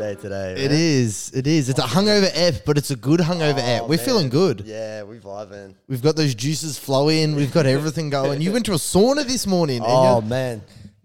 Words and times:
day 0.00 0.14
today. 0.16 0.54
It 0.54 0.72
is. 0.72 1.30
It 1.34 1.46
is. 1.46 1.68
It's 1.68 1.78
a 1.78 1.82
hungover 1.82 2.28
ep, 2.34 2.64
but 2.64 2.76
it's 2.78 2.90
a 2.90 2.96
good 2.96 3.20
hungover 3.20 3.58
Oh, 3.62 3.74
ep. 3.74 3.82
We're 3.82 3.96
man. 3.96 4.06
feeling 4.06 4.28
good. 4.30 4.62
Yeah, 4.66 5.04
we 5.04 5.18
vibing. 5.18 5.74
We've 5.88 6.02
got 6.02 6.16
those 6.16 6.34
juices 6.34 6.78
flowing. 6.78 7.36
We've 7.36 7.52
got 7.52 7.66
everything 7.66 8.10
going. 8.18 8.40
You 8.40 8.52
went 8.52 8.66
to 8.66 8.72
a 8.72 8.76
sauna 8.76 9.24
this 9.24 9.46
morning. 9.46 9.76
and 9.78 9.86
Oh 9.88 10.16
you're- 10.18 10.28
man, 10.28 10.62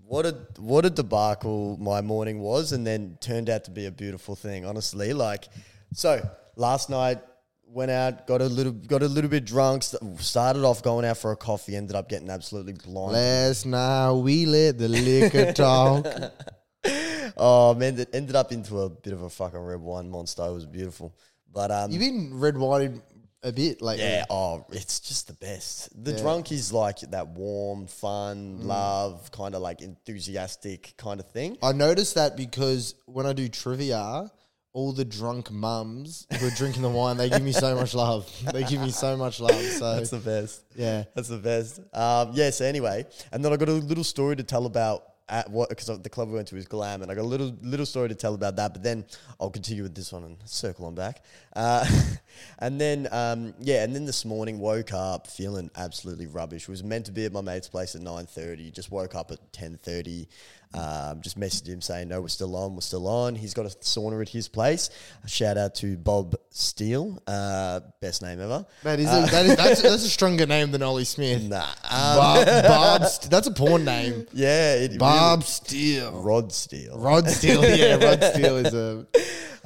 what 0.07 0.25
a 0.25 0.35
what 0.59 0.85
a 0.85 0.89
debacle 0.89 1.77
my 1.79 2.01
morning 2.01 2.39
was, 2.39 2.71
and 2.71 2.85
then 2.85 3.17
turned 3.21 3.49
out 3.49 3.63
to 3.65 3.71
be 3.71 3.85
a 3.85 3.91
beautiful 3.91 4.35
thing. 4.35 4.65
Honestly, 4.65 5.13
like 5.13 5.45
so 5.93 6.21
last 6.55 6.89
night 6.89 7.19
went 7.67 7.91
out, 7.91 8.25
got 8.27 8.39
a 8.41 8.45
little 8.45 8.71
got 8.71 9.01
a 9.03 9.07
little 9.07 9.29
bit 9.29 9.43
drunk. 9.45 9.83
st- 9.83 10.19
Started 10.21 10.63
off 10.63 10.81
going 10.83 11.05
out 11.05 11.17
for 11.17 11.31
a 11.31 11.35
coffee, 11.35 11.75
ended 11.75 11.95
up 11.95 12.07
getting 12.07 12.29
absolutely 12.29 12.73
blind. 12.73 13.13
Last 13.13 13.65
night 13.65 14.11
we 14.13 14.45
let 14.45 14.77
the 14.77 14.87
liquor 14.87 15.51
talk. 15.51 16.05
Oh 17.37 17.73
man, 17.75 17.99
it 17.99 18.09
ended 18.13 18.35
up 18.35 18.51
into 18.51 18.79
a 18.81 18.89
bit 18.89 19.11
of 19.11 19.21
a 19.23 19.29
fucking 19.29 19.59
red 19.59 19.79
wine 19.81 20.09
monster. 20.09 20.43
It 20.45 20.53
was 20.53 20.65
beautiful, 20.65 21.13
but 21.51 21.69
um, 21.71 21.91
You've 21.91 21.99
been 21.99 22.39
red 22.39 22.57
wine 22.57 23.01
a 23.43 23.51
bit 23.51 23.81
lately. 23.81 24.05
Yeah, 24.05 24.25
oh, 24.29 24.65
it's 24.71 24.99
just 25.01 25.27
the 25.27 25.33
best. 25.33 25.89
The 26.03 26.11
Yeah. 26.11 26.17
drunk 26.21 26.51
is 26.51 26.71
like 26.71 26.99
that 27.11 27.27
warm, 27.27 27.87
fun, 27.87 28.59
love, 28.67 29.31
kind 29.31 29.53
of 29.53 29.61
like 29.61 29.81
enthusiastic 29.81 30.93
kind 30.97 31.19
of 31.19 31.27
thing. 31.29 31.57
I 31.61 31.73
noticed 31.73 32.15
that 32.15 32.37
because 32.37 32.95
when 33.05 33.25
I 33.25 33.33
do 33.33 33.49
trivia, 33.49 34.31
all 34.73 34.91
the 34.93 35.05
drunk 35.05 35.51
mums 35.51 36.25
who 36.39 36.47
are 36.47 36.51
drinking 36.51 36.81
the 36.83 36.89
wine, 36.89 37.17
they 37.17 37.29
give 37.29 37.43
me 37.43 37.51
so 37.51 37.75
much 37.75 37.93
love. 37.93 38.29
They 38.53 38.63
give 38.63 38.81
me 38.81 38.91
so 38.91 39.15
much 39.17 39.39
love. 39.39 39.61
So 39.61 39.95
That's 39.95 40.09
the 40.09 40.17
best. 40.19 40.63
yeah. 40.75 41.03
That's 41.13 41.27
the 41.29 41.37
best. 41.37 41.79
Um, 41.93 42.31
yeah, 42.33 42.49
so 42.49 42.65
anyway, 42.65 43.05
and 43.31 43.43
then 43.43 43.51
I 43.53 43.57
got 43.57 43.69
a 43.69 43.73
little 43.73 44.03
story 44.03 44.35
to 44.37 44.43
tell 44.43 44.65
about 44.65 45.03
at 45.27 45.49
what 45.49 45.69
because 45.69 45.87
the 46.01 46.09
club 46.09 46.29
we 46.29 46.35
went 46.35 46.47
to 46.49 46.57
is 46.57 46.67
glam, 46.67 47.01
and 47.01 47.11
I 47.11 47.15
got 47.15 47.21
a 47.21 47.27
little 47.27 47.55
little 47.61 47.85
story 47.85 48.09
to 48.09 48.15
tell 48.15 48.35
about 48.35 48.55
that. 48.57 48.73
But 48.73 48.83
then 48.83 49.05
I'll 49.39 49.49
continue 49.49 49.83
with 49.83 49.95
this 49.95 50.13
one 50.13 50.23
and 50.23 50.37
circle 50.45 50.85
on 50.85 50.95
back. 50.95 51.23
Uh, 51.55 51.85
and 52.59 52.79
then 52.79 53.07
um, 53.11 53.53
yeah, 53.59 53.83
and 53.83 53.95
then 53.95 54.05
this 54.05 54.25
morning 54.25 54.59
woke 54.59 54.93
up 54.93 55.27
feeling 55.27 55.71
absolutely 55.75 56.27
rubbish. 56.27 56.67
Was 56.67 56.83
meant 56.83 57.05
to 57.07 57.11
be 57.11 57.25
at 57.25 57.31
my 57.31 57.41
mate's 57.41 57.67
place 57.67 57.95
at 57.95 58.01
nine 58.01 58.25
thirty. 58.25 58.71
Just 58.71 58.91
woke 58.91 59.15
up 59.15 59.31
at 59.31 59.39
ten 59.51 59.77
thirty. 59.77 60.27
Um, 60.73 61.21
just 61.21 61.39
messaged 61.39 61.67
him 61.67 61.81
saying, 61.81 62.09
"No, 62.09 62.21
we're 62.21 62.27
still 62.27 62.55
on. 62.55 62.75
We're 62.75 62.81
still 62.81 63.07
on." 63.07 63.35
He's 63.35 63.53
got 63.53 63.65
a 63.65 63.69
sauna 63.69 64.21
at 64.21 64.29
his 64.29 64.47
place. 64.47 64.89
A 65.23 65.27
shout 65.27 65.57
out 65.57 65.75
to 65.75 65.97
Bob 65.97 66.35
Steele, 66.49 67.21
uh, 67.27 67.81
best 68.01 68.21
name 68.21 68.41
ever. 68.41 68.65
That 68.83 68.99
is, 68.99 69.07
a, 69.07 69.31
that 69.31 69.45
is 69.45 69.55
that's, 69.55 69.81
that's 69.83 70.03
a 70.03 70.09
stronger 70.09 70.45
name 70.45 70.71
than 70.71 70.83
Ollie 70.83 71.05
Smith. 71.05 71.43
Nah, 71.43 71.63
um, 71.63 72.17
Bob, 72.17 72.45
Bob 72.67 73.05
St- 73.05 73.31
that's 73.31 73.47
a 73.47 73.51
porn 73.51 73.85
name. 73.85 74.27
yeah, 74.33 74.75
it 74.75 74.99
Bob 74.99 75.43
Steele. 75.43 76.11
Rod 76.11 76.51
Steele. 76.51 76.97
Rod 76.97 77.29
Steele, 77.29 77.63
yeah, 77.77 77.95
Rod 77.95 78.23
Steele 78.33 78.57
is 78.57 78.73
a. 78.73 79.05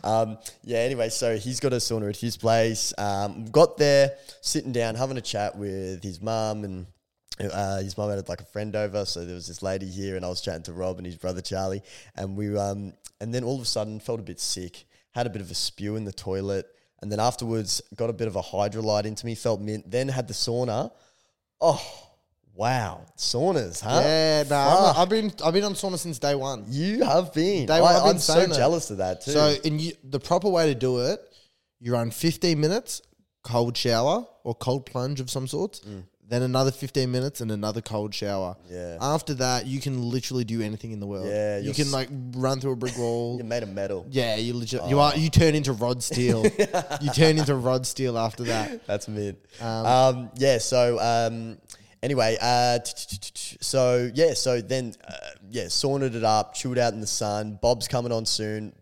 Um, 0.03 0.37
yeah, 0.63 0.79
anyway, 0.79 1.09
so 1.09 1.37
he's 1.37 1.59
got 1.59 1.73
a 1.73 1.77
sauna 1.77 2.09
at 2.09 2.17
his 2.17 2.37
place. 2.37 2.93
Um, 2.97 3.45
got 3.45 3.77
there, 3.77 4.13
sitting 4.41 4.71
down, 4.71 4.95
having 4.95 5.17
a 5.17 5.21
chat 5.21 5.57
with 5.57 6.03
his 6.03 6.21
mum 6.21 6.63
and 6.63 6.85
uh, 7.39 7.77
his 7.77 7.97
mum 7.97 8.09
had 8.09 8.27
like 8.29 8.41
a 8.41 8.45
friend 8.45 8.75
over, 8.75 9.05
so 9.05 9.25
there 9.25 9.35
was 9.35 9.47
this 9.47 9.61
lady 9.61 9.87
here, 9.87 10.15
and 10.15 10.25
I 10.25 10.29
was 10.29 10.41
chatting 10.41 10.63
to 10.63 10.73
Rob 10.73 10.97
and 10.97 11.05
his 11.05 11.15
brother 11.15 11.41
Charlie, 11.41 11.81
and 12.15 12.35
we 12.35 12.57
um, 12.57 12.93
and 13.21 13.33
then 13.33 13.43
all 13.43 13.55
of 13.55 13.61
a 13.61 13.65
sudden 13.65 13.99
felt 13.99 14.19
a 14.19 14.23
bit 14.23 14.39
sick, 14.39 14.85
had 15.11 15.25
a 15.27 15.29
bit 15.29 15.41
of 15.41 15.51
a 15.51 15.55
spew 15.55 15.95
in 15.95 16.05
the 16.05 16.11
toilet, 16.11 16.67
and 17.01 17.11
then 17.11 17.19
afterwards 17.19 17.81
got 17.95 18.09
a 18.09 18.13
bit 18.13 18.27
of 18.27 18.35
a 18.35 18.41
Hydralyte 18.41 19.05
into 19.05 19.25
me, 19.25 19.35
felt 19.35 19.61
mint, 19.61 19.89
then 19.89 20.09
had 20.09 20.27
the 20.27 20.33
sauna. 20.33 20.91
Oh, 21.61 21.81
wow, 22.53 23.05
saunas, 23.17 23.81
huh? 23.81 24.01
Yeah, 24.03 24.43
Fuck. 24.43 24.97
I've 24.97 25.09
been 25.09 25.31
I've 25.43 25.53
been 25.53 25.63
on 25.63 25.73
sauna 25.73 25.97
since 25.97 26.19
day 26.19 26.35
one. 26.35 26.65
You 26.67 27.03
have 27.03 27.33
been. 27.33 27.65
Day 27.65 27.81
one, 27.81 27.93
I, 27.95 27.97
I've 27.99 28.03
been 28.03 28.15
am 28.15 28.19
so 28.19 28.45
that. 28.45 28.55
jealous 28.55 28.91
of 28.91 28.97
that 28.97 29.21
too. 29.21 29.31
So, 29.31 29.55
and 29.63 29.79
you, 29.79 29.93
the 30.03 30.19
proper 30.19 30.49
way 30.49 30.67
to 30.67 30.75
do 30.75 30.99
it, 30.99 31.19
you 31.79 31.93
run 31.93 32.11
15 32.11 32.59
minutes 32.59 33.01
cold 33.43 33.77
shower 33.77 34.25
or 34.43 34.53
cold 34.53 34.85
plunge 34.85 35.19
of 35.19 35.29
some 35.29 35.47
sort, 35.47 35.81
then 36.29 36.43
another 36.43 36.71
15 36.71 37.09
minutes 37.11 37.41
and 37.41 37.51
another 37.51 37.81
cold 37.81 38.13
shower. 38.13 38.55
Yeah. 38.69 38.97
After 39.01 39.33
that, 39.35 39.65
you 39.65 39.81
can 39.81 40.01
literally 40.09 40.43
do 40.43 40.61
anything 40.61 40.91
in 40.91 40.99
the 40.99 41.07
world. 41.07 41.27
Yeah, 41.27 41.57
you 41.57 41.73
can 41.73 41.87
s- 41.87 41.91
like 41.93 42.09
run 42.35 42.59
through 42.61 42.73
a 42.73 42.75
brick 42.75 42.97
wall. 42.99 43.37
you're 43.37 43.45
made 43.45 43.63
of 43.63 43.69
metal. 43.69 44.05
Yeah, 44.09 44.35
you 44.35 44.55
legit. 44.55 44.83
You 44.87 44.99
are. 44.99 45.15
You 45.17 45.29
turn 45.29 45.55
into 45.55 45.73
Rod 45.73 46.03
Steele. 46.03 46.43
you 47.01 47.11
turn 47.13 47.37
into 47.39 47.55
Rod 47.55 47.85
Steele 47.87 48.17
after 48.17 48.43
that. 48.43 48.85
That's 48.85 49.07
mid. 49.07 49.37
Um, 49.59 50.29
yeah. 50.35 50.59
So 50.59 50.99
um, 50.99 51.57
anyway, 52.03 52.37
uh, 52.41 52.79
so 53.61 54.09
yeah. 54.13 54.33
So 54.33 54.61
then 54.61 54.93
uh, 55.07 55.13
yeah, 55.49 55.65
saunaed 55.65 56.15
it 56.15 56.23
up, 56.23 56.53
chilled 56.53 56.77
out 56.77 56.93
in 56.93 57.01
the 57.01 57.07
sun. 57.07 57.57
Bob's 57.61 57.87
coming 57.87 58.11
on 58.11 58.25
soon. 58.25 58.73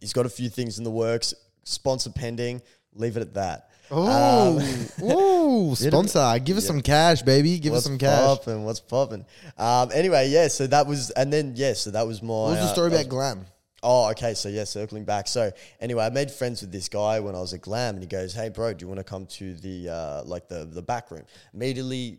He's 0.00 0.12
got 0.12 0.26
a 0.26 0.30
few 0.30 0.48
things 0.50 0.78
in 0.78 0.84
the 0.84 0.90
works. 0.90 1.32
Sponsor 1.64 2.10
pending. 2.10 2.60
Leave 2.94 3.16
it 3.16 3.20
at 3.20 3.34
that. 3.34 3.70
Oh, 3.90 4.58
Um, 4.58 5.04
ooh, 5.04 5.74
sponsor! 5.76 6.38
Give 6.42 6.56
us 6.56 6.66
some 6.66 6.80
cash, 6.80 7.22
baby. 7.22 7.58
Give 7.58 7.74
us 7.74 7.84
some 7.84 7.98
cash. 7.98 8.20
popping? 8.20 8.64
What's 8.64 8.80
popping? 8.80 9.24
Um, 9.58 9.90
anyway, 9.92 10.28
yeah. 10.30 10.48
So 10.48 10.66
that 10.68 10.86
was, 10.86 11.10
and 11.10 11.32
then 11.32 11.52
yeah. 11.56 11.74
So 11.74 11.90
that 11.90 12.06
was 12.06 12.22
my. 12.22 12.28
What 12.28 12.50
was 12.50 12.58
the 12.60 12.64
uh, 12.64 12.72
story 12.72 12.90
that 12.90 13.00
about 13.06 13.10
glam? 13.10 13.46
Oh, 13.82 14.10
okay. 14.12 14.32
So 14.32 14.48
yeah, 14.48 14.64
circling 14.64 15.04
back. 15.04 15.28
So 15.28 15.52
anyway, 15.80 16.04
I 16.06 16.10
made 16.10 16.30
friends 16.30 16.62
with 16.62 16.72
this 16.72 16.88
guy 16.88 17.20
when 17.20 17.34
I 17.34 17.40
was 17.40 17.52
at 17.52 17.60
Glam, 17.60 17.96
and 17.96 18.02
he 18.02 18.08
goes, 18.08 18.32
"Hey, 18.32 18.48
bro, 18.48 18.72
do 18.72 18.82
you 18.82 18.88
want 18.88 18.98
to 18.98 19.04
come 19.04 19.26
to 19.26 19.54
the 19.54 19.90
uh, 19.90 20.22
like 20.24 20.48
the 20.48 20.64
the 20.64 20.82
back 20.82 21.10
room?" 21.10 21.24
Immediately, 21.52 22.18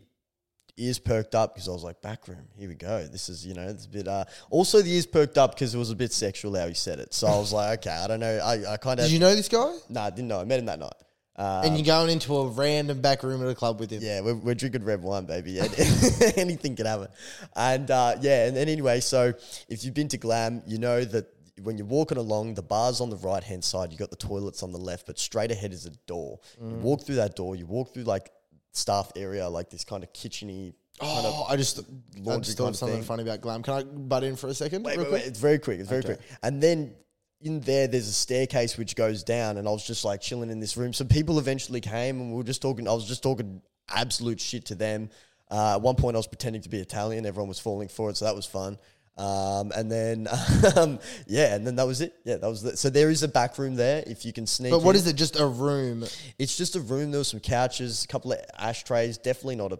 ears 0.76 1.00
perked 1.00 1.34
up 1.34 1.54
because 1.54 1.68
I 1.68 1.72
was 1.72 1.82
like, 1.82 2.00
"Back 2.02 2.28
room, 2.28 2.46
here 2.56 2.68
we 2.68 2.76
go." 2.76 3.08
This 3.08 3.28
is 3.28 3.44
you 3.44 3.54
know, 3.54 3.66
it's 3.66 3.86
a 3.86 3.88
bit. 3.88 4.06
Uh, 4.06 4.24
also, 4.48 4.80
the 4.80 4.92
ears 4.94 5.06
perked 5.06 5.38
up 5.38 5.56
because 5.56 5.74
it 5.74 5.78
was 5.78 5.90
a 5.90 5.96
bit 5.96 6.12
sexual 6.12 6.54
how 6.56 6.68
he 6.68 6.74
said 6.74 7.00
it. 7.00 7.12
So 7.12 7.26
I 7.26 7.36
was 7.36 7.52
like, 7.52 7.80
"Okay, 7.80 7.90
I 7.96 8.06
don't 8.06 8.20
know." 8.20 8.38
I, 8.38 8.74
I 8.74 8.76
kind 8.76 9.00
of 9.00 9.06
Did 9.06 9.12
you 9.12 9.18
know 9.18 9.34
this 9.34 9.48
guy? 9.48 9.74
nah, 9.88 10.04
I 10.04 10.10
didn't 10.10 10.28
know. 10.28 10.40
I 10.40 10.44
met 10.44 10.60
him 10.60 10.66
that 10.66 10.78
night. 10.78 10.92
Uh, 11.36 11.62
and 11.64 11.76
you're 11.76 11.84
going 11.84 12.08
into 12.10 12.34
a 12.34 12.48
random 12.48 13.00
back 13.02 13.22
room 13.22 13.42
at 13.42 13.48
a 13.48 13.54
club 13.54 13.78
with 13.78 13.90
him. 13.90 14.00
yeah, 14.02 14.20
we're, 14.22 14.34
we're 14.34 14.54
drinking 14.54 14.84
red 14.84 15.02
wine, 15.02 15.26
baby. 15.26 15.58
Anything 16.36 16.74
can 16.76 16.86
happen. 16.86 17.08
And 17.54 17.90
uh, 17.90 18.16
yeah, 18.20 18.46
and 18.46 18.56
then 18.56 18.68
anyway, 18.68 19.00
so 19.00 19.34
if 19.68 19.84
you've 19.84 19.94
been 19.94 20.08
to 20.08 20.16
Glam, 20.18 20.62
you 20.66 20.78
know 20.78 21.04
that 21.04 21.26
when 21.62 21.76
you're 21.76 21.86
walking 21.86 22.16
along, 22.18 22.54
the 22.54 22.62
bar's 22.62 23.00
on 23.00 23.10
the 23.10 23.16
right 23.16 23.42
hand 23.42 23.64
side, 23.64 23.92
you 23.92 23.98
got 23.98 24.10
the 24.10 24.16
toilets 24.16 24.62
on 24.62 24.72
the 24.72 24.78
left, 24.78 25.06
but 25.06 25.18
straight 25.18 25.50
ahead 25.50 25.72
is 25.72 25.84
a 25.86 25.90
door. 26.06 26.40
Mm. 26.62 26.70
You 26.70 26.76
walk 26.76 27.02
through 27.02 27.16
that 27.16 27.36
door, 27.36 27.54
you 27.56 27.66
walk 27.66 27.92
through 27.92 28.04
like 28.04 28.30
staff 28.72 29.12
area, 29.16 29.48
like 29.48 29.68
this 29.70 29.84
kind 29.84 30.02
of 30.02 30.12
kitcheny. 30.12 30.72
Kind 30.98 31.26
of, 31.26 31.34
Oh, 31.34 31.44
I 31.48 31.56
just 31.56 31.80
I 32.26 32.38
just 32.38 32.56
thought 32.56 32.74
something 32.76 32.98
thing. 32.98 33.04
funny 33.04 33.22
about 33.22 33.42
glam. 33.42 33.62
Can 33.62 33.74
I 33.74 33.82
butt 33.82 34.24
in 34.24 34.36
for 34.36 34.46
a 34.48 34.54
second? 34.54 34.82
Wait, 34.84 34.96
real 34.96 35.04
wait, 35.04 35.10
quick? 35.10 35.22
wait, 35.22 35.28
it's 35.28 35.38
very 35.38 35.58
quick. 35.58 35.80
It's 35.80 35.88
very 35.90 35.98
Okay. 35.98 36.14
quick. 36.14 36.20
And 36.42 36.62
then 36.62 36.94
in 37.40 37.60
there, 37.60 37.86
there's 37.86 38.08
a 38.08 38.12
staircase 38.12 38.78
which 38.78 38.96
goes 38.96 39.22
down, 39.22 39.58
and 39.58 39.68
I 39.68 39.70
was 39.70 39.86
just 39.86 40.04
like 40.04 40.20
chilling 40.20 40.50
in 40.50 40.60
this 40.60 40.76
room. 40.76 40.92
So 40.92 41.04
people 41.04 41.38
eventually 41.38 41.80
came, 41.80 42.20
and 42.20 42.30
we 42.30 42.36
were 42.36 42.44
just 42.44 42.62
talking. 42.62 42.88
I 42.88 42.92
was 42.92 43.06
just 43.06 43.22
talking 43.22 43.60
absolute 43.88 44.40
shit 44.40 44.66
to 44.66 44.74
them. 44.74 45.10
Uh, 45.50 45.74
at 45.74 45.80
one 45.80 45.94
point, 45.94 46.16
I 46.16 46.18
was 46.18 46.26
pretending 46.26 46.62
to 46.62 46.68
be 46.68 46.78
Italian. 46.78 47.26
Everyone 47.26 47.48
was 47.48 47.60
falling 47.60 47.88
for 47.88 48.10
it, 48.10 48.16
so 48.16 48.24
that 48.24 48.34
was 48.34 48.46
fun. 48.46 48.78
Um, 49.18 49.72
and 49.74 49.90
then, 49.90 50.28
um, 50.76 50.98
yeah, 51.26 51.54
and 51.54 51.66
then 51.66 51.76
that 51.76 51.86
was 51.86 52.00
it. 52.00 52.14
Yeah, 52.24 52.36
that 52.36 52.48
was 52.48 52.64
it. 52.64 52.78
So 52.78 52.90
there 52.90 53.10
is 53.10 53.22
a 53.22 53.28
back 53.28 53.58
room 53.58 53.74
there 53.74 54.02
if 54.06 54.24
you 54.24 54.32
can 54.32 54.46
sneak. 54.46 54.72
But 54.72 54.82
what 54.82 54.96
in. 54.96 55.02
is 55.02 55.06
it? 55.06 55.16
Just 55.16 55.38
a 55.38 55.46
room? 55.46 56.04
It's 56.38 56.56
just 56.56 56.76
a 56.76 56.80
room. 56.80 57.10
There 57.10 57.18
was 57.18 57.28
some 57.28 57.40
couches, 57.40 58.04
a 58.04 58.08
couple 58.08 58.32
of 58.32 58.40
ashtrays. 58.58 59.18
Definitely 59.18 59.56
not 59.56 59.72
a 59.72 59.78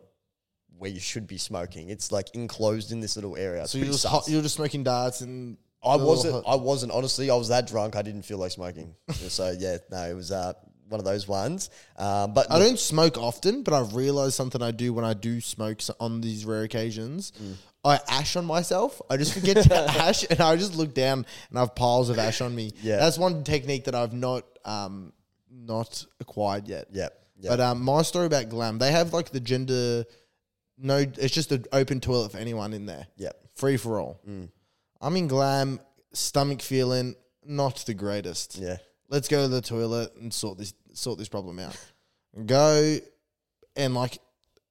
where 0.79 0.91
you 0.91 1.01
should 1.01 1.27
be 1.27 1.39
smoking. 1.39 1.89
It's 1.89 2.13
like 2.13 2.35
enclosed 2.35 2.93
in 2.93 3.01
this 3.01 3.17
little 3.17 3.37
area. 3.37 3.63
It's 3.63 3.73
So 3.73 3.79
you're 3.79 3.87
just 3.87 4.07
hot, 4.07 4.29
you're 4.29 4.43
just 4.43 4.57
smoking 4.57 4.85
darts 4.85 5.21
and 5.23 5.57
I 5.87 5.97
wasn't. 5.97 6.45
I 6.47 6.55
wasn't. 6.57 6.93
Honestly, 6.93 7.31
I 7.31 7.35
was 7.37 7.49
that 7.49 7.67
drunk. 7.67 7.97
I 7.97 8.03
didn't 8.03 8.23
feel 8.23 8.39
like 8.39 8.51
smoking. 8.53 8.95
so 9.13 9.55
yeah, 9.59 9.79
no, 9.91 10.03
it 10.11 10.15
was 10.15 10.31
uh, 10.33 10.53
one 10.89 11.01
of 11.01 11.05
those 11.05 11.27
ones. 11.29 11.71
Um, 11.97 12.33
but 12.35 12.51
I 12.51 12.59
don't 12.59 12.79
smoke 12.79 13.17
often, 13.19 13.63
but 13.63 13.73
I've 13.75 13.95
realized 13.95 14.35
something 14.35 14.63
I 14.63 14.71
do 14.71 14.93
when 14.93 15.05
I 15.05 15.15
do 15.15 15.41
smoke 15.41 15.81
so- 15.83 15.95
on 16.01 16.21
these 16.21 16.45
rare 16.45 16.63
occasions. 16.63 17.33
Mm. 17.43 17.55
I 17.85 18.01
ash 18.09 18.35
on 18.35 18.45
myself. 18.47 19.01
I 19.09 19.17
just 19.17 19.33
forget 19.33 19.63
to 19.65 19.75
ash, 19.91 20.25
and 20.29 20.41
I 20.41 20.57
just 20.57 20.75
look 20.75 20.93
down 20.93 21.25
and 21.51 21.59
I 21.59 21.61
have 21.61 21.75
piles 21.77 22.09
of 22.11 22.19
ash 22.19 22.41
on 22.41 22.53
me. 22.55 22.73
Yeah. 22.83 22.97
that's 22.97 23.17
one 23.19 23.45
technique 23.45 23.85
that 23.85 23.95
I've 23.95 24.13
not 24.13 24.45
um 24.65 25.13
not 25.51 26.05
acquired 26.21 26.67
yet. 26.69 26.89
yeah, 26.93 27.09
yeah, 27.39 27.51
But 27.51 27.61
um, 27.61 27.83
my 27.83 28.03
story 28.03 28.27
about 28.27 28.49
glam, 28.49 28.79
they 28.79 28.91
have 28.93 29.13
like 29.13 29.31
the 29.31 29.41
gender. 29.41 30.05
No, 30.79 30.97
it's 30.99 31.33
just 31.35 31.53
an 31.53 31.65
open 31.73 32.01
toilet 32.01 32.33
for 32.33 32.39
anyone 32.39 32.73
in 32.75 32.87
there. 32.87 33.07
yeah. 33.17 33.31
free 33.55 33.77
for 33.79 33.99
all. 34.01 34.21
I'm 35.01 35.17
in 35.17 35.29
glam, 35.29 35.81
stomach 36.13 36.63
feeling 36.63 37.15
not 37.45 37.77
the 37.87 37.95
greatest. 37.95 38.59
Yeah. 38.59 38.77
Let's 39.09 39.29
go 39.29 39.43
to 39.43 39.49
the 39.49 39.61
toilet 39.61 40.15
and 40.17 40.33
sort 40.33 40.59
this 40.59 40.75
sort 40.93 41.19
this 41.19 41.29
problem 41.29 41.59
out. 41.59 41.77
Go 42.45 42.99
and 43.77 43.95
like 43.95 44.19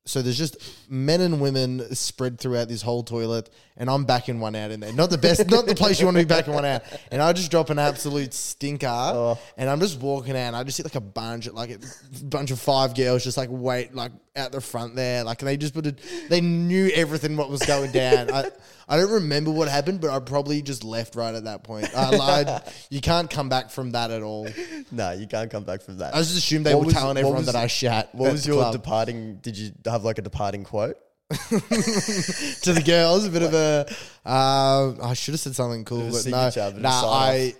so 0.07 0.21
there's 0.21 0.37
just 0.37 0.57
men 0.87 1.19
and 1.19 1.41
women 1.41 1.95
spread 1.95 2.39
throughout 2.39 2.67
this 2.67 2.83
whole 2.83 3.01
toilet 3.01 3.49
and 3.75 3.89
I'm 3.89 4.05
backing 4.05 4.39
one 4.39 4.55
out 4.55 4.69
in 4.69 4.79
there. 4.79 4.93
Not 4.93 5.09
the 5.09 5.17
best, 5.17 5.49
not 5.49 5.65
the 5.65 5.73
place 5.73 5.99
you 5.99 6.05
want 6.05 6.17
to 6.17 6.23
be 6.23 6.27
backing 6.27 6.53
one 6.53 6.63
out. 6.63 6.83
And 7.11 7.23
I 7.23 7.33
just 7.33 7.49
drop 7.49 7.71
an 7.71 7.79
absolute 7.79 8.31
stinker 8.33 8.87
oh. 8.87 9.39
and 9.57 9.67
I'm 9.67 9.79
just 9.79 9.99
walking 9.99 10.33
out 10.33 10.47
and 10.47 10.55
I 10.55 10.63
just 10.63 10.77
see 10.77 10.83
like 10.83 10.95
a 10.95 11.01
bunch 11.01 11.47
of, 11.47 11.55
like 11.55 11.71
a 11.71 11.79
bunch 12.23 12.51
of 12.51 12.59
five 12.59 12.93
girls 12.93 13.23
just 13.23 13.35
like 13.35 13.49
wait 13.51 13.95
like 13.95 14.11
out 14.35 14.51
the 14.51 14.61
front 14.61 14.95
there. 14.95 15.23
Like 15.23 15.39
they 15.39 15.57
just 15.57 15.73
put 15.73 15.85
it. 15.85 15.99
They 16.29 16.41
knew 16.41 16.89
everything 16.93 17.37
what 17.37 17.49
was 17.49 17.61
going 17.63 17.91
down. 17.91 18.31
I 18.31 18.51
I 18.87 18.97
don't 18.97 19.11
remember 19.11 19.49
what 19.51 19.67
happened, 19.67 20.01
but 20.01 20.11
I 20.11 20.19
probably 20.19 20.61
just 20.61 20.83
left 20.83 21.15
right 21.15 21.33
at 21.33 21.45
that 21.45 21.63
point. 21.63 21.89
I 21.95 22.15
lied. 22.15 22.61
you 22.91 23.01
can't 23.01 23.29
come 23.29 23.49
back 23.49 23.71
from 23.71 23.91
that 23.91 24.11
at 24.11 24.21
all. 24.21 24.47
No, 24.91 25.11
you 25.11 25.25
can't 25.27 25.49
come 25.49 25.63
back 25.63 25.81
from 25.81 25.97
that. 25.97 26.13
I 26.13 26.19
just 26.19 26.37
assumed 26.37 26.65
they 26.65 26.73
What 26.75 26.81
were 26.81 26.85
was- 26.85 26.93
telling 26.93 27.17
everyone 27.17 27.37
was- 27.37 27.45
that 27.47 27.55
I 27.55 27.65
shat. 27.67 28.13
what 28.13 28.31
was 28.31 28.45
your 28.45 28.57
club. 28.57 28.71
departing? 28.73 29.37
Did 29.41 29.57
you 29.57 29.71
have 29.85 30.03
like 30.03 30.19
a 30.19 30.21
departing 30.21 30.63
quote? 30.63 30.97
to 31.31 32.73
the 32.73 32.83
girls? 32.85 33.25
A 33.25 33.31
bit 33.31 33.41
of 33.41 33.53
a. 33.55 33.87
Uh, 34.23 34.93
I 35.03 35.13
should 35.15 35.33
have 35.33 35.39
said 35.41 35.55
something 35.55 35.83
cool, 35.85 36.07
a 36.09 36.11
but 36.11 36.25
no. 36.27 36.79
Nah, 36.81 37.11
I. 37.11 37.55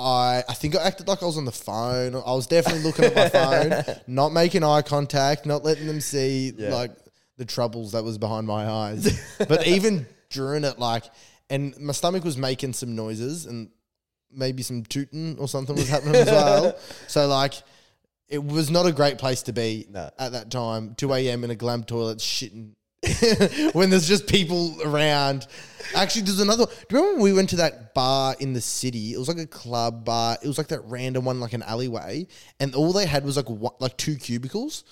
I, 0.00 0.42
I 0.48 0.54
think 0.54 0.76
I 0.76 0.82
acted 0.82 1.08
like 1.08 1.22
I 1.22 1.26
was 1.26 1.36
on 1.36 1.44
the 1.44 1.52
phone. 1.52 2.14
I 2.14 2.32
was 2.34 2.46
definitely 2.46 2.82
looking 2.82 3.04
at 3.06 3.14
my 3.14 3.28
phone, 3.28 3.96
not 4.06 4.32
making 4.32 4.64
eye 4.64 4.82
contact, 4.82 5.46
not 5.46 5.64
letting 5.64 5.86
them 5.86 6.00
see 6.00 6.52
Yeah. 6.56 6.74
like 6.74 6.92
the 7.36 7.44
troubles 7.44 7.92
that 7.92 8.02
was 8.04 8.18
behind 8.18 8.46
my 8.46 8.66
eyes. 8.66 9.20
but 9.48 9.66
even 9.66 10.06
during 10.30 10.64
it, 10.64 10.78
like, 10.78 11.04
and 11.48 11.78
my 11.78 11.92
stomach 11.92 12.24
was 12.24 12.36
making 12.36 12.72
some 12.72 12.94
noises, 12.96 13.46
and 13.46 13.70
maybe 14.32 14.62
some 14.62 14.84
tooting 14.84 15.36
or 15.38 15.48
something 15.48 15.74
was 15.76 15.88
happening 15.88 16.14
as 16.16 16.26
well. 16.28 16.76
So 17.08 17.26
like, 17.26 17.54
it 18.28 18.42
was 18.44 18.70
not 18.70 18.86
a 18.86 18.92
great 18.92 19.18
place 19.18 19.42
to 19.42 19.52
be 19.52 19.86
No. 19.90 20.08
at 20.18 20.32
that 20.32 20.50
time. 20.50 20.94
Two 20.96 21.12
a.m. 21.12 21.42
in 21.44 21.50
a 21.50 21.56
glam 21.56 21.82
toilet, 21.82 22.18
shitting 22.18 22.74
when 23.72 23.90
there's 23.90 24.06
just 24.06 24.26
people 24.26 24.76
around. 24.84 25.46
Actually, 25.94 26.22
there's 26.22 26.40
another. 26.40 26.66
Do 26.66 26.72
you 26.96 26.98
remember 26.98 27.14
when 27.14 27.22
we 27.24 27.32
went 27.32 27.48
to 27.50 27.56
that 27.56 27.94
bar 27.94 28.36
in 28.38 28.52
the 28.52 28.60
city? 28.60 29.12
It 29.14 29.18
was 29.18 29.26
like 29.28 29.38
a 29.38 29.46
club 29.46 30.04
bar. 30.04 30.36
It 30.42 30.46
was 30.46 30.58
like 30.58 30.68
that 30.68 30.82
random 30.84 31.24
one, 31.24 31.40
like 31.40 31.52
an 31.52 31.62
alleyway, 31.62 32.26
and 32.60 32.74
all 32.74 32.92
they 32.92 33.06
had 33.06 33.24
was 33.24 33.36
like 33.36 33.48
one, 33.48 33.72
like 33.80 33.96
two 33.96 34.16
cubicles. 34.16 34.84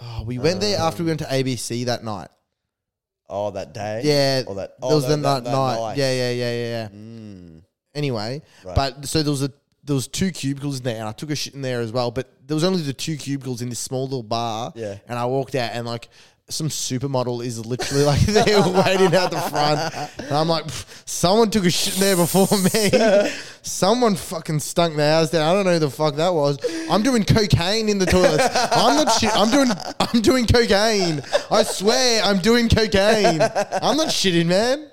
Oh, 0.00 0.24
we 0.26 0.38
went 0.38 0.60
there 0.60 0.78
after 0.78 1.02
we 1.02 1.08
went 1.08 1.20
to 1.20 1.26
ABC 1.26 1.86
that 1.86 2.04
night. 2.04 2.28
Oh, 3.28 3.50
that 3.52 3.72
day. 3.74 4.02
Yeah, 4.04 4.42
Or 4.46 4.54
that. 4.56 4.78
there 4.80 4.90
Oh, 4.90 4.94
was 4.96 5.04
that, 5.08 5.16
the 5.16 5.22
that, 5.22 5.44
night. 5.44 5.52
night. 5.80 5.96
Yeah, 5.96 6.12
yeah, 6.12 6.30
yeah, 6.30 6.52
yeah, 6.52 6.68
yeah. 6.82 6.88
Mm. 6.88 7.62
Anyway, 7.94 8.42
Right. 8.62 8.76
but 8.76 9.06
so 9.06 9.22
there 9.22 9.30
was 9.32 9.42
a 9.42 9.50
there 9.82 9.94
was 9.94 10.06
two 10.06 10.30
cubicles 10.32 10.78
in 10.78 10.84
there, 10.84 10.96
and 10.98 11.08
I 11.08 11.12
took 11.12 11.30
a 11.30 11.36
shit 11.36 11.54
in 11.54 11.62
there 11.62 11.80
as 11.80 11.92
well. 11.92 12.10
But 12.10 12.30
there 12.46 12.54
was 12.54 12.62
only 12.64 12.82
the 12.82 12.92
two 12.92 13.16
cubicles 13.16 13.62
in 13.62 13.68
this 13.70 13.78
small 13.78 14.02
little 14.04 14.22
bar. 14.22 14.72
Yeah. 14.76 14.98
and 15.08 15.18
I 15.18 15.24
walked 15.26 15.54
out, 15.54 15.70
and 15.72 15.86
like 15.86 16.08
some 16.48 16.68
supermodel 16.68 17.44
is 17.44 17.64
literally 17.66 18.04
like 18.04 18.20
there 18.26 18.60
waiting 18.60 19.14
out 19.14 19.30
the 19.30 19.40
front, 19.50 19.94
and 20.18 20.32
I'm 20.32 20.48
like, 20.48 20.64
someone 21.04 21.50
took 21.50 21.64
a 21.64 21.70
shit 21.70 21.94
there 21.94 22.16
before 22.16 22.46
me. 22.72 23.30
someone 23.62 24.14
fucking 24.14 24.60
stunk 24.60 24.96
the 24.96 25.08
house 25.08 25.30
down. 25.30 25.42
I 25.48 25.52
don't 25.52 25.64
know 25.64 25.72
who 25.72 25.78
the 25.80 25.90
fuck 25.90 26.14
that 26.16 26.32
was. 26.32 26.58
I'm 26.88 27.02
doing 27.02 27.24
cocaine 27.24 27.88
in 27.88 27.98
the 27.98 28.06
toilets. 28.06 28.44
I'm 28.72 28.96
not 28.96 29.12
shit. 29.18 29.30
I'm 29.34 29.50
doing 29.50 29.70
I'm 29.98 30.20
doing 30.20 30.46
cocaine. 30.46 31.20
I 31.50 31.64
swear, 31.64 32.22
I'm 32.22 32.38
doing 32.38 32.68
cocaine. 32.68 33.42
I'm 33.42 33.96
not 33.96 34.08
shitting, 34.08 34.46
man. 34.46 34.90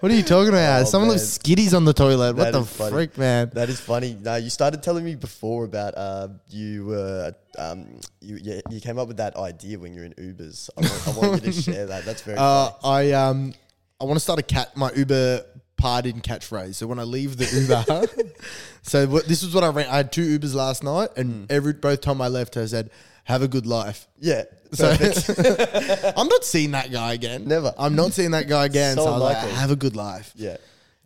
What 0.00 0.10
are 0.10 0.14
you 0.14 0.22
talking 0.22 0.48
about? 0.48 0.82
Oh, 0.82 0.84
Someone 0.86 1.08
man. 1.08 1.18
left 1.18 1.28
skitties 1.28 1.74
on 1.76 1.84
the 1.84 1.92
toilet. 1.92 2.34
What 2.34 2.52
the 2.52 2.64
funny. 2.64 2.90
frick, 2.90 3.18
man? 3.18 3.50
That 3.52 3.68
is 3.68 3.78
funny. 3.80 4.16
No, 4.18 4.36
you 4.36 4.48
started 4.48 4.82
telling 4.82 5.04
me 5.04 5.14
before 5.14 5.64
about 5.64 5.94
uh, 5.96 6.28
you 6.48 6.86
were 6.86 7.34
um, 7.60 8.00
you, 8.20 8.36
you 8.36 8.60
you 8.70 8.80
came 8.80 8.98
up 8.98 9.08
with 9.08 9.18
that 9.18 9.36
idea 9.36 9.78
when 9.78 9.92
you're 9.94 10.04
in 10.04 10.14
Ubers. 10.14 10.70
I 10.76 10.80
want, 10.80 11.08
I 11.08 11.20
want 11.30 11.44
you 11.44 11.52
to 11.52 11.62
share 11.62 11.86
that. 11.86 12.04
That's 12.04 12.22
very. 12.22 12.38
Uh. 12.40 12.70
I 12.82 13.12
um, 13.12 13.52
I 14.00 14.04
want 14.04 14.16
to 14.16 14.20
start 14.20 14.38
a 14.38 14.42
cat 14.42 14.76
my 14.76 14.90
Uber 14.92 15.44
pardon 15.76 16.20
catchphrase. 16.20 16.74
So 16.74 16.86
when 16.86 16.98
I 16.98 17.04
leave 17.04 17.36
the 17.36 17.46
Uber, 17.46 18.24
so 18.82 19.06
what, 19.06 19.26
this 19.26 19.42
is 19.42 19.54
what 19.54 19.64
I 19.64 19.68
ran. 19.68 19.86
I 19.88 19.96
had 19.98 20.12
two 20.12 20.38
Ubers 20.38 20.54
last 20.54 20.82
night, 20.82 21.10
and 21.16 21.32
Hmm. 21.32 21.44
every 21.50 21.72
both 21.74 22.00
time 22.00 22.20
I 22.20 22.28
left, 22.28 22.56
I 22.56 22.66
said, 22.66 22.90
"Have 23.24 23.42
a 23.42 23.48
good 23.48 23.66
life." 23.66 24.06
Yeah. 24.18 24.44
So. 24.72 24.88
I'm 26.16 26.28
not 26.28 26.44
seeing 26.44 26.70
that 26.72 26.90
guy 26.92 27.12
again. 27.14 27.46
Never. 27.46 27.74
I'm 27.78 27.94
not 27.96 28.12
seeing 28.12 28.30
that 28.32 28.48
guy 28.48 28.66
again. 28.66 28.96
So 28.96 29.04
so 29.04 29.08
I 29.10 29.12
was 29.12 29.22
like, 29.22 29.36
"Have 29.54 29.70
a 29.70 29.76
good 29.76 29.96
life." 29.96 30.32
yeah. 30.36 30.56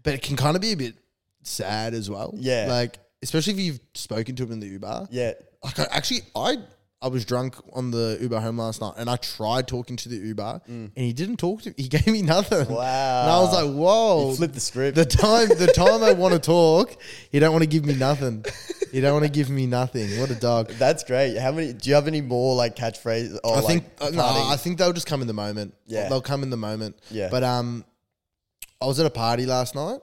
But 0.02 0.14
it 0.14 0.22
can 0.22 0.36
kind 0.36 0.54
of 0.54 0.60
be 0.60 0.72
a 0.72 0.76
bit 0.76 0.94
sad 1.42 1.94
as 1.94 2.10
well. 2.10 2.34
Yeah. 2.36 2.66
like 2.68 2.98
especially 3.22 3.54
if 3.54 3.58
you've 3.60 3.80
spoken 3.94 4.36
to 4.36 4.42
him 4.44 4.52
in 4.52 4.60
the 4.60 4.66
Uber. 4.66 5.08
Yeah. 5.10 5.32
Like 5.64 5.78
I, 5.81 5.87
actually 5.90 6.20
I 6.37 6.58
I 7.02 7.08
was 7.08 7.26
drunk 7.26 7.56
on 7.75 7.90
the 7.90 8.16
Uber 8.22 8.40
home 8.40 8.56
last 8.56 8.81
night 8.81 8.94
and 8.96 9.11
I 9.11 9.16
tried 9.16 9.69
talking 9.69 9.96
to 9.96 10.08
the 10.08 10.16
Uber 10.16 10.62
and 10.66 10.90
he 10.96 11.12
didn't 11.12 11.37
talk 11.37 11.61
to 11.62 11.69
me. 11.70 11.75
He 11.82 11.88
gave 11.88 12.06
me 12.06 12.22
nothing. 12.22 12.64
Mm. 12.66 12.70
Wow. 12.70 13.22
And 13.22 13.31
I 13.31 13.40
was 13.40 13.52
like, 13.52 13.75
whoa. 13.76 14.31
You 14.31 14.37
flipped 14.37 14.55
the 14.55 14.61
script. 14.61 14.94
The 14.96 15.05
time 15.05 15.49
the 15.49 15.66
time 15.75 16.02
I 16.02 16.12
want 16.12 16.32
to 16.32 16.40
talk, 16.40 16.96
he 17.31 17.38
don't 17.40 17.52
want 17.52 17.62
to 17.62 17.69
give 17.69 17.84
me 17.84 17.94
nothing. 17.94 18.44
He 18.90 19.00
don't 19.02 19.12
want 19.12 19.25
to 19.26 19.31
give 19.31 19.50
me 19.50 19.66
nothing. 19.66 20.19
What 20.19 20.31
a 20.31 20.34
dog. 20.37 20.69
That's 20.78 21.05
great. 21.05 21.37
How 21.37 21.52
many? 21.52 21.72
Do 21.75 21.90
you 21.90 21.94
have 21.96 22.06
any 22.08 22.20
more 22.22 22.55
like 22.55 22.75
catchphrases? 22.76 23.38
Or 23.44 23.58
I 23.58 23.61
think 23.62 23.84
like, 24.00 24.14
no, 24.14 24.22
parting- 24.22 24.50
I 24.52 24.56
think 24.56 24.78
they'll 24.78 24.93
just 24.94 25.06
come 25.08 25.20
in 25.20 25.26
the 25.26 25.34
moment. 25.34 25.75
Yeah. 25.87 26.08
they'll 26.08 26.22
come 26.22 26.43
in 26.43 26.49
the 26.50 26.56
moment. 26.56 26.96
Yeah. 27.11 27.28
But 27.28 27.43
um, 27.44 27.84
I 28.81 28.87
was 28.87 28.99
at 29.00 29.05
a 29.06 29.11
party 29.11 29.44
last 29.46 29.75
night, 29.75 30.00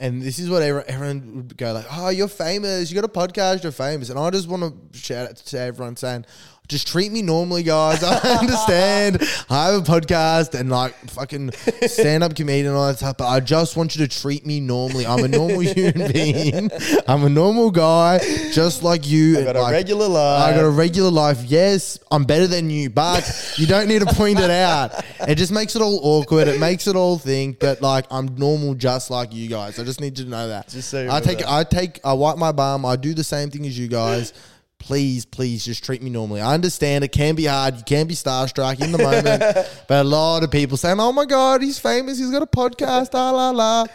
and 0.00 0.20
this 0.22 0.38
is 0.38 0.50
what 0.50 0.62
everyone, 0.62 0.84
everyone 0.88 1.36
would 1.36 1.56
go 1.56 1.72
like, 1.72 1.86
"Oh, 1.90 2.08
you're 2.08 2.26
famous. 2.26 2.90
You 2.90 3.00
got 3.00 3.04
a 3.04 3.12
podcast. 3.12 3.62
You're 3.62 3.70
famous." 3.72 4.08
And 4.08 4.18
I 4.18 4.30
just 4.30 4.48
want 4.48 4.92
to 4.92 4.98
shout 4.98 5.28
out 5.28 5.36
to 5.36 5.60
everyone 5.60 5.96
saying. 5.96 6.24
Just 6.70 6.86
treat 6.86 7.10
me 7.10 7.20
normally, 7.20 7.64
guys. 7.64 8.00
I 8.04 8.16
understand. 8.38 9.20
I 9.50 9.72
have 9.72 9.82
a 9.82 9.84
podcast 9.84 10.54
and 10.58 10.70
like 10.70 10.94
fucking 11.10 11.50
stand 11.88 12.22
up 12.22 12.36
comedian 12.36 12.68
and 12.68 12.76
all 12.76 12.86
that 12.86 12.98
stuff, 12.98 13.16
but 13.16 13.26
I 13.26 13.40
just 13.40 13.76
want 13.76 13.96
you 13.96 14.06
to 14.06 14.20
treat 14.20 14.46
me 14.46 14.60
normally. 14.60 15.04
I'm 15.04 15.24
a 15.24 15.28
normal 15.28 15.58
human 15.60 16.12
being. 16.12 16.70
I'm 17.08 17.24
a 17.24 17.28
normal 17.28 17.72
guy, 17.72 18.20
just 18.52 18.84
like 18.84 19.04
you. 19.04 19.40
I 19.40 19.42
got 19.42 19.56
a 19.56 19.72
regular 19.72 20.06
life. 20.06 20.42
I 20.44 20.54
got 20.54 20.64
a 20.64 20.70
regular 20.70 21.10
life. 21.10 21.42
Yes, 21.42 21.98
I'm 22.08 22.22
better 22.22 22.46
than 22.46 22.70
you, 22.70 22.88
but 22.88 23.28
you 23.56 23.66
don't 23.66 23.88
need 23.88 24.02
to 24.02 24.14
point 24.14 24.38
it 24.38 24.50
out. 24.50 24.92
It 25.26 25.34
just 25.34 25.50
makes 25.50 25.74
it 25.74 25.82
all 25.82 25.98
awkward. 26.04 26.46
It 26.46 26.60
makes 26.60 26.86
it 26.86 26.94
all 26.94 27.18
think, 27.18 27.58
but 27.58 27.82
like 27.82 28.06
I'm 28.12 28.36
normal, 28.36 28.76
just 28.76 29.10
like 29.10 29.34
you 29.34 29.48
guys. 29.48 29.80
I 29.80 29.82
just 29.82 30.00
need 30.00 30.16
you 30.20 30.26
to 30.26 30.30
know 30.30 30.46
that. 30.46 30.68
Just 30.68 30.88
so 30.88 31.08
I 31.10 31.18
take, 31.18 31.38
remember 31.38 31.52
I 31.52 31.64
take, 31.64 32.00
I 32.04 32.12
wipe 32.12 32.38
my 32.38 32.52
bum. 32.52 32.86
I 32.86 32.94
do 32.94 33.12
the 33.12 33.24
same 33.24 33.50
thing 33.50 33.66
as 33.66 33.76
you 33.76 33.88
guys. 33.88 34.32
Please, 34.80 35.24
please, 35.24 35.64
just 35.64 35.84
treat 35.84 36.02
me 36.02 36.10
normally. 36.10 36.40
I 36.40 36.52
understand 36.54 37.04
it 37.04 37.12
can 37.12 37.36
be 37.36 37.44
hard. 37.44 37.76
You 37.76 37.82
can 37.84 38.08
be 38.08 38.14
starstruck 38.14 38.82
in 38.82 38.90
the 38.90 38.98
moment, 38.98 39.42
but 39.88 40.00
a 40.00 40.08
lot 40.08 40.42
of 40.42 40.50
people 40.50 40.76
saying, 40.76 40.98
"Oh 40.98 41.12
my 41.12 41.26
god, 41.26 41.62
he's 41.62 41.78
famous. 41.78 42.18
He's 42.18 42.30
got 42.30 42.42
a 42.42 42.46
podcast." 42.46 43.10
Ah, 43.12 43.30
la 43.30 43.50
la 43.50 43.50
la. 43.50 43.86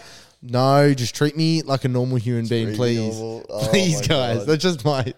No, 0.47 0.93
just 0.93 1.15
treat 1.15 1.35
me 1.35 1.63
like 1.63 1.85
a 1.85 1.87
normal 1.87 2.17
human 2.17 2.45
being, 2.47 2.75
please. 2.75 3.15
Oh 3.47 3.67
please, 3.69 4.01
guys. 4.07 4.39
God. 4.39 4.47
That's 4.47 4.63
just 4.63 4.83
my 4.83 5.13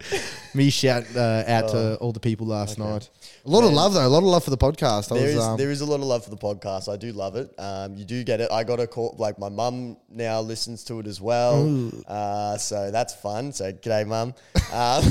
me 0.54 0.70
shout 0.70 1.04
uh, 1.16 1.44
out 1.46 1.68
to 1.70 1.96
all 1.96 2.12
the 2.12 2.20
people 2.20 2.46
last 2.46 2.78
night. 2.78 3.08
A 3.44 3.48
lot 3.48 3.64
of 3.64 3.72
love 3.72 3.94
though. 3.94 4.06
A 4.06 4.08
lot 4.08 4.18
of 4.18 4.24
love 4.24 4.44
for 4.44 4.50
the 4.50 4.58
podcast. 4.58 5.08
There 5.08 5.22
was, 5.22 5.34
is, 5.34 5.40
um, 5.40 5.56
there 5.56 5.70
is 5.70 5.80
a 5.80 5.86
lot 5.86 5.96
of 5.96 6.02
love 6.02 6.24
for 6.24 6.30
the 6.30 6.36
podcast. 6.36 6.92
I 6.92 6.96
do 6.96 7.12
love 7.12 7.36
it. 7.36 7.52
Um, 7.58 7.96
you 7.96 8.04
do 8.04 8.22
get 8.24 8.40
it. 8.40 8.50
I 8.52 8.64
got 8.64 8.80
a 8.80 8.86
call. 8.86 9.16
Like 9.18 9.38
my 9.38 9.48
mum 9.48 9.96
now 10.10 10.40
listens 10.40 10.84
to 10.84 11.00
it 11.00 11.06
as 11.06 11.20
well. 11.20 11.90
Uh, 12.06 12.56
so 12.58 12.90
that's 12.90 13.14
fun. 13.14 13.52
So 13.52 13.72
g'day, 13.72 14.06
mum. 14.06 14.34
Um, 14.70 15.02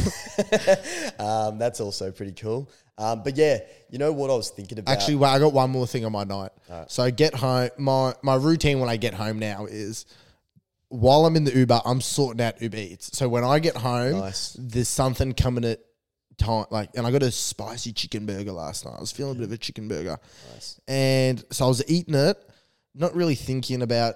um, 1.25 1.57
that's 1.57 1.79
also 1.79 2.11
pretty 2.11 2.33
cool. 2.33 2.69
Um, 2.97 3.21
but 3.23 3.35
yeah, 3.37 3.59
you 3.89 3.99
know 3.99 4.11
what 4.11 4.29
I 4.31 4.33
was 4.35 4.49
thinking 4.49 4.79
about. 4.79 4.91
Actually, 4.91 5.15
well, 5.17 5.33
I 5.33 5.37
got 5.39 5.53
one 5.53 5.69
more 5.69 5.85
thing 5.85 6.03
on 6.05 6.11
my 6.11 6.23
night. 6.23 6.51
So 6.87 7.03
I 7.03 7.11
get 7.11 7.33
home. 7.35 7.69
My 7.77 8.13
my 8.23 8.35
routine 8.35 8.79
when 8.79 8.89
I 8.89 8.97
get 8.97 9.13
home 9.13 9.39
now 9.39 9.65
is 9.67 10.05
while 10.89 11.25
I'm 11.25 11.35
in 11.35 11.43
the 11.43 11.53
Uber, 11.55 11.81
I'm 11.85 12.01
sorting 12.01 12.41
out 12.41 12.61
Uber 12.61 12.77
Eats. 12.77 13.15
So 13.17 13.27
when 13.29 13.43
I 13.43 13.59
get 13.59 13.75
home, 13.75 14.19
Nice. 14.19 14.55
there's 14.57 14.87
something 14.87 15.33
coming 15.33 15.65
at 15.65 15.79
time. 16.37 16.65
Like, 16.71 16.89
and 16.95 17.05
I 17.05 17.11
got 17.11 17.23
a 17.23 17.31
spicy 17.31 17.91
chicken 17.91 18.25
burger 18.25 18.51
last 18.51 18.85
night. 18.85 18.95
I 18.97 19.01
was 19.01 19.11
feeling 19.11 19.33
a 19.35 19.39
bit 19.39 19.45
of 19.45 19.51
a 19.51 19.57
chicken 19.57 19.87
burger, 19.87 20.17
Nice. 20.53 20.79
and 20.87 21.43
so 21.51 21.65
I 21.65 21.67
was 21.67 21.83
eating 21.89 22.15
it, 22.15 22.37
not 22.95 23.13
really 23.15 23.35
thinking 23.35 23.81
about 23.81 24.15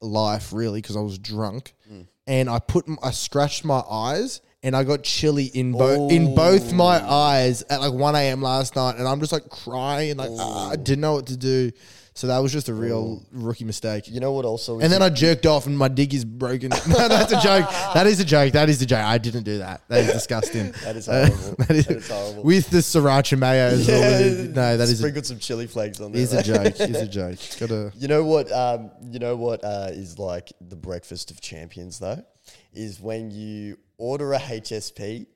life 0.00 0.52
really 0.52 0.80
because 0.80 0.96
I 0.96 1.00
was 1.00 1.18
drunk, 1.18 1.74
Mm. 1.90 2.06
and 2.26 2.48
I 2.48 2.60
put 2.60 2.86
I 3.02 3.10
scratched 3.10 3.64
my 3.64 3.80
eyes. 3.90 4.40
And 4.62 4.76
I 4.76 4.84
got 4.84 5.02
chili 5.02 5.46
in 5.46 5.72
both 5.72 6.12
in 6.12 6.34
both 6.34 6.72
my 6.74 7.02
eyes 7.02 7.62
at 7.70 7.80
like 7.80 7.94
one 7.94 8.14
a.m. 8.14 8.42
last 8.42 8.76
night, 8.76 8.96
and 8.96 9.08
I'm 9.08 9.18
just 9.20 9.32
like 9.32 9.48
crying, 9.48 10.18
like 10.18 10.30
ah, 10.38 10.70
I 10.70 10.76
didn't 10.76 11.00
know 11.00 11.14
what 11.14 11.26
to 11.28 11.36
do. 11.36 11.70
So 12.12 12.26
that 12.26 12.38
was 12.40 12.52
just 12.52 12.68
a 12.68 12.74
real 12.74 13.22
rookie 13.32 13.64
mistake. 13.64 14.06
you 14.08 14.20
know 14.20 14.32
what 14.32 14.44
also? 14.44 14.76
is- 14.78 14.84
And 14.84 14.92
then 14.92 15.00
I 15.00 15.08
jerked 15.08 15.46
off, 15.46 15.64
and 15.66 15.78
my 15.78 15.88
dick 15.88 16.12
is 16.12 16.26
broken. 16.26 16.68
no, 16.88 17.08
that's 17.08 17.32
a 17.32 17.40
joke. 17.40 17.70
That 17.94 18.06
is 18.06 18.20
a 18.20 18.24
joke. 18.26 18.52
That 18.52 18.68
is 18.68 18.82
a 18.82 18.86
joke. 18.86 18.98
I 19.04 19.16
didn't 19.16 19.44
do 19.44 19.58
that. 19.58 19.80
That 19.88 20.00
is 20.00 20.12
disgusting. 20.12 20.72
That 20.84 20.96
is 20.96 21.08
Uh, 21.08 21.28
horrible. 21.28 21.54
that 21.64 21.70
is, 21.76 21.86
That 21.86 21.96
is 21.96 22.08
horrible. 22.10 22.42
With 22.42 22.68
the 22.68 22.78
sriracha 22.78 23.38
mayo 23.38 23.68
as 23.68 23.88
well. 23.88 24.44
No, 24.48 24.76
that 24.76 24.80
is 24.82 24.90
a, 24.90 24.96
sprinkled 24.96 25.24
some 25.24 25.38
chili 25.38 25.66
flakes 25.66 26.00
on 26.00 26.12
there. 26.12 26.20
is 26.20 26.34
a 26.34 26.42
joke. 26.42 26.78
Is 26.80 26.96
a 27.00 27.06
joke. 27.08 27.38
Gotta. 27.58 27.92
You 27.96 28.08
know 28.08 28.24
what? 28.24 28.52
Um, 28.52 28.90
you 29.10 29.18
know 29.20 29.36
what 29.36 29.64
uh, 29.64 29.88
is 29.92 30.18
like 30.18 30.52
the 30.60 30.76
breakfast 30.76 31.30
of 31.30 31.40
champions 31.40 32.00
though, 32.00 32.22
is 32.72 33.00
when 33.00 33.30
you 33.30 33.78
order 33.98 34.32
a 34.32 34.38
HSP, 34.38 35.26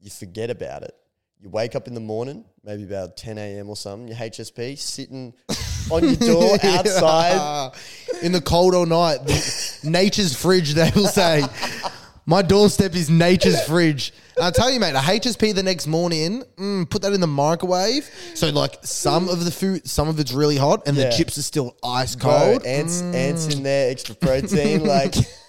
you 0.00 0.10
forget 0.10 0.50
about 0.50 0.82
it. 0.82 0.94
You 1.40 1.48
wake 1.48 1.74
up 1.74 1.86
in 1.88 1.94
the 1.94 2.00
morning, 2.00 2.44
maybe 2.64 2.82
about 2.84 3.16
10 3.16 3.38
a.m. 3.38 3.68
or 3.70 3.76
something. 3.76 4.08
Your 4.08 4.16
HSP 4.16 4.76
sitting 4.78 5.32
on 5.90 6.04
your 6.04 6.16
door 6.16 6.58
outside. 6.62 7.72
in 8.22 8.32
the 8.32 8.40
cold 8.42 8.74
all 8.74 8.84
night, 8.86 9.20
nature's 9.82 10.34
fridge. 10.36 10.74
They 10.74 10.90
will 10.94 11.06
say, 11.06 11.42
My 12.26 12.42
doorstep 12.42 12.94
is 12.94 13.08
nature's 13.08 13.62
fridge. 13.64 14.12
And 14.36 14.44
I 14.44 14.50
tell 14.50 14.70
you, 14.70 14.78
mate, 14.80 14.94
a 14.94 14.98
HSP 14.98 15.54
the 15.54 15.62
next 15.62 15.86
morning, 15.86 16.42
mm, 16.56 16.88
put 16.90 17.00
that 17.02 17.12
in 17.14 17.20
the 17.20 17.26
microwave. 17.26 18.04
So, 18.34 18.50
like, 18.50 18.76
some 18.82 19.28
of 19.28 19.42
the 19.44 19.50
food, 19.50 19.88
some 19.88 20.08
of 20.08 20.20
it's 20.20 20.32
really 20.32 20.56
hot, 20.58 20.86
and 20.86 20.94
Yeah. 20.96 21.08
the 21.08 21.16
chips 21.16 21.38
are 21.38 21.42
still 21.42 21.74
ice 21.82 22.16
Bro, 22.16 22.30
cold. 22.30 22.66
ants, 22.66 23.00
ants 23.00 23.46
in 23.54 23.62
there, 23.62 23.90
extra 23.90 24.14
protein. 24.14 24.84
like, 24.84 25.14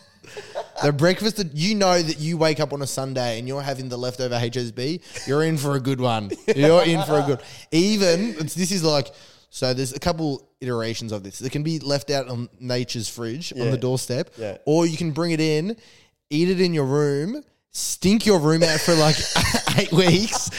The 0.83 0.91
breakfast 0.93 1.38
that 1.38 1.53
you 1.55 1.75
know 1.75 2.01
that 2.01 2.19
you 2.19 2.38
wake 2.38 2.59
up 2.59 2.73
on 2.73 2.81
a 2.81 2.88
Sunday 2.88 3.38
and 3.39 3.47
you're 3.47 3.61
having 3.61 3.89
the 3.89 3.97
leftover 3.97 4.35
HSP, 4.35 5.01
you're 5.27 5.43
in 5.43 5.57
for 5.57 5.75
a 5.75 5.79
good 5.79 6.00
one. 6.01 6.31
You're 6.55 6.83
in 6.83 7.03
for 7.03 7.19
a 7.19 7.23
good. 7.23 7.39
Even 7.71 8.31
it's- 8.31 8.53
this 8.53 8.71
is 8.71 8.83
like 8.83 9.07
so. 9.50 9.73
There's 9.73 9.93
a 9.93 10.00
couple 10.00 10.47
iterations 10.59 11.11
of 11.11 11.23
this. 11.23 11.41
It 11.41 11.51
can 11.51 11.63
be 11.63 11.79
left 11.79 12.09
out 12.11 12.27
on 12.29 12.50
nature's 12.59 13.07
fridge 13.07 13.51
on 13.53 13.59
Yeah. 13.59 13.71
the 13.71 13.77
doorstep, 13.77 14.31
Yeah. 14.38 14.57
or 14.65 14.85
you 14.85 14.97
can 14.97 15.11
bring 15.11 15.31
it 15.31 15.39
in, 15.41 15.75
eat 16.29 16.50
it 16.50 16.61
in 16.61 16.73
your 16.73 16.85
room, 16.85 17.43
stink 17.71 18.25
your 18.25 18.39
room 18.39 18.63
out 18.63 18.79
for 18.79 18.93
like 18.95 19.15
eight 19.77 19.91
weeks. 19.91 20.50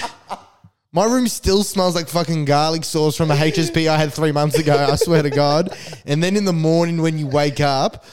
My 0.94 1.04
room 1.06 1.26
still 1.28 1.62
smells 1.64 1.94
like 1.94 2.08
fucking 2.08 2.44
garlic 2.44 2.84
sauce 2.84 3.16
from 3.16 3.30
a 3.30 3.34
HSP 3.34 3.88
I 3.88 3.96
had 3.96 4.12
three 4.12 4.30
months 4.32 4.58
ago. 4.58 4.76
I 4.90 4.96
swear 4.96 5.22
to 5.22 5.30
God. 5.30 5.74
And 6.06 6.22
then 6.22 6.36
in 6.36 6.44
the 6.44 6.52
morning 6.52 7.00
when 7.00 7.16
you 7.18 7.26
wake 7.28 7.60
up, 7.60 8.04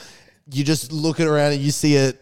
you 0.52 0.64
just 0.64 0.92
look 0.92 1.20
around 1.20 1.52
and 1.52 1.60
you 1.60 1.70
see 1.70 1.96
a 1.96 2.12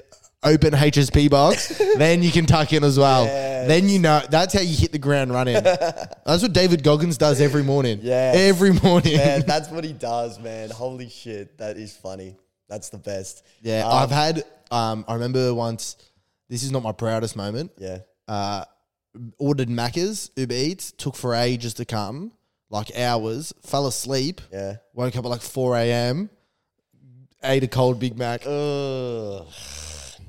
open 0.42 0.72
HSP 0.72 1.30
box. 1.30 1.68
then 1.96 2.22
you 2.22 2.30
can 2.30 2.46
tuck 2.46 2.72
in 2.72 2.84
as 2.84 2.98
well. 2.98 3.24
Yes. 3.24 3.68
Then 3.68 3.88
you 3.88 3.98
know 3.98 4.22
that's 4.30 4.54
how 4.54 4.60
you 4.60 4.76
hit 4.76 4.92
the 4.92 4.98
ground 4.98 5.32
running. 5.32 5.54
that's 5.62 6.42
what 6.42 6.52
David 6.52 6.82
Goggins 6.82 7.18
does 7.18 7.40
every 7.40 7.62
morning. 7.64 8.00
Yeah, 8.02 8.32
every 8.34 8.72
morning. 8.72 9.16
man, 9.16 9.42
that's 9.46 9.68
what 9.70 9.84
he 9.84 9.92
does, 9.92 10.38
man. 10.38 10.70
Holy 10.70 11.08
shit, 11.08 11.58
that 11.58 11.76
is 11.76 11.96
funny. 11.96 12.36
That's 12.68 12.88
the 12.90 12.98
best. 12.98 13.44
yeah, 13.62 13.84
Um, 13.86 13.92
I've 14.02 14.10
had. 14.10 14.44
Um, 14.70 15.04
I 15.08 15.14
remember 15.14 15.52
once. 15.54 15.96
This 16.50 16.62
is 16.62 16.70
not 16.70 16.82
my 16.82 16.92
proudest 16.92 17.36
moment. 17.36 17.72
Yeah. 17.78 17.98
uh, 18.26 18.64
ordered 19.38 19.68
Macca's, 19.68 20.30
Uber 20.36 20.54
Eats, 20.54 20.92
took 20.92 21.14
for 21.16 21.34
ages 21.34 21.74
to 21.74 21.84
come, 21.84 22.32
like 22.70 22.90
hours, 22.96 23.52
fell 23.62 23.86
asleep, 23.86 24.40
Yeah. 24.52 24.76
woke 24.94 25.16
up 25.16 25.24
at 25.24 25.28
like 25.28 25.40
4 25.42 25.76
a.m., 25.76 26.30
ate 27.42 27.64
a 27.64 27.68
cold 27.68 27.98
Big 27.98 28.16
Mac. 28.16 28.46
Ugh. 28.46 29.46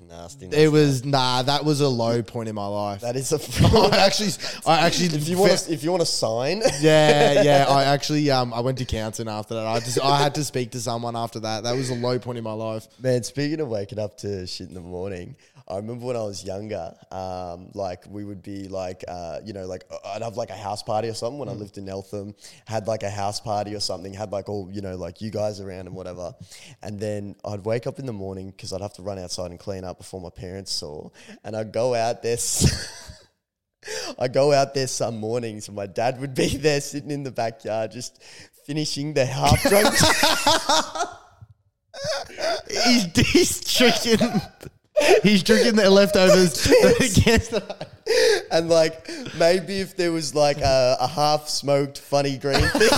Nasty. 0.09 0.47
It 0.47 0.71
was, 0.71 1.05
nah, 1.05 1.43
that 1.43 1.63
was 1.63 1.81
a 1.81 1.87
low 1.87 2.23
point 2.23 2.49
in 2.49 2.55
my 2.55 2.65
life. 2.65 3.01
that 3.01 3.15
is 3.15 3.31
a. 3.31 3.35
I 3.95 4.05
actually, 4.05 4.31
I 4.65 4.85
actually, 4.85 5.15
if 5.15 5.29
you 5.29 5.37
want, 5.37 5.51
to, 5.51 5.71
if 5.71 5.83
you 5.83 5.91
want 5.91 6.01
to 6.01 6.07
sign, 6.07 6.63
yeah, 6.81 7.43
yeah. 7.43 7.65
I 7.69 7.83
actually, 7.83 8.31
um, 8.31 8.51
I 8.51 8.59
went 8.61 8.79
to 8.79 8.85
counselling 8.85 9.29
after 9.29 9.53
that. 9.53 9.67
I 9.67 9.79
just, 9.79 10.01
I 10.01 10.19
had 10.19 10.33
to 10.35 10.43
speak 10.43 10.71
to 10.71 10.81
someone 10.81 11.15
after 11.15 11.39
that. 11.41 11.63
That 11.63 11.75
was 11.75 11.91
a 11.91 11.95
low 11.95 12.17
point 12.17 12.39
in 12.39 12.43
my 12.43 12.53
life. 12.53 12.87
Man, 12.99 13.21
speaking 13.21 13.59
of 13.59 13.67
waking 13.67 13.99
up 13.99 14.17
to 14.17 14.47
shit 14.47 14.67
in 14.67 14.73
the 14.73 14.81
morning, 14.81 15.35
I 15.69 15.75
remember 15.77 16.07
when 16.07 16.15
I 16.15 16.23
was 16.23 16.43
younger, 16.43 16.93
um, 17.11 17.69
like 17.75 18.03
we 18.09 18.25
would 18.25 18.41
be 18.41 18.67
like, 18.67 19.03
uh, 19.07 19.39
you 19.45 19.53
know, 19.53 19.67
like 19.67 19.83
uh, 19.91 19.97
I'd 20.15 20.23
have 20.23 20.35
like 20.35 20.49
a 20.49 20.57
house 20.57 20.81
party 20.81 21.09
or 21.09 21.13
something 21.13 21.37
when 21.37 21.47
I 21.47 21.51
lived 21.51 21.77
in 21.77 21.87
Eltham, 21.87 22.33
had 22.65 22.87
like 22.87 23.03
a 23.03 23.09
house 23.09 23.39
party 23.39 23.75
or 23.75 23.79
something, 23.79 24.11
had 24.11 24.31
like 24.31 24.49
all, 24.49 24.67
you 24.71 24.81
know, 24.81 24.95
like 24.95 25.21
you 25.21 25.29
guys 25.29 25.59
around 25.59 25.85
and 25.85 25.95
whatever. 25.95 26.33
And 26.81 26.99
then 26.99 27.35
I'd 27.45 27.65
wake 27.65 27.85
up 27.85 27.99
in 27.99 28.07
the 28.07 28.13
morning 28.13 28.49
because 28.49 28.73
I'd 28.73 28.81
have 28.81 28.93
to 28.93 29.03
run 29.03 29.19
outside 29.19 29.51
and 29.51 29.59
clean 29.59 29.83
up 29.83 29.99
before 29.99 30.19
my 30.19 30.31
parents 30.31 30.71
saw. 30.71 31.09
And 31.43 31.55
I'd 31.55 31.71
go 31.71 31.93
out 31.93 32.23
there. 32.23 32.37
I 34.17 34.27
go 34.27 34.51
out 34.51 34.73
there 34.73 34.87
some 34.87 35.17
mornings 35.17 35.67
and 35.67 35.75
my 35.75 35.85
dad 35.85 36.19
would 36.19 36.33
be 36.33 36.57
there 36.57 36.81
sitting 36.81 37.11
in 37.11 37.23
the 37.23 37.31
backyard 37.31 37.91
just 37.91 38.21
finishing 38.65 39.13
the 39.13 39.25
half 39.25 39.61
drunk 39.63 39.95
He's, 42.69 43.31
he's 43.31 43.77
drinking, 43.77 44.41
he's 45.23 45.43
drinking 45.43 45.75
the 45.75 45.89
leftovers 45.89 46.65
against 46.99 47.51
the. 47.51 47.87
and 48.51 48.69
like 48.69 49.09
maybe 49.37 49.79
if 49.79 49.95
there 49.95 50.11
was 50.11 50.33
like 50.35 50.57
a, 50.59 50.97
a 50.99 51.07
half 51.07 51.47
smoked 51.47 51.99
funny 51.99 52.37
green 52.37 52.61
thing, 52.61 52.89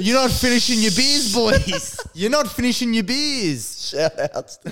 You're 0.00 0.16
not 0.16 0.30
finishing 0.30 0.80
your 0.80 0.92
beers, 0.92 1.34
boys. 1.34 2.00
You're 2.14 2.30
not 2.30 2.48
finishing 2.50 2.94
your 2.94 3.04
beers. 3.04 3.90
shout 3.90 4.12
outs 4.34 4.56
to. 4.58 4.70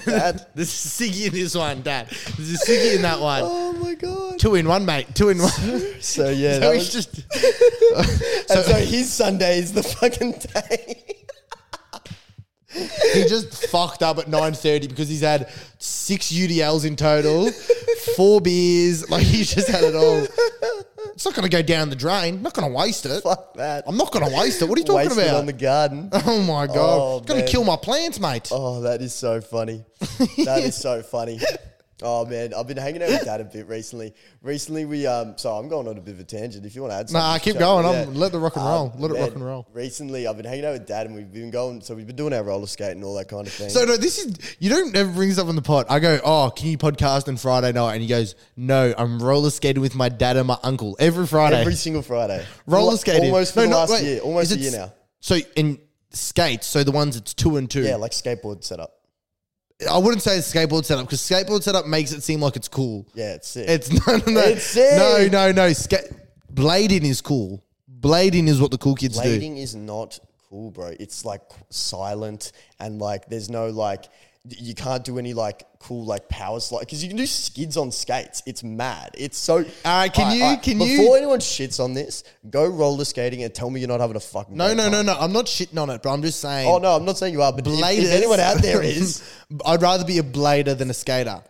This 0.55 0.69
is 0.87 1.11
Siggy 1.11 1.27
in 1.27 1.33
this 1.33 1.55
one, 1.55 1.83
Dad. 1.83 2.09
This 2.09 2.39
is 2.39 2.65
Siggy 2.65 2.97
in 2.97 3.03
that 3.03 3.21
one. 3.21 3.43
Oh 3.45 3.73
my 3.75 3.95
god! 3.95 4.39
Two 4.39 4.55
in 4.55 4.67
one, 4.67 4.87
mate. 4.87 5.15
Two 5.15 5.29
in 5.29 5.39
one. 5.39 5.51
So 6.01 6.31
yeah, 6.31 6.55
so 6.55 6.61
that 6.61 6.75
he's 6.75 6.95
was, 6.95 7.07
just. 7.07 8.51
and 8.51 8.65
so 8.65 8.75
his 8.77 9.13
Sunday 9.13 9.59
is 9.59 9.73
the 9.73 9.83
fucking 9.83 10.33
day. 10.55 11.26
He 13.15 13.25
just 13.25 13.69
fucked 13.69 14.03
up 14.03 14.19
at 14.19 14.29
nine 14.29 14.53
thirty 14.53 14.87
because 14.87 15.09
he's 15.09 15.23
had 15.23 15.49
six 15.79 16.33
UDLs 16.33 16.85
in 16.85 16.97
total, 16.97 17.51
four 18.17 18.41
beers. 18.41 19.09
Like 19.11 19.23
he's 19.23 19.55
just 19.55 19.69
had 19.69 19.85
it 19.85 19.95
all. 19.95 20.27
It's 21.15 21.25
not 21.25 21.35
going 21.35 21.49
to 21.49 21.57
go 21.57 21.63
down 21.63 21.89
the 21.89 21.97
drain. 21.97 22.43
not 22.43 22.53
going 22.53 22.71
to 22.71 22.77
waste 22.77 23.07
it. 23.07 23.23
Fuck 23.23 23.55
that. 23.55 23.85
I'm 23.87 23.97
not 23.97 24.13
going 24.13 24.29
to 24.29 24.37
waste 24.37 24.61
it. 24.61 24.69
What 24.69 24.77
are 24.77 24.81
you 24.81 24.85
talking 24.85 25.09
Wasted 25.09 25.25
about? 25.25 25.37
on 25.39 25.47
the 25.47 25.53
garden. 25.55 26.11
oh 26.13 26.43
my 26.43 26.67
god! 26.67 26.77
Oh, 26.77 27.19
it's 27.19 27.27
going 27.27 27.39
man. 27.41 27.47
to 27.47 27.53
kill 27.53 27.65
my 27.65 27.77
plants, 27.77 28.21
mate. 28.21 28.49
Oh, 28.53 28.83
that 28.83 29.01
is 29.01 29.15
so 29.15 29.41
funny. 29.41 29.83
That 30.45 30.61
is 30.63 30.75
so 30.77 31.03
funny. 31.03 31.41
Oh 32.03 32.27
man, 32.27 32.53
I've 32.53 32.67
been 32.67 32.77
hanging 32.77 33.03
out 33.03 33.09
with 33.09 33.25
Dad 33.25 33.41
a 33.41 33.45
bit 33.45 33.67
recently. 33.69 34.13
Recently, 34.43 34.85
we 34.85 35.07
um, 35.07 35.39
so 35.39 35.53
I'm 35.55 35.67
going 35.69 35.89
on 35.89 35.97
a 35.97 36.01
bit 36.03 36.13
of 36.15 36.21
a 36.21 36.25
tangent. 36.25 36.67
If 36.67 36.75
you 36.75 36.83
want 36.83 36.93
to 36.93 36.97
add 36.99 37.09
something, 37.09 37.23
Nah, 37.27 37.39
keep 37.39 37.59
going. 37.59 37.87
I'm- 37.87 38.15
let 38.15 38.33
the 38.33 38.39
rock 38.39 38.57
and 38.57 38.67
roll. 38.67 38.93
Let 38.99 39.11
it 39.13 39.15
rock 39.21 39.35
and 39.35 39.43
roll. 39.45 39.67
Recently, 39.73 40.27
I've 40.27 40.37
been 40.37 40.45
hanging 40.45 40.67
out 40.67 40.73
with 40.75 40.87
Dad, 40.87 41.07
and 41.07 41.15
we've 41.15 41.33
been 41.33 41.51
going. 41.51 41.81
So 41.81 41.95
we've 41.95 42.07
been 42.07 42.15
doing 42.17 42.35
our 42.35 42.43
roller 42.43 42.67
skate 42.67 42.93
and 42.93 43.03
all 43.03 43.15
that 43.15 43.29
kind 43.29 43.47
of 43.47 43.53
thing. 43.53 43.71
So 43.71 43.85
no, 43.87 43.97
this 43.97 44.19
is 44.19 44.37
you 44.59 44.69
don't 44.69 44.95
ever 44.95 45.11
bring 45.11 45.31
this 45.31 45.39
up 45.39 45.49
on 45.49 45.57
the 45.57 45.63
pod. 45.63 45.87
I 45.89 45.99
go, 45.99 46.21
oh, 46.23 46.53
can 46.55 46.69
you 46.69 46.77
podcast 46.77 47.29
on 47.29 47.39
Friday 47.39 47.73
night? 47.73 47.95
And 47.95 48.03
he 48.03 48.09
goes, 48.09 48.35
no, 48.57 48.93
I'm 48.99 49.19
roller 49.23 49.49
skating 49.51 49.81
with 49.81 49.95
my 49.95 50.11
dad 50.11 50.37
and 50.37 50.47
my 50.49 50.59
uncle 50.63 50.97
every 50.99 51.27
Friday. 51.27 51.61
every 51.61 51.75
single 51.77 52.03
Friday, 52.03 52.45
roller 52.67 52.99
skating, 52.99 53.31
almost 53.31 53.55
for 53.55 53.61
No, 53.61 53.69
the 53.71 53.75
last 53.77 53.91
wait. 53.93 54.05
year, 54.05 54.21
almost 54.21 54.53
a 54.53 54.59
year 54.59 54.73
now. 54.73 54.93
So 55.21 55.39
in 55.57 55.79
skates, 56.11 56.67
so 56.67 56.85
the 56.85 56.93
ones 56.93 57.15
that's 57.19 57.33
two 57.33 57.57
and 57.57 57.71
two. 57.71 57.83
Yeah, 57.85 57.97
like 57.97 58.13
skateboard 58.13 58.65
setup. 58.65 58.93
I 59.91 59.99
wouldn't 59.99 60.23
say 60.23 60.39
it's 60.39 60.53
skateboard 60.53 60.85
setup 60.85 61.05
because 61.07 61.21
skateboard 61.21 61.63
setup 61.63 61.87
makes 61.87 62.13
it 62.13 62.23
seem 62.23 62.41
like 62.41 62.57
it's 62.57 62.69
cool. 62.69 63.07
Yeah, 63.15 63.35
it's 63.35 63.49
sick. 63.49 63.69
It's 63.69 63.91
no, 64.07 64.17
no, 64.17 64.33
no, 64.33 64.41
It's 64.41 64.65
sick. 64.65 64.97
no, 64.97 65.29
no, 65.31 65.53
no. 65.53 65.73
Ska- 65.73 66.09
blading 66.53 67.05
is 67.05 67.21
cool. 67.21 67.63
Blading 68.01 68.49
is 68.49 68.61
what 68.61 68.71
the 68.71 68.79
cool 68.79 68.95
kids 68.95 69.19
do. 69.21 69.29
Blading 69.39 69.59
is 69.59 69.75
not 69.75 70.19
cool, 70.49 70.71
bro. 70.71 70.93
It's 70.99 71.25
like 71.25 71.43
silent 71.71 72.53
and 72.81 72.99
like 72.99 73.29
there's 73.29 73.51
no 73.51 73.69
like 73.69 74.07
you 74.49 74.75
can't 74.75 75.05
do 75.05 75.19
any 75.19 75.35
like 75.35 75.65
cool 75.79 76.05
like 76.05 76.29
power 76.29 76.61
slide 76.61 76.81
because 76.81 77.03
you 77.03 77.09
can 77.09 77.17
do 77.17 77.27
skids 77.27 77.77
on 77.77 77.91
skates. 77.91 78.43
It's 78.47 78.63
mad. 78.63 79.11
It's 79.15 79.39
so. 79.39 79.65
Alright, 79.85 80.13
can 80.13 80.37
you- 80.37 80.57
can 80.59 80.81
you- 80.81 80.99
before 80.99 81.17
anyone 81.17 81.39
shits 81.41 81.83
on 81.83 81.95
this, 81.95 82.23
go 82.51 82.67
roller 82.67 83.05
skating 83.05 83.43
and 83.43 83.55
tell 83.55 83.71
me 83.71 83.81
you're 83.81 83.89
not 83.89 84.01
having 84.01 84.17
a 84.17 84.21
fucking. 84.21 84.57
No, 84.57 84.67
great 84.67 84.77
no, 84.77 84.83
time. 84.85 84.93
no, 84.93 85.03
no. 85.03 85.17
I'm 85.19 85.33
not 85.33 85.47
shitting 85.47 85.81
on 85.81 85.91
it, 85.91 86.03
but 86.03 86.13
I'm 86.13 86.23
just 86.23 86.41
saying. 86.41 86.69
Oh 86.69 86.79
no, 86.79 86.97
I'm 86.97 87.05
not 87.05 87.19
saying 87.19 87.33
you 87.33 87.43
are, 87.43 87.53
but 87.53 87.67
if, 87.67 87.73
bladers. 87.73 88.05
if 88.05 88.11
anyone 88.13 88.41
out 88.41 88.63
there 88.63 88.83
is, 88.85 89.23
I'd 89.65 89.83
rather 89.83 90.05
be 90.05 90.19
a 90.19 90.23
blader 90.23 90.77
than 90.77 90.91
a 90.91 90.95
skater. 90.95 91.43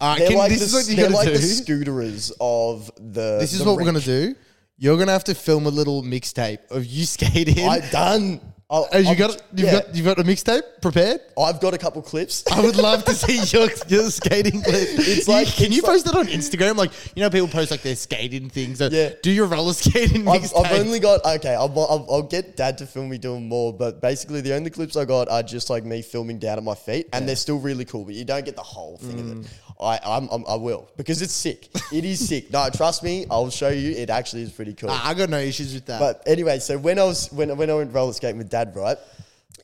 All 0.00 0.08
right, 0.10 0.18
they're 0.18 0.28
can, 0.30 0.38
like, 0.38 0.50
this 0.50 0.58
the, 0.60 0.64
is 0.66 0.72
what 0.74 0.88
you 0.88 0.96
they're 0.96 1.04
gotta 1.10 1.16
like 1.16 1.26
do. 1.28 1.32
the 1.34 1.38
scooterers 1.38 2.32
of 2.40 2.90
the. 2.96 3.38
This 3.38 3.52
is 3.52 3.60
the 3.60 3.64
what 3.64 3.76
we're 3.76 3.84
gonna 3.84 4.00
do. 4.00 4.34
You're 4.78 4.98
gonna 4.98 5.12
have 5.12 5.24
to 5.24 5.34
film 5.34 5.66
a 5.66 5.70
little 5.70 6.02
mixtape 6.02 6.70
of 6.72 6.84
you 6.84 7.04
skating. 7.06 7.68
I 7.68 7.78
done. 7.90 8.40
I'll, 8.72 8.88
Have 8.90 9.02
you 9.04 9.10
I'll- 9.10 9.16
got 9.16 9.42
you've 9.54 9.66
yeah, 9.66 9.72
got 9.72 9.94
you've 9.94 10.06
got 10.06 10.18
a 10.18 10.24
mixtape 10.24 10.62
prepared? 10.80 11.20
I've 11.38 11.60
got 11.60 11.74
a 11.74 11.78
couple 11.78 12.00
clips. 12.00 12.42
I 12.50 12.60
would 12.62 12.76
love 12.76 13.04
to 13.04 13.12
see 13.14 13.36
your, 13.56 13.68
your 13.86 14.10
skating 14.10 14.62
clip. 14.62 14.88
It's 14.92 15.28
like- 15.28 15.46
can 15.48 15.72
you 15.72 15.82
post 15.82 16.06
it 16.06 16.14
on 16.14 16.26
Instagram? 16.26 16.76
Like 16.76 16.90
you 17.14 17.22
know, 17.22 17.28
people 17.28 17.48
post 17.48 17.70
like 17.70 17.82
their 17.82 17.96
skating 17.96 18.48
things. 18.48 18.78
So 18.78 18.88
Yeah. 18.90 19.10
Do 19.22 19.30
your 19.30 19.46
roller 19.46 19.74
skating 19.74 20.26
I've, 20.26 20.40
mixtape. 20.40 20.64
I've 20.64 20.80
only 20.80 21.00
got 21.00 21.22
okay. 21.36 21.54
I'll, 21.54 21.68
I'll, 21.78 22.06
I'll 22.10 22.22
get 22.22 22.56
Dad 22.56 22.78
to 22.78 22.86
film 22.86 23.10
me 23.10 23.18
doing 23.18 23.46
more, 23.46 23.74
but 23.74 24.00
basically 24.00 24.40
the 24.40 24.54
only 24.54 24.70
clips 24.70 24.96
I 24.96 25.04
got 25.04 25.28
are 25.28 25.42
just 25.42 25.68
like 25.68 25.84
me 25.84 26.00
filming 26.00 26.38
down 26.38 26.56
at 26.56 26.64
my 26.64 26.74
feet, 26.74 27.08
and 27.12 27.28
they're 27.28 27.36
still 27.36 27.58
really 27.58 27.84
cool. 27.84 28.06
But 28.06 28.14
you 28.14 28.24
don't 28.24 28.44
get 28.44 28.56
the 28.56 28.62
whole 28.62 28.96
thing 28.96 29.20
of 29.20 29.26
Mm. 29.26 29.44
it. 29.44 29.50
I 29.82 29.98
I'm, 30.04 30.28
I'm, 30.30 30.44
I 30.46 30.54
will 30.54 30.88
because 30.96 31.22
it's 31.22 31.32
sick. 31.32 31.68
It 31.92 32.04
is 32.04 32.26
sick. 32.26 32.52
No, 32.52 32.68
trust 32.70 33.02
me. 33.02 33.26
I'll 33.30 33.50
show 33.50 33.68
you. 33.68 33.92
It 33.92 34.10
actually 34.10 34.42
is 34.42 34.52
pretty 34.52 34.74
cool. 34.74 34.90
Ah, 34.90 35.08
I 35.08 35.14
got 35.14 35.28
no 35.28 35.38
issues 35.38 35.74
with 35.74 35.86
that. 35.86 36.00
But 36.00 36.22
anyway, 36.26 36.58
so 36.58 36.78
when 36.78 36.98
I 36.98 37.04
was 37.04 37.30
when 37.32 37.56
when 37.56 37.70
I 37.70 37.74
went 37.74 37.92
roller 37.92 38.12
skating 38.12 38.38
with 38.38 38.50
Dad, 38.50 38.74
right? 38.76 38.96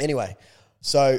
Anyway, 0.00 0.37
so 0.80 1.18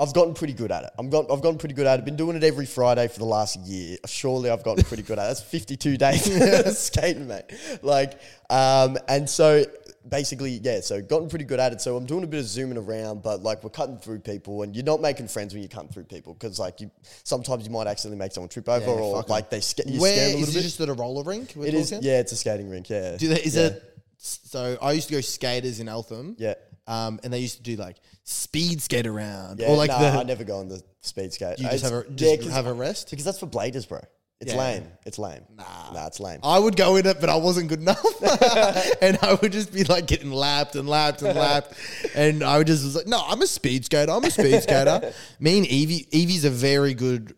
I've 0.00 0.14
gotten 0.14 0.32
pretty 0.32 0.54
good 0.54 0.72
at 0.72 0.84
it. 0.84 0.90
I'm 0.98 1.10
got, 1.10 1.30
I've 1.30 1.42
gotten 1.42 1.58
pretty 1.58 1.74
good 1.74 1.86
at 1.86 1.98
it. 1.98 2.06
Been 2.06 2.16
doing 2.16 2.34
it 2.34 2.42
every 2.42 2.64
Friday 2.64 3.06
for 3.06 3.18
the 3.18 3.26
last 3.26 3.60
year. 3.60 3.98
Surely 4.06 4.48
I've 4.48 4.64
gotten 4.64 4.82
pretty 4.82 5.02
good 5.02 5.18
at 5.18 5.24
it. 5.24 5.28
That's 5.28 5.42
52 5.42 5.98
days 5.98 6.78
skating, 6.78 7.28
mate. 7.28 7.44
Like, 7.82 8.18
um, 8.48 8.96
and 9.08 9.28
so 9.28 9.62
basically, 10.10 10.60
yeah. 10.62 10.80
So 10.80 11.00
gotten 11.00 11.28
pretty 11.28 11.44
good 11.44 11.60
at 11.60 11.72
it. 11.72 11.80
So 11.80 11.96
I'm 11.96 12.04
doing 12.06 12.24
a 12.24 12.26
bit 12.26 12.40
of 12.40 12.46
zooming 12.46 12.76
around, 12.76 13.22
but 13.22 13.42
like 13.42 13.62
we're 13.64 13.70
cutting 13.70 13.96
through 13.98 14.18
people, 14.20 14.62
and 14.62 14.74
you're 14.74 14.84
not 14.84 15.00
making 15.00 15.28
friends 15.28 15.54
when 15.54 15.62
you're 15.62 15.68
cutting 15.68 15.90
through 15.90 16.04
people 16.04 16.34
because 16.34 16.58
like 16.58 16.80
you 16.80 16.90
sometimes 17.24 17.64
you 17.64 17.70
might 17.70 17.86
accidentally 17.86 18.18
make 18.18 18.32
someone 18.32 18.48
trip 18.48 18.68
over, 18.68 18.84
Yeah, 18.86 18.90
or 18.92 19.22
like 19.28 19.48
they 19.50 19.60
sca- 19.60 19.84
you 19.88 20.00
Where 20.00 20.12
scare 20.12 20.28
them 20.30 20.36
a 20.36 20.40
is 20.40 20.46
little 20.48 20.54
it 20.54 20.58
bit. 20.58 20.62
just 20.62 20.80
at 20.80 20.88
a 20.88 20.94
roller 20.94 21.22
rink? 21.24 21.56
It 21.56 21.74
is, 21.74 21.90
talking? 21.90 22.04
yeah. 22.06 22.20
It's 22.20 22.32
a 22.32 22.36
skating 22.36 22.68
rink. 22.68 22.90
Yeah. 22.90 23.16
Do 23.16 23.28
they, 23.28 23.40
is 23.42 23.56
yeah. 23.56 23.66
it? 23.68 23.86
So 24.18 24.76
I 24.82 24.92
used 24.92 25.08
to 25.08 25.14
go 25.14 25.20
skaters 25.22 25.80
in 25.80 25.88
Eltham. 25.88 26.36
Yeah. 26.38 26.54
Um, 26.86 27.20
and 27.22 27.32
they 27.32 27.38
used 27.38 27.56
to 27.58 27.62
do 27.62 27.76
like 27.76 27.96
speed 28.24 28.82
skate 28.82 29.06
around 29.06 29.60
Yeah, 29.60 29.68
or 29.68 29.76
like 29.76 29.90
nah, 29.90 29.98
the 30.00 30.06
I 30.18 30.22
never 30.24 30.44
go 30.44 30.58
on 30.58 30.68
the 30.68 30.82
speed 31.02 31.32
skate. 31.32 31.58
you 31.58 31.68
just 31.68 31.84
have 31.84 31.92
a 31.92 32.04
yeah, 32.16 32.50
have 32.50 32.66
a 32.66 32.72
rest. 32.72 33.10
because 33.10 33.24
that's 33.24 33.38
for 33.38 33.46
bladers, 33.46 33.88
bro. 33.88 34.00
It's 34.40 34.54
Yeah. 34.54 34.58
lame. 34.58 34.84
It's 35.04 35.18
lame. 35.18 35.42
Nah, 35.54 35.64
nah, 35.92 36.06
it's 36.06 36.18
lame. 36.18 36.40
I 36.42 36.58
would 36.58 36.74
go 36.74 36.96
in 36.96 37.04
it, 37.06 37.20
but 37.20 37.28
I 37.28 37.36
wasn't 37.36 37.68
good 37.68 37.80
enough, 37.80 38.02
and 39.02 39.18
I 39.20 39.34
would 39.34 39.52
just 39.52 39.70
be 39.72 39.84
like 39.84 40.06
getting 40.06 40.30
lapped 40.32 40.76
and 40.76 40.88
lapped 40.88 41.20
and 41.20 41.38
lapped, 41.38 41.74
and 42.14 42.42
I 42.42 42.56
would 42.56 42.66
just 42.66 42.82
was 42.82 42.96
like, 42.96 43.06
"No, 43.06 43.22
I'm 43.26 43.42
a 43.42 43.46
speed 43.46 43.84
skater. 43.84 44.10
I'm 44.10 44.24
a 44.24 44.30
speed 44.30 44.62
skater." 44.62 45.12
Me 45.40 45.58
and 45.58 45.66
Evie, 45.66 46.06
Evie's 46.10 46.44
a 46.46 46.50
very 46.50 46.94
good 46.94 47.34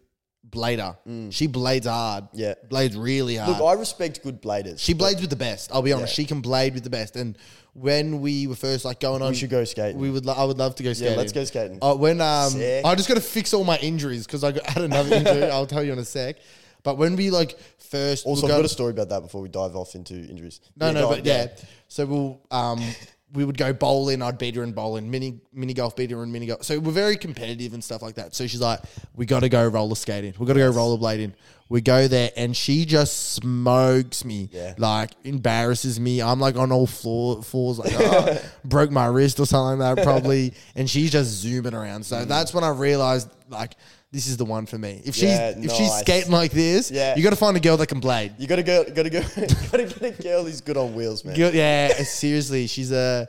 blader. 0.48 0.96
She 1.32 1.46
blades 1.48 1.86
hard. 1.86 2.28
Yeah. 2.34 2.54
blades 2.68 2.96
really 2.96 3.36
hard. 3.36 3.58
Look, 3.58 3.66
I 3.66 3.72
respect 3.72 4.22
good 4.22 4.40
bladers. 4.40 4.78
she 4.78 4.92
blades 4.92 5.20
with 5.20 5.30
the 5.30 5.36
best. 5.36 5.72
I'll 5.72 5.82
be 5.82 5.92
honest. 5.92 6.14
She 6.14 6.24
can 6.24 6.40
blade 6.40 6.74
with 6.74 6.84
the 6.84 6.90
best. 6.90 7.16
And 7.16 7.36
when 7.72 8.20
we 8.20 8.46
were 8.46 8.54
first 8.54 8.84
like 8.84 9.00
going 9.00 9.22
on, 9.22 9.30
we 9.30 9.34
should 9.34 9.50
go 9.50 9.64
skating. 9.64 9.98
We 9.98 10.10
would. 10.10 10.24
Lo- 10.26 10.34
I 10.34 10.44
would 10.44 10.58
love 10.58 10.74
to 10.76 10.82
go 10.84 10.92
skating. 10.92 11.16
let's 11.16 11.32
go 11.32 11.42
skating. 11.44 11.78
Uh, 11.82 11.94
when 11.94 12.20
um, 12.20 12.50
Sick. 12.50 12.84
I 12.84 12.94
just 12.94 13.08
got 13.08 13.14
to 13.14 13.20
fix 13.22 13.52
all 13.54 13.64
my 13.64 13.78
injuries 13.78 14.24
because 14.26 14.44
I 14.44 14.52
got, 14.52 14.66
had 14.66 14.84
another 14.84 15.16
injury. 15.16 15.44
I'll 15.50 15.66
tell 15.66 15.82
you 15.82 15.92
in 15.92 15.98
a 15.98 16.04
sec. 16.04 16.36
But 16.82 16.98
when 16.98 17.16
we 17.16 17.30
like 17.30 17.58
first 17.78 18.26
also, 18.26 18.46
I've 18.46 18.52
got 18.52 18.64
a 18.64 18.68
story 18.68 18.90
about 18.90 19.08
that 19.10 19.20
before 19.20 19.40
we 19.40 19.48
dive 19.48 19.76
off 19.76 19.94
into 19.94 20.14
injuries. 20.14 20.60
no, 20.76 20.86
Yeah, 20.86 20.92
no, 20.92 21.00
go 21.02 21.08
but 21.10 21.24
yeah. 21.24 21.48
So 21.88 22.06
we'll 22.06 22.40
um 22.50 22.82
we 23.34 23.44
would 23.44 23.56
go 23.56 23.72
bowling. 23.72 24.20
I'd 24.20 24.38
beat 24.38 24.56
her 24.56 24.62
in 24.62 24.72
bowling. 24.72 25.10
Mini 25.10 25.40
mini 25.52 25.74
golf 25.74 25.96
beat 25.96 26.10
her 26.10 26.22
in 26.22 26.30
mini 26.30 26.46
golf. 26.46 26.64
So 26.64 26.78
we're 26.78 26.92
very 26.92 27.16
competitive 27.16 27.72
and 27.72 27.82
stuff 27.82 28.02
like 28.02 28.16
that. 28.16 28.34
So 28.34 28.46
she's 28.46 28.60
like, 28.60 28.80
we 29.14 29.26
got 29.26 29.40
to 29.40 29.48
go 29.48 29.66
roller 29.66 29.94
skating. 29.94 30.34
We 30.38 30.46
got 30.46 30.54
to 30.54 30.60
go 30.60 30.72
rollerblading. 30.72 31.32
We 31.68 31.80
go 31.80 32.06
there 32.06 32.30
and 32.36 32.54
she 32.54 32.84
just 32.84 33.32
smokes 33.32 34.24
me. 34.24 34.50
Yeah. 34.52 34.74
Like 34.76 35.12
embarrasses 35.24 35.98
me. 35.98 36.20
I'm 36.20 36.40
like 36.40 36.56
on 36.56 36.70
all 36.72 36.86
floor 36.86 37.42
fours, 37.42 37.78
like 37.78 37.92
oh, 37.96 38.38
broke 38.64 38.90
my 38.90 39.06
wrist 39.06 39.40
or 39.40 39.46
something 39.46 39.78
like 39.78 39.96
that 39.96 40.04
probably. 40.04 40.52
And 40.74 40.88
she's 40.88 41.10
just 41.10 41.30
zooming 41.30 41.74
around. 41.74 42.02
Mm. 42.02 42.04
So 42.04 42.24
that's 42.24 42.52
when 42.52 42.64
I 42.64 42.70
realized 42.70 43.30
like. 43.48 43.76
This 44.12 44.26
is 44.26 44.36
the 44.36 44.44
one 44.44 44.66
for 44.66 44.76
me. 44.78 45.00
If 45.06 45.14
she's 45.14 45.30
Yeah, 45.30 45.48
if 45.56 45.70
she's 45.72 45.88
nice. 45.88 46.00
skating 46.00 46.30
like 46.32 46.52
this, 46.52 46.90
Yeah. 46.90 47.16
you 47.16 47.22
got 47.22 47.30
to 47.30 47.36
find 47.36 47.56
a 47.56 47.60
girl 47.60 47.78
that 47.78 47.86
can 47.86 47.98
blade. 47.98 48.34
You 48.38 48.46
gotta 48.46 48.62
go. 48.62 48.84
Gotta 48.84 49.08
go. 49.08 49.20
gotta 49.72 49.84
get 49.84 50.02
a 50.02 50.22
girl 50.22 50.44
who's 50.44 50.60
good 50.60 50.76
on 50.76 50.94
wheels, 50.94 51.24
man. 51.24 51.34
Good, 51.34 51.54
yeah, 51.54 51.88
seriously, 52.04 52.66
she's 52.66 52.92
a 52.92 53.26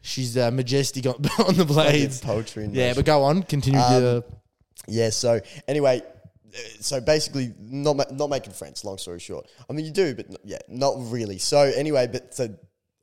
she's 0.00 0.36
a 0.36 0.50
majestic 0.50 1.06
on, 1.06 1.14
on 1.46 1.54
the 1.54 1.64
blades. 1.64 2.20
poetry 2.20 2.64
in 2.64 2.74
Yeah, 2.74 2.88
motion. 2.88 2.96
but 2.96 3.04
go 3.06 3.22
on, 3.22 3.42
continue 3.44 3.78
Um. 3.80 4.24
Yeah. 4.88 5.10
So 5.10 5.40
anyway, 5.68 6.02
uh, 6.02 6.58
so 6.80 7.00
basically, 7.00 7.52
not 7.60 7.94
ma- 7.96 8.04
not 8.10 8.28
making 8.28 8.54
friends. 8.54 8.84
Long 8.84 8.98
story 8.98 9.20
short, 9.20 9.46
I 9.70 9.72
mean 9.72 9.84
you 9.86 9.92
do, 9.92 10.14
but 10.16 10.26
n- 10.30 10.36
yeah, 10.44 10.58
not 10.68 10.94
really. 10.98 11.38
So 11.38 11.60
anyway, 11.60 12.08
but 12.10 12.34
so 12.34 12.48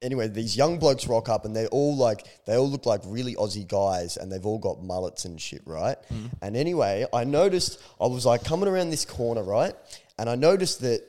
anyway, 0.02 0.28
these 0.28 0.56
young 0.56 0.80
blokes 0.80 1.08
rock 1.08 1.30
up 1.30 1.46
and 1.46 1.56
they're 1.56 1.68
all 1.68 1.96
like 1.96 2.26
they 2.46 2.56
all 2.56 2.70
look 2.70 2.86
like 2.86 3.02
really 3.06 3.36
Aussie 3.36 3.68
guys, 3.68 4.18
and 4.18 4.32
they've 4.32 4.46
all 4.46 4.60
got 4.60 4.84
mullets 4.84 5.26
and 5.26 5.40
shit, 5.40 5.62
right? 5.66 5.98
Mm-hmm. 6.14 6.28
And 6.42 6.56
anyway, 6.56 7.06
I 7.14 7.24
noticed 7.24 7.82
I 8.00 8.08
was 8.08 8.26
like 8.26 8.44
coming 8.44 8.70
around 8.70 8.90
this 8.90 9.06
corner, 9.06 9.44
right, 9.44 9.74
and 10.18 10.30
I 10.30 10.36
noticed 10.36 10.82
that 10.82 11.02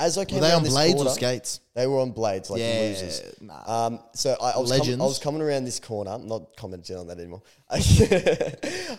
as 0.00 0.18
I 0.18 0.24
came 0.24 0.36
Were 0.40 0.40
they 0.46 0.48
around 0.50 0.56
on 0.58 0.62
this 0.64 0.72
blades 0.72 0.94
corner, 0.94 1.10
or 1.10 1.14
skates? 1.14 1.60
They 1.74 1.86
were 1.86 1.98
on 2.00 2.10
blades, 2.10 2.50
like 2.50 2.60
Yeah, 2.60 2.78
losers. 2.80 3.22
nah. 3.40 3.86
Um, 3.86 4.00
so 4.14 4.36
I, 4.40 4.50
I 4.52 4.58
was 4.58 4.70
com- 4.70 4.78
Legends. 4.80 5.00
I 5.02 5.04
was 5.06 5.18
coming 5.18 5.42
around 5.42 5.64
this 5.64 5.78
corner. 5.80 6.10
I'm 6.10 6.26
not 6.26 6.56
commenting 6.56 6.96
on 6.96 7.06
that 7.06 7.18
anymore. 7.18 7.42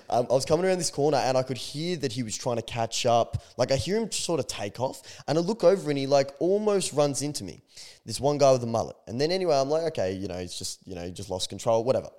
um, 0.10 0.28
I 0.30 0.34
was 0.34 0.46
coming 0.46 0.66
around 0.66 0.78
this 0.78 0.90
corner 0.90 1.18
and 1.18 1.38
I 1.38 1.44
could 1.44 1.58
hear 1.58 1.98
that 1.98 2.12
he 2.12 2.24
was 2.24 2.38
trying 2.38 2.58
to 2.58 2.62
catch 2.62 3.06
up. 3.06 3.44
Like 3.58 3.72
I 3.72 3.76
hear 3.76 3.98
him 3.98 4.12
sort 4.12 4.40
of 4.40 4.48
take 4.48 4.80
off, 4.80 5.02
and 5.28 5.38
I 5.38 5.42
look 5.42 5.64
over 5.64 5.90
and 5.90 5.98
he 5.98 6.08
like 6.08 6.32
almost 6.40 6.94
runs 6.94 7.22
into 7.22 7.44
me. 7.44 7.62
This 8.06 8.20
one 8.20 8.38
guy 8.38 8.52
with 8.52 8.64
a 8.64 8.68
mullet, 8.68 8.96
and 9.08 9.20
then 9.20 9.32
anyway, 9.32 9.56
I'm 9.56 9.70
like, 9.70 9.84
okay, 9.94 10.14
you 10.14 10.28
know, 10.28 10.40
he's 10.40 10.58
just 10.58 10.80
you 10.88 10.96
know 10.96 11.04
he 11.06 11.12
just 11.12 11.30
lost 11.30 11.50
control, 11.50 11.84
whatever. 11.84 12.10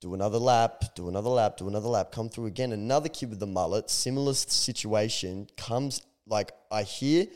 Do 0.00 0.14
another 0.14 0.38
lap, 0.38 0.84
do 0.94 1.08
another 1.08 1.28
lap, 1.28 1.56
do 1.56 1.66
another 1.66 1.88
lap. 1.88 2.12
Come 2.12 2.28
through 2.28 2.46
again. 2.46 2.72
Another 2.72 3.08
kid 3.08 3.30
with 3.30 3.40
the 3.40 3.46
mullet, 3.48 3.90
similar 3.90 4.30
s- 4.30 4.46
situation, 4.52 5.48
comes. 5.56 6.02
Like 6.26 6.52
I 6.70 6.82
hear 6.82 7.26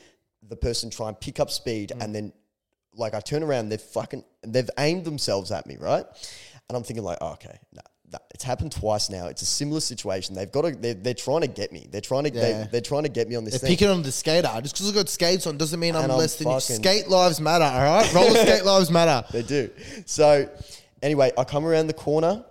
the 0.48 0.56
person 0.56 0.90
try 0.90 1.08
and 1.08 1.18
pick 1.18 1.40
up 1.40 1.50
speed, 1.50 1.92
mm. 1.94 2.04
and 2.04 2.14
then 2.14 2.32
like 2.94 3.14
I 3.14 3.20
turn 3.20 3.42
around, 3.42 3.68
they've 3.68 3.80
fucking 3.80 4.24
they've 4.46 4.70
aimed 4.78 5.04
themselves 5.04 5.50
at 5.50 5.66
me, 5.66 5.76
right? 5.78 6.04
And 6.68 6.76
I'm 6.76 6.82
thinking 6.82 7.04
like, 7.04 7.18
oh, 7.20 7.32
okay, 7.32 7.58
no, 7.72 7.82
no, 8.12 8.18
it's 8.34 8.44
happened 8.44 8.72
twice 8.72 9.10
now. 9.10 9.26
It's 9.26 9.42
a 9.42 9.46
similar 9.46 9.80
situation. 9.80 10.34
They've 10.34 10.50
got 10.50 10.62
to, 10.62 10.70
they're, 10.72 10.94
they're 10.94 11.14
trying 11.14 11.40
to 11.42 11.46
get 11.46 11.72
me. 11.72 11.86
They're 11.90 12.00
trying 12.00 12.24
to, 12.24 12.30
Yeah. 12.30 12.40
they, 12.40 12.68
they're 12.72 12.80
trying 12.80 13.04
to 13.04 13.08
get 13.08 13.28
me 13.28 13.36
on 13.36 13.44
this 13.44 13.54
They're 13.54 13.60
thing. 13.60 13.70
picking 13.70 13.88
on 13.88 14.02
the 14.02 14.12
skater. 14.12 14.48
Just 14.62 14.74
because 14.74 14.88
I've 14.88 14.94
got 14.94 15.08
skates 15.08 15.46
on 15.46 15.56
doesn't 15.56 15.80
mean 15.80 15.96
I'm 15.96 16.04
And 16.04 16.12
I'm 16.12 16.18
less 16.18 16.36
than 16.36 16.50
you. 16.50 16.60
Skate 16.60 17.08
lives 17.08 17.40
matter, 17.40 17.64
all 17.64 17.82
right? 17.82 18.12
Roller 18.14 18.30
skate 18.42 18.64
lives 18.64 18.90
matter. 18.90 19.26
They 19.32 19.42
do. 19.42 19.70
So 20.06 20.48
anyway, 21.02 21.32
I 21.36 21.44
come 21.44 21.64
around 21.64 21.86
the 21.86 21.94
corner. 21.94 22.44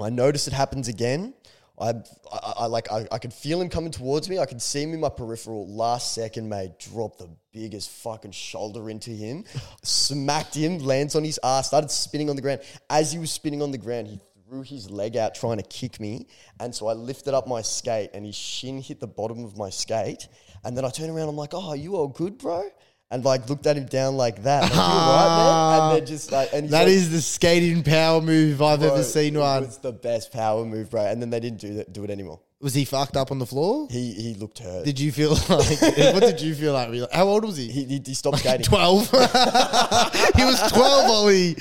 I 0.00 0.10
notice 0.10 0.46
it 0.46 0.52
happens 0.52 0.88
again. 0.88 1.34
I, 1.80 1.90
I, 2.32 2.52
I 2.56 2.66
like 2.66 2.90
I, 2.90 3.06
I 3.12 3.18
could 3.18 3.32
feel 3.32 3.60
him 3.60 3.68
coming 3.68 3.90
towards 3.90 4.28
me. 4.28 4.38
I 4.38 4.46
could 4.46 4.60
see 4.60 4.82
him 4.82 4.94
in 4.94 5.00
my 5.00 5.08
peripheral. 5.08 5.66
Last 5.68 6.14
second, 6.14 6.48
mate, 6.48 6.78
drop 6.78 7.18
the 7.18 7.28
biggest 7.52 7.90
fucking 7.90 8.32
shoulder 8.32 8.90
into 8.90 9.10
him, 9.10 9.44
smacked 9.82 10.54
him, 10.54 10.78
lands 10.78 11.14
on 11.14 11.24
his 11.24 11.38
ass, 11.42 11.68
started 11.68 11.90
spinning 11.90 12.30
on 12.30 12.36
the 12.36 12.42
ground. 12.42 12.60
As 12.90 13.12
he 13.12 13.18
was 13.18 13.30
spinning 13.30 13.62
on 13.62 13.70
the 13.70 13.78
ground, 13.78 14.08
he 14.08 14.20
threw 14.48 14.62
his 14.62 14.90
leg 14.90 15.16
out 15.16 15.34
trying 15.34 15.58
to 15.58 15.62
kick 15.64 16.00
me, 16.00 16.26
and 16.60 16.74
so 16.74 16.88
I 16.88 16.94
lifted 16.94 17.34
up 17.34 17.46
my 17.46 17.62
skate, 17.62 18.10
and 18.14 18.24
his 18.24 18.34
shin 18.34 18.80
hit 18.80 19.00
the 19.00 19.06
bottom 19.06 19.44
of 19.44 19.56
my 19.56 19.70
skate. 19.70 20.28
And 20.64 20.76
then 20.76 20.84
I 20.84 20.90
turned 20.90 21.10
around. 21.10 21.28
I'm 21.28 21.36
like, 21.36 21.54
"Oh, 21.54 21.74
you 21.74 21.96
all 21.96 22.08
good, 22.08 22.38
bro?" 22.38 22.68
And 23.10 23.24
like 23.24 23.48
looked 23.48 23.66
at 23.66 23.76
him 23.78 23.86
down 23.86 24.16
like 24.16 24.42
that. 24.42 24.62
Like, 24.64 24.72
you 24.72 24.78
alright, 24.80 25.28
man? 25.38 25.82
And 25.82 25.96
they're 25.98 26.06
just 26.06 26.30
like, 26.30 26.50
and 26.52 26.62
he's 26.64 26.70
That 26.72 26.80
like, 26.84 26.88
is 26.88 27.10
the 27.10 27.22
skating 27.22 27.82
power 27.82 28.20
move 28.20 28.60
I've 28.60 28.80
Bro, 28.80 28.92
ever 28.94 29.02
seen 29.02 29.38
one. 29.38 29.64
it's 29.64 29.78
the 29.78 29.92
best 29.92 30.30
power 30.30 30.64
move, 30.64 30.90
bro. 30.90 31.06
And 31.06 31.22
then 31.22 31.30
they 31.30 31.40
didn't 31.40 31.58
do 31.60 31.74
that, 31.74 31.92
do 31.92 32.04
it 32.04 32.10
anymore. 32.10 32.40
Was 32.60 32.74
he 32.74 32.84
fucked 32.84 33.16
up 33.16 33.30
on 33.30 33.38
the 33.38 33.46
floor? 33.46 33.86
He 33.88 34.12
he 34.14 34.34
looked 34.34 34.58
hurt. 34.58 34.84
Did 34.84 34.98
you 34.98 35.12
feel 35.12 35.30
like, 35.30 35.48
what 35.48 36.20
did 36.20 36.40
you 36.40 36.56
feel 36.56 36.72
like? 36.72 36.88
Were 36.88 36.94
you 36.96 37.00
like- 37.02 37.12
How 37.12 37.28
old 37.28 37.44
was 37.44 37.56
he? 37.56 37.68
he, 37.70 37.84
he, 37.84 38.02
he 38.04 38.14
stopped 38.14 38.38
skating. 38.40 38.64
12. 38.64 39.10
he 39.12 40.44
was 40.44 40.60
12, 40.72 41.10
Ollie. 41.10 41.56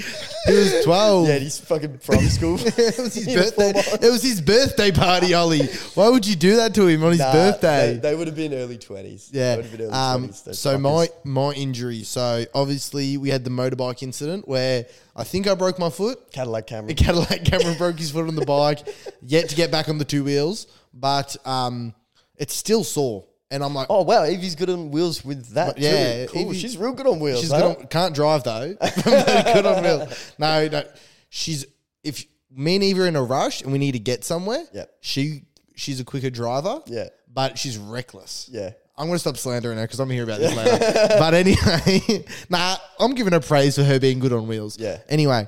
He 0.47 0.53
was 0.53 0.83
12. 0.86 1.27
yeah, 1.27 1.36
he's 1.38 1.60
fucking 1.60 1.99
from 1.99 2.19
school. 2.29 2.55
it 2.60 2.97
was 2.97 3.13
his 3.13 3.27
birthday. 3.27 3.73
It 3.75 4.12
was 4.12 4.23
his 4.23 4.41
birthday 4.41 4.91
party, 4.91 5.36
Ollie. 5.36 5.67
Why 5.93 6.10
would 6.10 6.25
you 6.25 6.36
do 6.36 6.55
that 6.55 6.73
to 6.73 6.88
him 6.88 7.03
on 7.03 7.12
his 7.12 7.19
Nah, 7.19 7.31
birthday? 7.31 7.93
They, 7.93 7.99
they 8.10 8.15
would 8.15 8.25
have 8.25 8.36
been 8.36 8.55
early 8.55 8.79
twenties. 8.79 9.29
yeah. 9.31 9.51
They 9.51 9.55
would 9.57 9.65
have 9.65 9.77
been 9.77 9.88
early 9.88 9.93
Um, 9.93 10.27
20s, 10.29 10.43
those 10.45 10.57
so 10.60 10.77
fuckers. 10.77 10.81
my 10.81 11.10
my 11.23 11.51
injury. 11.53 12.03
So 12.05 12.43
obviously 12.55 13.17
we 13.17 13.29
had 13.29 13.43
the 13.43 13.51
motorbike 13.51 14.01
incident 14.01 14.47
where 14.47 14.88
I 15.17 15.23
think 15.23 15.47
I 15.47 15.56
broke 15.56 15.80
my 15.80 15.89
foot. 15.89 16.32
Cadillac 16.32 16.67
Cameron. 16.67 16.95
Cadillac 16.95 17.43
Cameron 17.43 17.77
broke 17.77 17.97
his 17.97 18.12
foot 18.12 18.27
on 18.27 18.36
the 18.36 18.45
bike. 18.45 18.88
Yet 19.21 19.49
to 19.49 19.56
get 19.56 19.71
back 19.71 19.89
on 19.89 19.97
the 19.97 20.06
two 20.06 20.23
wheels, 20.23 20.67
but 20.93 21.36
um, 21.45 21.95
it's 22.36 22.56
still 22.56 22.84
sore. 22.84 23.25
And 23.49 23.63
I'm 23.63 23.73
like, 23.73 23.88
Oh 23.89 24.03
wow, 24.03 24.23
Evie's 24.23 24.56
good 24.56 24.69
on 24.69 24.91
wheels 24.91 25.25
with 25.25 25.53
that. 25.53 25.75
But 25.75 25.80
yeah, 25.80 26.25
too. 26.25 26.32
cool. 26.34 26.41
Evie- 26.49 26.60
she's 26.60 26.77
real 26.77 26.93
good 26.93 27.08
on 27.08 27.19
wheels. 27.19 27.39
She's 27.41 27.51
huh? 27.51 27.60
good 27.60 27.77
on, 27.77 27.88
can't 27.88 28.13
drive 28.13 28.43
though. 28.43 28.75
Good 29.03 29.65
on 29.65 29.84
wheels. 29.84 30.34
No, 30.38 30.67
no. 30.67 30.84
She's 31.30 31.65
if 32.03 32.25
me 32.51 32.75
and 32.75 32.84
Eva 32.84 33.03
are 33.03 33.08
in 33.08 33.15
a 33.15 33.23
rush 33.23 33.62
and 33.62 33.71
we 33.71 33.77
need 33.77 33.93
to 33.93 33.99
get 33.99 34.25
somewhere. 34.25 34.65
Yep. 34.73 34.91
She 34.99 35.43
she's 35.75 35.99
a 36.01 36.03
quicker 36.03 36.30
driver. 36.30 36.82
Yeah. 36.88 37.08
But 37.34 37.58
she's 37.58 37.77
reckless. 37.77 38.49
Yeah. 38.51 38.71
I'm 38.97 39.07
gonna 39.07 39.19
stop 39.19 39.38
slandering 39.38 39.77
her 39.77 39.83
because 39.83 39.99
I'm 39.99 40.07
gonna 40.07 40.15
hear 40.15 40.23
about 40.23 40.39
this 40.39 40.55
later. 40.55 40.79
but 41.19 41.33
anyway, 41.33 42.25
nah, 42.49 42.77
I'm 42.99 43.13
giving 43.13 43.33
her 43.33 43.39
praise 43.39 43.75
for 43.75 43.83
her 43.83 43.99
being 43.99 44.19
good 44.19 44.33
on 44.33 44.47
wheels. 44.47 44.79
Yeah. 44.79 44.99
Anyway, 45.07 45.47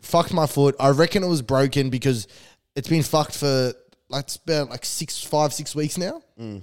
fucked 0.00 0.32
my 0.32 0.46
foot. 0.46 0.74
I 0.80 0.90
reckon 0.90 1.22
it 1.22 1.28
was 1.28 1.42
broken 1.42 1.90
because 1.90 2.26
it's 2.74 2.88
been 2.88 3.02
fucked 3.02 3.36
for 3.36 3.72
like 4.08 4.24
it's 4.24 4.36
about 4.36 4.70
like 4.70 4.84
six, 4.84 5.22
five, 5.22 5.52
six 5.52 5.74
weeks 5.74 5.98
now. 5.98 6.22
Mm. 6.40 6.62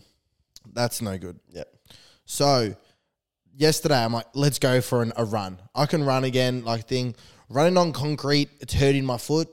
That's 0.74 1.02
no 1.02 1.17
good. 1.17 1.39
Yeah. 1.50 1.65
So 2.26 2.76
yesterday, 3.56 4.04
I'm 4.04 4.13
like, 4.13 4.28
let's 4.34 4.60
go 4.60 4.82
for 4.82 5.04
an, 5.04 5.13
a 5.15 5.26
run. 5.26 5.60
I 5.76 5.86
can 5.86 6.04
run 6.04 6.24
again, 6.24 6.63
like 6.63 6.88
thing. 6.88 7.15
Running 7.50 7.78
on 7.78 7.93
concrete, 7.93 8.50
it's 8.62 8.74
hurting 8.74 9.06
my 9.06 9.17
foot. 9.17 9.50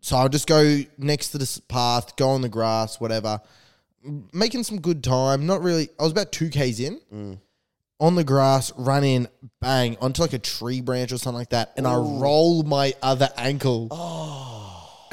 So 0.00 0.16
I'll 0.16 0.28
just 0.28 0.46
go 0.46 0.80
next 0.98 1.30
to 1.30 1.38
this 1.38 1.58
path, 1.58 2.16
go 2.16 2.30
on 2.30 2.42
the 2.42 2.48
grass, 2.48 3.00
whatever. 3.00 3.40
Making 4.32 4.64
some 4.64 4.80
good 4.80 5.02
time. 5.02 5.46
Not 5.46 5.62
really. 5.62 5.88
I 5.98 6.02
was 6.02 6.12
about 6.12 6.32
two 6.32 6.50
k's 6.50 6.80
in. 6.80 7.00
On 8.00 8.16
the 8.16 8.24
grass, 8.24 8.72
run 8.76 9.04
in, 9.04 9.28
bang 9.60 9.96
onto 10.00 10.20
like 10.20 10.32
a 10.32 10.38
tree 10.38 10.80
branch 10.80 11.12
or 11.12 11.16
something 11.16 11.38
like 11.38 11.50
that, 11.50 11.74
and 11.76 11.86
I 11.86 11.94
roll 11.94 12.64
my 12.64 12.92
other 13.00 13.28
ankle. 13.36 13.88
Oh. 13.90 14.54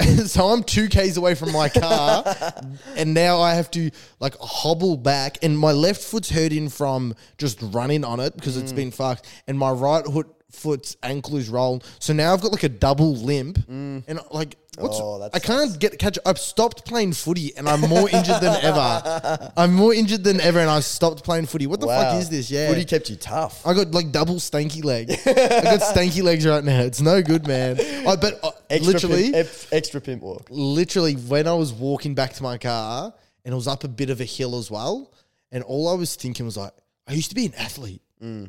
so 0.26 0.46
I'm 0.46 0.62
two 0.62 0.88
k's 0.88 1.16
away 1.16 1.34
from 1.34 1.52
my 1.52 1.68
car, 1.68 2.24
and 2.96 3.14
now 3.14 3.40
I 3.40 3.54
have 3.54 3.70
to 3.72 3.90
like 4.20 4.36
hobble 4.40 4.96
back, 4.96 5.38
and 5.42 5.58
my 5.58 5.72
left 5.72 6.02
foot's 6.02 6.30
hurting 6.30 6.68
from 6.68 7.14
just 7.38 7.58
running 7.62 8.04
on 8.04 8.20
it 8.20 8.34
because 8.34 8.56
it's 8.56 8.72
mm. 8.72 8.76
been 8.76 8.90
fucked, 8.90 9.26
and 9.46 9.58
my 9.58 9.70
right 9.70 10.04
foot 10.04 10.26
foot's 10.52 10.96
ankle 11.02 11.36
is 11.36 11.48
rolled. 11.48 11.84
So 11.98 12.12
now 12.12 12.32
I've 12.32 12.40
got 12.40 12.52
like 12.52 12.62
a 12.62 12.68
double 12.68 13.14
limp, 13.16 13.58
and 13.68 14.04
like 14.30 14.56
what's 14.78 14.96
Mm. 14.96 15.00
Oh, 15.02 15.18
that 15.18 15.30
I 15.34 15.38
can't 15.38 15.78
get 15.78 15.98
catch. 15.98 16.18
I've 16.24 16.38
stopped 16.38 16.86
playing 16.86 17.12
footy, 17.12 17.54
and 17.56 17.68
I'm 17.68 17.80
more 17.82 18.08
injured 18.08 18.40
than 18.40 18.56
ever. 18.64 19.52
I'm 19.56 19.74
more 19.74 19.92
injured 19.92 20.24
than 20.24 20.40
ever, 20.40 20.60
and 20.60 20.70
I 20.70 20.80
stopped 20.80 21.24
playing 21.24 21.46
footy. 21.46 21.66
What 21.66 21.80
the 21.80 21.86
Wow. 21.88 22.02
fuck 22.12 22.20
is 22.22 22.30
this? 22.30 22.50
Yeah, 22.50 22.68
Footy 22.68 22.84
kept 22.84 23.10
you 23.10 23.16
tough. 23.16 23.66
I 23.66 23.74
got 23.74 23.90
like 23.90 24.12
double 24.12 24.36
stanky 24.36 24.82
leg. 24.84 25.10
I 25.26 25.60
got 25.62 25.80
stanky 25.80 26.22
legs 26.22 26.46
right 26.46 26.64
now. 26.64 26.80
It's 26.82 27.00
no 27.00 27.20
good, 27.22 27.46
man. 27.46 27.78
I 28.06 28.16
bet 28.16 28.38
uh, 28.42 28.50
Extra 28.70 28.92
literally, 28.94 29.32
pimp, 29.32 29.48
extra 29.72 30.00
pimp 30.00 30.22
walk. 30.22 30.46
literally 30.50 31.14
when 31.14 31.46
I 31.46 31.54
was 31.54 31.72
walking 31.72 32.14
back 32.14 32.32
to 32.34 32.42
my 32.42 32.56
car 32.56 33.12
and 33.44 33.52
it 33.52 33.56
was 33.56 33.66
up 33.68 33.84
a 33.84 33.88
bit 33.88 34.08
of 34.08 34.20
a 34.20 34.24
hill 34.24 34.56
as 34.56 34.70
well, 34.70 35.12
and 35.50 35.62
all 35.64 35.88
I 35.88 35.94
was 35.94 36.14
thinking 36.16 36.46
was 36.46 36.56
like, 36.56 36.72
I 37.06 37.12
used 37.12 37.28
to 37.30 37.34
be 37.34 37.44
an 37.44 37.54
athlete. 37.56 38.00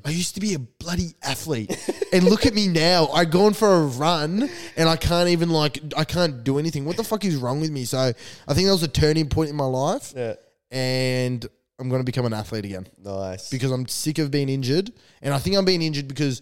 I 0.06 0.10
used 0.12 0.36
to 0.36 0.40
be 0.42 0.54
a 0.54 0.60
bloody 0.60 1.16
athlete. 1.24 1.72
and 2.14 2.24
look 2.26 2.46
at 2.46 2.54
me 2.54 2.68
now. 2.68 3.08
I 3.08 3.26
gone 3.26 3.54
for 3.54 3.74
a 3.74 3.82
run 3.86 4.48
and 4.78 4.88
I 4.88 4.96
can't 4.96 5.30
even 5.30 5.50
like 5.50 5.80
I 5.98 6.04
can't 6.04 6.44
do 6.44 6.60
anything. 6.60 6.86
What 6.86 6.96
the 6.98 7.04
fuck 7.04 7.26
is 7.26 7.36
wrong 7.38 7.60
with 7.60 7.72
me? 7.72 7.86
So 7.86 7.98
I 7.98 8.54
think 8.54 8.68
that 8.68 8.72
was 8.74 8.84
a 8.84 8.88
turning 8.88 9.30
point 9.30 9.50
in 9.50 9.56
my 9.56 9.66
life. 9.66 10.14
Yeah, 10.16 10.36
And 10.70 11.44
I'm 11.80 11.90
gonna 11.90 12.04
become 12.04 12.26
an 12.26 12.34
athlete 12.34 12.66
again 12.66 12.88
nice. 13.04 13.50
because 13.50 13.72
I'm 13.72 13.88
sick 13.88 14.20
of 14.20 14.30
being 14.30 14.48
injured. 14.48 14.92
And 15.24 15.34
I 15.34 15.40
think 15.40 15.56
I'm 15.58 15.66
being 15.66 15.82
injured 15.82 16.08
because, 16.08 16.42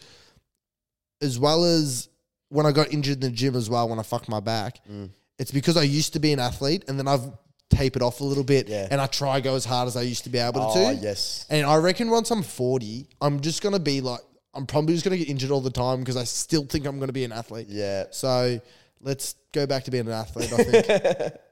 as 1.21 1.39
well 1.39 1.63
as 1.63 2.09
when 2.49 2.65
I 2.65 2.71
got 2.73 2.91
injured 2.91 3.15
in 3.15 3.19
the 3.21 3.29
gym 3.31 3.55
as 3.55 3.69
well, 3.69 3.87
when 3.87 3.97
I 3.97 4.03
fucked 4.03 4.27
my 4.27 4.41
back, 4.41 4.79
Mm. 4.91 5.09
it's 5.39 5.51
because 5.51 5.77
I 5.77 5.83
used 5.83 6.11
to 6.13 6.19
be 6.19 6.33
an 6.33 6.39
athlete 6.39 6.83
and 6.89 6.99
then 6.99 7.07
I've 7.07 7.31
tapered 7.71 8.01
off 8.03 8.19
a 8.21 8.23
little 8.23 8.43
bit 8.43 8.67
Yeah. 8.69 8.87
and 8.91 9.01
I 9.01 9.07
try 9.07 9.39
go 9.41 9.55
as 9.55 9.65
hard 9.65 9.87
as 9.87 9.97
I 9.97 10.03
used 10.03 10.23
to 10.25 10.29
be 10.29 10.37
able 10.37 10.61
oh 10.61 10.73
to. 10.93 10.93
yes, 11.01 11.45
And 11.49 11.65
I 11.65 11.77
reckon 11.77 12.09
once 12.11 12.29
I'm 12.29 12.43
40, 12.43 13.07
I'm 13.21 13.39
just 13.39 13.61
going 13.63 13.73
to 13.73 13.79
be 13.79 14.01
like, 14.01 14.19
I'm 14.53 14.65
probably 14.67 14.93
just 14.93 15.05
going 15.05 15.17
to 15.17 15.23
get 15.25 15.31
injured 15.31 15.49
all 15.49 15.61
the 15.61 15.71
time 15.71 15.99
because 15.99 16.17
I 16.17 16.25
still 16.25 16.65
think 16.65 16.85
I'm 16.85 16.97
going 16.99 17.07
to 17.09 17.13
be 17.13 17.23
an 17.23 17.31
athlete. 17.31 17.67
yeah. 17.69 18.03
So 18.11 18.59
let's 19.01 19.35
go 19.53 19.65
back 19.65 19.85
to 19.85 19.91
being 19.91 20.05
an 20.07 20.13
athlete, 20.13 20.51
I 20.53 20.63
think. 20.63 21.33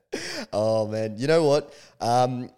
Oh 0.52 0.88
man, 0.88 1.16
you 1.20 1.28
know 1.28 1.44
what, 1.44 1.72
um, 2.02 2.50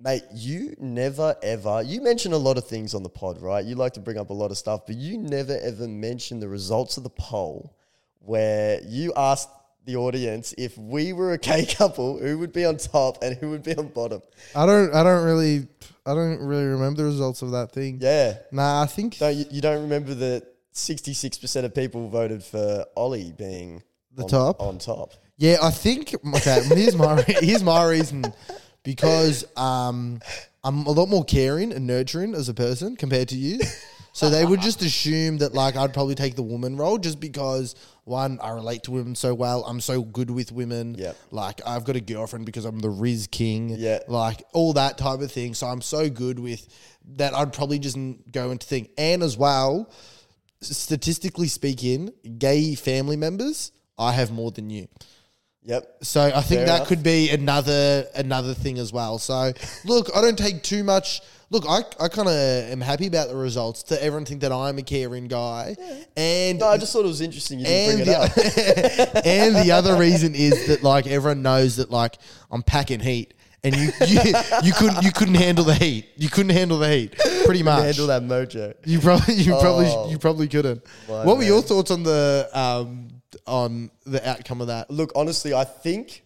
mate? 0.00 0.24
You 0.34 0.74
never 0.80 1.36
ever. 1.40 1.80
You 1.86 2.00
mention 2.02 2.32
a 2.32 2.36
lot 2.36 2.58
of 2.58 2.66
things 2.66 2.94
on 2.94 3.04
the 3.04 3.08
pod, 3.08 3.40
right? 3.40 3.64
You 3.64 3.76
like 3.76 3.92
to 3.94 4.00
bring 4.00 4.18
up 4.18 4.30
a 4.30 4.32
lot 4.32 4.50
of 4.50 4.58
stuff, 4.58 4.86
but 4.86 4.96
you 4.96 5.16
never 5.16 5.56
ever 5.62 5.86
mention 5.86 6.40
the 6.40 6.48
results 6.48 6.96
of 6.96 7.04
the 7.04 7.10
poll 7.10 7.76
where 8.18 8.80
you 8.84 9.12
asked 9.16 9.50
the 9.86 9.96
audience 9.96 10.54
if 10.58 10.76
we 10.76 11.12
were 11.14 11.32
a 11.32 11.38
gay 11.50 11.64
couple, 11.64 12.18
who 12.18 12.38
would 12.38 12.52
be 12.52 12.64
on 12.64 12.76
top 12.76 13.22
and 13.22 13.36
who 13.38 13.50
would 13.50 13.62
be 13.62 13.74
on 13.74 13.88
bottom. 13.88 14.20
I 14.54 14.66
don't, 14.66 14.94
I 14.94 15.02
don't 15.02 15.24
really, 15.24 15.66
I 16.04 16.14
don't 16.14 16.40
really 16.40 16.64
remember 16.66 17.02
the 17.02 17.08
results 17.08 17.40
of 17.42 17.52
that 17.52 17.72
thing. 17.72 17.98
Yeah, 18.00 18.38
Nah, 18.52 18.82
I 18.82 18.86
think 18.86 19.18
don't 19.18 19.34
you, 19.34 19.46
you 19.50 19.60
don't 19.60 19.82
remember 19.82 20.12
that 20.14 20.46
sixty-six 20.72 21.38
percent 21.38 21.64
of 21.64 21.74
people 21.74 22.08
voted 22.08 22.42
for 22.44 22.84
Ollie 22.96 23.32
being 23.32 23.82
The 24.14 24.24
on, 24.24 24.28
top? 24.28 24.60
on 24.60 24.78
top. 24.78 25.12
Yeah, 25.38 25.56
I 25.62 25.70
think 25.70 26.14
okay. 26.34 26.62
Here's 26.64 26.96
my 26.96 27.22
here's 27.26 27.62
my 27.62 27.84
reason 27.88 28.24
because 28.82 29.44
um, 29.56 30.20
I'm 30.64 30.86
a 30.86 30.90
lot 30.90 31.06
more 31.08 31.24
caring 31.24 31.72
and 31.72 31.86
nurturing 31.86 32.34
as 32.34 32.48
a 32.48 32.54
person 32.54 32.96
compared 32.96 33.28
to 33.28 33.36
you. 33.36 33.60
So 34.16 34.30
they 34.30 34.46
would 34.46 34.62
just 34.62 34.80
assume 34.80 35.36
that 35.38 35.52
like 35.52 35.76
I'd 35.76 35.92
probably 35.92 36.14
take 36.14 36.36
the 36.36 36.42
woman 36.42 36.78
role 36.78 36.96
just 36.96 37.20
because 37.20 37.74
one 38.04 38.38
I 38.42 38.52
relate 38.52 38.84
to 38.84 38.92
women 38.92 39.14
so 39.14 39.34
well. 39.34 39.62
I'm 39.64 39.78
so 39.78 40.00
good 40.00 40.30
with 40.30 40.52
women. 40.52 40.94
Yep. 40.94 41.16
Like 41.32 41.60
I've 41.66 41.84
got 41.84 41.96
a 41.96 42.00
girlfriend 42.00 42.46
because 42.46 42.64
I'm 42.64 42.78
the 42.78 42.88
Riz 42.88 43.26
King. 43.26 43.76
Yeah. 43.76 43.98
Like 44.08 44.42
all 44.54 44.72
that 44.72 44.96
type 44.96 45.20
of 45.20 45.30
thing. 45.30 45.52
So 45.52 45.66
I'm 45.66 45.82
so 45.82 46.08
good 46.08 46.38
with 46.38 46.66
that. 47.16 47.34
I'd 47.34 47.52
probably 47.52 47.78
just 47.78 47.98
go 48.32 48.52
into 48.52 48.66
thing 48.66 48.88
and 48.96 49.22
as 49.22 49.36
well. 49.36 49.92
Statistically 50.62 51.48
speaking, 51.48 52.10
gay 52.38 52.74
family 52.74 53.18
members, 53.18 53.70
I 53.98 54.12
have 54.12 54.30
more 54.30 54.50
than 54.50 54.70
you. 54.70 54.88
Yep. 55.66 55.96
So 56.02 56.22
I 56.22 56.40
think 56.42 56.60
Fair 56.60 56.66
that 56.66 56.76
enough. 56.76 56.88
could 56.88 57.02
be 57.02 57.28
another 57.30 58.06
another 58.14 58.54
thing 58.54 58.78
as 58.78 58.92
well. 58.92 59.18
So 59.18 59.52
look, 59.84 60.08
I 60.16 60.20
don't 60.20 60.38
take 60.38 60.62
too 60.62 60.82
much. 60.84 61.20
Look, 61.50 61.64
I, 61.68 61.80
I 62.00 62.08
kind 62.08 62.26
of 62.28 62.34
am 62.34 62.80
happy 62.80 63.06
about 63.06 63.28
the 63.28 63.36
results. 63.36 63.84
To 63.84 64.02
everyone 64.02 64.24
think 64.24 64.40
that 64.40 64.50
I'm 64.50 64.78
a 64.78 64.82
caring 64.82 65.28
guy, 65.28 65.76
and 66.16 66.58
No, 66.58 66.66
I 66.68 66.76
just 66.76 66.92
thought 66.92 67.04
it 67.04 67.08
was 67.08 67.20
interesting. 67.20 67.60
You 67.60 67.66
didn't 67.66 68.00
and 68.00 68.04
bring 68.06 68.16
it 68.16 68.20
up. 68.20 68.34
the, 68.34 69.22
and 69.24 69.56
the 69.56 69.70
other 69.72 69.96
reason 69.96 70.34
is 70.34 70.66
that 70.68 70.82
like 70.82 71.06
everyone 71.06 71.42
knows 71.42 71.76
that 71.76 71.90
like 71.90 72.16
I'm 72.50 72.62
packing 72.62 72.98
heat, 73.00 73.34
and 73.62 73.74
you 73.76 73.82
you, 74.06 74.20
you 74.64 74.72
couldn't 74.72 75.02
you 75.04 75.12
couldn't 75.12 75.34
handle 75.36 75.64
the 75.64 75.74
heat. 75.74 76.06
You 76.16 76.28
couldn't 76.28 76.50
handle 76.52 76.78
the 76.78 76.88
heat, 76.88 77.16
pretty 77.44 77.62
much. 77.62 77.82
Handle 77.82 78.06
that 78.08 78.22
mojo. 78.22 78.74
You 78.84 78.98
probably 79.06 79.34
you 79.34 79.54
Oh. 79.54 79.60
probably 79.60 80.10
you 80.12 80.18
probably 80.18 80.48
couldn't. 80.48 80.82
My 81.08 81.24
What 81.24 81.36
were 81.38 81.44
your 81.44 81.62
thoughts 81.62 81.90
on 81.92 82.02
the 82.04 82.48
um 82.54 83.08
on 83.46 83.90
the 84.04 84.26
outcome 84.28 84.60
of 84.60 84.68
that? 84.68 84.90
Look, 84.90 85.12
honestly, 85.14 85.54
I 85.54 85.64
think 85.64 86.22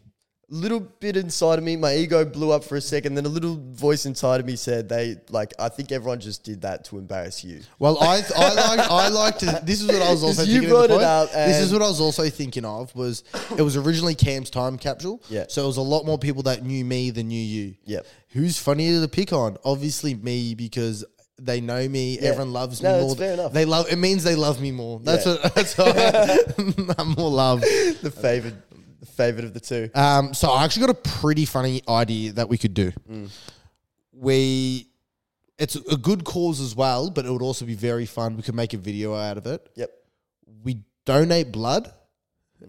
a 0.50 0.54
little 0.54 0.80
bit 0.80 1.16
inside 1.16 1.58
of 1.58 1.64
me, 1.64 1.76
my 1.76 1.94
ego 1.94 2.24
blew 2.24 2.50
up 2.50 2.64
for 2.64 2.76
a 2.76 2.80
second. 2.80 3.14
Then 3.14 3.24
a 3.24 3.28
little 3.28 3.56
voice 3.70 4.04
inside 4.04 4.40
of 4.40 4.46
me 4.46 4.56
said, 4.56 4.88
"They 4.88 5.16
like, 5.30 5.52
I 5.58 5.68
think 5.68 5.92
everyone 5.92 6.18
just 6.18 6.42
did 6.42 6.62
that 6.62 6.84
to 6.86 6.98
embarrass 6.98 7.44
you." 7.44 7.60
Well, 7.78 7.98
I 8.00 8.22
I 8.36 8.54
like 8.54 8.90
I 8.90 9.08
like 9.08 9.38
to. 9.38 9.60
This 9.62 9.80
is 9.80 9.86
what 9.86 10.02
I 10.02 10.10
was 10.10 10.22
also 10.24 10.42
you 10.42 10.60
thinking. 10.60 10.68
the 10.68 10.74
brought 10.74 10.90
it 10.90 11.02
up 11.02 11.32
This 11.32 11.60
is 11.60 11.72
what 11.72 11.82
I 11.82 11.88
was 11.88 12.00
also 12.00 12.28
thinking 12.28 12.64
of. 12.64 12.94
Was 12.96 13.22
it 13.56 13.62
was 13.62 13.76
originally 13.76 14.14
Cam's 14.14 14.50
time 14.50 14.76
capsule? 14.76 15.22
Yeah. 15.28 15.44
So 15.48 15.62
it 15.62 15.66
was 15.66 15.76
a 15.76 15.82
lot 15.82 16.04
more 16.04 16.18
people 16.18 16.42
that 16.44 16.64
knew 16.64 16.84
me 16.84 17.10
than 17.10 17.28
knew 17.28 17.40
you. 17.40 17.76
Yep. 17.84 18.06
Who's 18.30 18.58
funnier 18.58 19.00
to 19.00 19.08
pick 19.08 19.32
on? 19.32 19.56
Obviously 19.64 20.14
me 20.14 20.54
because 20.54 21.04
they 21.42 21.60
know 21.60 21.88
me. 21.88 22.18
Everyone 22.18 22.52
loves 22.52 22.82
No, 22.82 22.98
me 23.00 23.06
more. 23.06 23.16
fair 23.16 23.32
enough. 23.34 23.52
They 23.52 23.64
love. 23.64 23.90
It 23.90 23.96
means 23.96 24.22
they 24.24 24.34
love 24.36 24.60
me 24.60 24.70
more. 24.72 25.00
That's 25.00 25.26
Yeah. 25.26 25.36
what. 25.42 25.54
That's 25.54 25.76
what 25.78 26.94
I'm 26.98 27.08
more 27.16 27.30
love. 27.30 27.60
The 27.60 28.12
favorite, 28.14 28.54
the 29.00 29.06
favorite 29.06 29.44
of 29.46 29.54
the 29.54 29.60
two. 29.60 29.90
Um, 29.94 30.34
so 30.34 30.50
I 30.50 30.64
actually 30.64 30.86
got 30.86 30.96
a 30.96 31.08
pretty 31.20 31.44
funny 31.46 31.82
idea 31.88 32.32
that 32.32 32.48
we 32.48 32.58
could 32.58 32.74
do. 32.74 32.92
Mm. 33.10 33.30
We, 34.12 34.88
it's 35.58 35.76
a 35.76 35.96
good 35.96 36.24
cause 36.24 36.60
as 36.60 36.74
well, 36.76 37.10
but 37.10 37.24
it 37.24 37.30
would 37.30 37.42
also 37.42 37.64
be 37.64 37.74
very 37.74 38.06
fun. 38.06 38.36
We 38.36 38.42
could 38.42 38.54
make 38.54 38.74
a 38.74 38.78
video 38.78 39.14
out 39.14 39.38
of 39.38 39.46
it. 39.46 39.66
Yep. 39.76 39.90
We 40.62 40.80
donate 41.06 41.50
blood, 41.52 41.90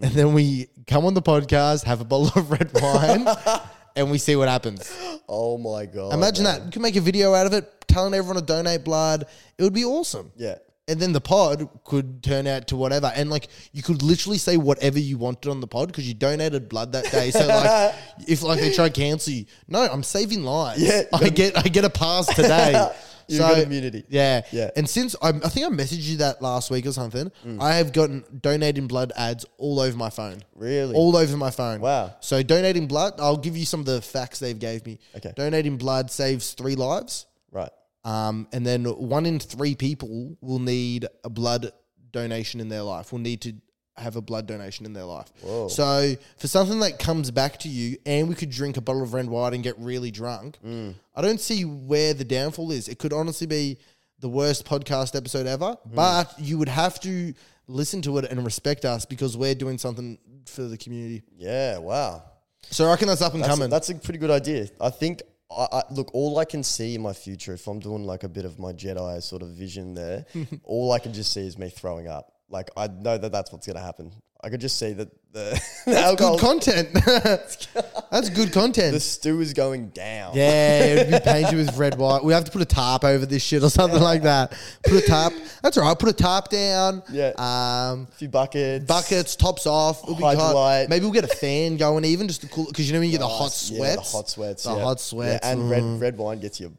and 0.02 0.12
then 0.14 0.34
we 0.34 0.68
come 0.88 1.06
on 1.06 1.14
the 1.14 1.22
podcast, 1.22 1.84
have 1.84 2.00
a 2.00 2.06
bottle 2.06 2.32
of 2.42 2.52
red 2.52 2.72
wine, 2.74 3.26
and 3.96 4.12
we 4.12 4.18
see 4.18 4.36
what 4.36 4.48
happens. 4.48 4.92
Oh 5.28 5.58
my 5.58 5.86
god! 5.86 6.14
Imagine 6.14 6.44
man. 6.44 6.60
that. 6.60 6.66
We 6.66 6.72
could 6.72 6.82
make 6.82 6.96
a 6.96 7.02
video 7.02 7.34
out 7.34 7.46
of 7.46 7.54
it, 7.54 7.86
telling 7.88 8.14
everyone 8.14 8.38
to 8.38 8.46
donate 8.46 8.84
blood. 8.84 9.26
It 9.58 9.64
would 9.64 9.74
be 9.74 9.86
awesome. 9.86 10.32
Yeah. 10.36 10.56
And 10.88 11.00
then 11.00 11.14
the 11.14 11.22
pod 11.22 11.70
could 11.86 12.22
turn 12.22 12.48
out 12.48 12.68
to 12.68 12.76
whatever. 12.76 13.12
And 13.16 13.30
like 13.30 13.48
you 13.72 13.82
could 13.82 14.02
literally 14.02 14.38
say 14.38 14.58
whatever 14.58 15.00
you 15.00 15.18
wanted 15.18 15.50
on 15.50 15.62
the 15.62 15.68
pod 15.68 15.88
because 15.88 16.08
you 16.08 16.14
donated 16.14 16.68
blood 16.68 16.92
that 16.94 17.10
day. 17.12 17.32
So 17.32 17.46
like 17.48 17.96
if 18.28 18.42
like 18.42 18.60
they 18.60 18.74
try 18.74 18.90
to 18.90 18.94
cancel 18.94 19.32
you, 19.32 19.46
no, 19.68 19.80
I'm 19.80 20.04
saving 20.04 20.44
lives. 20.44 20.82
Yeah. 20.82 21.04
I 21.14 21.30
get 21.30 21.58
I 21.58 21.64
get 21.64 21.86
a 21.86 21.90
pass 21.90 22.28
today. 22.36 22.92
You've 23.28 23.40
got 23.40 23.58
immunity. 23.60 24.04
Yeah. 24.10 24.42
Yeah. 24.52 24.70
And 24.76 24.90
since 24.90 25.16
I, 25.22 25.30
I 25.30 25.50
think 25.50 25.66
I 25.66 25.70
messaged 25.70 26.04
you 26.10 26.18
that 26.18 26.42
last 26.42 26.72
week 26.72 26.86
or 26.86 26.92
something, 26.92 27.32
Mm. 27.46 27.62
I 27.62 27.76
have 27.76 27.94
gotten 27.94 28.24
donating 28.42 28.88
blood 28.88 29.12
ads 29.16 29.46
all 29.58 29.80
over 29.80 29.96
my 29.98 30.10
phone. 30.10 30.44
Really? 30.56 30.96
All 30.96 31.16
over 31.16 31.38
my 31.38 31.50
phone. 31.52 31.82
Wow. 31.82 32.16
So 32.20 32.44
donating 32.44 32.88
blood, 32.88 33.14
I'll 33.20 33.38
give 33.38 33.56
you 33.58 33.66
some 33.66 33.80
of 33.80 33.86
the 33.86 34.02
facts 34.02 34.40
they've 34.40 34.58
gave 34.60 34.86
me. 34.86 35.00
Okay. 35.16 35.34
Donating 35.36 35.78
blood 35.78 36.12
saves 36.12 36.54
three 36.54 36.76
lives. 36.76 37.26
right. 37.52 37.72
Um, 38.04 38.48
and 38.52 38.66
then 38.66 38.86
one 38.86 39.28
in 39.28 39.40
three 39.40 39.76
people 39.76 40.36
will 40.42 40.58
need 40.60 41.06
a 41.24 41.30
blood 41.30 41.72
donation 42.12 42.60
in 42.60 42.68
their 42.68 42.82
life. 42.82 43.12
Will 43.12 43.20
need 43.20 43.42
to 43.42 43.54
have 43.98 44.16
a 44.16 44.22
blood 44.22 44.48
donation 44.48 44.86
in 44.86 44.94
their 44.94 45.04
life. 45.04 45.28
Whoa. 45.42 45.68
So 45.68 46.16
for 46.38 46.48
something 46.48 46.80
that 46.80 46.98
comes 47.00 47.30
back 47.32 47.60
to 47.60 47.70
you, 47.70 47.98
and 48.06 48.28
we 48.30 48.36
could 48.36 48.50
drink 48.50 48.78
a 48.78 48.82
bottle 48.82 49.04
of 49.04 49.14
red 49.14 49.28
wine 49.28 49.54
and 49.54 49.64
get 49.64 49.78
really 49.78 50.12
drunk, 50.12 50.58
Mm. 50.66 50.96
I 51.16 51.22
don't 51.22 51.42
see 51.42 51.66
where 51.66 52.14
the 52.14 52.24
downfall 52.24 52.72
is. 52.72 52.88
It 52.88 53.00
could 53.00 53.14
honestly 53.14 53.48
be 53.48 53.78
the 54.20 54.30
worst 54.30 54.66
podcast 54.66 55.16
episode 55.16 55.46
ever, 55.48 55.78
Mm. 55.90 55.96
but 55.96 56.34
you 56.40 56.58
would 56.58 56.70
have 56.70 57.00
to 57.02 57.34
listen 57.68 58.02
to 58.04 58.18
it 58.18 58.26
and 58.32 58.44
respect 58.46 58.86
us 58.86 59.06
because 59.06 59.36
we're 59.38 59.56
doing 59.56 59.78
something 59.78 60.18
for 60.46 60.64
the 60.64 60.78
community. 60.78 61.22
Yeah. 61.38 61.78
Wow. 61.78 62.24
So 62.70 62.86
I 62.86 62.92
reckon 62.92 63.08
that's 63.08 63.22
up 63.22 63.34
and 63.34 63.42
That's 63.44 63.52
a, 63.54 63.56
coming. 63.56 63.70
that's 63.70 63.90
a 63.90 63.96
pretty 63.96 64.20
good 64.20 64.32
idea. 64.32 64.68
I 64.80 64.90
think. 64.90 65.22
I, 65.50 65.68
I, 65.70 65.84
look, 65.92 66.12
all 66.14 66.40
I 66.40 66.46
can 66.46 66.64
see 66.64 66.96
in 66.96 67.02
my 67.02 67.12
future, 67.12 67.54
if 67.54 67.68
I'm 67.68 67.80
doing 67.80 68.06
like 68.06 68.24
a 68.24 68.30
bit 68.30 68.46
of 68.46 68.58
my 68.58 68.72
Jedi 68.72 69.22
sort 69.22 69.42
of 69.42 69.50
vision 69.50 69.94
there, 69.96 70.26
all 70.64 70.94
I 70.94 71.00
can 71.00 71.12
just 71.12 71.34
see 71.34 71.46
is 71.46 71.58
me 71.58 71.70
throwing 71.70 72.08
up. 72.08 72.32
Like 72.52 72.70
I 72.76 72.88
know 72.88 73.18
that 73.18 73.32
that's 73.32 73.52
what's 73.52 73.66
gonna 73.66 73.80
happen. 73.82 74.12
I 74.44 74.50
could 74.50 74.60
just 74.60 74.80
see 74.80 74.94
that 74.94 75.10
the, 75.34 75.62
the 75.86 76.00
alcohol, 76.00 76.38
good 76.38 76.42
content. 76.42 76.90
that's 78.12 78.30
good 78.30 78.52
content. 78.52 78.94
the 78.94 79.00
stew 79.00 79.40
is 79.40 79.54
going 79.54 79.90
down. 79.90 80.36
Yeah, 80.36 80.84
it 80.84 80.98
would 81.12 81.24
be 81.24 81.32
painted 81.32 81.56
with 81.56 81.78
red 81.78 81.98
white. 81.98 82.24
We 82.24 82.34
have 82.34 82.44
to 82.46 82.52
put 82.52 82.62
a 82.62 82.66
tarp 82.66 83.04
over 83.04 83.26
this 83.26 83.44
shit 83.44 83.64
or 83.64 83.70
something 83.70 84.02
like 84.02 84.24
that. 84.24 84.52
Put 84.84 85.04
a 85.04 85.08
tarp. 85.08 85.34
That's 85.62 85.78
all 85.78 85.88
right. 85.88 85.98
Put 85.98 86.10
a 86.10 86.14
tarp 86.14 86.50
down. 86.50 87.04
Yeah. 87.12 87.30
Um, 87.38 88.08
a 88.10 88.16
few 88.16 88.30
buckets, 88.30 88.86
buckets, 88.86 89.36
tops 89.36 89.68
off. 89.68 90.04
It'll 90.04 90.16
be. 90.16 90.88
Maybe 90.90 91.06
we'll 91.06 91.14
get 91.14 91.24
a 91.24 91.36
fan 91.36 91.78
going 91.78 92.04
even 92.04 92.28
just 92.28 92.42
to 92.42 92.48
cool 92.48 92.66
because 92.66 92.88
you 92.88 92.94
know 92.94 93.00
when 93.00 93.10
you 93.10 93.18
get 93.18 93.22
the 93.22 93.28
hot 93.28 93.46
Nice. 93.46 93.54
sweats. 93.54 93.80
Yeah, 93.80 93.96
the 93.96 94.02
hot 94.02 94.30
sweats, 94.30 94.64
The 94.64 94.76
yeah. 94.76 94.84
hot 94.84 95.00
sweats. 95.00 95.40
yeah, 95.46 95.52
and 95.52 95.62
mm. 95.62 95.72
red 95.72 96.02
red 96.02 96.18
wine 96.18 96.40
gets 96.40 96.60
you 96.60 96.76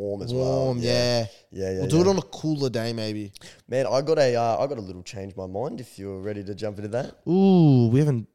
warm 0.00 0.22
as 0.22 0.32
well. 0.32 0.64
Warm, 0.64 0.78
yeah. 0.78 1.26
Yeah, 1.50 1.70
yeah. 1.72 1.78
We'll 1.80 1.88
do 1.88 1.96
yeah. 1.96 2.02
it 2.02 2.08
on 2.08 2.18
a 2.18 2.22
cooler 2.22 2.70
day, 2.70 2.92
maybe. 2.92 3.32
Man, 3.68 3.86
I 3.86 4.00
got 4.00 4.18
a, 4.18 4.34
uh, 4.34 4.56
I 4.58 4.66
got 4.66 4.78
a 4.78 4.80
little 4.80 5.02
change 5.02 5.36
my 5.36 5.46
mind. 5.46 5.80
If 5.80 5.98
you're 5.98 6.20
ready 6.20 6.42
to 6.44 6.54
jump 6.54 6.78
into 6.78 6.88
that, 6.90 7.16
Ooh, 7.28 7.88
we 7.88 7.98
haven't. 8.00 8.26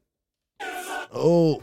Oh, 1.12 1.62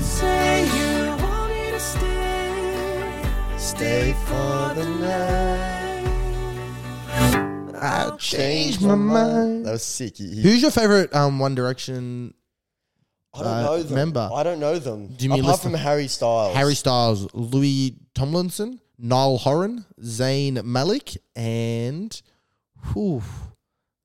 Say 0.00 0.64
you 0.64 1.08
want 1.22 1.52
me 1.52 1.70
to 1.70 1.80
stay. 1.80 3.22
stay 3.56 4.12
for 4.26 4.74
the 4.74 4.86
night. 5.00 5.76
I 7.82 8.10
changed 8.18 8.82
my 8.82 8.94
mind. 8.94 9.64
That 9.66 9.72
was 9.72 9.82
sick. 9.84 10.16
He- 10.18 10.34
he- 10.34 10.42
Who's 10.42 10.60
your 10.62 10.70
favorite 10.70 11.14
um 11.14 11.38
One 11.38 11.54
Direction? 11.54 12.34
I 13.32 13.38
don't 13.38 13.46
uh, 13.46 13.62
know 13.62 13.82
them. 13.82 13.94
member? 13.94 14.28
I 14.34 14.42
don't 14.42 14.58
know 14.58 14.78
them. 14.78 15.06
Do 15.16 15.24
you 15.24 15.30
mean 15.30 15.44
Apart 15.44 15.60
from? 15.60 15.74
Harry 15.74 16.08
Styles. 16.08 16.54
Harry 16.56 16.74
Styles, 16.74 17.32
Louis 17.32 17.96
Tomlinson, 18.12 18.80
Niall 19.00 19.38
Horan, 19.38 19.84
Zayn 20.00 20.62
Malik, 20.64 21.16
and 21.34 22.20
whew, 22.92 23.22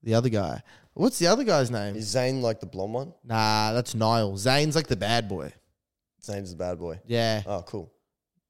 the 0.02 0.14
other 0.14 0.28
guy. 0.28 0.62
What's 0.94 1.18
the 1.18 1.26
other 1.26 1.44
guy's 1.44 1.70
name? 1.70 1.96
Is 1.96 2.14
Zayn 2.14 2.40
like 2.40 2.60
the 2.60 2.66
blonde 2.66 2.94
one? 2.94 3.12
Nah, 3.22 3.72
that's 3.74 3.94
Niall. 3.94 4.32
Zayn's 4.34 4.74
like 4.74 4.86
the 4.86 4.96
bad 4.96 5.28
boy. 5.28 5.52
Zayn's 6.22 6.50
the 6.50 6.56
bad 6.56 6.78
boy. 6.78 6.98
Yeah. 7.06 7.42
Oh, 7.46 7.62
cool. 7.62 7.92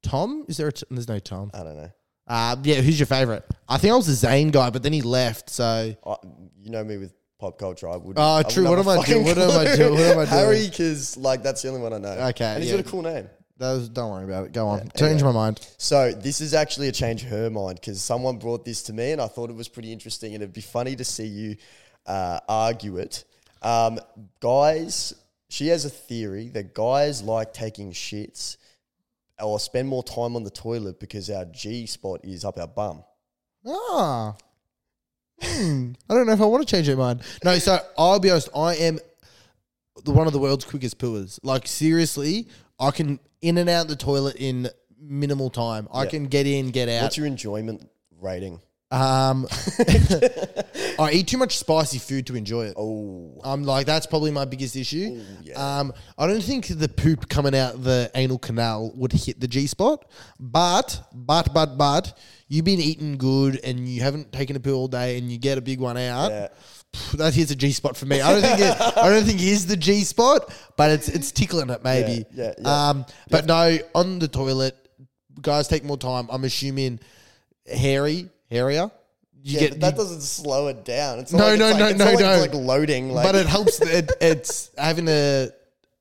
Tom? 0.01 0.45
Is 0.47 0.57
there 0.57 0.69
a 0.69 0.71
t- 0.71 0.85
there's 0.89 1.09
no 1.09 1.19
Tom. 1.19 1.51
I 1.53 1.63
don't 1.63 1.75
know. 1.75 1.91
Uh, 2.25 2.55
yeah, 2.63 2.75
who's 2.75 2.99
your 2.99 3.07
favorite? 3.07 3.45
I 3.67 3.77
think 3.77 3.93
I 3.93 3.95
was 3.97 4.07
the 4.07 4.27
Zayn 4.27 4.51
guy, 4.51 4.69
but 4.69 4.83
then 4.83 4.93
he 4.93 5.01
left, 5.01 5.49
so 5.49 5.93
I, 6.05 6.15
you 6.61 6.71
know 6.71 6.83
me 6.83 6.97
with 6.97 7.13
pop 7.39 7.57
culture. 7.57 7.89
I 7.89 7.97
would. 7.97 8.17
Oh, 8.17 8.37
I 8.37 8.43
true. 8.43 8.67
What 8.67 8.79
am 8.79 8.87
I 8.87 9.03
doing? 9.05 9.25
What 9.25 9.37
am 9.37 9.51
I 9.51 9.75
doing? 9.75 9.93
What 9.93 10.01
am 10.01 10.19
I 10.19 10.25
doing? 10.25 10.27
Harry, 10.27 10.67
because 10.67 11.17
like 11.17 11.43
that's 11.43 11.61
the 11.61 11.69
only 11.69 11.81
one 11.81 11.93
I 11.93 11.97
know. 11.97 12.27
Okay, 12.29 12.45
and 12.45 12.63
he's 12.63 12.71
yeah. 12.71 12.77
got 12.77 12.87
a 12.87 12.89
cool 12.89 13.01
name. 13.01 13.29
Don't 13.59 14.11
worry 14.11 14.23
about 14.23 14.45
it. 14.45 14.53
Go 14.53 14.67
on. 14.67 14.79
Yeah, 14.79 14.83
Change 14.95 15.21
anyway. 15.21 15.23
my 15.23 15.31
mind. 15.31 15.67
So 15.77 16.11
this 16.11 16.41
is 16.41 16.53
actually 16.53 16.87
a 16.87 16.91
change 16.91 17.23
of 17.23 17.29
her 17.29 17.49
mind 17.49 17.75
because 17.75 18.01
someone 18.01 18.37
brought 18.37 18.65
this 18.65 18.83
to 18.83 18.93
me 18.93 19.11
and 19.11 19.21
I 19.21 19.27
thought 19.27 19.49
it 19.49 19.55
was 19.55 19.67
pretty 19.67 19.91
interesting 19.91 20.33
and 20.33 20.43
it'd 20.43 20.53
be 20.53 20.61
funny 20.61 20.95
to 20.95 21.03
see 21.03 21.25
you 21.25 21.55
uh, 22.05 22.39
argue 22.47 22.97
it. 22.97 23.23
Um, 23.61 23.99
guys, 24.39 25.13
she 25.49 25.67
has 25.67 25.85
a 25.85 25.89
theory 25.89 26.49
that 26.49 26.73
guys 26.73 27.21
like 27.23 27.53
taking 27.53 27.91
shits 27.91 28.57
or 29.41 29.59
spend 29.59 29.87
more 29.87 30.03
time 30.03 30.35
on 30.35 30.43
the 30.43 30.49
toilet 30.49 30.99
because 30.99 31.29
our 31.29 31.45
G 31.45 31.85
spot 31.85 32.21
is 32.23 32.45
up 32.45 32.57
our 32.59 32.67
bum. 32.67 33.03
Ah. 33.65 34.35
Hmm. 35.41 35.91
I 36.09 36.13
don't 36.15 36.25
know 36.25 36.33
if 36.33 36.41
I 36.41 36.45
want 36.45 36.67
to 36.67 36.75
change 36.75 36.89
my 36.89 36.95
mind. 36.95 37.21
No, 37.43 37.57
so 37.59 37.77
I'll 37.97 38.19
be 38.19 38.31
honest. 38.31 38.49
I 38.55 38.75
am 38.75 38.99
the 40.03 40.11
one 40.11 40.27
of 40.27 40.33
the 40.33 40.39
world's 40.39 40.65
quickest 40.65 40.97
pooers. 40.97 41.39
Like 41.43 41.67
seriously, 41.67 42.47
I 42.79 42.91
can 42.91 43.19
in 43.41 43.57
and 43.57 43.69
out 43.69 43.87
the 43.87 43.95
toilet 43.95 44.35
in 44.37 44.69
minimal 44.99 45.49
time. 45.49 45.87
I 45.93 46.03
Yeah. 46.03 46.09
can 46.09 46.25
get 46.27 46.47
in, 46.47 46.69
get 46.71 46.89
out. 46.89 47.03
What's 47.03 47.17
your 47.17 47.27
enjoyment 47.27 47.89
rating? 48.19 48.59
Um, 48.89 49.47
I 50.99 51.11
eat 51.11 51.27
too 51.27 51.37
much 51.37 51.57
spicy 51.57 51.99
food 51.99 52.25
to 52.27 52.35
enjoy 52.35 52.65
it. 52.67 52.73
Oh, 52.77 53.39
I'm 53.43 53.63
like 53.63 53.85
that's 53.85 54.05
probably 54.05 54.31
my 54.31 54.45
biggest 54.45 54.75
issue. 54.75 55.21
Yeah. 55.43 55.53
Um, 55.79 55.93
I 56.17 56.25
don't 56.25 56.41
think 56.41 56.67
the 56.67 56.87
poop 56.89 57.29
coming 57.29 57.53
out 57.55 57.83
the 57.83 58.09
anal 58.15 58.39
canal 58.39 58.91
would 58.95 59.11
hit 59.11 59.39
the 59.39 59.47
G 59.47 59.67
spot, 59.67 60.05
but 60.39 61.03
but 61.13 61.53
but 61.53 61.77
but 61.77 62.17
you've 62.47 62.65
been 62.65 62.79
eating 62.79 63.17
good 63.17 63.59
and 63.63 63.87
you 63.87 64.01
haven't 64.01 64.31
taken 64.31 64.55
a 64.55 64.59
poo 64.59 64.73
all 64.73 64.87
day 64.87 65.17
and 65.17 65.31
you 65.31 65.37
get 65.37 65.57
a 65.57 65.61
big 65.61 65.79
one 65.79 65.97
out. 65.97 66.31
yeah. 66.31 66.47
That 67.13 67.33
hits 67.33 67.51
a 67.51 67.55
G 67.55 67.71
spot 67.71 67.97
for 67.97 68.05
me. 68.05 68.21
I 68.21 68.31
don't 68.31 68.41
think 68.41 68.59
it, 68.59 68.97
I 68.97 69.09
don't 69.09 69.23
think 69.23 69.39
it 69.39 69.47
is 69.47 69.65
the 69.65 69.77
G 69.77 70.03
spot, 70.03 70.53
but 70.75 70.91
it's 70.91 71.09
it's 71.09 71.31
tickling 71.31 71.69
it 71.69 71.83
maybe. 71.83 72.25
Yeah, 72.31 72.45
yeah, 72.45 72.53
yeah. 72.59 72.89
Um, 72.89 73.05
but 73.29 73.45
no, 73.45 73.77
on 73.95 74.19
the 74.19 74.27
toilet, 74.27 74.75
guys 75.41 75.67
take 75.67 75.83
more 75.83 75.97
time. 75.97 76.27
I'm 76.31 76.43
assuming 76.43 76.99
hairy, 77.65 78.29
hairier. 78.49 78.91
You 79.43 79.59
Yeah, 79.59 79.69
but 79.69 79.79
that 79.81 79.95
doesn't 79.95 80.21
slow 80.21 80.67
it 80.67 80.83
down. 80.83 81.19
It's 81.19 81.31
not 81.31 81.39
No, 81.39 81.45
like 81.47 81.59
no, 81.59 81.67
it's 81.69 81.79
like, 81.79 81.97
no, 81.97 82.05
no, 82.05 82.05
not 82.05 82.13
like 82.13 82.19
no. 82.19 82.31
It's 82.31 82.53
like 82.53 82.65
loading. 82.65 83.11
Like, 83.11 83.25
but 83.25 83.35
it 83.35 83.47
helps. 83.47 83.79
It, 83.81 84.11
it's 84.19 84.71
having 84.77 85.07
a 85.07 85.49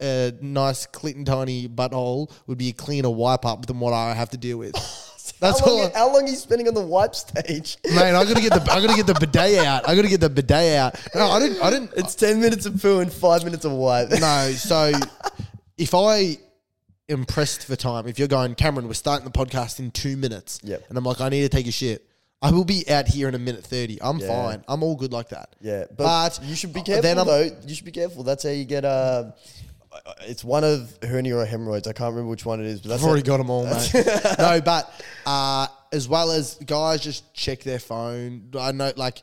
a 0.00 0.32
nice, 0.40 0.86
clean, 0.86 1.24
tiny 1.24 1.68
butthole 1.68 2.30
would 2.46 2.58
be 2.58 2.68
a 2.68 2.72
cleaner 2.72 3.10
wipe 3.10 3.46
up 3.46 3.66
than 3.66 3.80
what 3.80 3.92
I 3.92 4.14
have 4.14 4.30
to 4.30 4.36
deal 4.36 4.58
with. 4.58 4.74
That's 5.32 5.60
how, 5.60 5.66
long, 5.66 5.80
all. 5.84 5.90
how 5.94 6.12
long 6.12 6.24
are 6.24 6.28
you 6.28 6.36
spending 6.36 6.68
on 6.68 6.74
the 6.74 6.82
wipe 6.86 7.14
stage? 7.14 7.78
Man, 7.88 8.14
I 8.14 8.24
gotta 8.24 8.40
get 8.40 8.52
the 8.52 8.72
I 8.72 8.80
gotta 8.80 8.96
get 8.96 9.06
the 9.06 9.14
bidet 9.14 9.64
out. 9.66 9.88
I 9.88 9.94
gotta 9.94 10.08
get 10.08 10.20
the 10.20 10.30
bidet 10.30 10.76
out. 10.76 10.94
No, 11.14 11.26
I 11.30 11.38
didn't. 11.40 11.62
I 11.62 11.70
didn't. 11.70 11.90
It's 11.96 12.14
ten 12.14 12.40
minutes 12.40 12.66
of 12.66 12.80
poo 12.80 13.00
and 13.00 13.12
five 13.12 13.44
minutes 13.44 13.64
of 13.64 13.72
wipe. 13.72 14.10
No, 14.10 14.50
so 14.56 14.92
if 15.78 15.94
I 15.94 16.38
am 17.08 17.24
pressed 17.24 17.66
for 17.66 17.76
time, 17.76 18.06
if 18.08 18.18
you're 18.18 18.28
going, 18.28 18.54
Cameron, 18.54 18.86
we're 18.88 18.94
starting 18.94 19.24
the 19.24 19.30
podcast 19.30 19.78
in 19.78 19.90
two 19.90 20.16
minutes. 20.16 20.60
Yep. 20.64 20.84
And 20.88 20.98
I'm 20.98 21.04
like, 21.04 21.20
I 21.20 21.28
need 21.28 21.42
to 21.42 21.48
take 21.48 21.66
a 21.66 21.72
shit. 21.72 22.04
I 22.42 22.50
will 22.50 22.64
be 22.64 22.88
out 22.90 23.08
here 23.08 23.28
in 23.28 23.34
a 23.34 23.38
minute 23.38 23.64
thirty. 23.64 23.98
I'm 24.02 24.18
Yeah. 24.18 24.26
fine. 24.28 24.64
I'm 24.68 24.82
all 24.82 24.94
good 24.94 25.12
like 25.12 25.30
that. 25.30 25.56
Yeah, 25.60 25.84
but, 25.96 26.38
you 26.42 26.54
should 26.54 26.72
be 26.72 26.82
careful 26.82 27.02
then 27.02 27.18
I'm- 27.18 27.26
though. 27.26 27.50
You 27.66 27.74
should 27.74 27.86
be 27.86 27.92
careful. 27.92 28.22
That's 28.24 28.42
how 28.42 28.50
you 28.50 28.64
get 28.64 28.84
uh 28.84 29.32
It's 30.22 30.44
one 30.44 30.64
of 30.64 30.96
hernia 31.02 31.36
or 31.36 31.44
hemorrhoids. 31.44 31.86
I 31.88 31.92
can't 31.92 32.10
remember 32.10 32.30
which 32.30 32.44
one 32.46 32.60
it 32.60 32.66
is, 32.66 32.80
but 32.80 32.90
that's 32.90 33.02
I've 33.02 33.08
already 33.08 33.28
how- 33.28 33.36
got 33.36 33.42
them 33.42 33.50
all, 33.50 33.64
mate. 33.64 33.92
no, 34.38 34.60
but 34.64 34.90
uh, 35.26 35.66
as 35.92 36.08
well 36.08 36.30
as 36.32 36.54
guys 36.56 37.00
just 37.00 37.32
check 37.34 37.62
their 37.62 37.78
phone. 37.78 38.50
I 38.58 38.72
know, 38.72 38.92
like, 38.96 39.22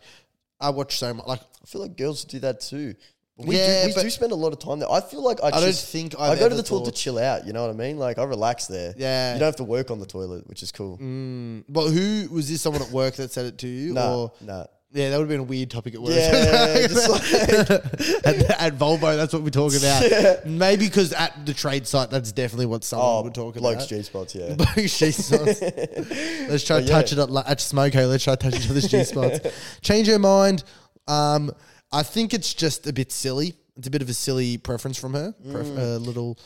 I 0.60 0.70
watch 0.70 0.98
so 0.98 1.14
much. 1.14 1.26
Like, 1.28 1.42
I 1.42 1.66
feel 1.66 1.82
like 1.82 1.98
girls 1.98 2.26
do 2.26 2.40
that 2.40 2.62
too. 2.62 2.96
But 3.38 3.48
we 3.48 3.58
Yeah, 3.58 3.88
do, 3.88 3.94
we 3.96 4.04
do 4.04 4.10
spend 4.12 4.32
a 4.32 4.36
lot 4.36 4.54
of 4.54 4.60
time 4.60 4.78
there. 4.80 4.92
I 4.92 5.02
feel 5.02 5.24
like 5.24 5.44
I, 5.44 5.50
don't 5.50 5.62
just, 5.64 5.90
think 5.92 6.14
i 6.20 6.30
I've 6.30 6.40
go 6.40 6.50
to 6.50 6.56
the 6.56 6.62
toilet 6.62 6.86
to 6.86 6.92
chill 6.92 7.18
out. 7.18 7.48
You 7.48 7.54
know 7.54 7.62
what 7.66 7.72
I 7.72 7.78
mean? 7.78 7.98
Like 7.98 8.20
I 8.20 8.24
relax 8.26 8.68
there. 8.68 8.94
Yeah. 8.96 9.34
you 9.34 9.40
don't 9.40 9.48
have 9.48 9.56
to 9.56 9.64
work 9.64 9.90
on 9.90 10.00
the 10.00 10.06
toilet, 10.06 10.48
which 10.48 10.62
is 10.62 10.72
cool. 10.72 11.00
mm, 11.00 11.64
well, 11.68 11.90
who 11.90 12.28
was 12.32 12.48
this? 12.50 12.62
Someone 12.62 12.84
at 12.84 12.92
work 12.92 13.16
that 13.16 13.32
said 13.32 13.46
it 13.48 13.58
to 13.60 13.68
you, 13.68 13.94
Nah, 13.94 14.16
or 14.16 14.32
nah. 14.40 14.66
Yeah, 14.94 15.10
that 15.10 15.18
would 15.18 15.24
have 15.24 15.30
been 15.30 15.40
a 15.40 15.44
weird 15.44 15.72
topic 15.72 15.96
at 15.96 16.02
work. 16.02 16.12
Yeah, 16.14 16.88
just 16.88 17.10
like, 17.10 17.34
at, 18.26 18.62
at 18.62 18.78
Volvo, 18.78 19.16
that's 19.16 19.34
what 19.34 19.42
we 19.42 19.50
talk 19.52 19.74
about. 19.76 20.46
Maybe 20.46 20.86
because 20.86 21.14
at 21.14 21.46
the 21.46 21.54
trade 21.54 21.88
site, 21.88 22.10
that's 22.12 22.32
definitely 22.32 22.68
what 22.68 22.84
someone 22.84 23.08
oh, 23.10 23.22
would 23.24 23.34
talk 23.34 23.56
blokes 23.56 23.86
about. 23.86 23.90
G 23.90 24.02
spots. 24.04 24.36
Yeah, 24.36 24.54
Blokes 24.56 24.98
G 25.00 25.12
spots. 25.12 25.62
Let's 25.62 26.64
try 26.64 26.78
But 26.78 26.82
to 26.82 26.86
yeah. 26.86 26.92
touch 26.92 27.12
it 27.12 27.18
at, 27.18 27.30
lu- 27.32 27.42
at 27.46 27.58
Smoko. 27.58 28.08
Let's 28.08 28.24
try 28.24 28.36
to 28.36 28.50
touch 28.52 28.60
each 28.60 28.70
other's 28.70 28.88
G 28.88 29.04
spots. 29.04 29.40
Change 29.82 30.08
your 30.08 30.20
mind. 30.20 30.64
Um, 31.08 31.52
I 31.92 32.04
think 32.04 32.34
it's 32.34 32.54
just 32.54 32.86
a 32.88 32.94
bit 32.94 33.12
silly. 33.12 33.56
It's 33.76 33.88
a 33.88 33.92
bit 33.92 34.02
of 34.04 34.10
a 34.10 34.14
silly 34.14 34.58
preference 34.58 34.98
from 35.00 35.14
her. 35.14 35.34
Pref- 35.52 35.66
Mm. 35.66 35.78
a 35.96 35.98
little. 35.98 36.38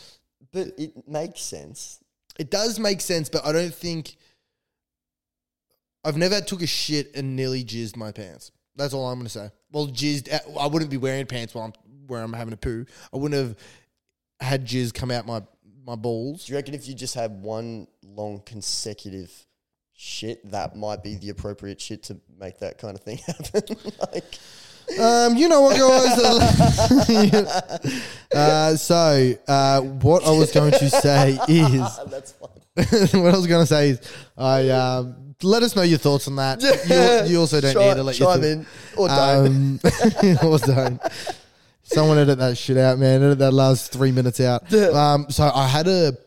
but 0.54 0.68
it 0.78 0.94
makes 1.08 1.42
sense. 1.42 2.00
It 2.40 2.50
does 2.50 2.80
make 2.80 3.02
sense, 3.02 3.28
but 3.30 3.46
I 3.46 3.52
don't 3.52 3.74
think. 3.74 4.16
I've 6.08 6.16
never 6.16 6.40
took 6.40 6.62
a 6.62 6.68
shit 6.68 7.14
and 7.16 7.36
nearly 7.36 7.66
jizzed 7.66 7.98
my 7.98 8.14
pants. 8.14 8.54
That's 8.78 8.94
all 8.94 9.08
I'm 9.08 9.20
going 9.20 9.26
to 9.26 9.30
say. 9.30 9.52
Well, 9.74 9.88
jizzed. 9.88 10.32
I 10.58 10.68
wouldn't 10.68 10.90
be 10.90 10.96
wearing 10.96 11.26
pants 11.26 11.54
while 11.54 11.66
I'm 11.66 11.74
where 12.08 12.24
I'm 12.24 12.32
having 12.32 12.54
a 12.54 12.58
poo. 12.58 12.86
I 13.14 13.18
wouldn't 13.18 13.38
have 13.38 13.58
had 14.40 14.66
jizz 14.66 14.94
come 14.94 15.12
out 15.12 15.26
my 15.26 15.42
my 15.86 15.96
balls. 15.96 16.46
Do 16.46 16.54
you 16.54 16.58
reckon 16.58 16.74
if 16.76 16.88
you 16.88 16.94
just 16.94 17.14
had 17.14 17.42
one 17.42 17.88
long 18.02 18.42
consecutive 18.46 19.34
shit, 19.94 20.50
that 20.52 20.78
might 20.78 21.04
be 21.04 21.16
the 21.16 21.30
appropriate 21.30 21.82
shit 21.82 22.04
to 22.04 22.18
make 22.40 22.60
that 22.60 22.78
kind 22.78 22.96
of 22.96 23.04
thing 23.04 23.18
happen? 23.28 23.64
like, 24.14 24.36
Um, 24.98 25.36
you 25.36 25.50
know 25.50 25.62
what, 25.62 25.78
guys? 25.78 26.18
uh, 28.34 28.76
so, 28.78 29.34
uh, 29.46 29.82
what 29.82 30.26
I 30.26 30.32
was 30.32 30.52
going 30.52 30.72
to 30.72 30.90
say 30.90 31.38
is. 31.50 32.00
what 33.20 33.34
I 33.34 33.38
was 33.38 33.48
going 33.48 33.64
to 33.64 33.68
say 33.68 33.90
is, 33.90 34.02
I 34.38 34.70
um, 34.70 35.36
let 35.42 35.64
us 35.64 35.76
know 35.76 35.82
your 35.82 35.98
thoughts 35.98 36.28
on 36.28 36.36
that. 36.36 36.62
You, 36.62 37.32
you 37.32 37.40
also 37.40 37.60
don't 37.60 37.74
Chime- 37.74 37.88
need 37.88 37.96
to 37.96 38.04
let 38.04 38.20
your 38.20 38.36
chime 38.36 38.44
in 38.44 38.66
or 38.96 39.08
don't. 39.08 39.48
Um, 39.48 39.80
or 40.44 40.60
don't. 40.60 41.02
Someone 41.82 42.20
edit 42.20 42.38
that 42.38 42.58
shit 42.58 42.78
out, 42.78 43.00
man. 43.00 43.24
Edit 43.24 43.40
that 43.40 43.52
last 43.52 43.92
three 43.92 44.12
minutes 44.12 44.40
out. 44.40 44.72
Um, 44.74 45.26
so 45.30 45.50
I 45.54 45.68
had 45.68 45.88
a, 45.88 46.18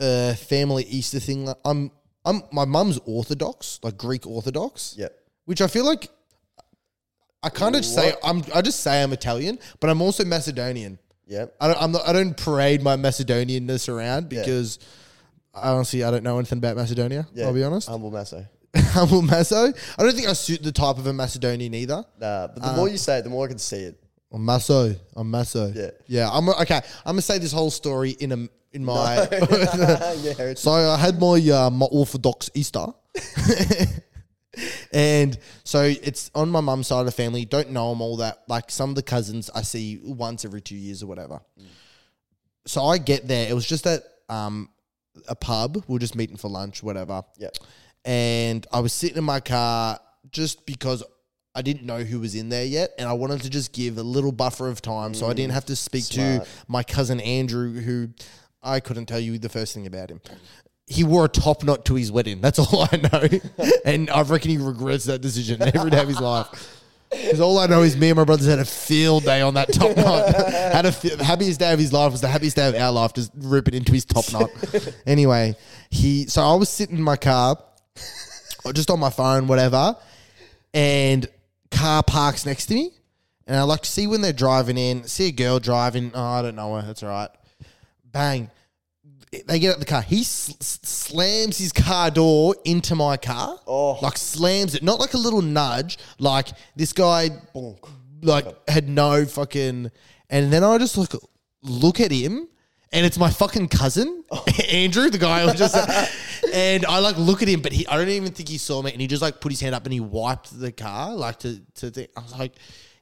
a 0.00 0.34
family 0.34 0.84
Easter 0.84 1.18
thing. 1.18 1.52
I'm, 1.64 1.90
I'm, 2.24 2.42
my 2.52 2.64
mum's 2.64 3.00
Orthodox, 3.04 3.80
like 3.82 3.96
Greek 3.96 4.26
Orthodox 4.26 4.94
yeah. 4.96 5.08
which 5.46 5.60
I 5.60 5.66
feel 5.66 5.84
like 5.84 6.08
I 7.42 7.48
kind 7.48 7.74
of 7.74 7.84
say 7.84 8.14
I'm. 8.22 8.44
I 8.54 8.62
just 8.62 8.80
say 8.80 9.02
I'm 9.02 9.12
Italian, 9.12 9.58
but 9.80 9.90
I'm 9.90 10.00
also 10.00 10.24
Macedonian. 10.24 11.00
Yeah. 11.26 11.46
I 11.60 11.66
don't. 11.66 11.82
I'm 11.82 11.92
not, 11.92 12.06
I 12.06 12.12
don't 12.12 12.36
parade 12.36 12.82
my 12.82 12.96
Macedonianness 12.96 13.88
around 13.88 14.32
Yeah. 14.32 14.40
because 14.42 14.78
honestly, 15.54 16.04
I 16.04 16.10
don't 16.10 16.22
know 16.22 16.38
anything 16.38 16.58
about 16.58 16.76
Macedonia. 16.76 17.26
Yeah. 17.34 17.46
I'll 17.46 17.54
be 17.54 17.64
honest. 17.64 17.88
Humble 17.88 18.10
Maso. 18.10 18.46
Humble 18.76 19.22
Maso. 19.22 19.66
I 19.98 20.02
don't 20.02 20.14
think 20.14 20.28
I 20.28 20.32
suit 20.32 20.62
the 20.62 20.72
type 20.72 20.98
of 20.98 21.06
a 21.06 21.12
Macedonian 21.12 21.74
either. 21.74 22.04
Nah, 22.20 22.46
but 22.48 22.56
the 22.56 22.68
Uh, 22.68 22.76
more 22.76 22.88
you 22.88 22.96
say 22.98 23.18
it, 23.18 23.22
the 23.24 23.30
more 23.30 23.44
I 23.44 23.48
can 23.48 23.58
see 23.58 23.80
it. 23.80 23.98
I'm 24.32 24.44
Maso. 24.44 24.94
I'm 25.14 25.30
Maso. 25.30 25.70
Yeah. 25.74 25.90
Yeah. 26.06 26.30
I'm 26.32 26.48
okay. 26.48 26.76
I'm 27.04 27.12
gonna 27.14 27.22
say 27.22 27.38
this 27.38 27.52
whole 27.52 27.70
story 27.70 28.10
in 28.12 28.32
a 28.32 28.48
in 28.72 28.82
my. 28.84 29.28
yeah. 30.22 30.54
So 30.56 30.70
I 30.72 30.96
had 30.96 31.20
my 31.20 31.36
uh, 31.50 31.68
my 31.70 31.86
Orthodox 31.90 32.48
Easter, 32.54 32.86
and 34.92 35.38
so 35.64 35.82
it's 35.82 36.30
on 36.34 36.50
my 36.50 36.60
mum's 36.60 36.86
side 36.86 37.00
of 37.00 37.06
the 37.06 37.12
family. 37.12 37.44
Don't 37.44 37.70
know 37.70 37.90
them 37.90 38.00
all 38.00 38.16
that. 38.18 38.42
Like 38.48 38.70
some 38.70 38.90
of 38.90 38.96
the 38.96 39.02
cousins 39.02 39.50
I 39.54 39.62
see 39.62 40.00
once 40.02 40.44
every 40.44 40.60
two 40.60 40.76
years 40.76 41.02
or 41.02 41.06
whatever. 41.06 41.40
So 42.66 42.84
I 42.84 42.98
get 42.98 43.26
there. 43.28 43.48
It 43.50 43.54
was 43.54 43.66
just 43.66 43.86
at 43.86 44.02
um, 44.28 44.68
a 45.28 45.34
pub. 45.34 45.84
We 45.88 45.96
are 45.96 45.98
just 45.98 46.16
meeting 46.16 46.36
for 46.36 46.48
lunch, 46.48 46.82
whatever. 46.82 47.22
Yeah. 47.38 47.48
and 48.04 48.66
I 48.72 48.80
was 48.80 48.92
sitting 48.92 49.18
in 49.18 49.24
my 49.24 49.40
car 49.40 49.98
just 50.30 50.66
because 50.66 51.02
I 51.54 51.62
didn't 51.62 51.84
know 51.84 52.02
who 52.02 52.20
was 52.20 52.34
in 52.34 52.48
there 52.48 52.64
yet, 52.64 52.92
and 52.98 53.08
I 53.08 53.12
wanted 53.12 53.42
to 53.42 53.50
just 53.50 53.72
give 53.72 53.98
a 53.98 54.02
little 54.02 54.32
buffer 54.32 54.68
of 54.68 54.80
time 54.80 55.12
so 55.12 55.26
I 55.26 55.34
didn't 55.34 55.50
mm. 55.50 55.54
have 55.54 55.66
to 55.66 55.76
speak 55.76 56.04
Smart. 56.04 56.44
to 56.44 56.50
my 56.66 56.82
cousin 56.82 57.20
Andrew, 57.20 57.80
who 57.80 58.08
I 58.62 58.80
couldn't 58.80 59.06
tell 59.06 59.20
you 59.20 59.38
the 59.38 59.50
first 59.50 59.74
thing 59.74 59.86
about 59.86 60.10
him. 60.10 60.20
He 60.86 61.04
wore 61.04 61.26
a 61.26 61.28
top 61.28 61.62
knot 61.62 61.84
to 61.86 61.94
his 61.94 62.10
wedding. 62.10 62.40
That's 62.40 62.58
all 62.72 62.88
I 62.90 62.96
know, 62.96 63.66
and 63.84 64.08
I 64.08 64.22
reckon 64.22 64.50
he 64.50 64.56
regrets 64.56 65.04
that 65.04 65.20
decision 65.20 65.60
every 65.60 65.90
day 65.90 66.00
of 66.00 66.08
his 66.08 66.20
life. 66.20 66.81
Because 67.12 67.40
all 67.40 67.58
I 67.58 67.66
know 67.66 67.82
is 67.82 67.96
me 67.96 68.10
and 68.10 68.16
my 68.16 68.24
brothers 68.24 68.46
had 68.46 68.58
a 68.58 68.64
field 68.64 69.24
day 69.24 69.42
on 69.42 69.54
that 69.54 69.72
top 69.72 69.96
knot. 69.96 70.34
had 70.34 70.86
a 70.86 70.92
fi- 70.92 71.22
happiest 71.22 71.60
day 71.60 71.72
of 71.72 71.78
his 71.78 71.92
life 71.92 72.10
was 72.10 72.20
the 72.20 72.28
happiest 72.28 72.56
day 72.56 72.68
of 72.68 72.74
our 72.74 72.90
life, 72.90 73.12
just 73.12 73.30
ripping 73.36 73.74
into 73.74 73.92
his 73.92 74.04
top 74.04 74.32
knot. 74.32 74.50
anyway, 75.06 75.54
he 75.90 76.26
so 76.26 76.42
I 76.42 76.54
was 76.54 76.68
sitting 76.68 76.96
in 76.96 77.02
my 77.02 77.16
car, 77.16 77.56
or 78.64 78.72
just 78.72 78.90
on 78.90 78.98
my 78.98 79.10
phone, 79.10 79.46
whatever, 79.46 79.96
and 80.72 81.28
car 81.70 82.02
parks 82.02 82.46
next 82.46 82.66
to 82.66 82.74
me, 82.74 82.90
and 83.46 83.56
I 83.56 83.62
like 83.62 83.82
to 83.82 83.90
see 83.90 84.06
when 84.06 84.22
they're 84.22 84.32
driving 84.32 84.78
in, 84.78 85.04
see 85.04 85.28
a 85.28 85.32
girl 85.32 85.58
driving. 85.58 86.12
Oh, 86.14 86.22
I 86.22 86.42
don't 86.42 86.56
know 86.56 86.74
her. 86.76 86.82
That's 86.82 87.02
all 87.02 87.10
right. 87.10 87.30
Bang. 88.04 88.50
They 89.46 89.58
get 89.58 89.70
out 89.70 89.74
of 89.76 89.80
the 89.80 89.86
car. 89.86 90.02
He 90.02 90.20
s- 90.20 90.54
s- 90.60 90.78
slams 90.82 91.56
his 91.56 91.72
car 91.72 92.10
door 92.10 92.54
into 92.66 92.94
my 92.94 93.16
car. 93.16 93.58
Oh. 93.66 93.98
Like 94.02 94.18
slams 94.18 94.74
it. 94.74 94.82
Not 94.82 95.00
like 95.00 95.14
a 95.14 95.18
little 95.18 95.40
nudge. 95.40 95.98
Like 96.18 96.48
this 96.76 96.92
guy 96.92 97.30
Bonk. 97.54 97.88
like 98.22 98.46
had 98.68 98.88
no 98.88 99.24
fucking 99.24 99.90
and 100.28 100.52
then 100.52 100.62
I 100.62 100.76
just 100.78 100.98
look 100.98 101.14
look 101.62 101.98
at 102.00 102.10
him 102.12 102.46
and 102.92 103.06
it's 103.06 103.18
my 103.18 103.30
fucking 103.30 103.68
cousin 103.68 104.22
oh. 104.30 104.44
Andrew 104.70 105.08
the 105.08 105.18
guy 105.18 105.46
who 105.46 105.54
just 105.56 105.74
and 106.52 106.84
I 106.86 106.98
like 106.98 107.16
look 107.16 107.42
at 107.42 107.48
him 107.48 107.62
but 107.62 107.72
he 107.72 107.86
I 107.86 107.96
don't 107.96 108.08
even 108.10 108.32
think 108.32 108.48
he 108.48 108.58
saw 108.58 108.82
me 108.82 108.92
and 108.92 109.00
he 109.00 109.06
just 109.06 109.22
like 109.22 109.40
put 109.40 109.50
his 109.50 109.60
hand 109.60 109.74
up 109.74 109.84
and 109.84 109.92
he 109.92 110.00
wiped 110.00 110.58
the 110.60 110.72
car 110.72 111.14
like 111.14 111.38
to 111.40 111.60
to 111.76 111.90
think 111.90 112.10
I 112.16 112.20
was 112.22 112.36
like 112.38 112.52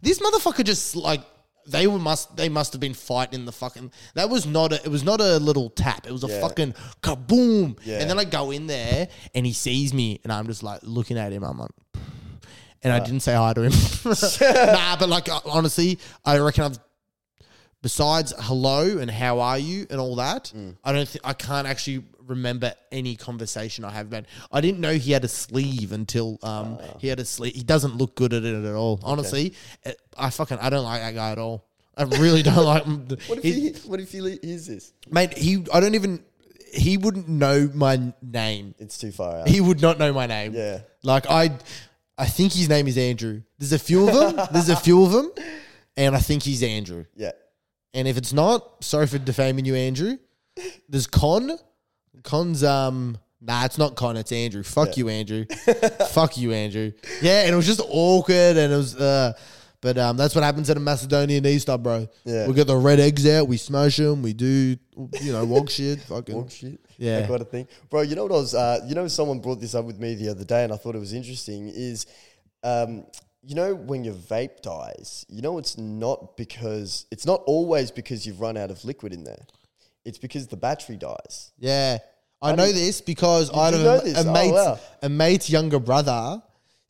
this 0.01 0.21
motherfucker 0.21 0.65
just 0.65 0.95
like 0.95 1.23
they 1.67 1.87
were 1.87 1.99
must 1.99 2.37
they 2.37 2.49
must 2.49 2.73
have 2.73 2.81
been 2.81 2.95
fighting 2.95 3.41
in 3.41 3.45
the 3.47 3.53
fucking 3.53 3.91
that 4.15 4.29
was 4.31 4.47
not 4.47 4.73
a 4.73 4.77
it 4.85 4.89
was 4.89 5.05
not 5.05 5.21
a 5.21 5.37
little 5.39 5.71
tap 5.71 6.07
it 6.07 6.13
was 6.13 6.25
a 6.25 6.29
Yeah. 6.29 6.41
fucking 6.41 6.75
kaboom 7.03 7.79
Yeah. 7.85 8.01
and 8.01 8.11
then 8.11 8.19
I 8.19 8.25
go 8.25 8.51
in 8.51 8.67
there 8.67 9.09
and 9.35 9.45
he 9.47 9.53
sees 9.53 9.93
me 9.95 10.21
and 10.25 10.33
I'm 10.33 10.47
just 10.47 10.63
like 10.63 10.81
looking 10.83 11.19
at 11.19 11.33
him 11.33 11.43
I'm 11.45 11.59
like 11.59 11.71
and 12.83 12.93
I 12.93 12.99
didn't 13.01 13.21
say 13.21 13.35
hi 13.35 13.53
to 13.53 13.61
him. 13.63 13.73
nah, 14.73 14.97
but 14.97 15.09
like 15.11 15.29
honestly, 15.45 15.99
I 16.25 16.39
reckon 16.39 16.65
I've 16.65 16.79
besides 17.83 18.33
hello 18.39 18.99
and 18.99 19.11
how 19.11 19.41
are 19.41 19.59
you 19.59 19.87
and 19.91 20.01
all 20.01 20.17
that. 20.17 20.53
I 20.85 20.93
don't 20.93 21.09
think 21.09 21.27
I 21.27 21.33
can't 21.33 21.67
actually 21.67 22.05
remember 22.27 22.73
any 22.93 23.17
conversation 23.17 23.85
I 23.85 23.91
have 23.91 24.13
had. 24.13 24.27
I 24.53 24.61
didn't 24.61 24.81
know 24.81 24.93
he 24.95 25.13
had 25.13 25.25
a 25.25 25.29
sleeve 25.29 25.93
until 25.93 26.39
um 26.43 26.79
he 26.99 27.09
had 27.09 27.19
a 27.21 27.25
sleeve. 27.25 27.55
He 27.55 27.63
doesn't 27.63 27.97
look 27.97 28.15
good 28.15 28.33
at 28.33 28.45
it 28.45 28.65
at 28.65 28.75
all. 28.75 29.01
Honestly, 29.03 29.55
it- 29.85 30.01
I 30.17 30.31
fucking 30.31 30.59
I 30.61 30.71
don't 30.71 30.85
like 30.85 31.01
that 31.01 31.15
guy 31.15 31.33
at 31.33 31.39
all. 31.39 31.67
I 31.97 32.05
really 32.05 32.43
don't 32.43 32.65
like 32.75 32.85
him. 32.85 33.07
What 33.27 33.39
if 33.39 33.45
He- 33.45 33.53
he? 33.53 33.71
What 33.89 34.01
if 34.01 34.13
he 34.13 34.21
le- 34.21 34.39
hears 34.43 34.67
this? 34.67 34.93
mate, 35.11 35.37
he 35.37 35.65
I 35.73 35.81
don't 35.81 35.95
even 35.95 36.23
he 36.73 36.97
wouldn't 36.99 37.29
know 37.29 37.69
my 37.75 38.13
name. 38.23 38.75
It's 38.79 38.97
too 38.97 39.11
far 39.11 39.41
out. 39.41 39.49
He 39.49 39.61
would 39.61 39.81
not 39.83 39.99
know 39.99 40.13
my 40.13 40.27
name. 40.27 40.55
Yeah. 40.55 40.81
Like 41.03 41.27
I 41.29 41.51
I 42.17 42.27
think 42.27 42.53
his 42.53 42.69
name 42.69 42.87
is 42.87 42.97
Andrew. 42.99 43.43
There's 43.59 43.73
a 43.73 43.79
few 43.79 44.07
of 44.09 44.15
them. 44.15 44.47
There's 44.53 44.69
a 44.69 44.77
few 44.77 45.03
of 45.05 45.11
them. 45.11 45.33
And 45.97 46.15
I 46.15 46.21
think 46.21 46.43
he's 46.45 46.63
Andrew. 46.63 47.07
yeah. 47.17 47.33
And 47.95 48.07
if 48.07 48.17
it's 48.17 48.33
not, 48.33 48.85
sorry 48.85 49.07
for 49.07 49.19
defaming 49.19 49.65
you, 49.65 49.75
Andrew. 49.75 50.17
There's 50.89 51.07
Con. 51.07 51.59
Con's 52.23 52.63
um 52.63 53.19
nah, 53.41 53.65
it's 53.65 53.79
not 53.79 53.97
Con, 53.97 54.17
it's 54.17 54.33
Andrew. 54.33 54.63
Fuck 54.63 54.97
you, 54.97 55.09
Andrew. 55.09 55.47
Fuck 56.11 56.37
you, 56.37 56.53
Andrew. 56.53 56.93
Yeah, 57.23 57.43
and 57.43 57.53
it 57.53 57.57
was 57.57 57.67
just 57.67 57.81
awkward 57.89 58.57
and 58.57 58.73
it 58.73 58.77
was 58.77 58.97
uh 58.97 59.33
but 59.81 59.97
um, 59.97 60.17
that's 60.17 60.35
what 60.35 60.45
happens 60.45 60.69
at 60.69 60.77
a 60.77 60.81
Macedonian 60.81 61.47
Easter, 61.47 61.79
bro. 61.79 62.07
Yeah. 62.25 62.47
We 62.47 62.53
get 62.53 62.67
the 62.67 62.77
red 62.77 63.01
eggs 63.01 63.27
out, 63.27 63.49
we 63.49 63.57
smash 63.57 63.97
them, 63.97 64.21
we 64.21 64.35
do, 64.35 64.77
you 65.23 65.33
know, 65.33 65.45
walk 65.47 65.71
shit, 65.71 66.01
fucking. 66.09 66.35
Walk 66.35 66.51
shit. 66.51 66.79
Yeah. 66.99 67.21
That 67.21 67.29
kind 67.29 67.41
of 67.41 67.51
thing. 67.51 67.67
Bro, 67.89 68.03
you 68.03 68.15
know 68.15 68.25
what 68.25 68.33
I 68.33 68.37
was, 68.37 68.55
uh, 68.55 68.81
you 68.87 68.95
know, 68.95 69.09
someone 69.09 69.41
brought 69.41 69.59
this 69.59 69.75
up 69.75 69.87
with 69.87 69.99
me 69.99 70.15
the 70.17 70.29
other 70.29 70.45
day 70.45 70.65
and 70.65 70.73
I 70.73 70.77
thought 70.77 70.97
it 70.97 70.99
was 70.99 71.15
interesting 71.15 71.69
is, 71.69 72.05
um, 72.63 73.07
you 73.43 73.55
know, 73.55 73.75
when 73.75 74.05
your 74.05 74.15
vape 74.15 74.61
dies, 74.61 75.25
you 75.29 75.43
know, 75.43 75.59
it's 75.59 75.79
not 75.79 76.37
because, 76.37 77.07
it's 77.11 77.27
not 77.27 77.43
always 77.47 77.91
because 77.91 78.27
you've 78.27 78.41
run 78.41 78.57
out 78.57 78.71
of 78.71 78.85
liquid 78.85 79.13
in 79.13 79.25
there. 79.25 79.47
It's 80.05 80.19
because 80.19 80.47
the 80.49 80.57
battery 80.57 80.97
dies. 80.97 81.53
Yeah. 81.59 81.99
I 82.43 82.55
know 82.55 82.73
this 82.73 83.01
because 83.01 83.51
I 83.51 83.71
have 83.71 83.81
know 83.81 83.99
a, 83.99 84.01
this? 84.03 84.25
a 84.25 84.29
Oh, 84.29 84.33
mate's 84.33 84.53
wow. 84.53 84.81
a 85.03 85.09
mate's 85.11 85.51
younger 85.51 85.79
brother 85.79 86.43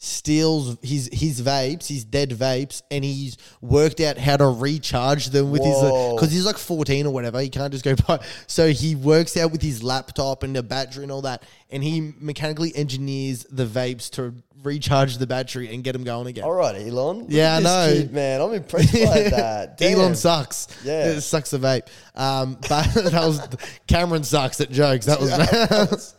steals 0.03 0.79
his 0.83 1.11
his 1.13 1.43
vapes, 1.43 1.87
his 1.87 2.05
dead 2.05 2.31
vapes, 2.31 2.83
and 2.91 3.05
he's 3.05 3.37
worked 3.61 4.01
out 4.01 4.17
how 4.17 4.35
to 4.35 4.47
recharge 4.47 5.27
them 5.27 5.51
with 5.51 5.61
Whoa. 5.61 6.13
his 6.13 6.15
because 6.15 6.33
he's 6.33 6.47
like 6.47 6.57
fourteen 6.57 7.07
or 7.07 7.13
whatever. 7.13 7.39
He 7.41 7.51
can't 7.51 7.71
just 7.71 7.85
go 7.85 7.95
buy. 8.09 8.25
So 8.47 8.69
he 8.69 8.97
works 8.97 9.37
out 9.37 9.53
with 9.53 9.61
his 9.61 9.83
laptop 9.83 10.43
and 10.43 10.57
the 10.57 10.63
battery 10.63 11.03
and 11.03 11.13
all 11.13 11.23
that, 11.23 11.43
and 11.69 11.85
he 11.85 12.15
mechanically 12.19 12.75
engineers 12.75 13.45
the 13.51 13.67
vapes 13.67 14.09
to 14.13 14.35
recharge 14.63 15.19
the 15.19 15.27
battery 15.27 15.73
and 15.73 15.85
get 15.85 15.93
them 15.93 16.05
going 16.05 16.27
again. 16.29 16.45
All 16.45 16.53
right, 16.53 16.77
Elon. 16.77 17.27
Yeah, 17.29 17.57
I 17.57 17.61
know. 17.61 17.93
Kid, 17.93 18.13
man, 18.13 18.41
I'm 18.41 18.55
impressed 18.55 18.93
by 18.95 18.99
that. 19.31 19.77
Damn. 19.77 19.99
Elon 19.99 20.15
sucks. 20.15 20.67
Yeah. 20.83 21.09
it 21.09 21.21
sucks 21.21 21.51
the 21.51 21.59
vape. 21.59 21.89
Um, 22.15 22.55
but 22.69 22.87
that 22.95 23.13
was 23.13 23.47
Cameron 23.87 24.25
sucks 24.25 24.63
at 24.63 24.71
jokes. 24.71 25.07
That 25.07 25.21
was. 25.21 26.15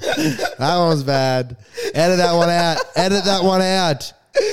that 0.58 0.76
one 0.78 0.88
was 0.88 1.04
bad. 1.04 1.56
Edit 1.94 2.18
that 2.18 2.32
one 2.34 2.50
out. 2.50 2.78
Edit 2.94 3.24
that 3.24 3.42
one 3.42 3.62
out. 3.62 4.12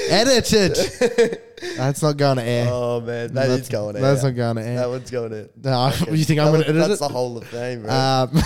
Edit 0.09 0.53
it. 0.53 1.49
That's 1.77 2.01
not 2.01 2.17
going 2.17 2.37
to 2.37 2.43
air. 2.43 2.67
Oh 2.69 2.99
man, 3.01 3.33
that 3.33 3.47
That's- 3.47 3.61
is 3.61 3.69
going 3.69 3.95
out. 3.95 4.01
that's 4.01 4.23
not 4.23 4.35
going 4.35 4.55
to 4.57 4.65
air. 4.65 4.77
That 4.77 4.89
one's 4.89 5.11
going 5.11 5.33
out. 5.33 5.49
no, 5.63 6.13
you 6.13 6.23
think 6.25 6.39
I'm 6.39 6.47
going 6.47 6.61
to 6.61 6.69
edit 6.69 6.75
That's 6.75 6.85
it? 6.85 6.99
That's 6.99 7.01
the 7.01 7.07
whole 7.09 7.37
of 7.37 7.47
fame. 7.47 7.89
Um, 7.89 8.31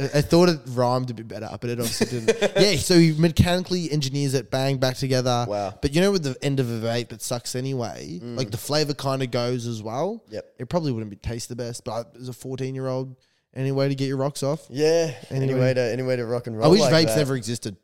I 0.00 0.20
thought 0.20 0.48
it 0.48 0.60
rhymed 0.68 1.10
a 1.10 1.14
bit 1.14 1.26
better, 1.26 1.48
but 1.60 1.70
it 1.70 1.80
obviously 1.80 2.20
didn't. 2.20 2.52
yeah, 2.56 2.76
so 2.76 2.96
he 2.96 3.12
mechanically 3.18 3.90
engineers 3.90 4.32
it, 4.34 4.48
bang, 4.48 4.78
back 4.78 4.96
together. 4.96 5.44
Wow. 5.48 5.76
But 5.82 5.92
you 5.92 6.00
know, 6.00 6.12
with 6.12 6.22
the 6.22 6.36
end 6.40 6.60
of 6.60 6.70
a 6.70 6.86
vape, 6.86 7.12
it 7.12 7.20
sucks 7.20 7.56
anyway. 7.56 8.20
Like 8.22 8.52
the 8.52 8.58
flavor 8.58 8.94
kind 8.94 9.24
of 9.24 9.32
goes 9.32 9.66
as 9.66 9.82
well. 9.82 10.22
Yep. 10.28 10.54
It 10.60 10.68
probably 10.68 10.92
wouldn't 10.92 11.10
be 11.10 11.16
taste 11.16 11.48
the 11.48 11.56
best, 11.56 11.84
but 11.84 12.14
as 12.16 12.28
a 12.28 12.32
14 12.32 12.76
year 12.76 12.86
old, 12.86 13.16
any 13.58 13.72
way 13.72 13.88
to 13.88 13.94
get 13.94 14.06
your 14.06 14.16
rocks 14.16 14.42
off? 14.42 14.66
yeah. 14.70 15.12
Any 15.30 15.44
anyway. 15.46 15.60
way 15.60 15.74
to 15.74 15.80
any 15.92 16.02
way 16.02 16.16
to 16.16 16.24
rock 16.24 16.46
and 16.46 16.56
roll. 16.56 16.66
I 16.66 16.68
wish 16.68 16.80
like 16.80 16.92
vapes 16.92 17.06
that. 17.14 17.16
never 17.18 17.36
existed. 17.36 17.76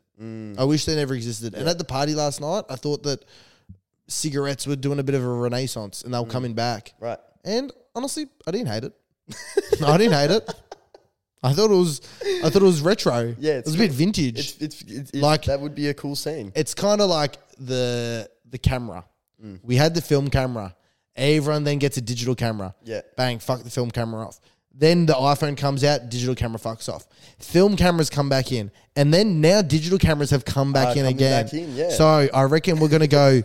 I 0.57 0.63
wish 0.63 0.85
they 0.85 0.95
never 0.95 1.13
existed. 1.13 1.53
And 1.55 1.67
at 1.67 1.77
the 1.77 1.83
party 1.83 2.15
last 2.15 2.39
night, 2.39 2.63
I 2.69 2.75
thought 2.77 3.03
that 3.03 3.25
cigarettes 4.07 4.65
were 4.67 4.75
doing 4.75 4.99
a 4.99 5.03
bit 5.03 5.15
of 5.15 5.23
a 5.23 5.27
renaissance 5.27 6.03
and 6.03 6.13
they 6.13 6.19
were 6.19 6.25
coming 6.25 6.53
back. 6.53 6.93
Right. 6.99 7.19
And 7.43 7.71
honestly, 7.93 8.27
I 8.47 8.51
didn't 8.51 8.67
hate 8.67 8.83
it. 8.85 8.93
I 9.85 9.97
didn't 9.97 10.13
hate 10.13 10.31
it. 10.31 10.49
I 11.43 11.53
thought 11.53 11.69
it 11.69 11.75
was, 11.75 12.01
I 12.43 12.49
thought 12.49 12.61
it 12.61 12.65
was 12.65 12.81
retro. 12.81 13.35
Yeah, 13.37 13.53
it 13.53 13.57
it's 13.59 13.65
was 13.67 13.75
a 13.75 13.77
bit 13.77 13.87
good. 13.89 13.95
vintage. 13.97 14.39
It's, 14.39 14.57
it's, 14.61 14.81
it's, 14.83 14.91
it's 15.11 15.15
Like- 15.15 15.43
that 15.45 15.59
would 15.59 15.75
be 15.75 15.89
a 15.89 15.93
cool 15.93 16.15
scene. 16.15 16.51
it's 16.55 16.73
kind 16.73 17.01
of 17.01 17.09
like 17.09 17.37
the 17.59 18.29
the 18.49 18.57
camera. 18.57 19.05
Mm. 19.43 19.59
We 19.63 19.75
had 19.75 19.93
the 19.95 20.01
film 20.01 20.29
camera. 20.29 20.75
Everyone 21.15 21.63
then 21.63 21.77
gets 21.79 21.97
a 21.97 22.01
digital 22.01 22.35
camera. 22.35 22.73
Yeah. 22.83 23.01
Bang, 23.17 23.39
fuck 23.39 23.63
the 23.63 23.69
film 23.69 23.91
camera 23.91 24.25
off. 24.27 24.39
Then 24.77 25.05
the 25.05 25.13
iPhone 25.13 25.55
comes 25.57 25.83
out, 25.83 26.09
digital 26.09 26.35
camera 26.35 26.59
fucks 26.59 26.89
off. 26.93 27.07
Film 27.39 27.77
cameras 27.77 28.09
come 28.09 28.27
back 28.27 28.51
in. 28.51 28.71
And 28.97 29.13
then 29.13 29.39
now 29.39 29.61
digital 29.61 29.97
cameras 29.97 30.29
have 30.31 30.43
come 30.43 30.73
back 30.73 30.87
Ah, 30.87 30.91
in 30.91 30.97
coming 30.97 31.15
again. 31.15 31.45
back 31.45 31.53
in, 31.53 31.75
yeah. 31.75 31.89
So 31.91 32.05
I 32.33 32.43
reckon 32.43 32.79
we're 32.79 32.89
going 32.89 33.01
to 33.01 33.07
go 33.07 33.41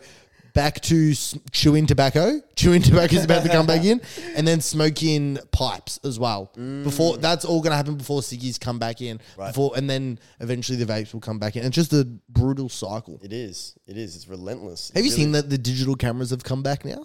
back 0.55 0.81
to 0.81 1.11
s- 1.13 1.39
chewing 1.53 1.87
tobacco. 1.87 2.41
Chewing 2.57 2.83
tobacco 2.83 3.15
is 3.15 3.25
about 3.25 3.45
to 3.45 3.49
come 3.49 3.67
back 3.67 3.85
in. 3.85 4.01
And 4.35 4.47
then 4.47 4.61
smoking 4.61 5.39
pipes 5.53 6.01
as 6.05 6.19
well. 6.19 6.51
Before 6.83 7.17
That's 7.17 7.45
all 7.45 7.61
going 7.63 7.71
to 7.71 7.77
happen 7.77 7.95
before 7.97 8.21
ciggies 8.21 8.59
come 8.59 8.81
back 8.81 9.01
in. 9.01 9.21
Right. 9.39 9.49
Before, 9.49 9.73
and 9.77 9.89
then 9.89 10.19
eventually 10.41 10.77
the 10.83 10.93
vapes 10.93 11.13
will 11.15 11.21
come 11.21 11.39
back 11.39 11.55
in. 11.55 11.65
It's 11.65 11.77
just 11.77 11.93
a 11.93 12.05
brutal 12.29 12.69
cycle. 12.69 13.21
It 13.23 13.33
is. 13.33 13.79
It 13.87 13.97
is. 13.97 14.17
It's 14.17 14.27
relentless. 14.27 14.91
Have 14.95 15.05
you 15.05 15.11
seen 15.13 15.31
that 15.33 15.49
the 15.49 15.57
digital 15.59 15.95
cameras 15.95 16.31
have 16.31 16.43
come 16.43 16.63
back 16.65 16.85
now? 16.85 17.05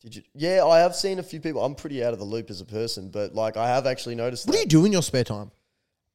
Did 0.00 0.16
you? 0.16 0.22
Yeah, 0.34 0.64
I 0.64 0.78
have 0.78 0.94
seen 0.96 1.18
a 1.18 1.22
few 1.22 1.40
people. 1.40 1.62
I'm 1.62 1.74
pretty 1.74 2.02
out 2.02 2.12
of 2.12 2.18
the 2.18 2.24
loop 2.24 2.48
as 2.50 2.60
a 2.60 2.64
person, 2.64 3.10
but 3.10 3.34
like 3.34 3.56
I 3.56 3.68
have 3.68 3.86
actually 3.86 4.14
noticed. 4.14 4.46
What 4.46 4.54
do 4.54 4.60
you 4.60 4.66
do 4.66 4.84
in 4.86 4.92
your 4.92 5.02
spare 5.02 5.24
time? 5.24 5.50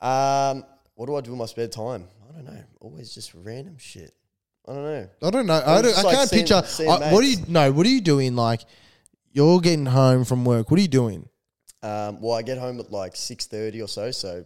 Um, 0.02 0.64
what 0.96 1.06
do 1.06 1.16
I 1.16 1.22
do 1.22 1.32
in 1.34 1.38
my 1.38 1.46
spare 1.46 1.68
time? 1.68 2.08
I 2.28 2.34
don't 2.34 2.46
know. 2.46 2.64
Always 2.82 3.14
just 3.14 3.34
random 3.36 3.78
shit. 3.78 4.14
I 4.68 4.74
don't 4.74 4.84
know. 4.84 5.10
I 5.24 5.30
don't 5.30 5.46
know. 5.46 5.62
I, 5.64 5.82
don't, 5.84 5.98
I 5.98 6.02
like 6.02 6.16
can't 6.16 6.30
seeing- 6.30 6.42
picture. 6.44 6.64
seeing 6.66 6.90
I- 6.90 7.12
what 7.14 7.22
do 7.22 7.28
you 7.30 7.38
no? 7.48 7.72
What 7.72 7.86
are 7.86 7.90
you 7.90 8.02
doing? 8.02 8.36
Like 8.36 8.62
you're 9.32 9.60
getting 9.62 9.86
home 9.86 10.26
from 10.26 10.46
work. 10.46 10.72
What 10.72 10.80
are 10.80 10.82
you 10.82 10.88
doing? 10.88 11.30
Um, 11.84 12.20
well, 12.22 12.34
I 12.34 12.42
get 12.42 12.58
home 12.58 12.80
at 12.80 12.92
like 12.92 13.16
six 13.16 13.46
thirty 13.46 13.82
or 13.84 13.88
so, 13.88 14.10
so 14.10 14.44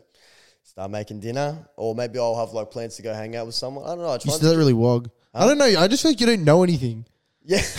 start 0.63 0.91
making 0.91 1.21
dinner, 1.21 1.65
or 1.77 1.95
maybe 1.95 2.19
I'll 2.19 2.35
have 2.35 2.51
like 2.51 2.71
plans 2.71 2.97
to 2.97 3.03
go 3.03 3.13
hang 3.13 3.37
out 3.37 3.45
with 3.45 3.55
someone. 3.55 3.85
I 3.85 3.89
don't 3.89 3.99
know. 3.99 4.09
I 4.09 4.13
You 4.15 4.19
try 4.19 4.33
still 4.33 4.51
to, 4.51 4.57
really 4.57 4.73
wog. 4.73 5.09
I 5.33 5.45
don't 5.45 5.57
know. 5.57 5.65
I 5.65 5.87
just 5.87 6.01
feel 6.03 6.11
like 6.11 6.19
you 6.19 6.25
don't 6.27 6.43
know 6.43 6.63
anything. 6.63 7.05
Yeah. 7.45 7.61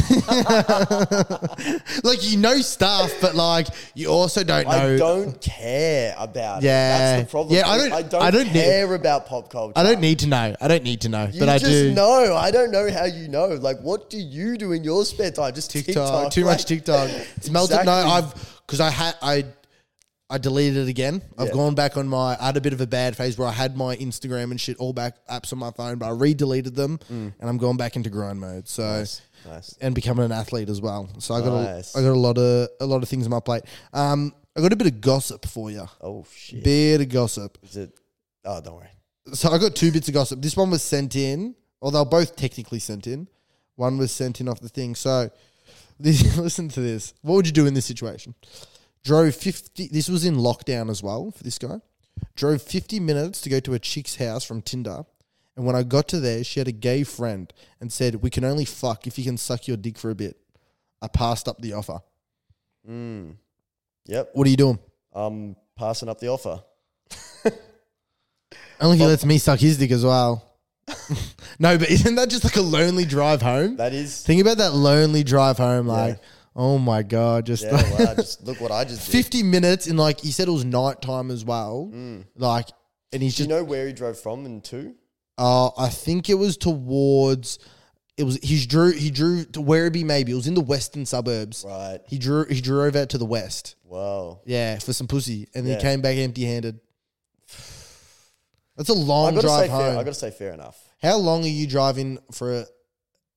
Like 2.02 2.28
you 2.28 2.38
know 2.38 2.56
stuff, 2.60 3.12
but 3.20 3.34
like 3.34 3.66
you 3.94 4.08
also 4.08 4.42
don't 4.42 4.64
know. 4.64 4.70
I 4.70 4.96
don't 4.96 5.40
care 5.40 6.14
about 6.18 6.62
Yeah. 6.62 6.94
it. 6.94 6.98
That's 6.98 7.22
the 7.26 7.30
problem. 7.30 7.54
Yeah, 7.56 7.68
I 7.68 7.76
don't- 7.78 7.92
I 7.92 8.02
don't, 8.02 8.22
I 8.22 8.30
don't 8.30 8.46
need- 8.46 8.52
care 8.64 8.94
about 8.94 9.26
pop 9.26 9.50
culture. 9.50 9.72
I 9.76 9.82
don't 9.82 10.00
need 10.00 10.20
to 10.20 10.26
know. 10.28 10.54
I 10.60 10.68
don't 10.68 10.82
need 10.82 11.02
to 11.02 11.08
know, 11.08 11.28
You 11.30 11.40
but 11.40 11.48
I 11.48 11.58
just 11.58 11.70
do. 11.70 11.92
know. 11.92 12.34
I 12.36 12.50
don't 12.50 12.70
know 12.70 12.90
how 12.90 13.04
you 13.04 13.28
know. 13.28 13.48
Like, 13.48 13.80
what 13.80 14.08
do 14.10 14.18
you 14.18 14.56
do 14.56 14.72
in 14.72 14.82
your 14.84 15.04
spare 15.04 15.30
time? 15.30 15.54
Just 15.54 15.70
TikTok, 15.70 15.94
TikTok. 15.94 16.32
too 16.32 16.44
like- 16.44 16.52
much 16.58 16.64
TikTok. 16.64 17.10
It's 17.36 17.50
melted. 17.56 17.84
No, 17.84 17.92
I've 17.92 18.34
because 18.66 18.80
I 18.80 18.90
had 18.90 19.14
I 19.22 19.44
I 20.32 20.38
deleted 20.38 20.76
it 20.86 20.88
again. 20.88 21.22
I've 21.36 21.48
Yeah. 21.48 21.54
gone 21.54 21.74
back 21.74 21.96
on 21.96 22.06
my. 22.08 22.36
I 22.40 22.46
had 22.46 22.56
a 22.56 22.60
bit 22.60 22.72
of 22.72 22.80
a 22.80 22.86
bad 22.86 23.16
phase 23.16 23.36
where 23.36 23.48
I 23.48 23.52
had 23.52 23.76
my 23.76 23.96
Instagram 23.96 24.52
and 24.52 24.60
shit 24.60 24.76
all 24.78 24.92
back 24.92 25.16
apps 25.28 25.52
on 25.52 25.58
my 25.58 25.72
phone, 25.72 25.98
but 25.98 26.06
I 26.06 26.10
re-deleted 26.10 26.76
them 26.76 27.00
and 27.08 27.34
I'm 27.42 27.58
going 27.58 27.76
back 27.76 27.96
into 27.96 28.10
grind 28.10 28.40
mode. 28.40 28.68
So 28.68 28.82
Mm. 28.84 28.98
Nice. 29.00 29.20
Nice. 29.46 29.76
and 29.80 29.94
becoming 29.94 30.24
an 30.24 30.32
athlete 30.32 30.68
as 30.68 30.80
well. 30.80 31.08
So 31.18 31.34
I 31.34 31.40
got 31.40 31.62
Nice. 31.62 31.94
a, 31.94 31.98
I 31.98 32.02
got 32.02 32.10
a 32.12 32.18
lot 32.18 32.38
of 32.38 32.68
a 32.80 32.86
lot 32.86 33.02
of 33.02 33.08
things 33.08 33.24
on 33.26 33.30
my 33.30 33.40
plate. 33.40 33.62
Um, 33.92 34.34
I 34.56 34.60
got 34.60 34.72
a 34.72 34.76
bit 34.76 34.86
of 34.88 35.00
gossip 35.00 35.46
for 35.46 35.70
you. 35.70 35.86
Oh 36.00 36.24
shit. 36.34 36.62
Bit 36.64 37.00
of 37.02 37.08
gossip. 37.08 37.58
Is 37.62 37.76
it? 37.76 37.98
Oh, 38.44 38.60
don't 38.60 38.76
worry. 38.76 38.88
So 39.32 39.50
I 39.50 39.58
got 39.58 39.74
two 39.76 39.92
bits 39.92 40.08
of 40.08 40.14
gossip. 40.14 40.42
This 40.42 40.56
one 40.56 40.70
was 40.70 40.82
sent 40.82 41.14
in, 41.16 41.54
or 41.80 41.90
they're 41.92 42.04
both 42.04 42.36
technically 42.36 42.78
sent 42.80 43.06
in. 43.06 43.28
One 43.76 43.96
was 43.98 44.12
sent 44.12 44.40
in 44.40 44.48
off 44.48 44.60
the 44.60 44.68
thing. 44.68 44.94
So 44.94 45.30
this, 46.00 46.36
listen 46.36 46.68
to 46.70 46.80
this. 46.80 47.14
What 47.22 47.34
would 47.36 47.46
you 47.46 47.52
do 47.52 47.66
in 47.66 47.74
this 47.74 47.86
situation? 47.86 48.34
Drove 49.04 49.34
50, 49.34 49.88
this 49.88 50.08
was 50.10 50.26
in 50.26 50.36
lockdown 50.36 50.90
as 50.90 51.02
well 51.02 51.30
for 51.30 51.42
this 51.42 51.58
guy. 51.58 51.80
Drove 52.36 52.60
50 52.60 53.00
minutes 53.00 53.40
to 53.42 53.48
go 53.48 53.58
to 53.60 53.72
a 53.72 53.78
chick's 53.78 54.16
house 54.16 54.44
from 54.44 54.60
Tinder. 54.60 55.04
And 55.56 55.66
when 55.66 55.76
I 55.76 55.82
got 55.82 56.08
to 56.08 56.20
there, 56.20 56.42
she 56.44 56.60
had 56.60 56.68
a 56.68 56.72
gay 56.72 57.04
friend 57.04 57.52
and 57.80 57.92
said, 57.92 58.16
We 58.16 58.30
can 58.30 58.44
only 58.44 58.64
fuck 58.64 59.06
if 59.06 59.18
you 59.18 59.24
can 59.24 59.36
suck 59.36 59.68
your 59.68 59.76
dick 59.76 59.98
for 59.98 60.10
a 60.10 60.14
bit. 60.14 60.36
I 61.02 61.08
passed 61.08 61.48
up 61.48 61.60
the 61.60 61.72
offer. 61.74 62.00
Mm. 62.88 63.36
Yep. 64.06 64.30
What 64.32 64.46
are 64.46 64.50
you 64.50 64.56
doing? 64.56 64.78
I'm 65.12 65.56
passing 65.76 66.08
up 66.08 66.18
the 66.20 66.28
offer. 66.28 66.62
Only 68.80 68.96
if 68.96 69.00
he 69.00 69.06
lets 69.06 69.24
me 69.24 69.38
suck 69.38 69.58
his 69.58 69.76
dick 69.76 69.90
as 69.90 70.04
well. 70.04 70.46
no, 71.58 71.78
but 71.78 71.90
isn't 71.90 72.14
that 72.14 72.30
just 72.30 72.44
like 72.44 72.56
a 72.56 72.62
lonely 72.62 73.04
drive 73.04 73.42
home? 73.42 73.76
That 73.76 73.92
is. 73.92 74.22
Think 74.22 74.40
about 74.40 74.58
that 74.58 74.72
lonely 74.72 75.22
drive 75.22 75.58
home, 75.58 75.86
like, 75.86 76.18
oh 76.56 76.78
my 76.78 77.02
god, 77.02 77.46
just 77.46 77.64
Yeah. 77.64 77.72
Wow. 77.74 78.14
Just 78.16 78.42
look 78.44 78.60
what 78.60 78.72
I 78.72 78.84
just 78.84 79.06
did. 79.06 79.12
fifty 79.12 79.42
minutes, 79.42 79.86
and 79.86 79.98
like 79.98 80.20
he 80.20 80.32
said, 80.32 80.48
it 80.48 80.50
was 80.50 80.64
nighttime 80.64 81.30
as 81.30 81.44
well. 81.44 81.90
Like, 82.36 82.68
and 83.12 83.22
he's 83.22 83.36
Do 83.36 83.44
you 83.44 83.48
just, 83.48 83.50
know 83.50 83.62
where 83.64 83.86
he 83.86 83.92
drove 83.92 84.18
from 84.18 84.46
and 84.46 84.64
to? 84.64 84.94
Uh, 85.40 85.70
I 85.78 85.88
think 85.88 86.28
it 86.28 86.34
was 86.34 86.56
towards, 86.56 87.58
it 88.16 88.24
was 88.24 88.36
he 88.42 88.64
drew 88.66 88.92
he 88.92 89.10
drew 89.10 89.44
to 89.46 89.60
Werribee, 89.60 90.04
maybe 90.04 90.32
it 90.32 90.34
was 90.36 90.46
in 90.46 90.54
the 90.54 90.60
western 90.60 91.06
suburbs. 91.06 91.64
Right. 91.66 91.98
He 92.06 92.18
drew 92.18 92.44
he 92.44 92.60
drove 92.60 92.94
out 92.94 93.08
to 93.10 93.18
the 93.18 93.24
west, 93.24 93.74
Wow. 93.84 94.40
yeah, 94.44 94.78
for 94.78 94.92
some 94.92 95.06
pussy, 95.08 95.48
and 95.54 95.64
then 95.66 95.72
Yeah. 95.72 95.78
he 95.78 95.82
came 95.82 96.00
back 96.02 96.16
empty 96.18 96.44
handed. 96.44 96.78
That's 98.76 98.88
a 98.90 98.94
long 98.94 99.34
drive 99.38 99.70
home. 99.70 99.80
fair. 99.80 99.90
I 99.98 100.04
gotta 100.04 100.14
say 100.14 100.30
fair 100.30 100.52
enough. 100.52 100.78
How 101.02 101.16
long 101.16 101.44
are 101.44 101.48
you 101.48 101.66
driving 101.66 102.18
for 102.32 102.60
a, 102.60 102.66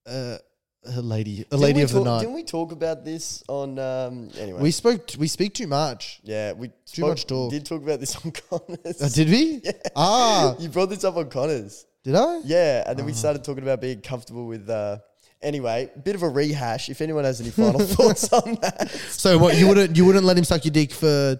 a, 0.05 0.37
a 0.85 1.01
lady, 1.01 1.41
a 1.41 1.43
Didn't 1.45 1.59
lady 1.59 1.81
of 1.81 1.91
the 1.91 2.03
night? 2.03 2.19
Didn't 2.19 2.35
we 2.35 2.43
talk 2.43 2.71
about 2.71 3.03
this 3.05 3.43
on? 3.47 3.79
Um, 3.79 4.29
anyway, 4.37 4.61
We 4.61 4.71
spoke. 4.71 5.09
We 5.17 5.27
speak 5.27 5.53
too 5.53 5.67
much. 5.67 6.19
yeah, 6.23 6.51
we 6.53 6.71
Too 6.85 7.03
much 7.07 7.25
talk. 7.25 7.51
Did 7.51 7.65
talk 7.65 7.81
about 7.81 7.99
this 7.99 8.15
on 8.25 8.31
Connors. 8.31 9.01
Uh, 9.01 9.09
did 9.13 9.29
we? 9.29 9.61
Ah, 9.95 10.55
you 10.59 10.69
brought 10.69 10.89
this 10.89 11.03
up 11.03 11.15
on 11.17 11.29
Connors. 11.29 11.85
Did 12.03 12.15
I? 12.15 12.39
Yeah, 12.45 12.83
and 12.87 12.97
then 12.97 13.03
Ah. 13.03 13.07
we 13.07 13.13
started 13.13 13.43
talking 13.43 13.63
about 13.63 13.81
being 13.81 14.01
comfortable 14.01 14.45
with. 14.45 14.69
Uh, 14.69 14.97
anyway, 15.41 15.89
bit 16.03 16.15
of 16.15 16.23
a 16.23 16.29
rehash. 16.29 16.89
If 16.89 17.01
anyone 17.01 17.23
has 17.23 17.39
any 17.41 17.49
final 17.49 17.79
thoughts 17.95 18.31
on 18.33 18.57
that, 18.61 18.89
So 19.09 19.37
what? 19.37 19.57
You 19.57 19.67
wouldn't? 19.67 19.95
You 19.97 20.05
wouldn't 20.05 20.25
let 20.25 20.37
him 20.37 20.43
suck 20.43 20.65
your 20.65 20.71
dick 20.73 20.91
for 20.91 21.39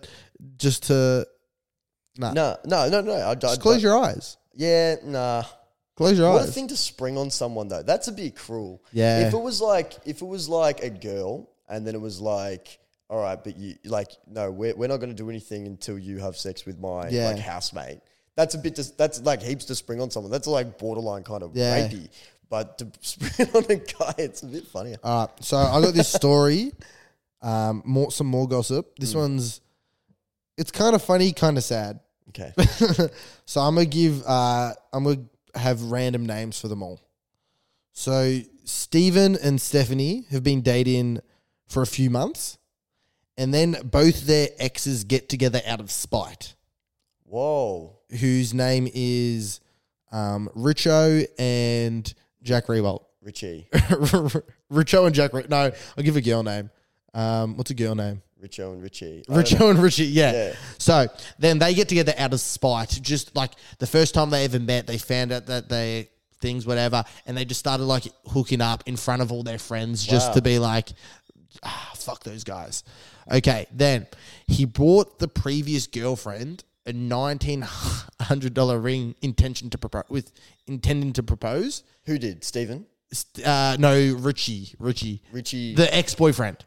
just 0.58 0.84
to? 0.88 1.28
Nah. 2.18 2.32
no, 2.34 2.58
no, 2.66 2.90
no, 2.90 3.02
no. 3.02 3.14
I, 3.14 3.34
Just 3.36 3.60
close 3.62 3.82
your 3.82 3.98
eyes. 3.98 4.38
Yeah, 4.54 4.96
nah. 5.04 5.44
Close 5.96 6.18
your 6.18 6.28
eyes. 6.30 6.34
What 6.34 6.42
a 6.44 6.48
eyes. 6.48 6.54
thing 6.54 6.68
to 6.68 6.78
spring 6.78 7.18
on 7.18 7.30
someone 7.32 7.68
though. 7.68 7.82
That's 7.84 8.08
a 8.08 8.12
bit 8.12 8.36
cruel. 8.36 8.84
Yeah. 8.92 9.28
If 9.28 9.34
it 9.34 9.42
was 9.42 9.62
like 9.62 9.94
if 10.06 10.22
it 10.22 10.26
was 10.26 10.48
like 10.48 10.84
a 10.84 10.90
girl 10.92 11.50
and 11.68 11.88
then 11.88 11.96
it 11.96 12.02
was 12.02 12.20
like, 12.22 12.78
all 13.10 13.20
right, 13.20 13.44
but 13.44 13.58
you 13.58 13.76
like 13.86 14.12
no, 14.28 14.52
we're, 14.52 14.76
we're 14.76 14.88
not 14.90 14.98
going 14.98 15.10
to 15.10 15.16
do 15.16 15.30
anything 15.30 15.66
until 15.66 15.98
you 15.98 16.20
have 16.20 16.38
sex 16.38 16.66
with 16.68 16.78
my 16.80 17.10
Yeah. 17.10 17.30
like 17.30 17.40
housemate. 17.40 18.00
That's 18.36 18.56
a 18.56 18.58
bit. 18.58 18.76
Just, 18.76 18.98
that's 18.98 19.22
like 19.22 19.42
heaps 19.42 19.66
to 19.66 19.76
spring 19.76 20.02
on 20.02 20.10
someone. 20.10 20.32
That's 20.32 20.48
like 20.48 20.78
borderline 20.78 21.24
kind 21.24 21.44
of 21.44 21.56
Yeah. 21.56 21.88
rapey. 21.88 22.10
But 22.50 22.78
to 22.80 22.88
spring 23.02 23.50
on 23.56 23.64
a 23.70 23.76
guy, 23.76 24.14
it's 24.18 24.44
a 24.44 24.48
bit 24.48 24.68
funnier. 24.68 24.98
All 25.04 25.28
right. 25.28 25.44
So 25.44 25.58
I 25.58 25.82
got 25.82 25.94
this 25.94 26.10
story. 26.10 26.72
Um, 27.42 27.82
more 27.86 28.12
some 28.12 28.28
more 28.28 28.48
gossip. 28.48 28.86
Hmm. 28.98 29.02
This 29.02 29.16
one's. 29.16 29.62
It's 30.58 30.72
kind 30.72 30.96
of 30.96 31.02
funny, 31.04 31.34
kind 31.34 31.58
of 31.58 31.64
sad. 31.64 32.00
Okay. 32.30 32.54
so 33.46 33.62
I'm 33.62 33.76
gonna 33.76 33.86
give. 33.86 34.24
Uh, 34.26 34.74
I'm 34.94 35.04
gonna 35.04 35.24
have 35.56 35.82
random 35.84 36.26
names 36.26 36.60
for 36.60 36.68
them 36.68 36.82
all. 36.84 37.00
So 37.92 38.40
Stephen 38.66 39.36
and 39.36 39.60
Stephanie 39.62 40.26
have 40.32 40.44
been 40.44 40.62
dating 40.62 41.20
for 41.68 41.82
a 41.82 41.88
few 41.88 42.10
months, 42.10 42.58
and 43.38 43.54
then 43.54 43.76
both 43.84 44.26
their 44.26 44.50
exes 44.58 45.04
get 45.04 45.28
together 45.30 45.62
out 45.66 45.80
of 45.80 45.92
spite. 45.92 46.56
Whoa. 47.26 47.98
Whose 48.20 48.54
name 48.54 48.88
is 48.94 49.60
um, 50.12 50.50
Richo 50.56 51.26
and 51.40 52.14
Jack 52.44 52.68
Rewalt. 52.68 53.06
Richie. 53.22 53.68
Richo 53.74 55.06
and 55.06 55.16
Jack. 55.16 55.34
Re- 55.34 55.46
no, 55.50 55.72
I'll 55.98 56.04
give 56.04 56.16
a 56.18 56.22
girl 56.22 56.44
name. 56.44 56.70
Um, 57.14 57.58
what's 57.58 57.72
a 57.72 57.74
girl 57.74 57.96
name? 57.96 58.22
Richo 58.42 58.74
and 58.74 58.84
Richie. 58.84 59.24
I. 59.30 59.34
Richo 59.34 59.70
and 59.70 59.80
Richie, 59.80 60.06
yeah. 60.06 60.32
Yeah. 60.34 60.54
So 60.78 61.08
then 61.40 61.60
they 61.60 61.74
get 61.74 61.88
together 61.90 62.14
out 62.18 62.34
of 62.34 62.40
spite. 62.42 63.00
Just 63.02 63.36
like 63.36 63.52
the 63.80 63.88
first 63.88 64.14
time 64.14 64.30
they 64.30 64.44
ever 64.44 64.60
met, 64.60 64.86
they 64.88 64.98
found 64.98 65.32
out 65.32 65.46
that 65.46 65.70
they 65.70 66.10
things, 66.42 66.66
whatever, 66.68 67.06
and 67.26 67.38
they 67.38 67.46
just 67.46 67.62
started 67.62 67.86
like 67.86 68.04
hooking 68.28 68.60
up 68.60 68.84
in 68.86 68.98
front 68.98 69.22
of 69.22 69.32
all 69.32 69.44
their 69.44 69.58
friends 69.60 70.06
just 70.06 70.28
Wow. 70.30 70.34
to 70.34 70.42
be 70.42 70.60
like, 70.60 70.90
ah, 71.64 71.92
fuck 71.96 72.22
those 72.26 72.44
guys. 72.44 72.84
Okay, 73.32 73.66
then 73.72 74.08
he 74.48 74.66
bought 74.66 75.20
the 75.20 75.30
previous 75.30 75.88
girlfriend 75.88 76.66
a 76.86 76.94
nineteen 76.94 77.62
hundred 78.22 78.54
dollar 78.54 78.80
ring 78.80 79.16
intention 79.22 79.70
to 79.72 79.78
propose 79.78 80.04
with 80.10 80.32
intending 80.68 81.14
to 81.14 81.24
propose. 81.24 81.84
Who 82.06 82.18
did? 82.18 82.44
Stephen? 82.44 82.86
Uh, 83.46 83.78
no, 83.80 84.16
Richie, 84.20 84.74
Richie, 84.80 85.22
Richie. 85.32 85.76
the 85.76 85.94
ex 85.96 86.16
boyfriend. 86.16 86.66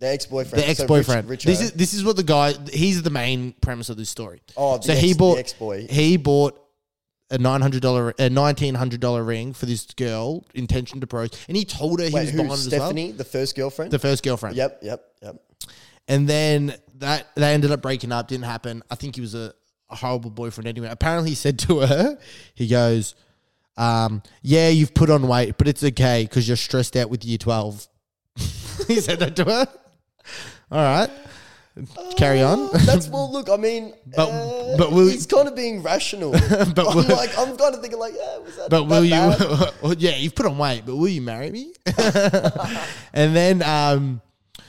The 0.00 0.08
ex 0.08 0.26
boyfriend. 0.26 0.62
The 0.64 0.68
ex 0.68 0.82
boyfriend. 0.84 1.28
Rich, 1.28 1.44
this 1.44 1.60
is 1.60 1.72
this 1.72 1.94
is 1.94 2.04
what 2.04 2.16
the 2.16 2.22
guy. 2.24 2.54
He's 2.72 3.02
the 3.02 3.10
main 3.10 3.52
premise 3.60 3.88
of 3.88 3.96
this 3.96 4.10
story. 4.10 4.40
Oh, 4.56 4.76
the 4.78 4.82
so 4.84 4.92
ex- 4.92 5.00
he 5.02 5.14
bought 5.14 5.38
ex-boy. 5.38 5.86
He 5.88 6.16
bought 6.16 6.60
a 7.30 7.38
nine 7.38 7.60
hundred 7.60 7.82
dollar, 7.82 8.14
a 8.18 8.28
nineteen 8.28 8.74
hundred 8.74 9.00
dollar 9.00 9.22
ring 9.22 9.52
for 9.52 9.66
this 9.66 9.84
girl, 9.86 10.44
intention 10.54 11.00
to 11.00 11.06
propose, 11.06 11.30
and 11.46 11.56
he 11.56 11.64
told 11.64 12.00
her 12.00 12.06
he 12.06 12.12
Wait, 12.14 12.20
was 12.22 12.30
who? 12.30 12.38
buying 12.38 12.50
it 12.50 12.52
as 12.54 12.68
well. 12.70 12.80
Stephanie, 12.80 13.12
the 13.12 13.24
first 13.24 13.54
girlfriend? 13.56 13.90
the 13.92 13.98
first 13.98 14.22
girlfriend. 14.24 14.56
yep, 14.56 14.80
yep, 14.82 15.04
yep. 15.22 15.36
And 16.08 16.26
then 16.28 16.74
that 16.96 17.28
they 17.36 17.52
ended 17.54 17.70
up 17.70 17.82
breaking 17.82 18.10
up. 18.12 18.28
Didn't 18.28 18.44
happen. 18.46 18.82
I 18.90 18.94
think 18.94 19.14
he 19.14 19.20
was 19.20 19.34
a, 19.34 19.52
a 19.90 19.94
horrible 19.96 20.30
boyfriend 20.30 20.66
anyway. 20.66 20.88
Apparently, 20.90 21.30
he 21.30 21.34
said 21.36 21.58
to 21.60 21.80
her, 21.80 22.18
he 22.54 22.66
goes, 22.66 23.14
um, 23.76 24.22
"Yeah, 24.42 24.68
you've 24.68 24.94
put 24.94 25.10
on 25.10 25.28
weight, 25.28 25.56
but 25.58 25.68
it's 25.68 25.84
okay 25.84 26.24
because 26.24 26.48
you're 26.48 26.56
stressed 26.56 26.96
out 26.96 27.10
with 27.10 27.24
year 27.24 27.38
12. 27.38 27.86
he 28.88 29.00
said 29.00 29.18
that 29.20 29.36
to 29.36 29.44
her. 29.44 29.66
All 30.70 30.78
right, 30.82 31.10
carry 32.16 32.42
on. 32.42 32.70
That's 32.84 33.08
well. 33.08 33.30
Look, 33.30 33.48
I 33.48 33.56
mean, 33.56 33.94
But- 34.16 34.28
uh, 34.28 34.76
but 34.76 34.92
will- 34.92 35.08
he's 35.08 35.26
kind 35.26 35.46
of 35.48 35.54
being 35.54 35.82
rational. 35.82 36.32
But 36.32 36.78
I'm 36.78 36.96
will- 36.96 37.04
like, 37.16 37.36
I'm 37.38 37.56
kind 37.56 37.74
of 37.74 37.80
thinking 37.80 37.98
like, 37.98 38.14
yeah, 38.16 38.38
was 38.38 38.56
that? 38.56 38.70
But 38.70 38.84
that 38.84 38.88
will 38.88 39.04
you? 39.04 39.72
well, 39.82 39.94
yeah, 39.94 40.16
you've 40.16 40.34
put 40.34 40.46
on 40.46 40.58
weight, 40.58 40.82
but 40.86 40.96
will 40.96 41.08
you 41.08 41.22
marry 41.22 41.50
me? 41.50 41.72
and 43.14 43.34
then, 43.36 43.62
um, 43.62 44.20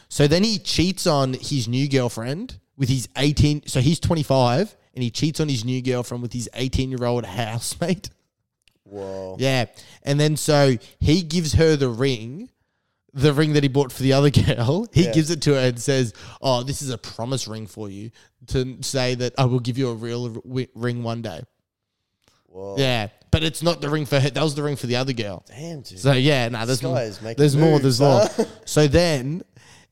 so 0.09 0.27
then 0.27 0.43
he 0.43 0.57
cheats 0.59 1.07
on 1.07 1.33
his 1.33 1.67
new 1.67 1.87
girlfriend 1.87 2.59
with 2.77 2.89
his 2.89 3.07
18. 3.15 3.67
So 3.67 3.79
he's 3.79 3.99
25 3.99 4.75
and 4.95 5.03
he 5.03 5.09
cheats 5.11 5.39
on 5.39 5.47
his 5.49 5.63
new 5.63 5.81
girlfriend 5.81 6.21
with 6.23 6.33
his 6.33 6.49
18 6.53 6.89
year 6.91 7.05
old 7.05 7.25
housemate. 7.25 8.09
Whoa. 8.83 9.35
Yeah. 9.39 9.65
And 10.03 10.19
then 10.19 10.35
so 10.35 10.77
he 10.99 11.21
gives 11.21 11.53
her 11.53 11.75
the 11.75 11.89
ring, 11.89 12.49
the 13.13 13.33
ring 13.33 13.53
that 13.53 13.61
he 13.63 13.69
bought 13.69 13.91
for 13.91 14.01
the 14.01 14.13
other 14.13 14.29
girl. 14.31 14.87
He 14.91 15.05
Yeah. 15.05 15.11
gives 15.13 15.29
it 15.29 15.41
to 15.43 15.53
her 15.53 15.59
and 15.59 15.79
says, 15.79 16.13
Oh, 16.41 16.63
this 16.63 16.81
is 16.81 16.89
a 16.89 16.97
promise 16.97 17.47
ring 17.47 17.67
for 17.67 17.89
you 17.89 18.09
to 18.47 18.77
say 18.81 19.13
that 19.15 19.33
I 19.37 19.45
will 19.45 19.59
give 19.59 19.77
you 19.77 19.89
a 19.89 19.93
real 19.93 20.41
ring 20.73 21.03
one 21.03 21.21
day. 21.21 21.41
Whoa. 22.47 22.75
Yeah. 22.79 23.09
But 23.31 23.43
it's 23.43 23.61
not 23.61 23.79
the 23.79 23.89
ring 23.91 24.07
for 24.07 24.19
her. 24.19 24.29
That 24.31 24.41
was 24.41 24.55
the 24.55 24.63
ring 24.63 24.75
for 24.75 24.87
the 24.87 24.95
other 24.95 25.13
girl. 25.13 25.45
Damn, 25.47 25.81
dude. 25.81 25.99
So 25.99 26.13
yeah, 26.13 26.49
no, 26.49 26.57
there's 26.65 26.79
This 26.79 26.83
more. 26.83 26.95
guy 26.95 27.03
is 27.03 27.21
making 27.21 27.39
There's 27.39 27.55
more. 27.55 27.77
There's 27.77 27.99
more. 28.01 28.27
So 28.65 28.87
then 28.87 29.43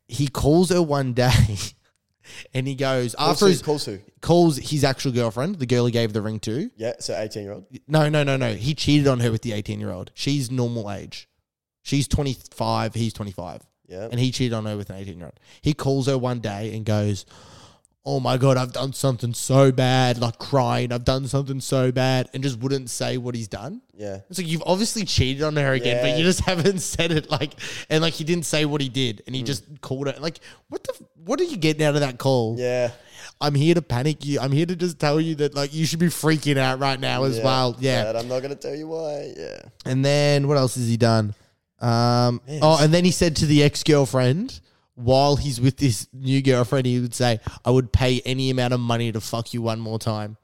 he 0.07 0.27
calls 0.27 0.69
her 0.69 0.81
one 0.81 1.13
day, 1.13 1.57
and 2.53 2.67
he 2.67 2.75
goes 2.75 3.15
calls 3.15 3.29
after 3.31 3.45
who? 3.45 3.51
his 3.51 3.61
Calls 3.61 3.85
who? 3.85 3.99
calls 4.21 4.57
his 4.57 4.83
actual 4.83 5.11
girlfriend, 5.11 5.55
the 5.59 5.65
girl 5.65 5.85
he 5.85 5.91
gave 5.91 6.13
the 6.13 6.21
ring 6.21 6.39
to. 6.41 6.69
Yeah. 6.77 6.93
So 6.99 7.17
18 7.17 7.43
year 7.43 7.53
old. 7.53 7.65
No, 7.87 8.09
no, 8.09 8.23
no, 8.23 8.37
no. 8.37 8.53
He 8.53 8.73
cheated 8.73 9.07
on 9.07 9.19
her 9.21 9.31
with 9.31 9.41
the 9.41 9.53
18 9.53 9.79
year 9.79 9.91
old. 9.91 10.11
She's 10.13 10.49
normal 10.51 10.91
age. 10.91 11.27
She's 11.83 12.07
25, 12.07 12.93
he's 12.95 13.13
25. 13.13 13.61
Yeah. 13.87 14.09
And 14.11 14.19
he 14.19 14.31
cheated 14.31 14.53
on 14.53 14.65
her 14.65 14.75
with 14.75 14.89
an 14.89 14.97
18 14.97 15.17
year 15.17 15.25
old. 15.27 15.39
He 15.61 15.73
calls 15.73 16.07
her 16.07 16.17
one 16.17 16.39
day 16.39 16.75
and 16.75 16.85
goes, 16.85 17.25
Oh 18.09 18.21
my 18.21 18.37
God, 18.37 18.55
I've 18.55 18.71
done 18.71 18.93
something 18.93 19.33
so 19.33 19.69
bad, 19.69 20.17
like 20.17 20.37
crying, 20.39 20.93
I've 20.93 21.03
done 21.03 21.27
something 21.27 21.59
so 21.59 21.91
bad, 21.91 22.29
and 22.33 22.41
just 22.41 22.57
wouldn't 22.59 22.89
say 22.89 23.17
what 23.17 23.35
he's 23.35 23.49
done. 23.49 23.81
Yeah. 23.97 24.19
It's 24.29 24.39
like 24.39 24.47
you've 24.47 24.63
obviously 24.65 25.03
cheated 25.03 25.43
on 25.43 25.57
her 25.57 25.73
again, 25.73 26.01
but 26.01 26.17
you 26.17 26.23
just 26.23 26.39
haven't 26.45 26.79
said 26.79 27.11
it. 27.11 27.29
Like, 27.29 27.51
and 27.89 28.01
like 28.01 28.13
he 28.13 28.23
didn't 28.23 28.45
say 28.45 28.63
what 28.63 28.79
he 28.79 28.87
did, 28.87 29.17
Mm. 29.17 29.27
and 29.27 29.35
he 29.35 29.43
just 29.43 29.65
called 29.81 30.07
her. 30.07 30.15
Like, 30.19 30.39
what 30.69 30.83
the? 30.85 30.93
f- 30.93 31.01
What 31.25 31.41
are 31.41 31.43
you 31.43 31.57
getting 31.57 31.83
out 31.85 31.95
of 31.95 32.01
that 32.01 32.17
call? 32.17 32.55
Yeah. 32.57 32.91
I'm 33.41 33.53
here 33.55 33.75
to 33.75 33.81
panic 33.81 34.23
you. 34.25 34.39
I'm 34.39 34.53
here 34.53 34.65
to 34.65 34.75
just 34.75 34.99
tell 34.99 35.19
you 35.19 35.35
that 35.35 35.53
like 35.53 35.73
you 35.73 35.85
should 35.85 35.99
be 35.99 36.07
freaking 36.07 36.57
out 36.57 36.79
right 36.79 36.99
now 36.99 37.25
as 37.25 37.37
yeah. 37.37 37.43
well. 37.43 37.75
Yeah. 37.77 38.03
But 38.05 38.15
I'm 38.15 38.29
not 38.29 38.41
gonna 38.41 38.55
tell 38.55 38.73
you 38.73 38.87
why. 38.87 39.33
Yeah. 39.35 39.59
And 39.85 40.03
then 40.05 40.47
what 40.47 40.55
else 40.57 40.75
has 40.75 40.87
he 40.87 40.95
done? 40.95 41.35
Um, 41.81 42.39
oh, 42.61 42.79
and 42.81 42.93
then 42.93 43.03
he 43.05 43.11
said 43.11 43.35
to 43.37 43.45
the 43.45 43.63
ex 43.63 43.83
girlfriend 43.83 44.59
while 44.97 45.35
he's 45.37 45.61
with 45.61 45.77
this 45.77 46.07
new 46.11 46.41
girlfriend, 46.41 46.85
he 46.87 46.99
would 46.99 47.13
say, 47.15 47.39
"I 47.63 47.69
would 47.71 47.93
pay 47.93 48.19
any 48.25 48.49
amount 48.49 48.73
of 48.73 48.79
money 48.79 49.11
to 49.11 49.21
fuck 49.21 49.53
you 49.53 49.61
one 49.61 49.79
more 49.79 49.99
time." 49.99 50.35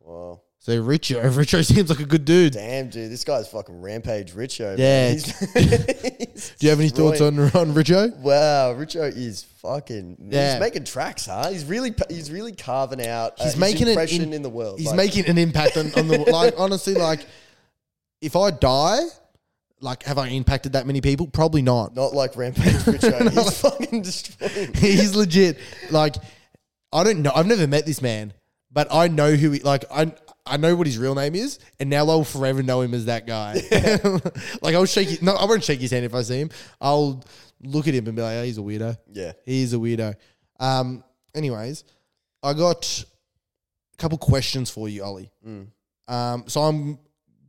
Wow. 0.00 0.42
So 0.58 0.82
Richo, 0.82 1.22
Richo 1.32 1.64
seems 1.64 1.90
like 1.90 2.00
a 2.00 2.04
good 2.04 2.24
dude. 2.24 2.54
Damn, 2.54 2.90
dude, 2.90 3.10
this 3.10 3.22
guy's 3.22 3.46
fucking 3.48 3.80
rampage 3.80 4.32
Richo. 4.34 4.76
Yeah. 4.76 5.14
Do 6.58 6.66
you 6.66 6.70
have 6.70 6.80
any 6.80 6.88
thoughts 6.98 7.20
on 7.20 7.38
on 7.38 7.72
Richo? 7.72 8.16
Wow, 8.18 8.74
Richo 8.74 9.04
is 9.16 9.44
fucking. 9.62 10.28
Yeah. 10.30 10.52
He's 10.54 10.60
making 10.60 10.84
tracks, 10.84 11.26
huh? 11.26 11.50
He's 11.50 11.64
really, 11.64 11.94
he's 12.08 12.32
really 12.32 12.52
carving 12.52 13.06
out. 13.06 13.32
uh, 13.40 13.44
He's 13.44 13.52
his 13.52 13.60
making 13.60 13.82
an 13.84 13.88
impression 13.90 14.22
in- 14.22 14.32
in 14.32 14.42
the 14.42 14.50
world. 14.50 14.78
He's 14.80 14.88
Like, 14.88 14.96
making 14.96 15.26
an 15.28 15.38
impact 15.38 15.76
on, 15.76 15.92
on 15.94 16.08
the 16.08 16.18
like 16.18 16.54
honestly 16.58 16.94
like 16.94 17.24
if 18.20 18.34
I 18.34 18.50
die, 18.50 19.02
like 19.80 20.02
have 20.04 20.18
I 20.18 20.28
impacted 20.28 20.72
that 20.72 20.86
many 20.86 21.00
people? 21.00 21.26
Probably 21.26 21.62
not. 21.62 21.94
not 21.94 22.14
like 22.14 22.36
rampage 22.36 22.64
Richo. 22.64 23.30
he's 23.30 23.60
fucking 23.60 24.02
destroying. 24.02 24.74
He's 24.74 25.14
legit. 25.14 25.58
Like 25.90 26.16
I 26.92 27.04
don't 27.04 27.20
know. 27.22 27.32
I've 27.34 27.46
never 27.46 27.66
met 27.66 27.84
this 27.84 28.00
man, 28.00 28.32
but 28.70 28.88
I 28.90 29.08
know 29.08 29.32
who 29.32 29.50
he 29.50 29.60
like. 29.60 29.84
I 29.90 30.12
I 30.46 30.56
know 30.56 30.76
what 30.76 30.86
his 30.86 30.96
real 30.96 31.14
name 31.14 31.34
is, 31.34 31.58
and 31.80 31.90
now 31.90 32.08
I'll 32.08 32.24
forever 32.24 32.62
know 32.62 32.80
him 32.80 32.94
as 32.94 33.06
that 33.06 33.26
guy. 33.26 33.54
like 34.62 34.74
I'll 34.74 34.86
shake. 34.86 35.08
His, 35.08 35.22
no, 35.22 35.34
I 35.34 35.44
won't 35.44 35.64
shake 35.64 35.80
his 35.80 35.90
hand 35.90 36.04
if 36.04 36.14
I 36.14 36.22
see 36.22 36.40
him. 36.40 36.50
I'll 36.80 37.24
look 37.60 37.88
at 37.88 37.94
him 37.94 38.06
and 38.06 38.16
be 38.16 38.22
like, 38.22 38.36
oh, 38.36 38.44
"He's 38.44 38.58
a 38.58 38.62
weirdo. 38.62 38.96
Yeah. 39.12 39.32
He's 39.44 39.74
a 39.74 39.76
weirdo." 39.76 40.14
Um. 40.60 41.02
Anyways, 41.34 41.84
I 42.42 42.54
got 42.54 43.04
a 43.92 43.96
couple 43.98 44.18
questions 44.18 44.70
for 44.70 44.88
you, 44.88 45.02
Ollie. 45.02 45.30
Mm. 45.46 45.66
Um. 46.08 46.44
So 46.46 46.62
I'm 46.62 46.98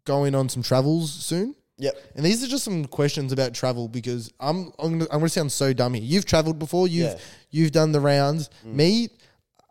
going 0.03 0.33
on 0.33 0.49
some 0.49 0.63
travels 0.63 1.11
soon. 1.11 1.55
Yep. 1.79 1.95
And 2.15 2.25
these 2.25 2.43
are 2.43 2.47
just 2.47 2.63
some 2.63 2.85
questions 2.85 3.31
about 3.31 3.53
travel 3.53 3.87
because 3.87 4.31
I'm 4.39 4.71
I'm 4.79 4.97
gonna, 4.99 5.07
I'm 5.11 5.19
gonna 5.19 5.29
sound 5.29 5.51
so 5.51 5.73
dumb 5.73 5.93
here. 5.93 6.03
You've 6.03 6.25
traveled 6.25 6.57
before. 6.59 6.87
You've 6.87 7.07
Yeah. 7.09 7.13
Mm. 7.15 7.21
you've 7.51 7.71
done 7.71 7.91
the 7.91 7.99
rounds. 7.99 8.49
Me, 8.63 9.09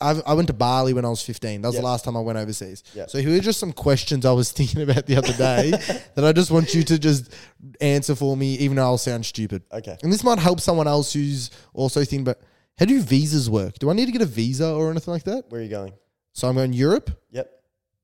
I've, 0.00 0.22
I 0.26 0.34
went 0.34 0.46
to 0.48 0.52
Bali 0.54 0.92
when 0.92 1.04
I 1.04 1.08
was 1.08 1.22
15. 1.22 1.62
That 1.62 1.68
was 1.68 1.74
Yeah. 1.74 1.80
the 1.80 1.86
last 1.86 2.04
time 2.04 2.16
I 2.16 2.20
went 2.20 2.38
overseas. 2.38 2.84
Yeah. 2.94 3.06
So 3.06 3.18
here 3.18 3.34
are 3.36 3.40
just 3.40 3.58
some 3.58 3.72
questions 3.72 4.24
I 4.26 4.32
was 4.32 4.52
thinking 4.58 4.82
about 4.82 5.06
the 5.06 5.16
other 5.16 5.32
day 5.32 5.70
that 6.14 6.24
I 6.24 6.32
just 6.32 6.50
want 6.50 6.74
you 6.74 6.82
to 6.84 6.98
just 6.98 7.32
answer 7.80 8.14
for 8.14 8.36
me, 8.36 8.54
even 8.58 8.76
though 8.76 8.84
I'll 8.84 8.98
sound 8.98 9.24
stupid. 9.26 9.62
Okay. 9.72 9.96
And 10.02 10.12
this 10.12 10.22
might 10.22 10.38
help 10.38 10.60
someone 10.60 10.86
else 10.86 11.12
who's 11.12 11.50
also 11.74 12.00
thinking 12.00 12.20
about 12.20 12.38
how 12.78 12.84
do 12.84 13.00
visas 13.00 13.48
work? 13.50 13.78
Do 13.78 13.88
I 13.90 13.94
need 13.94 14.06
to 14.06 14.12
get 14.12 14.20
a 14.22 14.26
visa 14.26 14.70
or 14.72 14.90
anything 14.90 15.12
like 15.12 15.24
that? 15.24 15.46
Where 15.48 15.60
are 15.60 15.64
you 15.64 15.70
going? 15.70 15.94
So 16.34 16.46
I'm 16.46 16.54
going 16.56 16.74
Europe, 16.74 17.10
Yep. 17.30 17.50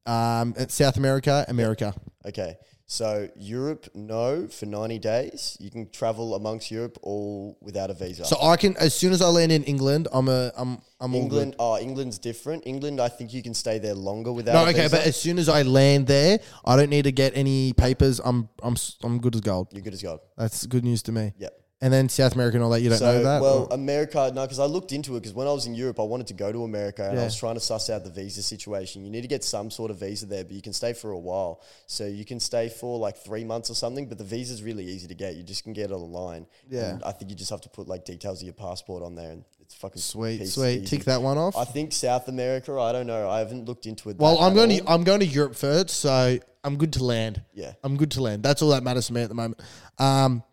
um, 0.06 0.54
South 0.68 0.96
America, 0.96 1.44
America. 1.48 1.94
Okay. 2.26 2.56
So 2.86 3.28
Europe, 3.36 3.88
no, 3.94 4.48
for 4.48 4.66
90 4.66 4.98
days. 4.98 5.56
You 5.60 5.70
can 5.70 5.88
travel 5.90 6.34
amongst 6.34 6.70
Europe 6.70 6.98
all 7.02 7.56
without 7.60 7.90
a 7.90 7.94
visa. 7.94 8.24
So 8.24 8.36
I 8.42 8.56
can 8.56 8.76
as 8.76 8.94
soon 8.94 9.12
as 9.12 9.22
I 9.22 9.28
land 9.28 9.52
in 9.52 9.64
England, 9.64 10.08
I'm 10.12 10.28
a 10.28 10.52
I'm 10.56 10.78
I'm. 11.00 11.14
England, 11.14 11.56
oh, 11.58 11.78
England's 11.78 12.18
different. 12.18 12.66
England, 12.66 13.00
I 13.00 13.08
think 13.08 13.32
you 13.32 13.42
can 13.42 13.54
stay 13.54 13.78
there 13.78 13.94
longer 13.94 14.32
without. 14.32 14.54
No, 14.54 14.64
a 14.64 14.70
okay, 14.70 14.82
visa. 14.82 14.96
but 14.96 15.06
as 15.06 15.16
soon 15.16 15.38
as 15.38 15.48
I 15.48 15.62
land 15.62 16.06
there, 16.06 16.40
I 16.64 16.76
don't 16.76 16.90
need 16.90 17.04
to 17.04 17.12
get 17.12 17.36
any 17.36 17.72
papers. 17.72 18.20
I'm 18.22 18.48
I'm 18.62 18.76
I'm 19.02 19.20
good 19.20 19.34
as 19.34 19.40
gold. 19.40 19.68
you're 19.72 19.82
good 19.82 19.94
as 19.94 20.02
gold. 20.02 20.20
That's 20.36 20.66
good 20.66 20.84
news 20.84 21.02
to 21.04 21.12
me. 21.12 21.32
Yep. 21.38 21.61
And 21.82 21.92
then 21.92 22.08
South 22.08 22.34
America 22.34 22.56
and 22.56 22.62
all 22.64 22.70
that, 22.70 22.80
you 22.80 22.88
don't 22.90 22.98
So, 22.98 23.12
know 23.12 23.22
that. 23.24 23.42
well, 23.42 23.64
or- 23.68 23.74
America, 23.74 24.30
no, 24.32 24.42
because 24.42 24.60
I 24.60 24.66
looked 24.66 24.92
into 24.92 25.16
it 25.16 25.20
because 25.20 25.34
when 25.34 25.48
I 25.48 25.52
was 25.52 25.66
in 25.66 25.74
Europe, 25.74 25.98
I 25.98 26.04
wanted 26.04 26.28
to 26.28 26.34
go 26.34 26.52
to 26.52 26.62
America 26.62 27.04
and 27.04 27.14
Yeah. 27.16 27.22
I 27.22 27.24
was 27.24 27.34
trying 27.34 27.54
to 27.54 27.60
suss 27.60 27.90
out 27.90 28.04
the 28.04 28.10
visa 28.10 28.40
situation. 28.42 29.04
You 29.04 29.10
need 29.10 29.22
to 29.22 29.28
get 29.28 29.42
some 29.42 29.68
sort 29.68 29.90
of 29.90 29.98
visa 29.98 30.26
there, 30.26 30.44
but 30.44 30.52
you 30.52 30.62
can 30.62 30.72
stay 30.72 30.92
for 30.92 31.10
a 31.10 31.18
while. 31.18 31.60
So 31.88 32.06
you 32.06 32.24
can 32.24 32.38
stay 32.38 32.68
for 32.68 32.98
like 33.00 33.16
three 33.18 33.42
months 33.42 33.68
or 33.68 33.74
something, 33.74 34.06
but 34.06 34.16
the 34.16 34.24
visa 34.24 34.54
is 34.54 34.62
really 34.62 34.84
easy 34.86 35.08
to 35.08 35.14
get. 35.14 35.34
You 35.34 35.42
just 35.42 35.64
can 35.64 35.72
get 35.72 35.90
it 35.90 35.94
online. 35.94 36.46
Yeah. 36.70 36.90
And 36.90 37.02
I 37.02 37.10
think 37.10 37.30
you 37.32 37.36
just 37.36 37.50
have 37.50 37.60
to 37.62 37.68
put 37.68 37.88
like 37.88 38.04
details 38.04 38.40
of 38.40 38.44
your 38.46 38.54
passport 38.54 39.02
on 39.02 39.16
there 39.16 39.32
and 39.32 39.44
it's 39.60 39.74
fucking 39.74 40.00
sweet, 40.02 40.46
sweet. 40.46 40.82
easy. 40.82 40.86
Tick 40.98 41.04
that 41.06 41.20
one 41.20 41.36
off. 41.36 41.56
I 41.56 41.64
think 41.64 41.92
South 41.92 42.28
America, 42.28 42.78
I 42.78 42.92
don't 42.92 43.08
know. 43.08 43.28
I 43.28 43.40
haven't 43.40 43.64
looked 43.64 43.86
into 43.86 44.08
it. 44.08 44.18
well, 44.18 44.38
I'm 44.38 44.54
going 44.54 44.70
all. 44.70 44.78
to 44.78 44.88
I'm 44.92 45.02
going 45.02 45.18
to 45.20 45.26
Europe 45.26 45.56
first, 45.56 45.90
so 45.90 46.38
I'm 46.62 46.76
good 46.76 46.92
to 46.92 47.02
land. 47.04 47.42
Yeah. 47.54 47.72
I'm 47.82 47.96
good 47.96 48.12
to 48.12 48.22
land. 48.22 48.44
That's 48.44 48.62
all 48.62 48.68
that 48.70 48.84
matters 48.84 49.08
to 49.08 49.12
me 49.14 49.22
at 49.22 49.28
the 49.28 49.34
moment. 49.34 49.60
Um, 49.98 50.44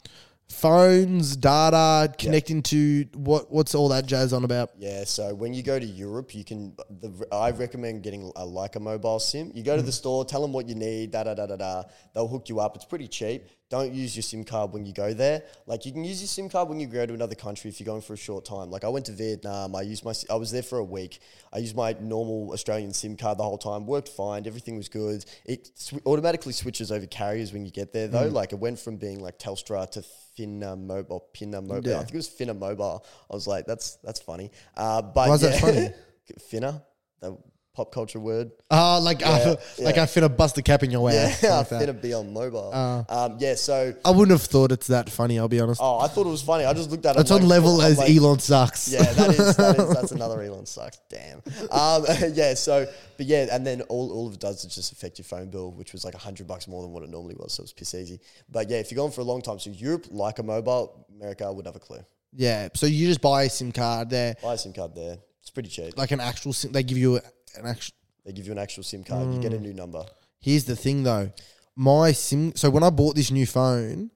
phones, 0.50 1.36
data, 1.36 2.14
connecting 2.18 2.62
to 2.64 3.06
what 3.14 3.52
what's 3.52 3.76
all 3.76 3.90
that 3.90 4.06
jazz 4.06 4.34
on 4.34 4.44
about? 4.44 4.72
Yeah, 4.78 5.04
so 5.06 5.34
when 5.34 5.54
you 5.54 5.64
go 5.64 5.80
to 5.80 5.86
Europe, 5.86 6.34
you 6.36 6.44
can. 6.44 6.76
The, 7.00 7.28
I 7.32 7.52
recommend 7.52 8.04
getting 8.04 8.32
a 8.36 8.46
like 8.46 8.76
a 8.76 8.80
mobile 8.80 9.20
SIM. 9.20 9.52
You 9.54 9.64
go 9.64 9.74
Mm. 9.76 9.78
to 9.80 9.84
the 9.84 9.92
store, 9.92 10.26
tell 10.26 10.42
them 10.42 10.52
what 10.54 10.68
you 10.68 10.76
need, 10.76 11.12
da 11.12 11.24
da 11.24 11.34
da 11.34 11.46
da 11.46 11.56
da. 11.56 11.84
They'll 12.14 12.28
hook 12.28 12.50
you 12.50 12.60
up. 12.60 12.76
It's 12.76 12.86
pretty 12.86 13.08
cheap. 13.08 13.46
Don't 13.70 13.94
use 13.94 14.16
your 14.16 14.24
SIM 14.24 14.44
card 14.44 14.74
when 14.74 14.84
you 14.84 14.94
go 14.94 15.14
there. 15.14 15.44
Like 15.68 15.86
you 15.86 15.92
can 15.92 16.04
use 16.04 16.22
your 16.22 16.28
SIM 16.28 16.50
card 16.50 16.70
when 16.70 16.80
you 16.80 16.88
go 16.88 17.06
to 17.06 17.14
another 17.14 17.36
country 17.36 17.70
if 17.70 17.80
you're 17.80 17.86
going 17.86 18.02
for 18.02 18.14
a 18.14 18.18
short 18.18 18.44
time. 18.44 18.72
Like 18.72 18.84
I 18.84 18.88
went 18.88 19.06
to 19.06 19.12
Vietnam. 19.12 19.76
I 19.76 19.84
used 19.84 20.04
my. 20.04 20.14
I 20.28 20.36
was 20.36 20.50
there 20.52 20.64
for 20.64 20.80
a 20.80 20.84
week. 20.84 21.20
I 21.54 21.60
used 21.60 21.76
my 21.76 21.96
normal 22.02 22.52
Australian 22.52 22.94
SIM 22.94 23.16
card 23.16 23.38
the 23.38 23.44
whole 23.44 23.60
time. 23.60 23.86
Worked 23.86 24.10
fine. 24.10 24.48
Everything 24.48 24.76
was 24.76 24.90
good. 24.90 25.24
It 25.46 25.70
sw- 25.76 26.04
automatically 26.06 26.54
switches 26.54 26.92
over 26.92 27.06
carriers 27.06 27.54
when 27.54 27.64
you 27.64 27.72
get 27.72 27.94
there 27.94 28.08
though. 28.08 28.30
Mm. 28.30 28.34
Like 28.34 28.54
it 28.54 28.60
went 28.60 28.80
from 28.80 28.98
being 28.98 29.20
like 29.20 29.38
Telstra 29.38 29.90
to 29.92 30.04
Finna 30.36 30.76
Mobile, 30.76 31.28
Pinna 31.34 31.62
Mobile. 31.62 31.92
Yeah. 31.92 31.98
I 31.98 32.00
think 32.00 32.16
it 32.16 32.18
was 32.18 32.30
Finna 32.30 32.58
Mobile. 32.58 33.06
I 33.30 33.36
was 33.36 33.46
like, 33.46 33.68
that's 33.68 33.98
that's 34.04 34.20
funny. 34.20 34.50
Uh, 34.76 35.04
but 35.04 35.28
Why 35.28 35.36
is 35.36 35.42
that 35.42 35.60
funny? 35.60 35.90
Finna, 36.52 36.82
the 37.20 37.38
pop 37.74 37.92
culture 37.92 38.20
word. 38.20 38.52
Oh, 38.72 39.00
like 39.02 39.24
I, 39.24 39.40
Yeah, 39.40 39.56
like 39.80 39.96
yeah. 39.96 40.26
I 40.26 40.28
bust 40.28 40.58
a 40.58 40.62
cap 40.62 40.84
in 40.84 40.92
your 40.92 41.02
way. 41.02 41.14
Yeah, 41.14 41.26
like 41.26 41.40
that. 41.70 41.70
finna 41.70 42.02
be 42.02 42.14
on 42.14 42.34
mobile. 42.34 42.72
Uh. 42.74 43.04
um, 43.08 43.38
yeah, 43.40 43.56
so 43.56 43.94
I 44.04 44.12
wouldn't 44.12 44.32
have 44.32 44.42
thought 44.42 44.72
it's 44.72 44.88
that 44.88 45.10
funny. 45.10 45.40
I'll 45.40 45.48
be 45.48 45.60
honest. 45.60 45.82
oh, 45.82 46.00
I 46.00 46.08
thought 46.08 46.26
it 46.28 46.30
was 46.30 46.42
funny. 46.42 46.66
I 46.66 46.74
just 46.74 46.92
looked 46.92 47.06
at 47.06 47.16
it. 47.16 47.20
It's 47.20 47.32
on 47.32 47.42
like, 47.42 47.50
level 47.50 47.82
I'm 47.82 47.92
as 47.92 47.98
like, 47.98 48.10
Elon 48.10 48.40
sucks. 48.40 48.88
Yeah, 48.90 49.04
that 49.04 49.30
is, 49.30 49.56
that 49.58 49.80
is 49.80 49.90
that's 49.94 50.12
another 50.12 50.42
Elon 50.42 50.66
sucks. 50.66 51.00
Damn. 51.10 51.42
Um, 51.72 52.06
yeah, 52.34 52.54
so 52.54 52.88
but 53.18 53.26
yeah, 53.26 53.48
and 53.52 53.66
then 53.66 53.82
all, 53.84 54.12
all 54.12 54.32
it 54.32 54.40
does 54.40 54.64
is 54.64 54.74
just 54.74 54.92
affect 54.92 55.18
your 55.20 55.26
phone 55.26 55.50
bill, 55.50 55.72
which 55.72 55.94
was 55.94 56.04
like 56.06 56.16
hundred 56.16 56.48
bucks 56.48 56.68
more 56.68 56.82
than 56.82 56.92
what 56.92 57.04
it 57.04 57.10
normally 57.10 57.36
was, 57.38 57.54
so 57.54 57.62
it 57.62 57.66
was 57.66 57.74
piss 57.74 57.96
easy. 57.96 58.20
But 58.50 58.70
yeah, 58.70 58.78
if 58.78 58.92
you're 58.92 58.98
going 58.98 59.12
for 59.12 59.22
a 59.22 59.26
long 59.26 59.42
time, 59.42 59.60
so 59.60 59.70
Europe, 59.70 60.08
like 60.10 60.40
a 60.40 60.44
mobile, 60.44 61.06
America, 61.16 61.46
I 61.46 61.50
would 61.50 61.66
have 61.66 61.76
a 61.76 61.80
clue. 61.80 62.00
Yeah. 62.34 62.70
So 62.76 62.86
you 62.86 63.08
just 63.08 63.22
buy 63.22 63.44
a 63.44 63.50
SIM 63.50 63.72
card 63.72 64.10
there, 64.10 64.36
Buy 64.42 64.54
a 64.54 64.58
SIM 64.58 64.74
card 64.74 64.96
there. 64.96 65.18
It's 65.42 65.50
pretty 65.50 65.70
cheap. 65.70 65.98
like 65.98 66.12
an 66.12 66.20
actual 66.20 66.54
SIM. 66.54 66.72
They 66.72 66.84
give 66.84 66.98
you 66.98 67.18
a, 67.18 67.22
an 67.56 67.66
actual. 67.66 67.94
They 68.26 68.32
give 68.34 68.46
you 68.46 68.52
an 68.52 68.60
actual 68.60 68.84
SIM 68.84 69.04
card. 69.04 69.34
You 69.34 69.40
get 69.40 69.54
a 69.54 69.60
new 69.60 69.74
number. 69.74 70.04
Here's 70.40 70.66
the 70.66 70.76
thing 70.76 71.04
though, 71.04 71.32
my 71.76 72.12
SIM. 72.12 72.56
So 72.56 72.70
when 72.70 72.84
I 72.84 72.90
bought 72.90 73.16
this 73.16 73.32
new 73.32 73.46
phone, 73.46 74.12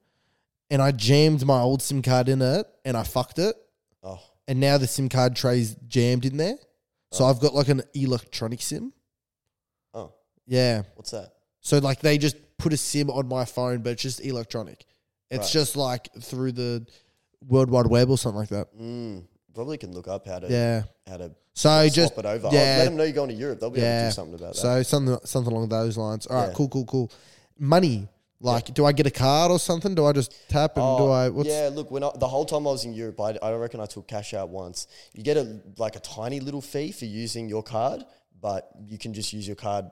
and 0.70 0.82
I 0.82 0.92
jammed 0.92 1.46
my 1.46 1.60
old 1.60 1.82
SIM 1.82 2.02
card 2.02 2.30
in 2.30 2.42
it, 2.42 2.66
and 2.86 2.96
I 2.98 3.04
fucked 3.04 3.40
it, 3.40 3.56
Oh, 4.04 4.20
and 4.48 4.60
now 4.60 4.78
the 4.78 4.88
SIM 4.88 5.08
card 5.10 5.36
tray's 5.36 5.76
jammed 5.88 6.26
in 6.26 6.38
there. 6.38 6.58
So 7.12 7.26
I've 7.26 7.40
got 7.40 7.54
like 7.54 7.68
an 7.70 7.82
electronic 7.94 8.62
SIM. 8.62 8.92
oh, 9.94 10.12
Yeah. 10.48 10.84
what's 10.96 11.12
that? 11.12 11.34
So 11.62 11.78
like 11.78 12.00
they 12.00 12.18
just 12.18 12.36
put 12.58 12.74
a 12.74 12.78
SIM 12.78 13.10
on 13.10 13.28
my 13.28 13.46
phone, 13.46 13.82
but 13.82 13.92
it's 13.92 14.02
just 14.02 14.20
electronic. 14.26 14.86
It's 15.30 15.46
Right. 15.46 15.52
just 15.52 15.76
like 15.76 16.10
through 16.22 16.54
the 16.54 16.86
World 17.48 17.70
Wide 17.70 17.88
Web 17.88 18.10
or 18.10 18.18
something 18.18 18.40
like 18.40 18.50
that. 18.50 18.76
Mm, 18.78 19.26
probably 19.54 19.78
can 19.78 19.94
look 19.94 20.08
up 20.08 20.28
how 20.28 20.40
to 20.40 20.48
Yeah. 20.50 20.84
how 21.08 21.18
to 21.18 21.32
So 21.54 21.70
swap 21.88 21.94
just 21.94 22.18
it 22.18 22.26
over. 22.26 22.50
yeah. 22.52 22.76
Let 22.80 22.86
them 22.86 22.96
know 22.98 23.04
you're 23.04 23.14
going 23.14 23.30
to 23.30 23.36
Europe. 23.36 23.60
They'll 23.60 23.70
be 23.70 23.80
able 23.82 24.00
to 24.02 24.06
do 24.08 24.12
something 24.12 24.36
about 24.36 24.54
that. 24.54 24.60
So 24.60 24.84
something 24.84 25.18
something 25.26 25.54
along 25.54 25.70
those 25.70 25.98
lines. 25.98 26.26
All 26.28 26.38
right, 26.38 26.48
Yeah. 26.48 26.54
cool, 26.54 26.70
cool, 26.70 26.86
cool. 26.86 27.12
Money. 27.58 28.08
Like, 28.40 28.74
do 28.74 28.84
I 28.86 28.92
get 28.92 29.08
a 29.08 29.12
card 29.12 29.52
or 29.52 29.60
something? 29.60 29.96
Do 29.96 30.06
I 30.06 30.12
just 30.12 30.34
tap 30.50 30.76
and 30.76 30.98
do 30.98 31.04
Oh, 31.04 31.12
I? 31.12 31.30
What's, 31.30 31.48
yeah, 31.48 31.70
look, 31.74 31.90
when 31.92 32.04
I, 32.04 32.12
the 32.20 32.28
whole 32.28 32.44
time 32.44 32.68
I 32.68 32.72
was 32.72 32.84
in 32.84 32.94
Europe, 32.94 33.22
I, 33.22 33.38
I 33.42 33.54
reckon 33.54 33.80
I 33.80 33.86
took 33.86 34.06
cash 34.06 34.34
out 34.34 34.50
once. 34.50 34.86
You 35.14 35.24
get 35.24 35.38
a 35.38 35.62
like 35.78 35.96
a 35.96 36.02
tiny 36.02 36.42
little 36.42 36.60
fee 36.60 36.92
for 36.92 37.06
using 37.06 37.48
your 37.48 37.64
card, 37.64 38.04
but 38.42 38.70
you 38.86 38.98
can 38.98 39.14
just 39.14 39.32
use 39.32 39.48
your 39.48 39.56
card 39.56 39.86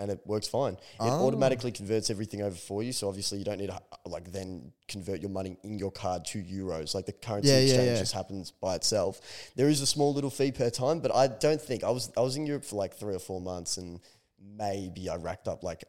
and 0.00 0.10
it 0.10 0.20
works 0.26 0.48
fine. 0.48 0.72
It 0.74 0.78
Oh. 1.00 1.26
automatically 1.26 1.70
converts 1.70 2.10
everything 2.10 2.42
over 2.42 2.56
for 2.56 2.82
you. 2.82 2.92
So 2.92 3.06
obviously 3.08 3.38
you 3.38 3.44
don't 3.44 3.58
need 3.58 3.68
to 3.70 3.80
like 4.06 4.32
then 4.32 4.72
convert 4.88 5.20
your 5.20 5.30
money 5.30 5.56
in 5.62 5.78
your 5.78 5.92
card 5.92 6.24
to 6.26 6.42
euros. 6.42 6.94
Like 6.94 7.06
the 7.06 7.12
currency 7.12 7.48
Yeah, 7.50 7.58
yeah, 7.58 7.64
exchange 7.64 7.86
yeah. 7.90 7.98
just 7.98 8.12
happens 8.14 8.50
by 8.50 8.74
itself. 8.76 9.20
There 9.56 9.68
is 9.68 9.80
a 9.80 9.86
small 9.86 10.12
little 10.12 10.30
fee 10.30 10.50
per 10.52 10.70
time, 10.70 11.00
but 11.00 11.14
I 11.14 11.26
don't 11.28 11.60
think 11.60 11.84
I 11.84 11.90
was 11.90 12.10
I 12.16 12.20
was 12.20 12.34
in 12.36 12.46
Europe 12.46 12.64
for 12.64 12.76
like 12.76 12.94
three 12.96 13.14
or 13.14 13.18
four 13.20 13.40
months 13.40 13.76
and 13.76 14.00
maybe 14.42 15.08
I 15.08 15.16
racked 15.16 15.46
up 15.48 15.62
like 15.62 15.84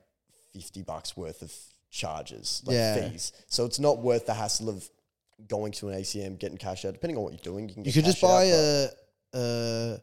fifty 0.54 0.82
bucks 0.84 1.16
worth 1.16 1.42
of 1.42 1.54
charges, 1.90 2.62
like 2.66 2.76
Yeah. 2.76 3.10
fees. 3.10 3.32
So 3.48 3.66
it's 3.66 3.80
not 3.80 4.00
worth 4.00 4.26
the 4.26 4.34
hassle 4.34 4.70
of 4.70 4.90
going 5.48 5.72
to 5.74 5.90
an 5.90 5.96
ATM, 6.00 6.38
getting 6.38 6.58
cash 6.58 6.86
out. 6.86 6.94
Depending 6.94 7.18
on 7.18 7.24
what 7.24 7.34
you're 7.34 7.40
doing, 7.54 7.68
you 7.70 7.74
can 7.76 7.84
You 7.86 7.92
could 7.94 8.06
just 8.06 8.24
out, 8.24 8.28
buy 8.28 8.44
a, 8.46 8.88
a 9.34 10.02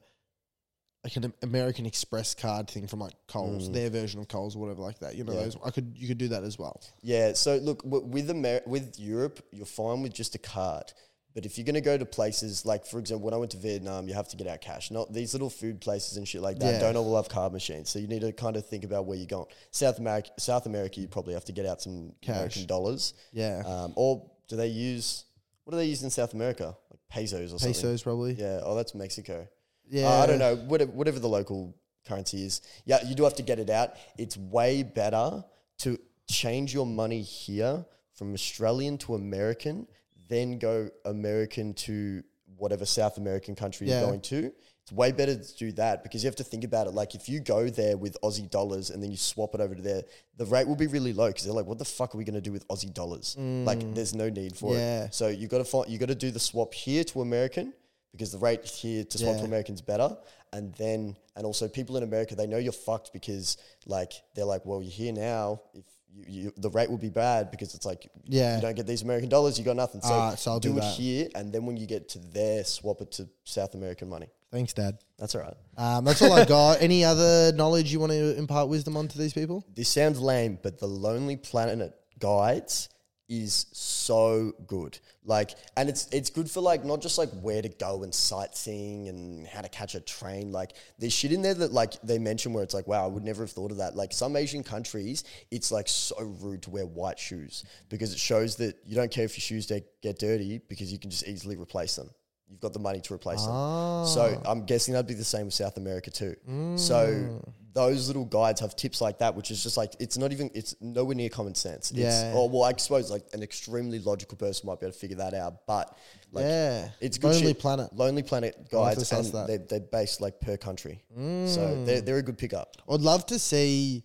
like 1.17 1.25
an 1.25 1.33
American 1.43 1.87
Express 1.87 2.35
card 2.35 2.69
thing 2.69 2.87
from 2.87 3.01
like 3.01 3.15
Coles, 3.29 3.71
their 3.73 3.91
version 3.91 4.21
of 4.21 4.29
Coles 4.29 4.55
or 4.57 4.61
whatever 4.61 4.83
like 4.83 4.99
that. 5.01 5.15
You 5.17 5.25
know, 5.25 5.33
Mm. 5.33 5.37
Yeah. 5.37 5.43
those 5.45 5.57
I 5.65 5.71
could 5.71 5.93
you 5.97 6.07
could 6.09 6.19
do 6.19 6.29
that 6.29 6.45
as 6.45 6.59
well. 6.59 6.81
Yeah. 7.03 7.33
So 7.35 7.57
look, 7.57 7.83
w- 7.83 8.05
with 8.05 8.31
Amer- 8.31 8.63
with 8.67 8.99
Europe, 8.99 9.45
you're 9.51 9.67
fine 9.67 10.03
with 10.03 10.13
just 10.13 10.35
a 10.35 10.39
card. 10.39 10.93
But 11.35 11.47
if 11.47 11.57
you're 11.57 11.65
gonna 11.65 11.81
go 11.81 11.97
to 11.97 12.05
places 12.05 12.67
like, 12.67 12.85
for 12.85 12.99
example, 12.99 13.25
when 13.27 13.35
I 13.35 13.37
went 13.37 13.53
to 13.53 13.59
Vietnam, 13.59 14.09
you 14.09 14.15
have 14.15 14.29
to 14.29 14.37
get 14.37 14.47
out 14.49 14.61
cash. 14.61 14.91
Not 14.91 15.13
these 15.13 15.35
little 15.35 15.51
food 15.51 15.81
places 15.81 16.17
and 16.17 16.27
shit 16.27 16.41
like 16.43 16.59
that. 16.59 16.73
Yeah. 16.75 16.81
Don't 16.81 16.97
all 16.97 17.15
have 17.17 17.29
card 17.29 17.53
machines. 17.53 17.91
So 17.91 17.99
you 18.01 18.09
need 18.09 18.23
to 18.23 18.33
kind 18.33 18.57
of 18.57 18.67
think 18.67 18.83
about 18.85 19.05
where 19.07 19.17
you're 19.17 19.27
going. 19.27 19.47
South 19.71 19.99
America, 19.99 20.31
South 20.39 20.67
America, 20.67 21.01
you 21.01 21.07
probably 21.07 21.35
have 21.35 21.45
to 21.45 21.53
get 21.53 21.65
out 21.67 21.81
some 21.81 22.13
Cash. 22.23 22.35
American 22.37 22.67
dollars. 22.67 23.15
Yeah, 23.33 23.63
Um, 23.67 23.93
or 23.97 24.29
do 24.49 24.57
they 24.57 24.69
use 24.69 25.25
what 25.65 25.73
do 25.73 25.77
they 25.77 25.87
use 25.87 26.03
in 26.03 26.11
South 26.11 26.33
America? 26.35 26.77
Like 26.91 27.01
pesos 27.11 27.53
or 27.53 27.59
something. 27.59 27.69
pesos 27.75 28.03
probably. 28.03 28.33
Yeah. 28.33 28.61
Oh, 28.65 28.75
that's 28.75 28.95
Mexico. 28.95 29.47
Yeah, 29.91 30.09
Uh, 30.09 30.23
I 30.23 30.27
don't 30.27 30.39
know. 30.39 30.57
Whatever, 30.57 30.93
whatever 30.93 31.19
the 31.19 31.29
local 31.29 31.75
currency 32.07 32.45
is. 32.45 32.61
Yeah, 32.85 33.05
you 33.07 33.15
do 33.15 33.25
have 33.25 33.35
to 33.37 33.43
get 33.43 33.59
it 33.59 33.71
out. 33.71 33.95
It's 34.17 34.37
way 34.37 34.83
better 34.83 35.45
to 35.79 35.99
change 36.29 36.73
your 36.75 36.87
money 36.87 37.23
here 37.23 37.85
from 38.15 38.35
Australian 38.35 38.99
to 38.99 39.15
American, 39.15 39.87
then 40.29 40.59
go 40.59 40.91
American 41.05 41.73
to 41.75 42.23
whatever 42.57 42.85
South 42.85 43.17
American 43.19 43.55
country 43.55 43.87
Yeah. 43.89 44.01
you're 44.01 44.09
going 44.09 44.21
to. 44.23 44.53
It's 44.83 44.93
way 44.93 45.13
better 45.13 45.37
to 45.37 45.57
do 45.57 45.71
that 45.73 46.03
because 46.03 46.23
you 46.25 46.29
have 46.29 46.37
to 46.37 46.45
think 46.45 46.65
about 46.65 46.87
it. 46.87 46.95
Like 46.95 47.15
if 47.15 47.29
you 47.29 47.41
go 47.41 47.69
there 47.69 47.97
with 47.97 48.17
Aussie 48.23 48.51
dollars 48.51 48.89
and 48.91 49.03
then 49.03 49.11
you 49.11 49.17
swap 49.19 49.55
it 49.55 49.61
over 49.61 49.75
to 49.75 49.83
there, 49.83 50.03
the 50.39 50.47
rate 50.47 50.67
will 50.67 50.77
be 50.77 50.87
really 50.87 51.13
low 51.13 51.29
because 51.29 51.45
they're 51.45 51.53
like, 51.53 51.67
"What 51.67 51.79
the 51.79 51.85
fuck 51.85 52.15
are 52.15 52.19
we 52.19 52.25
going 52.25 52.35
to 52.35 52.41
do 52.41 52.53
with 52.53 52.67
Aussie 52.69 52.93
dollars?" 52.93 53.37
Like, 53.39 53.95
there's 53.95 54.15
no 54.15 54.29
need 54.31 54.57
for 54.57 54.75
Yeah. 54.75 55.05
it. 55.05 55.15
So 55.15 55.29
you 55.29 55.47
got 55.47 55.59
to 55.59 55.65
find, 55.65 55.89
you 55.91 55.99
got 55.99 56.09
to 56.09 56.15
do 56.15 56.31
the 56.31 56.41
swap 56.41 56.73
here 56.75 57.05
to 57.05 57.21
American 57.21 57.75
because 58.13 58.33
the 58.33 58.39
rate 58.39 58.65
here 58.65 59.05
to 59.05 59.19
swap 59.19 59.35
Yeah. 59.35 59.41
to 59.41 59.45
American's 59.47 59.81
better. 59.81 60.17
And 60.53 60.75
then, 60.77 61.17
and 61.37 61.45
also 61.45 61.69
people 61.69 61.97
in 61.99 62.03
America, 62.03 62.35
they 62.35 62.47
know 62.47 62.57
you're 62.59 62.73
fucked 62.73 63.13
because 63.13 63.59
like 63.87 64.13
they're 64.35 64.45
like, 64.47 64.65
well, 64.65 64.83
you're 64.83 64.91
here 64.91 65.13
now. 65.13 65.61
If 65.75 65.85
you, 66.11 66.25
you 66.45 66.53
the 66.57 66.71
rate 66.71 66.89
will 66.91 66.97
be 66.99 67.11
bad 67.11 67.51
because 67.51 67.75
it's 67.75 67.85
like, 67.85 68.11
Yeah. 68.25 68.57
you 68.57 68.63
don't 68.63 68.75
get 68.75 68.87
these 68.87 69.03
American 69.03 69.29
dollars, 69.29 69.59
you 69.59 69.65
got 69.65 69.77
nothing. 69.77 70.01
So, 70.01 70.09
Ah, 70.13 70.35
so 70.37 70.53
I'll 70.53 70.61
do, 70.61 70.73
do 70.73 70.79
it 70.79 70.85
here, 70.85 71.29
and 71.35 71.53
then 71.53 71.67
when 71.67 71.77
you 71.77 71.87
get 71.87 72.09
to 72.11 72.19
there, 72.19 72.65
swap 72.65 73.03
it 73.03 73.13
to 73.13 73.29
South 73.45 73.75
American 73.75 74.09
money. 74.09 74.29
Thanks, 74.51 74.73
Dad. 74.73 74.97
That's 75.19 75.35
all 75.35 75.43
right. 75.43 75.55
Um, 75.77 76.07
that's 76.07 76.23
all 76.23 76.33
I 76.33 76.47
got. 76.47 76.81
Any 76.81 77.05
other 77.05 77.53
knowledge 77.53 77.93
you 77.93 78.01
want 78.01 78.13
to 78.13 78.39
impart 78.39 78.71
wisdom 78.71 78.97
onto 78.97 79.19
these 79.19 79.35
people? 79.35 79.67
This 79.75 79.91
sounds 79.91 80.19
lame, 80.19 80.59
but 80.63 80.79
the 80.79 80.87
Lonely 80.87 81.37
Planet 81.37 81.95
guides 82.19 82.89
is 83.29 83.67
so 83.73 84.53
good. 84.67 84.99
Like, 85.25 85.51
and 85.77 85.89
it's 85.89 86.09
it's 86.13 86.31
good 86.31 86.51
for 86.51 86.61
like 86.61 86.85
not 86.85 87.03
just 87.03 87.19
like 87.19 87.29
where 87.43 87.61
to 87.61 87.69
go 87.69 88.03
and 88.03 88.15
sightseeing 88.15 89.09
and 89.09 89.47
how 89.47 89.61
to 89.61 89.69
catch 89.69 89.95
a 89.95 90.01
train. 90.01 90.53
Like, 90.53 90.73
there's 90.99 91.13
shit 91.13 91.33
in 91.33 91.43
there 91.43 91.55
that 91.55 91.73
like 91.73 92.01
they 92.03 92.19
mention 92.19 92.53
where 92.53 92.65
it's 92.65 92.75
like, 92.75 92.87
wow, 92.87 93.05
I 93.05 93.09
would 93.09 93.25
never 93.25 93.43
have 93.43 93.51
thought 93.51 93.71
of 93.71 93.79
that. 93.79 93.95
Like 93.97 94.13
some 94.13 94.37
Asian 94.37 94.63
countries, 94.63 95.25
it's 95.51 95.71
like 95.71 95.89
so 95.89 96.17
rude 96.41 96.63
to 96.63 96.71
wear 96.71 96.87
white 96.87 97.19
shoes 97.19 97.65
because 97.91 98.13
it 98.13 98.19
shows 98.19 98.57
that 98.57 98.77
you 98.87 98.97
don't 98.97 99.11
care 99.11 99.25
if 99.25 99.37
your 99.37 99.43
shoes 99.43 99.67
get 99.67 100.19
dirty 100.19 100.61
because 100.69 100.91
you 100.91 100.99
can 100.99 101.11
just 101.11 101.27
easily 101.27 101.57
replace 101.57 101.97
them. 101.97 102.11
You've 102.51 102.61
got 102.61 102.73
the 102.73 102.79
money 102.79 103.01
to 103.01 103.15
replace 103.15 103.43
them. 103.43 104.07
So 104.07 104.41
ah. 104.45 104.51
I'm 104.51 104.65
guessing 104.65 104.95
that'd 104.95 105.07
be 105.07 105.15
the 105.15 105.25
same 105.25 105.47
with 105.47 105.55
South 105.55 105.77
America 105.77 106.11
too. 106.11 106.35
So 106.77 107.07
mm. 107.07 107.53
those 107.75 108.09
little 108.09 108.25
guides 108.25 108.61
have 108.61 108.75
tips 108.75 109.01
like 109.01 109.19
that, 109.19 109.35
which 109.35 109.51
is 109.51 109.63
just 109.63 109.77
like 109.77 109.95
it's 110.01 110.17
not 110.17 110.33
even 110.33 110.51
it's 110.55 110.75
nowhere 110.81 111.15
near 111.15 111.29
common 111.29 111.55
sense. 111.55 111.91
It's, 111.91 112.01
Yeah. 112.01 112.33
Or 112.35 112.49
well, 112.49 112.65
I 112.65 112.73
suppose 112.77 113.11
like 113.11 113.25
an 113.35 113.43
extremely 113.43 113.99
logical 113.99 114.39
person 114.39 114.67
might 114.67 114.81
be 114.81 114.87
able 114.87 114.95
to 114.95 114.99
figure 114.99 115.19
that 115.19 115.35
out, 115.35 115.67
but 115.67 115.97
like 116.33 116.45
Yeah. 116.45 116.89
it's 117.01 117.19
good 117.19 117.33
Lonely 117.33 117.49
shit. 117.49 117.59
Planet. 117.59 117.95
Lonely 117.95 118.23
Planet 118.23 118.57
I'll 118.73 118.85
have 118.85 118.95
to 118.95 119.01
guides, 119.01 119.13
and 119.13 119.35
that. 119.35 119.47
they're, 119.47 119.59
they're 119.59 119.81
based 119.81 120.21
like 120.21 120.41
per 120.41 120.57
country, 120.57 121.03
so 121.15 121.21
mm. 121.21 121.85
they're 121.85 122.01
they're 122.01 122.19
a 122.19 122.23
good 122.23 122.39
pickup. 122.39 122.77
I'd 122.89 123.01
love 123.01 123.27
to 123.27 123.39
see 123.39 124.05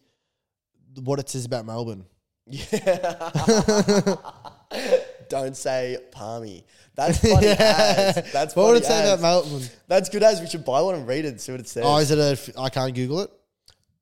what 1.01 1.19
it 1.19 1.29
says 1.29 1.45
about 1.45 1.65
Melbourne. 1.65 2.05
Don't 5.29 5.55
say 5.57 5.97
palmy. 6.11 6.65
That's 6.95 7.17
funny. 7.33 7.47
as. 7.47 8.31
That's 8.31 8.55
What 8.55 8.67
would 8.67 8.77
it 8.77 8.85
say 8.85 9.01
as. 9.03 9.19
about 9.19 9.21
Melbourne? 9.49 9.67
That's 9.87 10.09
good 10.09 10.23
as 10.23 10.41
we 10.41 10.47
should 10.47 10.63
buy 10.65 10.81
one 10.81 10.95
and 10.95 11.07
read 11.07 11.25
it 11.25 11.29
and 11.29 11.41
see 11.41 11.51
what 11.51 11.61
it 11.61 11.67
says. 11.67 11.83
Oh, 11.85 11.97
is 11.97 12.11
it 12.11 12.19
a? 12.19 12.31
f- 12.31 12.49
I 12.57 12.69
can't 12.69 12.93
Google 12.93 13.21
it. 13.21 13.31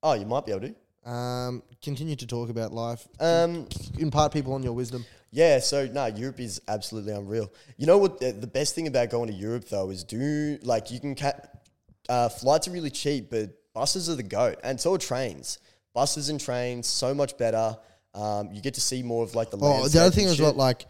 oh, 0.03 0.13
you 0.13 0.25
might 0.25 0.45
be 0.45 0.51
able 0.51 0.67
to. 0.67 1.09
Um, 1.09 1.63
continue 1.81 2.15
to 2.15 2.27
talk 2.27 2.49
about 2.49 2.71
life. 2.73 3.07
Um, 3.19 3.67
Impart 3.97 4.31
people 4.33 4.53
on 4.53 4.61
your 4.61 4.73
wisdom. 4.73 5.05
Yeah, 5.31 5.59
so 5.59 5.87
no, 5.87 6.05
Europe 6.07 6.39
is 6.39 6.61
absolutely 6.67 7.13
unreal. 7.13 7.51
You 7.77 7.87
know 7.87 7.97
what? 7.97 8.19
The, 8.19 8.33
the 8.33 8.45
best 8.47 8.75
thing 8.75 8.85
about 8.87 9.09
going 9.09 9.27
to 9.29 9.33
Europe 9.33 9.67
though 9.69 9.89
is 9.89 10.03
do 10.03 10.59
like 10.61 10.91
you 10.91 10.99
can 10.99 11.15
ca- 11.15 11.39
uh, 12.09 12.29
flights 12.29 12.67
are 12.67 12.71
really 12.71 12.89
cheap, 12.89 13.29
but 13.31 13.49
buses 13.73 14.09
are 14.09 14.15
the 14.15 14.23
goat, 14.23 14.59
and 14.63 14.79
so 14.79 14.93
are 14.93 14.97
trains. 14.97 15.57
Buses 15.93 16.29
and 16.29 16.39
trains 16.39 16.87
so 16.87 17.13
much 17.13 17.37
better. 17.37 17.77
Um, 18.13 18.51
you 18.51 18.61
get 18.61 18.73
to 18.75 18.81
see 18.81 19.01
more 19.03 19.23
of 19.23 19.33
like 19.33 19.49
the. 19.51 19.57
Oh, 19.61 19.87
the 19.87 20.01
other 20.01 20.11
thing 20.11 20.25
and 20.25 20.33
is 20.33 20.41
what 20.41 20.57
like, 20.57 20.85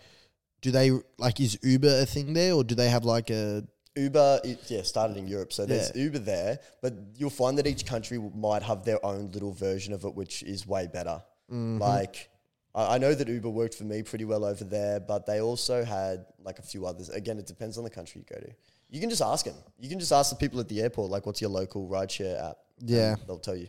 do 0.62 0.72
they 0.72 0.92
like 1.18 1.40
is 1.40 1.58
Uber 1.64 2.02
a 2.02 2.06
thing 2.06 2.34
there, 2.34 2.54
or 2.54 2.64
do 2.64 2.76
they 2.76 2.90
have 2.90 3.04
like 3.04 3.30
a? 3.30 3.64
Uber, 3.96 4.40
it, 4.46 4.60
yeah, 4.70 4.84
started 4.84 5.18
in 5.18 5.28
Europe, 5.28 5.52
so 5.52 5.66
there's 5.66 5.92
Yeah. 5.94 6.04
Uber 6.04 6.20
there, 6.20 6.60
but 6.82 6.94
you'll 7.18 7.30
find 7.30 7.58
that 7.58 7.68
each 7.68 7.86
country 7.86 8.18
might 8.18 8.64
have 8.64 8.86
their 8.86 9.06
own 9.06 9.30
little 9.32 9.52
version 9.52 9.94
of 9.94 10.06
it, 10.06 10.16
which 10.16 10.44
is 10.44 10.66
way 10.66 10.88
better. 10.88 11.22
Mm-hmm. 11.52 11.80
Like, 11.80 12.30
I, 12.74 12.96
I 12.96 12.98
know 13.00 13.14
that 13.14 13.28
Uber 13.28 13.50
worked 13.50 13.76
for 13.76 13.84
me 13.84 14.02
pretty 14.02 14.24
well 14.24 14.46
over 14.46 14.64
there, 14.64 15.02
but 15.02 15.26
they 15.26 15.42
also 15.42 15.84
had 15.84 16.26
like 16.42 16.58
a 16.60 16.62
few 16.62 16.86
others. 16.86 17.10
Again, 17.10 17.38
it 17.38 17.48
depends 17.48 17.78
on 17.78 17.84
the 17.84 17.90
country 17.90 18.22
you 18.22 18.34
go 18.34 18.40
to. 18.42 18.54
You 18.90 19.02
can 19.02 19.10
just 19.10 19.22
ask 19.22 19.46
them. 19.46 19.56
You 19.78 19.90
can 19.90 20.00
just 20.00 20.14
ask 20.14 20.30
the 20.30 20.38
people 20.38 20.60
at 20.62 20.70
the 20.70 20.82
airport, 20.82 21.12
like, 21.12 21.26
"What's 21.26 21.42
your 21.42 21.50
local 21.50 21.90
rideshare 21.90 22.42
app?" 22.52 22.58
Yeah. 22.80 23.16
they'll 23.28 23.40
tell 23.40 23.56
you. 23.58 23.68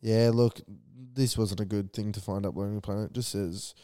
Yeah, 0.00 0.30
look, 0.34 0.60
this 1.14 1.36
wasn't 1.38 1.60
a 1.60 1.64
good 1.64 1.92
thing 1.92 2.12
to 2.12 2.20
find 2.20 2.44
up 2.44 2.56
Lonely 2.56 2.80
Planet. 2.80 3.06
It 3.10 3.14
just 3.14 3.30
says 3.30 3.74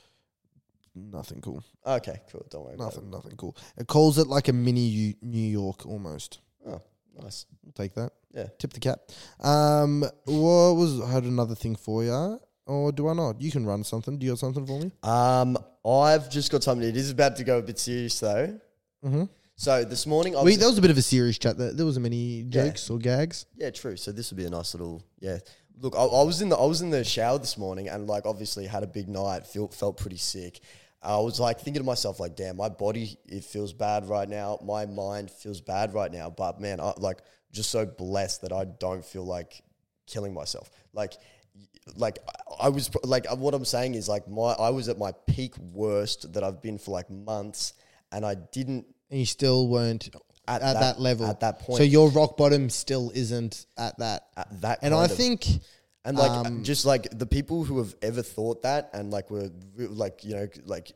nothing 0.95 1.41
cool. 1.41 1.63
Okay, 1.87 2.21
cool. 2.31 2.47
Don't 2.51 2.65
worry. 2.65 2.77
Nothing, 2.77 3.11
nothing 3.11 3.37
cool. 3.37 3.57
It 3.77 3.87
calls 3.87 4.19
it 4.19 4.27
like 4.27 4.49
a 4.49 4.53
mini 4.53 4.81
U- 4.81 5.15
New 5.23 5.49
York 5.49 5.87
almost. 5.87 6.41
About 6.65 6.77
it. 6.77 6.83
Oh, 7.19 7.23
nice. 7.25 7.47
We'll 7.63 7.73
take 7.73 7.95
that. 7.95 8.13
Yeah. 8.35 8.47
Tip 8.59 8.73
the 8.73 8.81
cap. 8.81 9.01
Um, 9.41 10.03
what 10.25 10.75
was 10.75 11.01
I 11.01 11.11
had 11.11 11.25
another 11.25 11.55
thing 11.55 11.77
for 11.77 12.05
you, 12.05 12.41
or 12.67 12.93
do 12.93 13.09
I 13.09 13.15
not? 13.15 13.41
You 13.41 13.51
can 13.51 13.67
run 13.67 13.85
something. 13.85 14.19
Do 14.19 14.25
you 14.25 14.31
have 14.33 14.39
something 14.39 14.67
for 14.67 14.79
me? 14.81 14.91
Um, 15.03 15.59
I've 15.85 16.31
just 16.31 16.51
got 16.51 16.63
something. 16.63 16.89
It 16.89 16.97
is 16.97 17.11
about 17.11 17.37
to 17.37 17.45
go 17.45 17.59
a 17.59 17.63
bit 17.63 17.79
serious 17.79 18.19
though. 18.19 18.59
Mm-hmm. 19.05 19.25
So 19.57 19.85
this 19.85 20.07
morning, 20.07 20.35
I 20.35 20.39
was 20.39 20.47
Wait, 20.47 20.59
there 20.59 20.69
was 20.69 20.79
a 20.79 20.83
bit 20.83 20.91
of 20.91 20.97
a 20.97 21.03
serious 21.03 21.39
chat. 21.39 21.59
There, 21.59 21.73
there 21.73 21.85
wasn't 21.85 22.05
many 22.05 22.45
jokes 22.45 22.89
or 22.89 22.99
gags. 22.99 23.47
Yeah, 23.55 23.71
true. 23.71 23.97
So 23.97 24.11
this 24.11 24.31
would 24.31 24.39
be 24.39 24.45
a 24.45 24.51
nice 24.51 24.75
little 24.75 25.05
yeah. 25.21 25.39
Look, 25.79 25.95
I, 25.97 26.03
I 26.03 26.23
was 26.23 26.41
in 26.41 26.49
the 26.49 26.57
I 26.57 26.65
was 26.65 26.81
in 26.81 26.91
the 26.91 27.05
shower 27.05 27.39
this 27.39 27.59
morning 27.59 27.89
and 27.89 28.07
like 28.07 28.25
obviously 28.25 28.67
had 28.67 28.83
a 28.83 28.87
big 28.87 29.09
night. 29.09 29.47
Felt 29.47 29.75
felt 29.75 29.99
pretty 29.99 30.17
sick. 30.17 30.61
I 31.03 31.17
was 31.19 31.41
like 31.41 31.61
thinking 31.61 31.83
to 31.83 31.87
myself 31.87 32.21
like, 32.21 32.37
damn, 32.37 32.57
my 32.57 32.69
body 32.69 33.19
it 33.27 33.45
feels 33.45 33.73
bad 33.73 34.09
right 34.09 34.29
now. 34.29 34.59
My 34.65 34.87
mind 34.87 35.31
feels 35.31 35.61
bad 35.61 35.95
right 35.95 36.13
now. 36.13 36.31
But 36.31 36.61
man, 36.61 36.81
I 36.81 36.93
like 36.99 37.19
just 37.53 37.71
so 37.71 37.85
blessed 37.87 38.43
that 38.43 38.53
I 38.53 38.65
don't 38.65 39.05
feel 39.05 39.25
like 39.25 39.63
killing 40.07 40.33
myself. 40.33 40.71
Like 40.93 41.15
like 41.97 42.19
I 42.61 42.69
was 42.69 42.91
like 43.03 43.27
uh, 43.31 43.35
what 43.37 43.55
I'm 43.55 43.65
saying 43.65 43.95
is 43.97 44.09
like 44.09 44.29
my 44.29 44.53
I 44.53 44.71
was 44.71 44.89
at 44.89 44.99
my 44.99 45.13
peak 45.27 45.57
worst 45.59 46.33
that 46.35 46.45
I've 46.45 46.63
been 46.63 46.79
for 46.79 46.93
like 46.93 47.11
months, 47.11 47.73
and 48.13 48.25
I 48.25 48.37
didn't 48.37 48.87
And 49.11 49.19
you 49.21 49.27
still 49.27 49.67
weren't 49.69 50.09
at, 50.47 50.63
At 50.63 50.75
that, 50.75 50.81
that- 50.81 51.01
level. 51.01 51.27
at 51.27 51.41
that 51.41 51.59
point. 51.61 51.79
So 51.79 51.83
your 51.85 52.11
rock 52.11 52.37
bottom 52.37 52.71
still 52.71 53.11
isn't 53.15 53.67
at 53.77 53.99
that. 53.99 54.27
at 54.37 54.61
that. 54.61 54.79
and 54.83 54.95
I 54.95 55.07
of- 55.07 55.15
think 55.17 55.47
And 56.05 56.17
like 56.17 56.31
Um, 56.31 56.65
just 56.65 56.85
like 56.85 57.07
the 57.17 57.27
people 57.27 57.63
who 57.65 57.79
have 57.79 57.95
ever 58.03 58.23
thought 58.23 58.63
that 58.63 58.91
and 58.93 59.13
like 59.13 59.31
were 59.31 59.51
like 59.77 60.25
you 60.25 60.35
know 60.35 60.49
like 60.65 60.93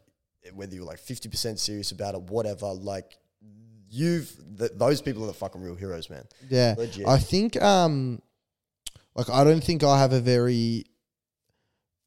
whether 0.55 0.75
you're 0.75 0.85
like 0.85 0.99
fifty 0.99 1.29
percent 1.29 1.61
serious 1.61 1.93
about 1.93 2.15
it, 2.15 2.23
whatever. 2.23 2.73
Like 2.73 3.17
you've 3.89 4.35
th- 4.59 4.73
those 4.75 5.01
people 5.01 5.23
are 5.25 5.29
the 5.29 5.33
fucking 5.35 5.61
real 5.61 5.77
heroes, 5.77 6.11
man. 6.11 6.25
Yeah. 6.49 6.75
Legit. 6.77 7.07
I 7.07 7.19
think 7.19 7.61
um 7.63 8.21
like 9.15 9.31
I 9.31 9.45
don't 9.45 9.63
think 9.63 9.85
I 9.85 9.99
have 9.99 10.13
a 10.13 10.21
very 10.21 10.85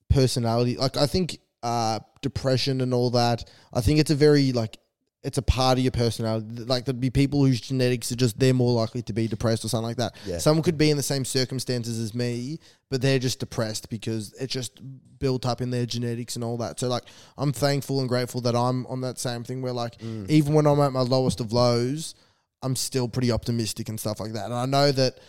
personality 0.09 0.75
like 0.75 0.97
I 0.97 1.05
think 1.07 1.39
uh 1.63 1.99
depression 2.21 2.81
and 2.81 2.93
all 2.93 3.11
that. 3.11 3.49
I 3.73 3.81
think 3.81 3.99
it's 3.99 4.11
a 4.11 4.15
very 4.15 4.51
like 4.51 4.77
it's 5.21 5.37
a 5.37 5.41
part 5.41 5.77
of 5.77 5.83
your 5.83 5.91
personality. 5.91 6.63
Like 6.63 6.85
there'd 6.85 6.99
be 7.01 7.09
people 7.09 7.45
whose 7.45 7.59
genetics 7.59 8.11
are 8.11 8.15
just 8.15 8.39
they're 8.39 8.53
more 8.53 8.71
likely 8.73 9.01
to 9.03 9.13
be 9.13 9.27
depressed 9.27 9.65
or 9.65 9.67
something 9.67 9.87
like 9.87 9.97
that. 9.97 10.15
Yeah. 10.25 10.37
Someone 10.37 10.63
could 10.63 10.77
be 10.77 10.89
in 10.91 10.97
the 10.97 11.03
same 11.03 11.25
circumstances 11.25 11.99
as 11.99 12.15
me, 12.15 12.59
but 12.89 13.01
they're 13.01 13.19
just 13.19 13.39
depressed 13.39 13.89
because 13.89 14.33
it's 14.39 14.53
just 14.53 14.79
built 15.19 15.45
up 15.45 15.59
in 15.59 15.71
their 15.71 15.85
genetics 15.85 16.35
and 16.35 16.43
all 16.43 16.55
that. 16.57 16.79
So 16.79 16.87
like 16.87 17.03
I'm 17.37 17.51
thankful 17.51 17.99
and 17.99 18.07
grateful 18.07 18.39
that 18.41 18.55
I'm 18.55 18.85
on 18.87 19.01
that 19.01 19.19
same 19.19 19.43
thing 19.43 19.61
where 19.61 19.73
like 19.73 19.97
Mm. 19.97 20.29
even 20.29 20.53
when 20.53 20.65
I'm 20.65 20.79
at 20.79 20.93
my 20.93 21.01
lowest 21.01 21.41
of 21.41 21.51
lows, 21.51 22.15
I'm 22.61 22.75
still 22.77 23.09
pretty 23.09 23.31
optimistic 23.31 23.89
and 23.89 23.99
stuff 23.99 24.19
like 24.21 24.33
that. 24.33 24.45
And 24.45 24.53
I 24.53 24.65
know 24.65 24.91
that 24.93 25.19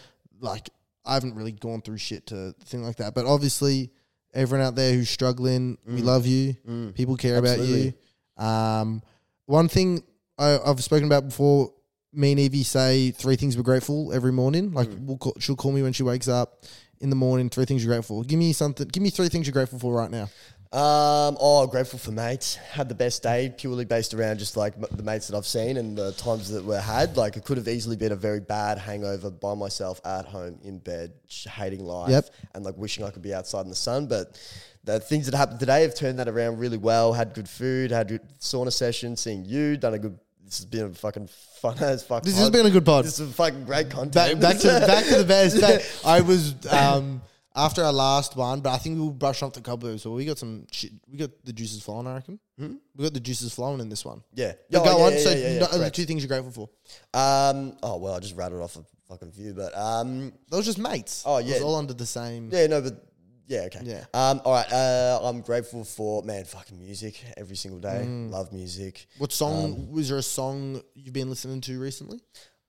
like 0.41 0.71
I 1.05 1.15
haven't 1.15 1.35
really 1.35 1.53
gone 1.53 1.83
through 1.83 1.99
shit 1.99 2.27
to 2.27 2.55
think 2.65 2.85
like 2.85 2.97
that, 2.97 3.15
but 3.15 3.27
obviously 3.27 3.91
Everyone 4.33 4.65
out 4.65 4.77
there 4.77 4.95
who's 4.95 5.11
struggling, 5.11 5.77
we 5.85 6.03
love 6.03 6.25
you. 6.25 6.55
People 6.95 7.17
care 7.17 7.37
about 7.37 7.59
you. 7.59 7.93
Um, 8.37 9.03
one 9.51 9.69
thing 9.69 10.03
I, 10.39 10.59
I've 10.65 10.83
spoken 10.83 11.07
about 11.07 11.29
before. 11.29 11.73
Me 12.13 12.33
and 12.33 12.41
Evie 12.41 12.65
say 12.65 13.13
three 13.13 13.37
things 13.37 13.57
we're 13.57 13.63
grateful 13.63 14.13
every 14.13 14.33
morning. 14.33 14.73
Like 14.73 14.89
mm. 14.89 15.07
we'll 15.07 15.19
call, 15.19 15.35
she'll 15.39 15.55
call 15.55 15.71
me 15.71 15.83
when 15.83 15.93
she 15.93 16.03
wakes 16.03 16.27
up 16.27 16.65
in 17.01 17.11
the 17.11 17.17
morning. 17.17 17.49
Three 17.49 17.67
things 17.67 17.85
you're 17.85 17.95
grateful. 17.95 18.23
for. 18.23 18.27
Give 18.27 18.39
me 18.39 18.53
something. 18.53 18.89
Give 18.89 19.03
me 19.03 19.11
three 19.11 19.29
things 19.29 19.47
you're 19.47 19.53
grateful 19.53 19.79
for 19.79 19.95
right 19.95 20.11
now. 20.11 20.29
Um, 20.73 21.37
oh, 21.41 21.67
grateful 21.67 21.99
for 21.99 22.13
mates. 22.13 22.55
Had 22.55 22.89
the 22.89 22.95
best 22.95 23.25
day 23.25 23.53
purely 23.57 23.85
based 23.85 24.15
around 24.15 24.39
just 24.39 24.57
like 24.57 24.75
m- 24.77 24.85
the 24.93 25.03
mates 25.03 25.27
that 25.27 25.37
I've 25.37 25.47
seen 25.47 25.77
and 25.77 25.99
the 25.99 26.13
times 26.13 26.49
that 26.51 26.65
we 26.65 26.77
had. 26.77 27.17
Like 27.17 27.37
it 27.37 27.45
could 27.45 27.57
have 27.57 27.67
easily 27.67 27.97
been 27.97 28.13
a 28.13 28.17
very 28.17 28.39
bad 28.39 28.79
hangover 28.79 29.31
by 29.33 29.55
myself 29.55 30.01
at 30.05 30.27
home 30.27 30.61
in 30.63 30.79
bed, 30.79 31.13
sh- 31.27 31.47
hating 31.49 31.85
life 31.85 32.11
Yep. 32.11 32.31
and 32.55 32.65
like 32.65 32.77
wishing 32.77 33.05
I 33.05 33.11
could 33.11 33.23
be 33.23 33.35
outside 33.35 33.63
in 33.63 33.69
the 33.69 33.75
sun. 33.75 34.07
But 34.07 34.41
the 34.85 35.01
things 35.01 35.27
that 35.27 35.35
happened 35.37 35.59
today 35.59 35.83
have 35.83 35.97
turned 35.97 36.21
that 36.21 36.29
around 36.29 36.59
really 36.59 36.79
well. 36.79 37.13
Had 37.15 37.35
good 37.35 37.49
food, 37.49 37.91
had 37.91 38.07
good 38.07 38.23
sauna 38.39 38.73
session, 38.73 39.17
seeing 39.17 39.45
you, 39.45 39.77
done 39.77 39.95
a 39.95 39.99
good. 39.99 40.17
This 40.45 40.59
has 40.59 40.67
been 40.67 40.87
a 40.87 40.91
fucking 40.91 41.29
fun 41.61 41.79
as 41.81 42.05
fuck. 42.05 42.23
This 42.23 42.35
has 42.37 42.45
pod. 42.45 42.53
been 42.53 42.67
a 42.67 42.71
good 42.71 42.85
pod. 42.85 43.05
This 43.07 43.19
is 43.19 43.35
fucking 43.35 43.65
great 43.65 43.89
back, 43.89 43.97
content. 43.97 44.41
back 44.41 44.59
to 44.59 44.69
back 44.87 45.05
to 45.07 45.17
the 45.17 45.25
best. 45.25 45.61
Back- 45.61 45.83
I 46.05 46.21
was 46.21 46.55
um, 46.73 47.23
after 47.67 47.85
our 47.85 47.93
last 47.93 48.37
one, 48.37 48.61
but 48.61 48.71
I 48.71 48.79
think 48.79 48.99
we'll 48.99 49.11
brush 49.11 49.43
off 49.43 49.53
the 49.53 49.61
cobwebs. 49.61 50.03
So 50.03 50.13
we 50.13 50.25
got 50.25 50.39
some 50.39 50.67
shit. 50.73 50.93
We 51.11 51.19
got 51.19 51.31
the 51.45 51.53
juices 51.53 51.83
flowing. 51.83 52.07
I 52.07 52.15
reckon 52.15 52.39
we 52.59 53.05
got 53.05 53.15
the 53.15 53.21
juices 53.21 53.55
flowing 53.55 53.81
in 53.81 53.89
this 53.89 54.05
one. 54.05 54.23
yeah. 54.35 54.53
Oh, 54.75 54.85
go 54.85 54.99
yeah, 54.99 55.05
on. 55.07 55.13
yeah, 55.13 55.19
so 55.19 55.31
yeah, 55.31 55.37
yeah, 55.37 55.59
the 55.61 55.67
correct. 55.79 55.97
two 55.97 56.05
things 56.05 56.23
you're 56.23 56.29
grateful 56.29 56.53
for. 56.53 57.19
Um. 57.19 57.77
Oh 57.83 57.97
well, 57.99 58.15
I 58.15 58.21
just 58.21 58.37
rattled 58.37 58.63
off 58.63 58.77
a 58.77 58.85
fucking 59.09 59.33
few, 59.33 59.55
but 59.55 59.77
um. 59.77 60.33
Those 60.51 60.67
just 60.67 60.79
mates. 60.79 61.23
Oh, 61.27 61.37
It 61.39 61.45
was 61.47 61.53
yeah. 61.59 61.61
all 61.63 61.77
under 61.77 61.95
the 61.95 62.07
same. 62.07 62.51
Yeah, 62.53 62.67
no, 62.67 62.81
but 62.83 63.05
yeah, 63.47 63.63
okay. 63.63 63.81
Yeah. 63.83 64.05
Um. 64.15 64.41
All 64.45 64.53
right. 64.53 64.73
Uh, 64.73 65.21
I'm 65.23 65.41
grateful 65.41 65.85
for 65.85 66.23
man, 66.23 66.45
fucking 66.45 66.79
music 66.79 67.23
every 67.37 67.57
single 67.57 67.81
day. 67.81 68.03
Mm. 68.07 68.31
Love 68.31 68.53
music. 68.53 69.07
What 69.19 69.31
Um, 69.33 69.35
song 69.35 69.91
was 69.91 70.09
there? 70.09 70.19
A 70.19 70.23
song 70.23 70.81
you've 70.95 71.13
been 71.15 71.29
listening 71.31 71.61
to 71.63 71.81
recently? 71.81 72.21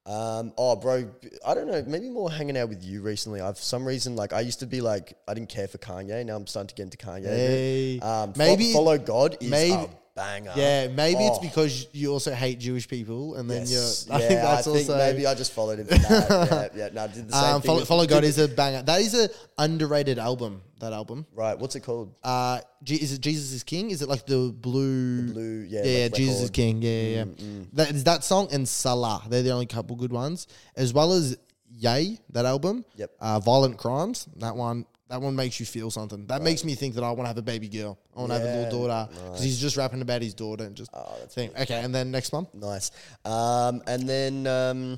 Um. 0.06 0.52
Oh, 0.58 0.76
bro. 0.76 1.10
I 1.46 1.54
don't 1.54 1.68
know. 1.68 1.84
Maybe 1.86 2.10
more 2.10 2.32
hanging 2.32 2.58
out 2.58 2.70
with 2.70 2.84
you 2.84 3.02
recently. 3.02 3.40
I've 3.40 3.58
for 3.58 3.64
some 3.64 3.86
reason 3.86 4.16
like 4.16 4.34
I 4.34 4.42
used 4.42 4.60
to 4.62 4.66
be 4.66 4.82
like 4.82 5.14
I 5.28 5.34
didn't 5.36 5.50
care 5.50 5.68
for 5.68 5.78
Kanye. 5.78 6.26
Now 6.26 6.36
I'm 6.38 6.48
starting 6.48 6.70
to 6.70 6.76
get 6.76 6.84
into 6.84 6.98
Kanye. 6.98 7.26
Hey. 7.26 8.00
Um. 8.00 8.34
Maybe- 8.36 8.64
maybe 8.64 8.74
follow 8.74 8.98
God 8.98 9.38
is 9.40 9.50
maybe- 9.52 9.74
a 9.76 9.90
banger. 10.22 10.54
Yeah, 10.56 10.88
maybe 10.88 11.24
it's 11.26 11.38
Oh. 11.40 11.42
because 11.42 11.88
you 11.94 12.12
also 12.14 12.32
hate 12.34 12.60
Jewish 12.60 12.88
people, 12.88 13.36
and 13.36 13.50
then 13.50 13.62
Yes. 13.62 14.06
you're. 14.08 14.16
I 14.16 14.20
think 14.20 14.40
that's 14.42 14.68
I 14.68 14.72
think 14.72 14.90
also 14.90 14.98
maybe 14.98 15.26
I 15.28 15.34
just 15.36 15.52
followed 15.54 15.80
him 15.80 15.88
for 15.88 15.96
that. 15.98 16.72
yeah, 16.76 16.86
yeah. 16.86 16.90
No, 16.94 17.04
I 17.04 17.08
did 17.08 17.28
the 17.28 17.34
same 17.34 17.44
um, 17.56 17.62
thing. 17.62 17.68
follow, 17.70 17.80
with- 17.80 17.88
follow 17.88 18.06
God 18.06 18.24
is 18.24 18.38
a 18.38 18.48
banger. 18.48 18.84
That 18.84 19.02
is 19.02 19.14
a 19.16 19.30
underrated 19.58 20.20
album. 20.20 20.62
That 20.80 20.94
album. 20.94 21.28
right. 21.36 21.58
What's 21.60 21.76
it 21.76 21.82
called? 21.82 22.16
Uh, 22.24 22.60
Je- 22.84 22.96
is 22.96 23.14
it 23.14 23.22
Jesus 23.22 23.52
is 23.54 23.62
King? 23.64 23.92
Is 23.92 24.02
it 24.02 24.10
like 24.10 24.26
the 24.26 24.52
blue? 24.52 25.32
Blue. 25.32 25.66
Yeah. 25.70 25.84
yeah, 25.86 26.04
like 26.06 26.14
Jesus 26.16 26.36
is 26.38 26.42
record. 26.44 26.54
King. 26.54 26.82
Yeah, 26.82 26.90
yeah. 27.02 27.26
yeah. 27.38 27.64
That 27.74 27.92
is 27.92 28.04
that 28.06 28.24
song 28.24 28.48
and 28.52 28.68
Selah. 28.68 29.24
They're 29.30 29.44
the 29.44 29.52
only 29.52 29.68
couple 29.68 29.96
good 29.96 30.12
ones, 30.12 30.48
as 30.76 30.92
well 30.94 31.14
as 31.14 31.38
Ye, 31.74 32.20
that 32.32 32.46
album. 32.46 32.84
Yep. 32.96 33.12
Uh, 33.20 33.40
Violent 33.40 33.78
Crimes. 33.78 34.28
That 34.38 34.56
one. 34.56 34.86
That 35.12 35.22
one 35.22 35.36
makes 35.36 35.60
you 35.60 35.66
feel 35.66 35.92
something. 35.92 36.26
That 36.28 36.42
makes 36.42 36.64
me 36.64 36.74
think 36.74 36.96
that 36.96 37.04
I 37.04 37.10
want 37.12 37.24
to 37.24 37.28
have 37.28 37.38
a 37.38 37.42
baby 37.42 37.68
girl. 37.68 38.00
I 38.16 38.20
want 38.22 38.32
to 38.32 38.40
have 38.40 38.48
a 38.48 38.58
little 38.64 38.88
daughter 38.88 39.10
because 39.12 39.44
he's 39.44 39.60
just 39.60 39.76
rapping 39.76 40.02
about 40.02 40.22
his 40.22 40.34
daughter 40.34 40.64
and 40.64 40.74
just 40.74 40.90
Oh, 40.94 41.18
think. 41.28 41.52
Okay, 41.60 41.82
and 41.84 41.94
then 41.94 42.12
next 42.12 42.32
one. 42.32 42.48
Nice. 42.54 42.92
Um, 43.26 43.82
and 43.88 44.08
then 44.08 44.48
um, 44.48 44.98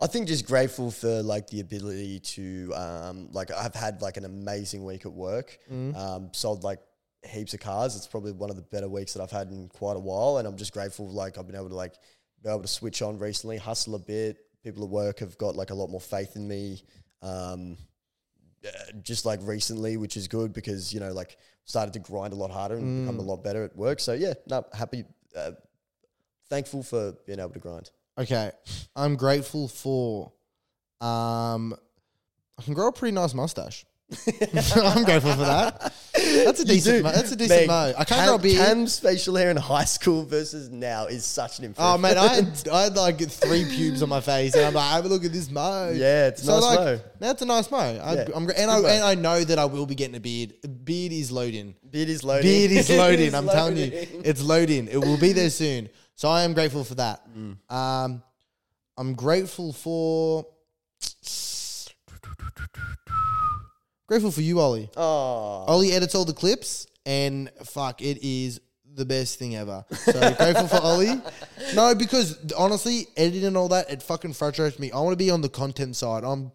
I 0.00 0.08
think 0.08 0.26
just 0.26 0.44
grateful 0.44 0.90
for 0.90 1.22
like 1.22 1.46
the 1.46 1.60
ability 1.60 2.18
to 2.18 2.72
um, 2.74 3.28
like 3.30 3.52
I've 3.52 3.76
had 3.76 4.02
like 4.02 4.16
an 4.16 4.24
amazing 4.24 4.84
week 4.84 5.06
at 5.06 5.12
work. 5.12 5.56
Um, 5.70 6.30
sold 6.32 6.64
like 6.64 6.80
heaps 7.24 7.54
of 7.54 7.60
cars. 7.60 7.94
It's 7.94 8.08
probably 8.08 8.32
one 8.32 8.50
of 8.50 8.56
the 8.56 8.62
better 8.62 8.88
weeks 8.88 9.12
that 9.14 9.22
I've 9.22 9.30
had 9.30 9.50
in 9.52 9.68
quite 9.68 9.94
a 9.96 10.00
while, 10.00 10.38
and 10.38 10.48
I'm 10.48 10.56
just 10.56 10.72
grateful. 10.72 11.08
Like 11.08 11.38
I've 11.38 11.46
been 11.46 11.54
able 11.54 11.68
to 11.68 11.76
like 11.76 11.94
be 12.42 12.48
able 12.50 12.62
to 12.62 12.66
switch 12.66 13.02
on 13.02 13.20
recently, 13.20 13.56
hustle 13.56 13.94
a 13.94 14.00
bit. 14.00 14.38
People 14.64 14.82
at 14.82 14.90
work 14.90 15.20
have 15.20 15.38
got 15.38 15.54
like 15.54 15.70
a 15.70 15.74
lot 15.74 15.90
more 15.90 16.00
faith 16.00 16.34
in 16.34 16.48
me. 16.48 16.82
Um, 17.22 17.76
uh, 18.66 18.70
just 19.02 19.24
like 19.24 19.40
recently, 19.42 19.96
which 19.96 20.16
is 20.16 20.28
good 20.28 20.52
because 20.52 20.92
you 20.92 21.00
know 21.00 21.12
like 21.12 21.36
started 21.64 21.92
to 21.92 21.98
grind 21.98 22.32
a 22.32 22.36
lot 22.36 22.50
harder 22.50 22.76
and 22.76 23.04
become 23.06 23.18
a 23.18 23.22
lot 23.22 23.44
better 23.44 23.62
at 23.64 23.76
work. 23.76 24.00
So 24.00 24.14
yeah, 24.14 24.34
no, 24.46 24.64
happy, 24.72 25.04
uh, 25.36 25.52
thankful 26.48 26.82
for 26.82 27.12
being 27.26 27.40
able 27.40 27.50
to 27.50 27.58
grind. 27.58 27.90
Okay, 28.18 28.50
I'm 28.96 29.16
grateful 29.16 29.68
for. 29.68 30.32
Um, 31.00 31.74
I 32.58 32.62
can 32.62 32.74
grow 32.74 32.88
a 32.88 32.92
pretty 32.92 33.14
nice 33.14 33.34
mustache. 33.34 33.84
I'm 34.74 35.04
grateful 35.04 35.32
for 35.32 35.44
that. 35.44 35.94
That's 36.44 36.60
a 36.60 36.64
decent. 36.64 37.02
Mo, 37.02 37.12
that's 37.12 37.32
a 37.32 37.36
decent 37.36 37.66
mo. 37.66 37.92
I 37.96 38.04
can't 38.04 38.26
grow 38.26 38.36
a 38.36 38.38
beard. 38.38 38.64
Cam's 38.64 38.98
facial 38.98 39.36
hair 39.36 39.50
in 39.50 39.56
high 39.56 39.84
school 39.84 40.24
versus 40.24 40.70
now 40.70 41.06
is 41.06 41.24
such 41.24 41.58
an 41.58 41.66
improvement. 41.66 41.94
Oh 41.94 41.98
man, 41.98 42.18
I 42.18 42.34
had, 42.34 42.68
I 42.68 42.82
had 42.84 42.96
like 42.96 43.18
three 43.30 43.64
pubes 43.64 44.02
on 44.02 44.08
my 44.08 44.20
face, 44.20 44.54
and 44.54 44.64
I'm 44.64 44.74
like, 44.74 44.90
have 44.92 45.04
a 45.04 45.08
look 45.08 45.24
at 45.24 45.32
this 45.32 45.50
mo. 45.50 45.92
Yeah, 45.94 46.28
it's 46.28 46.46
a 46.46 46.50
nice 46.50 46.62
like, 46.62 46.78
mo. 46.78 47.00
That's 47.18 47.42
a 47.42 47.46
nice 47.46 47.70
mo. 47.70 47.78
I, 47.78 48.14
Yeah, 48.14 48.28
I'm, 48.34 48.48
and, 48.50 48.70
I, 48.70 48.80
mo. 48.80 48.86
and 48.88 49.04
I 49.04 49.14
know 49.14 49.44
that 49.44 49.58
I 49.58 49.64
will 49.64 49.86
be 49.86 49.94
getting 49.94 50.16
a 50.16 50.20
beard. 50.20 50.54
Beard 50.84 51.12
is 51.12 51.30
loading. 51.30 51.74
beard 51.90 52.08
is 52.08 52.24
loading. 52.24 52.42
Beard 52.42 52.70
is 52.72 52.90
loading. 52.96 53.34
I'm 53.34 53.46
telling 53.46 53.76
you, 53.76 53.90
it's 54.24 54.42
loading. 54.42 54.88
It 54.88 54.98
will 54.98 55.18
be 55.18 55.32
there 55.32 55.50
soon. 55.50 55.88
So 56.14 56.28
I 56.28 56.42
am 56.42 56.52
grateful 56.52 56.84
for 56.84 56.96
that. 56.96 57.22
Mm. 57.32 57.56
Um, 57.72 58.22
I'm 58.96 59.14
grateful 59.14 59.72
for. 59.72 60.46
Grateful 64.08 64.30
for 64.30 64.40
you, 64.40 64.58
Ollie. 64.58 64.88
Oh, 64.96 65.02
Ollie 65.68 65.92
edits 65.92 66.14
all 66.14 66.24
the 66.24 66.32
clips, 66.32 66.86
and 67.04 67.50
fuck, 67.64 68.00
it 68.00 68.18
is 68.26 68.58
the 68.94 69.04
best 69.04 69.38
thing 69.38 69.54
ever. 69.54 69.84
So 69.92 70.12
grateful 70.38 70.66
for 70.66 70.80
Ollie. 70.80 71.20
No, 71.74 71.94
because 71.94 72.38
honestly, 72.54 73.06
editing 73.18 73.44
and 73.44 73.56
all 73.56 73.68
that, 73.68 73.90
it 73.90 74.02
fucking 74.02 74.32
frustrates 74.32 74.78
me. 74.78 74.90
I 74.92 74.98
want 75.00 75.12
to 75.12 75.22
be 75.22 75.30
on 75.30 75.42
the 75.42 75.48
content 75.50 75.94
side. 75.94 76.24
I'm 76.24 76.52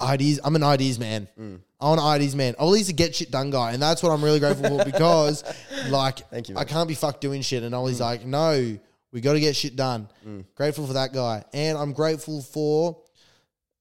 ideas. 0.00 0.40
I'm 0.42 0.56
an 0.56 0.64
ideas 0.64 0.98
man. 0.98 1.28
Mm. 1.38 1.60
I'm 1.80 1.92
an 1.92 2.04
ideas 2.04 2.34
man. 2.34 2.56
Ollie's 2.58 2.88
a 2.88 2.92
get 2.92 3.14
shit 3.14 3.30
done 3.30 3.50
guy, 3.50 3.70
and 3.72 3.80
that's 3.80 4.02
what 4.02 4.10
I'm 4.10 4.22
really 4.24 4.40
grateful 4.40 4.78
for 4.78 4.84
because, 4.92 5.44
like, 5.90 6.28
Thank 6.30 6.48
you, 6.48 6.56
I 6.56 6.64
can't 6.64 6.88
be 6.88 6.94
fucked 6.96 7.20
doing 7.20 7.42
shit. 7.42 7.62
And 7.62 7.72
Mm. 7.74 7.78
Ollie's 7.78 8.00
like, 8.00 8.26
no, 8.26 8.76
we 9.12 9.20
got 9.20 9.34
to 9.34 9.40
get 9.40 9.54
shit 9.54 9.76
done. 9.76 10.08
Grateful 10.56 10.84
for 10.88 10.94
that 10.94 11.12
guy, 11.12 11.44
and 11.54 11.78
I'm 11.78 11.92
grateful 11.92 12.42
for. 12.42 13.02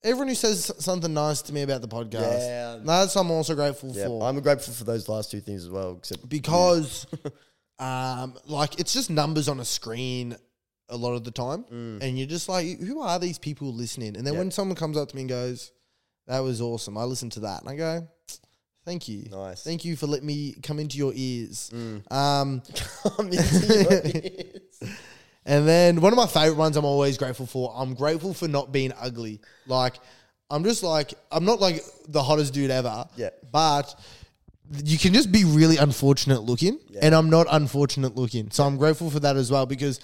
Everyone 0.04 0.28
who 0.28 0.36
says 0.36 0.72
something 0.80 1.14
nice 1.14 1.42
to 1.44 1.54
me 1.54 1.64
about 1.64 1.82
the 1.82 1.88
podcast. 1.88 2.40
Yeah. 2.40 2.78
That's 2.84 3.16
what 3.16 3.22
I'm 3.22 3.32
also 3.32 3.56
grateful 3.56 3.92
yeah. 3.92 4.06
for 4.06 4.24
I'm 4.24 4.40
grateful 4.40 4.74
for 4.74 4.84
those 4.84 5.10
last 5.10 5.32
two 5.32 5.42
things 5.42 5.64
as 5.64 5.70
well. 5.70 5.96
Except 5.98 6.28
because 6.30 7.06
um 7.80 8.36
like 8.46 8.80
it's 8.80 8.94
just 8.94 9.10
numbers 9.10 9.48
on 9.48 9.60
a 9.60 9.66
screen 9.66 10.36
a 10.90 10.98
lot 10.98 11.14
of 11.14 11.24
the 11.24 11.32
time 11.32 11.66
and 11.70 12.18
you're 12.18 12.28
just 12.28 12.50
like 12.50 12.80
who 12.80 13.02
are 13.02 13.20
these 13.20 13.38
people 13.38 13.74
listening 13.74 14.16
and 14.16 14.26
then 14.26 14.38
when 14.38 14.50
someone 14.50 14.76
comes 14.76 14.98
up 14.98 15.10
to 15.10 15.16
me 15.16 15.22
and 15.24 15.30
goes 15.30 15.72
that 16.28 16.40
was 16.40 16.60
awesome 16.62 16.98
i 16.98 17.04
listen 17.04 17.30
to 17.30 17.42
that 17.42 17.62
and 17.62 17.70
i 17.70 17.76
go 17.76 18.08
thank 18.86 19.08
you 19.08 19.28
Nice. 19.30 19.64
thank 19.64 19.86
you 19.86 19.96
for 19.96 20.08
letting 20.08 20.26
me 20.26 20.56
come 20.64 20.80
into 20.80 20.98
your 20.98 21.12
ears 21.14 21.70
um 22.10 22.64
I'm 23.20 23.28
into 23.28 23.68
your 23.68 24.02
ears. 24.06 25.00
And 25.48 25.68
then 25.68 26.02
one 26.02 26.14
of 26.14 26.18
my 26.18 26.28
favorite 26.28 26.58
ones 26.58 26.78
I'm 26.78 26.86
always 26.86 27.18
grateful 27.18 27.46
for. 27.48 27.74
I'm 27.76 27.96
grateful 27.96 28.34
for 28.34 28.48
not 28.48 28.72
being 28.72 28.94
ugly. 29.00 29.42
Like 29.66 29.96
I'm 30.52 30.64
just 30.64 30.84
like 30.84 31.14
I'm 31.32 31.46
not 31.46 31.60
like 31.60 31.84
the 32.08 32.22
hottest 32.22 32.54
dude 32.54 32.70
ever. 32.72 33.06
Yeah. 33.16 33.30
But 33.52 34.00
you 34.84 34.98
can 34.98 35.14
just 35.14 35.32
be 35.32 35.44
really 35.46 35.78
unfortunate 35.78 36.42
looking, 36.42 36.78
and 37.02 37.16
I'm 37.16 37.30
not 37.30 37.48
unfortunate 37.50 38.16
looking. 38.16 38.52
So 38.52 38.64
I'm 38.66 38.78
grateful 38.78 39.10
for 39.10 39.20
that 39.22 39.38
as 39.38 39.50
well 39.50 39.66
because 39.66 40.00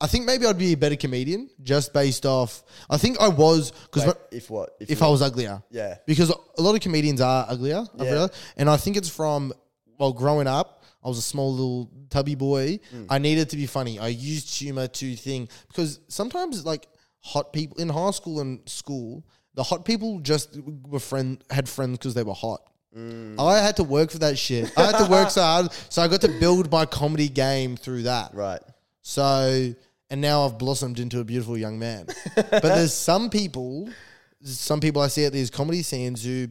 I 0.00 0.06
think 0.06 0.24
maybe 0.24 0.46
I'd 0.46 0.56
be 0.56 0.72
a 0.72 0.76
better 0.76 0.96
comedian 0.96 1.50
just 1.62 1.92
based 1.92 2.24
off. 2.24 2.62
I 2.88 2.96
think 2.96 3.20
I 3.20 3.28
was 3.28 3.72
because 3.92 4.14
if 4.30 4.48
what? 4.48 4.70
if 4.80 4.88
you- 5.00 5.06
I 5.06 5.08
was 5.10 5.20
uglier. 5.22 5.62
Yeah. 5.70 5.96
Because 6.06 6.30
a 6.30 6.62
lot 6.62 6.74
of 6.74 6.80
comedians 6.80 7.20
are 7.20 7.44
uglier, 7.48 7.84
Yeah. 7.98 8.28
And 8.56 8.70
I 8.70 8.76
think 8.78 8.96
it's 8.96 9.10
from, 9.10 9.52
well, 9.98 10.12
growing 10.12 10.46
up, 10.46 10.79
I 11.02 11.08
was 11.08 11.18
a 11.18 11.22
small 11.22 11.50
little 11.52 11.90
tubby 12.10 12.34
boy. 12.34 12.78
Mm. 12.94 13.06
I 13.08 13.18
needed 13.18 13.48
to 13.50 13.56
be 13.56 13.66
funny. 13.66 13.98
I 13.98 14.08
used 14.08 14.54
humor 14.54 14.86
to 14.86 15.16
thing 15.16 15.48
because 15.68 16.00
sometimes 16.08 16.64
like 16.66 16.86
hot 17.20 17.52
people 17.52 17.78
in 17.78 17.88
high 17.88 18.10
school 18.10 18.40
and 18.40 18.60
school, 18.68 19.24
the 19.54 19.62
hot 19.62 19.84
people 19.84 20.20
just 20.20 20.58
were 20.86 21.00
friend 21.00 21.42
had 21.50 21.68
friends 21.68 21.98
because 21.98 22.14
they 22.14 22.22
were 22.22 22.34
hot. 22.34 22.60
Mm. 22.96 23.38
I 23.40 23.58
had 23.60 23.76
to 23.76 23.84
work 23.84 24.10
for 24.10 24.18
that 24.18 24.36
shit. 24.38 24.72
I 24.76 24.82
had 24.86 25.04
to 25.04 25.10
work 25.10 25.30
so 25.30 25.42
hard, 25.42 25.72
so 25.88 26.02
I 26.02 26.08
got 26.08 26.20
to 26.22 26.28
build 26.40 26.70
my 26.72 26.84
comedy 26.86 27.28
game 27.28 27.76
through 27.76 28.02
that. 28.02 28.34
Right. 28.34 28.60
So, 29.02 29.72
and 30.10 30.20
now 30.20 30.44
I've 30.44 30.58
blossomed 30.58 30.98
into 30.98 31.20
a 31.20 31.24
beautiful 31.24 31.56
young 31.56 31.78
man. 31.78 32.06
but 32.34 32.60
there's 32.62 32.92
some 33.10 33.30
people, 33.30 33.88
some 34.42 34.80
people 34.80 35.02
I 35.02 35.08
see 35.08 35.24
at 35.24 35.32
these 35.32 35.50
comedy 35.50 35.82
scenes 35.82 36.24
who, 36.24 36.48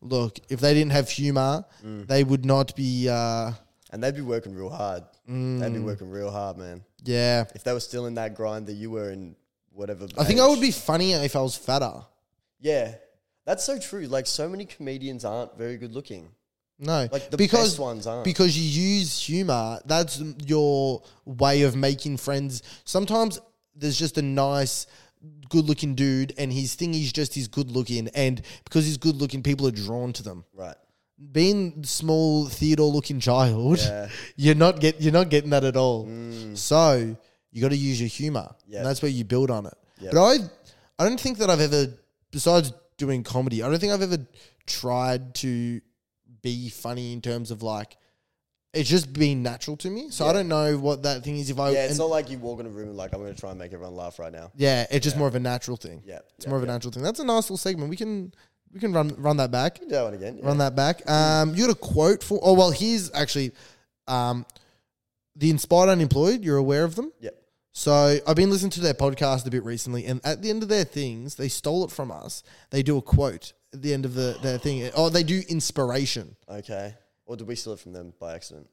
look, 0.00 0.38
if 0.48 0.60
they 0.60 0.74
didn't 0.74 0.92
have 0.92 1.08
humor, 1.08 1.64
Mm. 1.84 2.06
they 2.06 2.24
would 2.24 2.44
not 2.44 2.74
be, 2.74 3.08
uh, 3.08 3.52
And 3.92 4.02
they'd 4.02 4.14
be 4.16 4.22
working 4.22 4.54
real 4.54 4.70
hard. 4.70 5.02
They'd 5.26 5.32
be 5.32 5.78
Mm. 5.78 5.84
working 5.84 6.10
real 6.10 6.30
hard, 6.30 6.56
man. 6.56 6.82
yeah. 7.04 7.44
If 7.54 7.62
they 7.62 7.72
were 7.72 7.80
still 7.80 8.06
in 8.06 8.14
that 8.14 8.34
grind 8.34 8.66
that 8.66 8.72
you 8.74 8.90
were 8.90 9.10
in, 9.10 9.36
whatever. 9.72 10.08
I 10.18 10.24
think 10.24 10.40
I 10.40 10.46
would 10.48 10.60
be 10.60 10.70
funnier 10.72 11.18
if 11.18 11.36
I 11.36 11.42
was 11.42 11.56
fatter. 11.56 12.02
Yeah, 12.60 12.94
that's 13.44 13.64
so 13.64 13.78
true. 13.78 14.06
Like 14.06 14.26
so 14.26 14.48
many 14.48 14.64
comedians 14.64 15.24
aren't 15.24 15.56
very 15.58 15.76
good 15.76 15.92
looking. 15.92 16.30
No, 16.78 17.06
Like 17.12 17.30
the 17.30 17.36
because 17.36 17.70
best 17.70 17.78
ones 17.78 18.06
aren't. 18.06 18.24
because 18.24 18.58
you 18.58 18.64
use 18.98 19.18
humor. 19.20 19.80
That's 19.84 20.20
your 20.46 21.02
way 21.24 21.62
of 21.62 21.76
making 21.76 22.16
friends. 22.16 22.62
Sometimes 22.84 23.38
there's 23.76 23.96
just 23.98 24.18
a 24.18 24.22
nice, 24.22 24.86
good-looking 25.48 25.94
dude, 25.94 26.34
and 26.38 26.52
his 26.52 26.74
thing 26.74 26.94
is 26.94 27.12
just 27.12 27.34
he's 27.34 27.46
good-looking, 27.46 28.08
and 28.14 28.42
because 28.64 28.84
he's 28.86 28.96
good-looking, 28.96 29.42
people 29.44 29.66
are 29.68 29.70
drawn 29.72 30.12
to 30.14 30.22
them. 30.22 30.44
right. 30.54 30.76
Being 31.30 31.84
small 31.84 32.46
Theodore-looking 32.46 33.20
child, 33.20 33.78
Yeah. 33.78 34.08
you're 34.36 34.54
not 34.56 34.80
get 34.80 35.00
you're 35.00 35.12
not 35.12 35.28
getting 35.30 35.50
that 35.50 35.62
at 35.62 35.76
all. 35.76 36.06
Mm. 36.06 36.56
So 36.56 37.16
you 37.52 37.62
got 37.62 37.68
to 37.70 37.76
use 37.76 38.00
your 38.00 38.08
humor, 38.08 38.48
Yep. 38.66 38.78
and 38.78 38.86
that's 38.86 39.02
where 39.02 39.10
you 39.10 39.24
build 39.24 39.50
on 39.50 39.66
it. 39.66 39.74
Yep. 40.00 40.12
But 40.14 40.20
I, 40.24 40.36
I 40.98 41.08
don't 41.08 41.20
think 41.20 41.38
that 41.38 41.48
I've 41.50 41.60
ever, 41.60 41.92
besides 42.30 42.72
doing 42.96 43.22
comedy, 43.22 43.62
I 43.62 43.68
don't 43.70 43.78
think 43.78 43.92
I've 43.92 44.02
ever 44.02 44.18
tried 44.66 45.34
to 45.36 45.80
be 46.40 46.70
funny 46.70 47.12
in 47.12 47.20
terms 47.20 47.50
of 47.50 47.62
like, 47.62 47.96
it's 48.72 48.88
just 48.88 49.12
being 49.12 49.42
natural 49.42 49.76
to 49.76 49.90
me. 49.90 50.08
So 50.10 50.26
I 50.26 50.32
don't 50.32 50.48
know 50.48 50.78
what 50.78 51.02
that 51.02 51.22
thing 51.22 51.36
is. 51.36 51.50
If 51.50 51.58
I, 51.60 51.70
Yeah, 51.70 51.82
it's 51.84 51.90
and- 51.90 51.98
not 51.98 52.08
like 52.10 52.30
you 52.30 52.38
walk 52.38 52.58
in 52.58 52.66
a 52.66 52.70
room 52.70 52.88
and 52.88 52.96
like 52.96 53.12
I'm 53.12 53.20
going 53.20 53.32
to 53.34 53.38
try 53.38 53.50
and 53.50 53.58
make 53.58 53.72
everyone 53.74 53.94
laugh 53.94 54.18
right 54.18 54.32
now. 54.32 54.50
yeah, 54.56 54.86
it's 54.90 55.04
just 55.04 55.16
more 55.18 55.28
of 55.28 55.34
a 55.34 55.40
natural 55.40 55.76
thing. 55.76 56.02
Yeah, 56.06 56.20
it's 56.36 56.46
yeah, 56.46 56.48
more 56.50 56.56
of 56.58 56.64
a 56.64 56.66
natural 56.66 56.90
thing. 56.90 57.02
That's 57.02 57.20
a 57.20 57.24
nice 57.24 57.44
little 57.44 57.58
segment. 57.58 57.90
We 57.90 57.96
can, 57.96 58.32
we 58.72 58.80
can 58.80 58.92
run 58.92 59.14
run 59.18 59.36
that 59.38 59.50
back. 59.50 59.80
Do 59.80 59.86
that 59.86 60.02
one 60.02 60.14
again. 60.14 60.38
Yeah. 60.38 60.46
Run 60.46 60.58
that 60.58 60.74
back. 60.74 61.08
Um, 61.08 61.54
you 61.54 61.66
got 61.66 61.72
a 61.72 61.78
quote 61.78 62.22
for? 62.22 62.38
Oh 62.42 62.54
well, 62.54 62.70
here's 62.70 63.12
actually, 63.12 63.52
um, 64.08 64.46
the 65.36 65.50
Inspired 65.50 65.90
Unemployed. 65.90 66.42
You're 66.42 66.56
aware 66.56 66.84
of 66.84 66.94
them? 66.94 67.12
Yep. 67.20 67.36
So 67.72 68.18
I've 68.26 68.36
been 68.36 68.50
listening 68.50 68.70
to 68.72 68.80
their 68.80 68.94
podcast 68.94 69.46
a 69.46 69.50
bit 69.50 69.64
recently, 69.64 70.04
and 70.06 70.20
at 70.24 70.42
the 70.42 70.50
end 70.50 70.62
of 70.62 70.68
their 70.68 70.84
things, 70.84 71.36
they 71.36 71.48
stole 71.48 71.84
it 71.84 71.90
from 71.90 72.10
us. 72.10 72.42
They 72.70 72.82
do 72.82 72.98
a 72.98 73.02
quote 73.02 73.52
at 73.72 73.80
the 73.82 73.94
end 73.94 74.04
of 74.04 74.14
the 74.14 74.38
their 74.42 74.58
thing. 74.58 74.90
Oh, 74.94 75.08
they 75.08 75.22
do 75.22 75.42
inspiration. 75.48 76.36
Okay. 76.48 76.94
Or 77.24 77.36
did 77.36 77.46
we 77.46 77.54
steal 77.54 77.72
it 77.74 77.80
from 77.80 77.92
them 77.92 78.12
by 78.18 78.34
accident? 78.34 78.68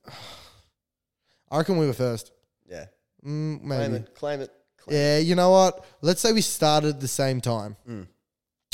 I 1.51 1.57
reckon 1.57 1.77
we 1.77 1.85
were 1.85 1.93
first. 1.93 2.31
Yeah. 2.67 2.85
Mm, 3.25 3.65
Claim 3.65 3.93
it. 3.95 4.15
Claim 4.15 4.41
it. 4.41 4.51
Claim 4.77 4.97
Yeah, 4.97 5.17
you 5.19 5.35
know 5.35 5.51
what? 5.51 5.85
Let's 6.01 6.21
say 6.21 6.31
we 6.33 6.41
started 6.41 6.95
at 6.95 6.99
the 6.99 7.07
same 7.07 7.41
time. 7.41 7.75
Mm. 7.87 8.07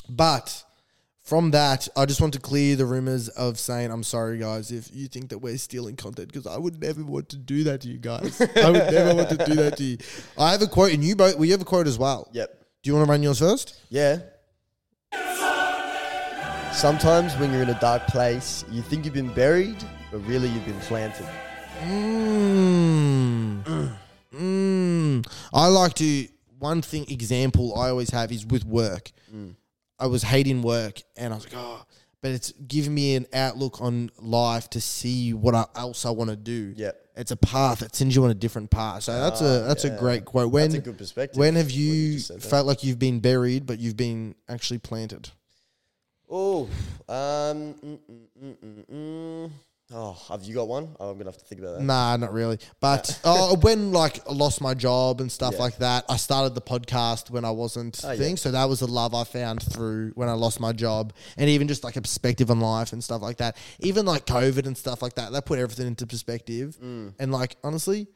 But 0.10 0.64
from 1.26 1.52
that, 1.52 1.88
I 1.98 2.06
just 2.06 2.22
want 2.22 2.34
to 2.36 2.40
clear 2.40 2.76
the 2.76 2.86
rumors 2.86 3.30
of 3.30 3.58
saying, 3.58 3.92
I'm 3.92 4.04
sorry, 4.04 4.38
guys, 4.38 4.72
if 4.72 4.92
you 4.94 5.08
think 5.08 5.30
that 5.30 5.40
we're 5.40 5.58
stealing 5.58 5.96
content, 5.96 6.28
because 6.32 6.46
I 6.46 6.60
would 6.60 6.80
never 6.80 7.04
want 7.04 7.30
to 7.30 7.38
do 7.38 7.64
that 7.64 7.82
to 7.82 7.88
you 7.88 7.98
guys. 7.98 8.40
I 8.40 8.70
would 8.70 8.92
never 8.92 9.16
want 9.16 9.30
to 9.30 9.38
do 9.38 9.56
that 9.56 9.76
to 9.78 9.84
you. 9.84 9.98
I 10.38 10.52
have 10.52 10.62
a 10.62 10.68
quote, 10.68 10.94
and 10.94 11.04
you 11.04 11.16
both, 11.16 11.36
we 11.36 11.50
have 11.50 11.62
a 11.62 11.66
quote 11.66 11.88
as 11.88 11.98
well. 11.98 12.30
Yep. 12.32 12.64
Do 12.84 12.90
you 12.90 12.94
want 12.94 13.08
to 13.08 13.12
run 13.12 13.24
yours 13.24 13.40
first? 13.40 13.82
Yeah. 13.90 14.20
Sometimes 16.72 17.36
when 17.38 17.52
you're 17.52 17.64
in 17.64 17.70
a 17.70 17.80
dark 17.80 18.06
place, 18.06 18.64
you 18.70 18.84
think 18.84 19.04
you've 19.06 19.16
been 19.16 19.34
buried, 19.34 19.78
but 20.12 20.20
really 20.28 20.48
you've 20.50 20.66
been 20.66 20.80
planted. 20.82 21.28
Mm. 21.82 23.64
Mm. 24.32 25.28
I 25.52 25.68
like 25.70 25.96
to. 25.96 26.28
One 26.60 26.82
thing 26.84 27.06
example 27.10 27.76
I 27.76 27.90
always 27.90 28.12
have 28.12 28.32
is 28.32 28.46
with 28.46 28.64
work. 28.66 29.12
I 30.00 30.08
was 30.08 30.24
hating 30.24 30.62
work, 30.62 31.02
and 31.16 31.34
I 31.34 31.36
was 31.38 31.46
like, 31.46 31.54
oh, 31.56 31.86
but 32.22 32.32
it's 32.32 32.52
giving 32.68 32.94
me 32.94 33.16
an 33.16 33.28
outlook 33.34 33.82
on 33.82 34.10
life 34.18 34.70
to 34.72 34.82
see 34.82 35.34
what 35.34 35.54
I, 35.54 35.66
else 35.76 36.06
I 36.06 36.10
want 36.10 36.32
to 36.32 36.36
do. 36.36 36.74
Yeah. 36.76 36.92
it's 37.16 37.32
a 37.32 37.38
path 37.38 37.80
that 37.80 37.96
sends 37.96 38.16
you 38.16 38.24
on 38.24 38.32
a 38.32 38.34
different 38.36 38.72
path. 38.72 39.04
So 39.04 39.14
that's 39.14 39.42
a 39.42 39.64
that's 39.68 39.86
yeah. 39.86 39.92
a 39.92 40.00
great 40.00 40.26
quote. 40.26 40.52
When 40.52 40.72
That's 40.72 40.76
a 40.76 40.82
good 40.82 40.98
perspective. 40.98 41.38
when 41.38 41.56
have 41.56 41.70
you, 41.70 42.18
said 42.18 42.42
there. 42.42 42.50
felt 42.50 42.66
like 42.66 42.84
you've 42.84 42.98
been 42.98 43.20
buried, 43.20 43.66
but 43.68 43.78
you've 43.80 43.96
been 43.96 44.34
actually 44.50 44.80
planted? 44.80 45.30
Oh, 46.28 46.64
um, 47.08 47.76
mm, 47.76 48.00
mm, 48.10 48.28
mm, 48.44 48.56
mm, 48.58 48.86
mm. 48.92 49.52
Oh, 49.94 50.14
have 50.30 50.44
you 50.44 50.56
got 50.56 50.68
one? 50.68 50.96
Oh, 51.00 51.10
I'm 51.10 51.18
gonna 51.18 51.30
have 51.30 51.38
to 51.38 51.46
think 51.46 51.62
about 51.62 51.78
that. 51.78 51.84
Nah, 51.84 52.18
not 52.18 52.34
really. 52.34 52.58
But 52.80 53.20
oh, 53.24 53.56
when 53.58 53.92
like 53.92 54.28
I 54.28 54.34
lost 54.34 54.62
my 54.62 54.74
job 54.74 55.22
and 55.22 55.32
stuff 55.32 55.54
Yeah. 55.56 55.60
like 55.60 55.78
that, 55.78 56.06
I 56.10 56.18
started 56.18 56.56
the 56.56 56.62
podcast 56.62 57.30
when 57.30 57.46
I 57.46 57.52
wasn't 57.52 58.00
Oh, 58.04 58.12
yeah. 58.12 58.18
thing. 58.18 58.38
So 58.38 58.52
that 58.52 58.66
was 58.66 58.80
the 58.80 58.88
love 58.88 59.14
I 59.14 59.24
found 59.24 59.62
through 59.62 60.12
when 60.16 60.28
I 60.30 60.34
lost 60.34 60.60
my 60.60 60.72
job, 60.72 61.14
and 61.38 61.50
even 61.50 61.68
just 61.68 61.84
like 61.84 61.96
a 61.96 62.02
perspective 62.02 62.50
on 62.52 62.60
life 62.60 62.94
and 62.94 63.04
stuff 63.04 63.22
like 63.22 63.38
that. 63.38 63.58
Even 63.80 64.06
like 64.06 64.26
COVID 64.26 64.66
and 64.68 64.78
stuff 64.78 65.02
like 65.02 65.16
that, 65.16 65.32
that 65.32 65.46
put 65.46 65.60
everything 65.60 65.88
into 65.88 66.06
perspective. 66.08 66.78
Mm. 66.84 67.14
And 67.20 67.32
like 67.32 67.56
honestly, 67.64 68.08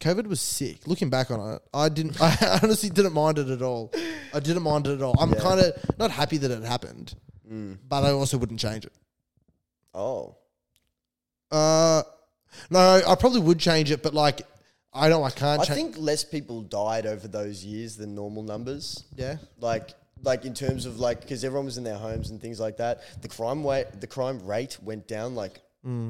COVID 0.00 0.26
was 0.26 0.40
sick. 0.40 0.86
Looking 0.86 1.08
back 1.08 1.30
on 1.30 1.54
it, 1.54 1.62
I 1.72 1.88
didn't. 1.88 2.20
I 2.20 2.58
honestly 2.62 2.90
didn't 2.90 3.12
mind 3.14 3.38
it 3.38 3.48
at 3.48 3.62
all. 3.62 3.92
I 4.34 4.40
didn't 4.40 4.62
mind 4.64 4.86
it 4.88 4.94
at 4.94 5.02
all. 5.02 5.14
I'm 5.20 5.32
kind 5.34 5.60
of 5.60 5.98
not 5.98 6.10
happy 6.10 6.36
that 6.38 6.50
it 6.50 6.64
happened, 6.64 7.14
Mm. 7.50 7.78
but 7.88 8.04
I 8.04 8.10
also 8.10 8.36
wouldn't 8.38 8.58
change 8.60 8.84
it. 8.84 8.92
Oh, 9.94 10.36
Uh, 11.54 12.02
no, 12.70 13.02
I 13.06 13.14
probably 13.14 13.40
would 13.40 13.58
change 13.58 13.90
it, 13.90 14.02
but 14.02 14.14
like, 14.14 14.42
I 14.92 15.08
know 15.08 15.22
I 15.24 15.30
can't. 15.30 15.60
I 15.60 15.64
cha- 15.64 15.74
think 15.74 15.96
less 15.98 16.24
people 16.24 16.62
died 16.62 17.06
over 17.06 17.26
those 17.28 17.64
years 17.64 17.96
than 17.96 18.14
normal 18.14 18.42
numbers. 18.42 19.04
yeah. 19.16 19.36
Like, 19.58 19.90
like 20.22 20.44
in 20.44 20.54
terms 20.54 20.86
of 20.86 20.98
like, 21.00 21.20
because 21.20 21.44
everyone 21.44 21.66
was 21.66 21.76
in 21.78 21.84
their 21.84 21.96
homes 21.98 22.30
and 22.30 22.40
things 22.40 22.58
like 22.60 22.76
that. 22.78 23.00
The 23.22 23.28
crime 23.28 23.66
rate, 23.66 23.86
the 24.00 24.06
crime 24.06 24.44
rate 24.46 24.78
went 24.82 25.06
down 25.08 25.34
like 25.34 25.60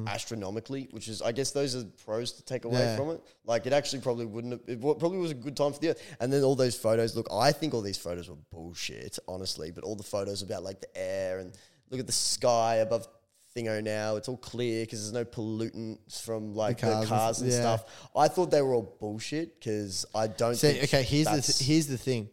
astronomically, 0.07 0.87
which 0.93 1.09
is, 1.09 1.21
I 1.21 1.33
guess, 1.33 1.51
those 1.51 1.75
are 1.75 1.85
pros 2.05 2.33
to 2.33 2.45
take 2.45 2.65
away 2.65 2.79
Yeah. 2.79 2.97
from 2.97 3.11
it. 3.11 3.21
Like, 3.45 3.67
it 3.67 3.73
actually 3.73 4.03
probably 4.03 4.27
wouldn't. 4.27 4.53
Have, 4.53 4.61
it 4.69 4.81
probably 4.81 5.19
was 5.19 5.33
a 5.33 5.35
good 5.35 5.57
time 5.57 5.73
for 5.73 5.81
the 5.81 5.91
earth. 5.91 6.17
And 6.21 6.33
then 6.33 6.43
all 6.45 6.55
those 6.55 6.77
photos. 6.77 7.17
Look, 7.17 7.27
I 7.33 7.51
think 7.53 7.75
all 7.75 7.81
these 7.83 7.99
photos 7.99 8.29
were 8.29 8.37
bullshit, 8.53 9.19
honestly. 9.27 9.73
But 9.73 9.83
all 9.85 9.97
the 9.97 10.05
photos 10.05 10.43
about 10.43 10.63
like 10.63 10.81
the 10.81 10.97
air 10.97 11.39
and 11.41 11.53
look 11.91 11.99
at 12.01 12.07
the 12.07 12.13
sky 12.13 12.77
above. 12.77 13.09
Thingo 13.57 13.83
now, 13.83 14.17
it's 14.17 14.29
all 14.29 14.37
clear 14.37 14.85
because 14.85 15.01
there's 15.01 15.13
no 15.13 15.25
pollutants 15.25 16.21
from 16.21 16.55
like 16.55 16.81
the 16.81 16.91
cars 16.91 17.09
cars, 17.09 17.41
and- 17.41 17.51
and, 17.51 17.55
yeah. 17.55 17.77
stuff. 17.77 18.09
I 18.17 18.29
thought 18.29 18.51
they 18.51 18.63
were 18.63 18.75
all 18.75 18.97
bullshit 19.01 19.61
because 19.61 20.05
I 20.15 20.27
don't. 20.27 20.57
See, 20.57 20.73
think 20.73 20.85
okay, 20.85 21.03
here's 21.03 21.27
the 21.27 21.41
th- 21.41 21.59
here's 21.59 21.87
the 21.87 21.99
thing. 21.99 22.29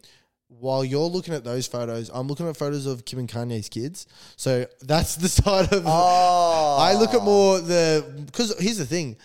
While 0.48 0.84
you're 0.84 1.08
looking 1.08 1.32
at 1.32 1.44
those 1.44 1.66
photos, 1.66 2.10
I'm 2.12 2.26
looking 2.26 2.46
at 2.48 2.56
photos 2.56 2.86
of 2.86 3.04
Kim 3.04 3.18
and 3.20 3.28
Kanye's 3.28 3.68
kids. 3.68 4.06
So 4.36 4.66
that's 4.80 5.16
the 5.16 5.28
side 5.42 5.72
of. 5.72 5.84
Oh, 5.86 6.76
I 6.80 6.94
look 6.94 7.14
at 7.14 7.20
ah. 7.20 7.24
more 7.24 7.60
the 7.60 8.04
because 8.26 8.58
here's 8.58 8.78
the 8.78 8.86
thing. 8.86 9.16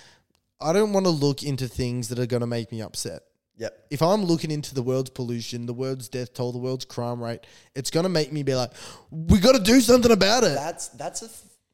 I 0.61 0.73
don't 0.73 0.93
want 0.93 1.05
to 1.05 1.11
look 1.11 1.43
into 1.43 1.67
things 1.67 2.09
that 2.09 2.19
are 2.19 2.25
going 2.25 2.41
to 2.41 2.47
make 2.47 2.71
me 2.71 2.81
upset. 2.81 3.23
Yep. 3.57 3.87
If 3.89 4.01
I'm 4.03 4.23
looking 4.23 4.51
into 4.51 4.75
the 4.75 4.83
world's 4.83 5.09
pollution, 5.09 5.65
the 5.65 5.73
world's 5.73 6.09
death 6.09 6.33
toll, 6.33 6.51
the 6.51 6.59
world's 6.59 6.85
crime 6.85 7.21
rate, 7.21 7.45
it's 7.73 7.89
going 7.89 8.03
to 8.03 8.09
make 8.09 8.31
me 8.31 8.43
be 8.43 8.53
like, 8.53 8.71
we 9.09 9.39
got 9.39 9.53
to 9.53 9.61
do 9.61 9.81
something 9.81 10.11
about 10.11 10.43
it. 10.43 10.53
That's 10.53 10.89
that's 10.89 11.21
a 11.23 11.29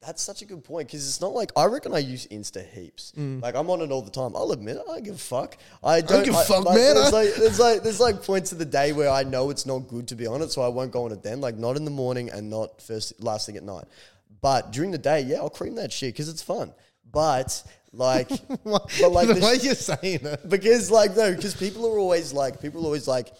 that's 0.06 0.22
such 0.22 0.42
a 0.42 0.46
good 0.46 0.64
point 0.64 0.88
because 0.88 1.08
it's 1.08 1.22
not 1.22 1.34
like 1.34 1.52
I 1.56 1.66
reckon 1.66 1.94
I 1.94 2.00
use 2.00 2.28
Insta 2.28 2.66
heaps. 2.70 3.14
Like 3.18 3.56
I'm 3.56 3.70
on 3.70 3.82
it 3.82 3.92
all 3.92 4.02
the 4.02 4.12
time. 4.12 4.36
I'll 4.36 4.52
admit 4.52 4.78
I 4.92 5.00
give 5.00 5.16
a 5.16 5.18
fuck. 5.18 5.58
I 5.84 6.02
don't, 6.02 6.22
Mm. 6.22 6.26
give 6.26 6.36
a 6.36 6.44
fuck, 6.44 6.66
like, 6.66 6.76
man. 6.78 6.96
There's 6.96 7.12
like, 7.14 7.34
there's 7.36 7.60
like 7.60 7.84
there's 7.84 8.00
like 8.00 8.24
points 8.32 8.52
of 8.52 8.58
the 8.60 8.66
day 8.66 8.92
where 8.94 9.10
I 9.10 9.24
know 9.24 9.50
it's 9.50 9.66
not 9.66 9.88
good 9.88 10.08
to 10.10 10.16
be 10.16 10.28
on 10.28 10.42
it, 10.42 10.52
so 10.52 10.62
I 10.62 10.68
won't 10.68 10.92
go 10.92 11.06
on 11.06 11.12
it 11.12 11.24
then. 11.24 11.42
Like 11.42 11.58
not 11.58 11.76
in 11.78 11.86
the 11.86 11.92
morning 11.92 12.30
and 12.30 12.50
not 12.50 12.82
first 12.82 13.22
last 13.22 13.46
thing 13.46 13.58
at 13.58 13.64
night. 13.64 13.86
But 14.42 14.72
during 14.72 14.92
the 14.92 14.98
day, 14.98 15.22
yeah, 15.22 15.38
I'll 15.38 15.50
cream 15.50 15.76
that 15.76 15.92
shit 15.92 16.14
because 16.14 16.28
it's 16.30 16.42
fun. 16.42 16.74
But 17.12 17.64
like, 17.94 18.28
but 18.66 19.12
like 19.12 19.28
the 19.28 19.36
the 19.36 19.42
way 19.46 19.58
sh- 19.60 19.64
you're 19.64 19.76
saying 19.76 20.20
it. 20.26 20.50
because 20.50 20.92
like 20.92 21.16
no, 21.16 21.34
because 21.36 21.56
people 21.56 21.86
are 21.88 21.98
always 22.00 22.34
like 22.34 22.60
people 22.62 22.82
are 22.82 22.86
always 22.86 23.08
like, 23.08 23.32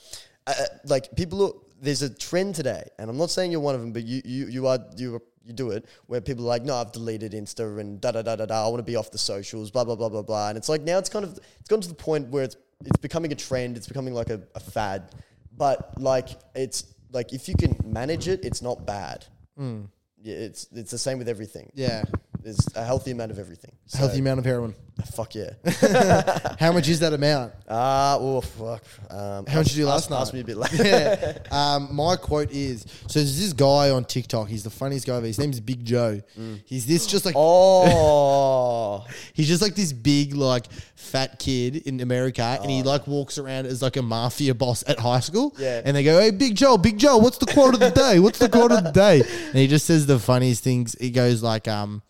uh, 0.48 0.54
uh, 0.58 0.64
like 0.86 1.16
people. 1.16 1.46
Are, 1.46 1.52
there's 1.82 2.02
a 2.02 2.10
trend 2.10 2.56
today, 2.56 2.88
and 2.98 3.10
I'm 3.10 3.18
not 3.18 3.30
saying 3.30 3.52
you're 3.52 3.60
one 3.60 3.76
of 3.76 3.82
them, 3.82 3.92
but 3.92 4.04
you 4.06 4.22
you 4.24 4.46
you 4.48 4.68
are 4.68 4.80
you 4.96 5.16
are, 5.16 5.22
you 5.46 5.54
do 5.54 5.72
it 5.72 5.86
where 6.08 6.22
people 6.22 6.46
are 6.46 6.48
like, 6.48 6.64
no, 6.64 6.76
I've 6.76 6.92
deleted 6.92 7.34
Insta 7.34 7.80
and 7.80 8.00
da 8.00 8.12
da 8.12 8.22
da 8.22 8.36
da 8.36 8.46
da. 8.46 8.66
I 8.66 8.68
want 8.70 8.80
to 8.80 8.84
be 8.84 8.96
off 8.96 9.12
the 9.12 9.18
socials, 9.18 9.72
blah 9.72 9.84
blah 9.84 9.96
blah 9.96 10.10
blah 10.10 10.22
blah. 10.22 10.50
And 10.50 10.58
it's 10.58 10.70
like 10.70 10.82
now 10.82 10.98
it's 10.98 11.10
kind 11.10 11.26
of 11.26 11.38
it's 11.60 11.70
gone 11.70 11.82
to 11.82 11.88
the 11.88 11.94
point 11.94 12.30
where 12.30 12.44
it's 12.44 12.58
it's 12.86 12.98
becoming 12.98 13.32
a 13.32 13.36
trend. 13.36 13.78
It's 13.78 13.88
becoming 13.88 14.14
like 14.14 14.30
a, 14.30 14.42
a 14.56 14.60
fad, 14.60 15.16
but 15.56 16.00
like 16.00 16.30
it's 16.56 16.86
like 17.12 17.34
if 17.34 17.48
you 17.48 17.56
can 17.56 17.76
manage 17.84 18.28
it, 18.28 18.44
it's 18.44 18.62
not 18.62 18.86
bad. 18.86 19.26
Hmm. 19.58 19.84
Yeah, 20.22 20.36
it's 20.36 20.68
it's 20.72 20.92
the 20.92 20.98
same 20.98 21.18
with 21.18 21.28
everything. 21.30 21.72
Yeah. 21.74 22.04
There's 22.44 22.60
a 22.76 22.84
healthy 22.84 23.12
amount 23.12 23.32
of 23.32 23.40
everything. 23.40 23.72
So, 23.86 24.00
Healthy 24.00 24.20
amount 24.20 24.40
of 24.40 24.46
heroin. 24.46 24.76
Fuck 25.16 25.34
yeah. 25.36 25.52
How 26.60 26.72
much 26.72 26.88
is 26.88 27.00
that 27.00 27.14
amount? 27.14 27.54
Ah, 27.68 28.18
oh 28.20 28.42
fuck. 28.42 28.84
Um, 29.10 29.46
How 29.48 29.58
much 29.60 29.68
did 29.70 29.78
you 29.78 29.86
do 29.86 29.90
ask- 29.90 30.10
last 30.10 30.10
night? 30.12 30.22
Ask 30.22 30.34
me 30.34 30.42
a 30.42 30.44
bit 30.44 30.58
later. 30.58 30.84
yeah. 30.84 31.38
Um, 31.52 31.96
my 31.96 32.16
quote 32.16 32.52
is 32.52 32.86
so 33.08 33.20
there's 33.20 33.40
this 33.40 33.54
guy 33.54 33.90
on 33.92 34.06
TikTok. 34.06 34.48
He's 34.50 34.64
the 34.64 34.70
funniest 34.70 35.08
guy 35.08 35.16
ever. 35.18 35.26
His 35.26 35.40
name's 35.40 35.60
Big 35.60 35.84
Joe. 35.86 36.22
He's 36.66 36.86
this 36.86 37.06
just 37.08 37.26
like 37.26 37.36
Oh, 37.38 39.06
he's 39.34 39.48
just 39.48 39.62
like 39.62 39.76
this 39.76 39.94
big 39.94 40.34
like 40.36 40.72
fat 40.96 41.40
kid 41.40 41.76
in 41.78 42.00
America, 42.02 42.58
and 42.62 42.70
he 42.70 42.84
like 42.84 43.08
walks 43.08 43.38
around 43.38 43.66
as 43.68 43.82
like 43.82 43.98
a 43.98 44.02
mafia 44.02 44.54
boss 44.54 44.84
at 44.88 45.00
high 45.00 45.20
school. 45.22 45.56
Yeah. 45.58 45.82
And 45.86 45.96
they 45.96 46.04
go, 46.04 46.20
"Hey, 46.20 46.32
Big 46.32 46.56
Joe, 46.56 46.78
Big 46.78 46.98
Joe, 46.98 47.18
what's 47.18 47.38
the 47.38 47.46
quote 47.48 47.74
of 47.74 47.80
the 47.80 47.90
day? 47.92 48.20
What's 48.20 48.40
the 48.40 48.50
quote 48.50 48.72
of 48.72 48.84
the 48.84 48.92
day?" 48.92 49.22
And 49.22 49.56
he 49.56 49.68
just 49.68 49.86
says 49.86 50.06
the 50.06 50.20
funniest 50.20 50.64
things. 50.64 50.96
He 51.00 51.10
goes 51.12 51.42
like, 51.44 51.68
"Um, 51.68 52.02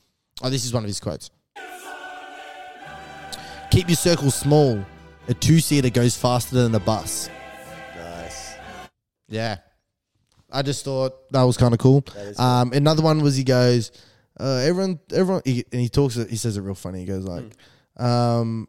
oh, 0.43 0.49
this 0.49 0.65
is 0.65 0.73
one 0.73 0.83
of 0.83 0.87
his 0.87 0.99
quotes." 0.99 1.31
Keep 3.71 3.89
your 3.89 3.95
circle 3.95 4.29
small. 4.29 4.85
A 5.27 5.33
two 5.33 5.59
seater 5.59 5.89
goes 5.89 6.15
faster 6.15 6.55
than 6.55 6.75
a 6.75 6.79
bus. 6.79 7.29
nice. 7.97 8.55
Yeah. 9.27 9.57
I 10.51 10.61
just 10.61 10.85
thought 10.85 11.31
that 11.31 11.41
was 11.41 11.57
kind 11.57 11.73
of 11.73 11.79
cool. 11.79 12.05
Um, 12.37 12.71
another 12.73 13.01
one 13.01 13.21
was 13.21 13.35
he 13.35 13.43
goes, 13.43 13.91
uh, 14.39 14.57
everyone, 14.57 14.99
everyone, 15.11 15.41
he, 15.45 15.65
and 15.71 15.81
he 15.81 15.89
talks. 15.89 16.13
He 16.13 16.35
says 16.35 16.57
it 16.57 16.61
real 16.61 16.75
funny. 16.75 16.99
He 16.99 17.05
goes 17.05 17.23
like, 17.23 17.45
um, 17.97 18.67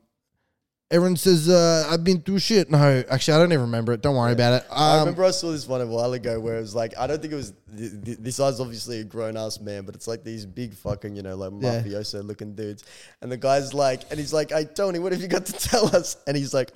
everyone 0.95 1.17
says 1.17 1.49
uh, 1.49 1.87
I've 1.91 2.05
been 2.05 2.21
through 2.21 2.39
shit. 2.39 2.71
No, 2.71 3.05
actually, 3.11 3.35
I 3.35 3.39
don't 3.39 3.53
even 3.53 3.63
remember 3.67 3.93
it. 3.93 4.01
Don't 4.01 4.15
worry 4.17 4.33
about 4.33 4.63
it. 4.63 4.67
I 4.71 4.95
Um, 4.95 4.99
remember 5.01 5.25
I 5.25 5.31
saw 5.33 5.51
this 5.51 5.67
one 5.67 5.81
a 5.81 5.87
while 5.87 6.13
ago 6.13 6.39
where 6.41 6.57
it 6.57 6.61
was 6.61 6.75
like 6.75 6.97
I 6.97 7.07
don't 7.07 7.21
think 7.21 7.33
it 7.33 7.37
was 7.37 7.53
th- 7.77 7.93
th- 8.05 8.19
this 8.21 8.39
guy's 8.39 8.61
obviously 8.61 9.01
a 9.01 9.05
grown 9.05 9.37
ass 9.37 9.61
man, 9.61 9.85
but 9.85 9.95
it's 9.95 10.07
like 10.07 10.23
these 10.25 10.47
big 10.47 10.75
fucking 10.75 11.17
you 11.17 11.23
know 11.23 11.35
like 11.37 11.53
Yeah. 11.61 11.83
mafioso 11.83 12.25
looking 12.25 12.55
dudes, 12.55 12.85
and 13.21 13.31
the 13.31 13.37
guy's 13.37 13.75
like, 13.75 14.03
and 14.11 14.19
he's 14.21 14.33
like, 14.33 14.51
"Hey 14.51 14.65
Tony, 14.67 14.99
what 15.01 15.13
have 15.13 15.21
you 15.21 15.29
got 15.29 15.47
to 15.47 15.53
tell 15.71 15.95
us?" 15.95 16.17
And 16.27 16.37
he's 16.37 16.55
like, 16.55 16.71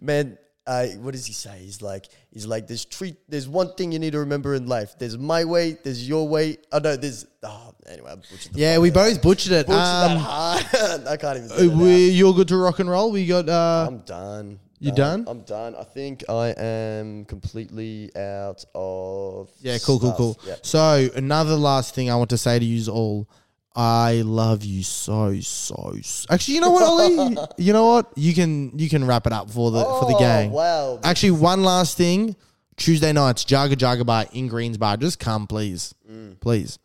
"Man." 0.00 0.38
Uh, 0.66 0.86
what 1.00 1.12
does 1.12 1.26
he 1.26 1.34
say? 1.34 1.58
He's 1.58 1.82
like, 1.82 2.06
he's 2.30 2.46
like, 2.46 2.66
there's 2.66 2.86
treat, 2.86 3.16
there's 3.28 3.46
one 3.46 3.74
thing 3.74 3.92
you 3.92 3.98
need 3.98 4.12
to 4.12 4.20
remember 4.20 4.54
in 4.54 4.66
life. 4.66 4.94
There's 4.98 5.18
my 5.18 5.44
way, 5.44 5.76
there's 5.84 6.08
your 6.08 6.26
way. 6.26 6.56
Oh 6.72 6.78
no, 6.78 6.96
there's. 6.96 7.26
Oh, 7.42 7.74
anyway, 7.86 8.12
I 8.12 8.14
butchered 8.14 8.52
the 8.54 8.58
yeah, 8.58 8.78
we 8.78 8.90
both 8.90 9.20
butchered 9.20 9.52
it. 9.52 9.66
Butchered 9.66 9.78
Um. 9.78 10.18
I 10.26 11.16
can't 11.20 11.36
even. 11.38 11.50
uh, 11.52 11.56
Get 11.56 11.64
it 11.66 11.74
we, 11.74 12.08
you're 12.10 12.32
good 12.32 12.48
to 12.48 12.56
rock 12.56 12.78
and 12.78 12.88
roll. 12.88 13.12
We 13.12 13.26
got. 13.26 13.46
Uh, 13.48 13.86
I'm 13.88 13.98
done. 13.98 14.58
You 14.80 14.90
Um, 14.90 14.96
done? 14.96 15.24
I'm 15.28 15.40
done. 15.42 15.74
I 15.76 15.84
think 15.84 16.24
I 16.30 16.48
am 16.58 17.24
completely 17.26 18.10
out 18.16 18.64
of. 18.74 19.50
Yeah, 19.60 19.76
cool, 19.84 19.98
cool, 20.00 20.08
stuff. 20.08 20.16
cool. 20.16 20.38
Yeah. 20.46 20.54
So 20.62 21.08
another 21.14 21.56
last 21.56 21.94
thing 21.94 22.10
I 22.10 22.16
want 22.16 22.30
to 22.30 22.38
say 22.38 22.58
to 22.58 22.64
you 22.64 22.90
all, 22.90 23.28
I 23.76 24.22
love 24.24 24.64
you 24.64 24.82
so, 24.84 25.38
so. 25.40 25.94
so. 26.02 26.26
Actually, 26.30 26.54
you 26.54 26.60
know 26.60 26.70
what, 26.70 26.82
Ollie? 26.84 27.36
you 27.58 27.72
know 27.72 27.86
what? 27.86 28.12
You 28.16 28.32
can 28.34 28.78
you 28.78 28.88
can 28.88 29.04
wrap 29.06 29.26
it 29.26 29.32
up 29.32 29.50
for 29.50 29.70
the 29.70 29.82
for 29.84 30.06
the 30.08 30.14
Oh, 30.14 30.18
gang. 30.18 30.50
Wow. 30.52 31.00
Actually, 31.02 31.32
one 31.32 31.62
last 31.62 31.96
thing. 31.96 32.36
Tuesday 32.76 33.12
nights, 33.12 33.44
Jaga 33.44 33.74
Jaga 33.74 34.04
Bar 34.04 34.26
in 34.32 34.48
Greens 34.48 34.76
Bar. 34.76 34.96
Just 34.96 35.18
come, 35.20 35.46
please, 35.46 35.94
Mm. 36.10 36.40
please. 36.40 36.78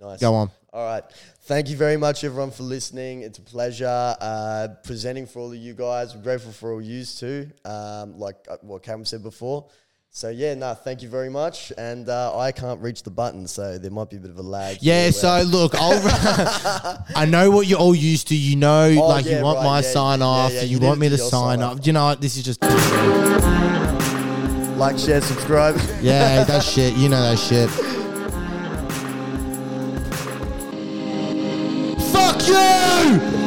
nice. 0.00 0.20
Go 0.20 0.34
on. 0.34 0.50
All 0.72 0.84
right. 0.86 1.02
Thank 1.42 1.68
you 1.68 1.76
very 1.76 1.96
much, 1.96 2.22
everyone, 2.24 2.50
for 2.52 2.62
listening. 2.62 3.22
It's 3.22 3.38
a 3.38 3.42
pleasure 3.42 4.16
uh, 4.20 4.68
presenting 4.84 5.26
for 5.26 5.40
all 5.40 5.50
of 5.52 5.56
you 5.58 5.74
guys. 5.74 6.14
We're 6.14 6.22
grateful 6.22 6.52
for 6.52 6.72
all 6.74 6.80
yous 6.80 7.18
too, 7.18 7.50
um, 7.64 8.16
like 8.18 8.36
uh, 8.48 8.56
what 8.62 8.82
Cameron 8.84 9.04
said 9.04 9.22
before. 9.24 9.66
So 10.14 10.28
yeah, 10.28 10.52
no, 10.52 10.74
thank 10.74 11.00
you 11.00 11.08
very 11.08 11.30
much. 11.30 11.72
And 11.78 12.06
uh, 12.10 12.36
I 12.38 12.52
can't 12.52 12.78
reach 12.82 13.02
the 13.02 13.10
button, 13.10 13.48
so 13.48 13.78
there 13.78 13.90
might 13.90 14.10
be 14.10 14.18
a 14.18 14.20
bit 14.20 14.30
of 14.30 14.36
a 14.38 14.42
lag. 14.42 14.76
Yeah. 14.82 15.04
here 15.04 15.12
So 15.12 15.28
where- 15.36 15.44
look, 15.44 15.74
I'll. 15.74 15.98
I 17.16 17.24
know 17.24 17.50
what 17.50 17.66
you're 17.66 17.78
all 17.78 17.94
used 17.94 18.28
to. 18.28 18.36
You 18.36 18.56
know, 18.56 18.90
like 18.90 19.24
Oh, 19.24 19.28
yeah, 19.30 19.38
you 19.38 19.42
want 19.44 19.56
right, 19.58 19.64
my 19.64 19.80
yeah, 19.80 19.90
sign 19.90 20.18
yeah, 20.20 20.26
off. 20.26 20.52
yeah, 20.52 20.62
you, 20.62 20.78
you 20.78 20.86
want 20.86 21.00
me 21.00 21.08
to 21.08 21.16
your 21.16 21.26
sign 21.30 21.58
sign 21.58 21.62
off. 21.62 21.78
off. 21.78 21.86
You 21.86 21.94
know 21.94 22.04
what? 22.04 22.20
This 22.20 22.36
is 22.36 22.42
just. 22.44 22.60
like, 24.78 24.98
share, 24.98 25.22
subscribe. 25.22 25.76
Yeah, 26.02 26.44
that 26.44 26.62
shit. 26.62 26.94
You 26.94 27.08
know 27.08 27.22
that 27.22 27.38
shit. 27.38 27.70
Fuck 32.12 32.46
you! 32.46 33.41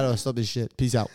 How 0.00 0.06
do 0.06 0.12
I 0.12 0.16
stop 0.16 0.34
this 0.34 0.48
shit? 0.48 0.74
Peace 0.76 0.94
out. 0.94 1.10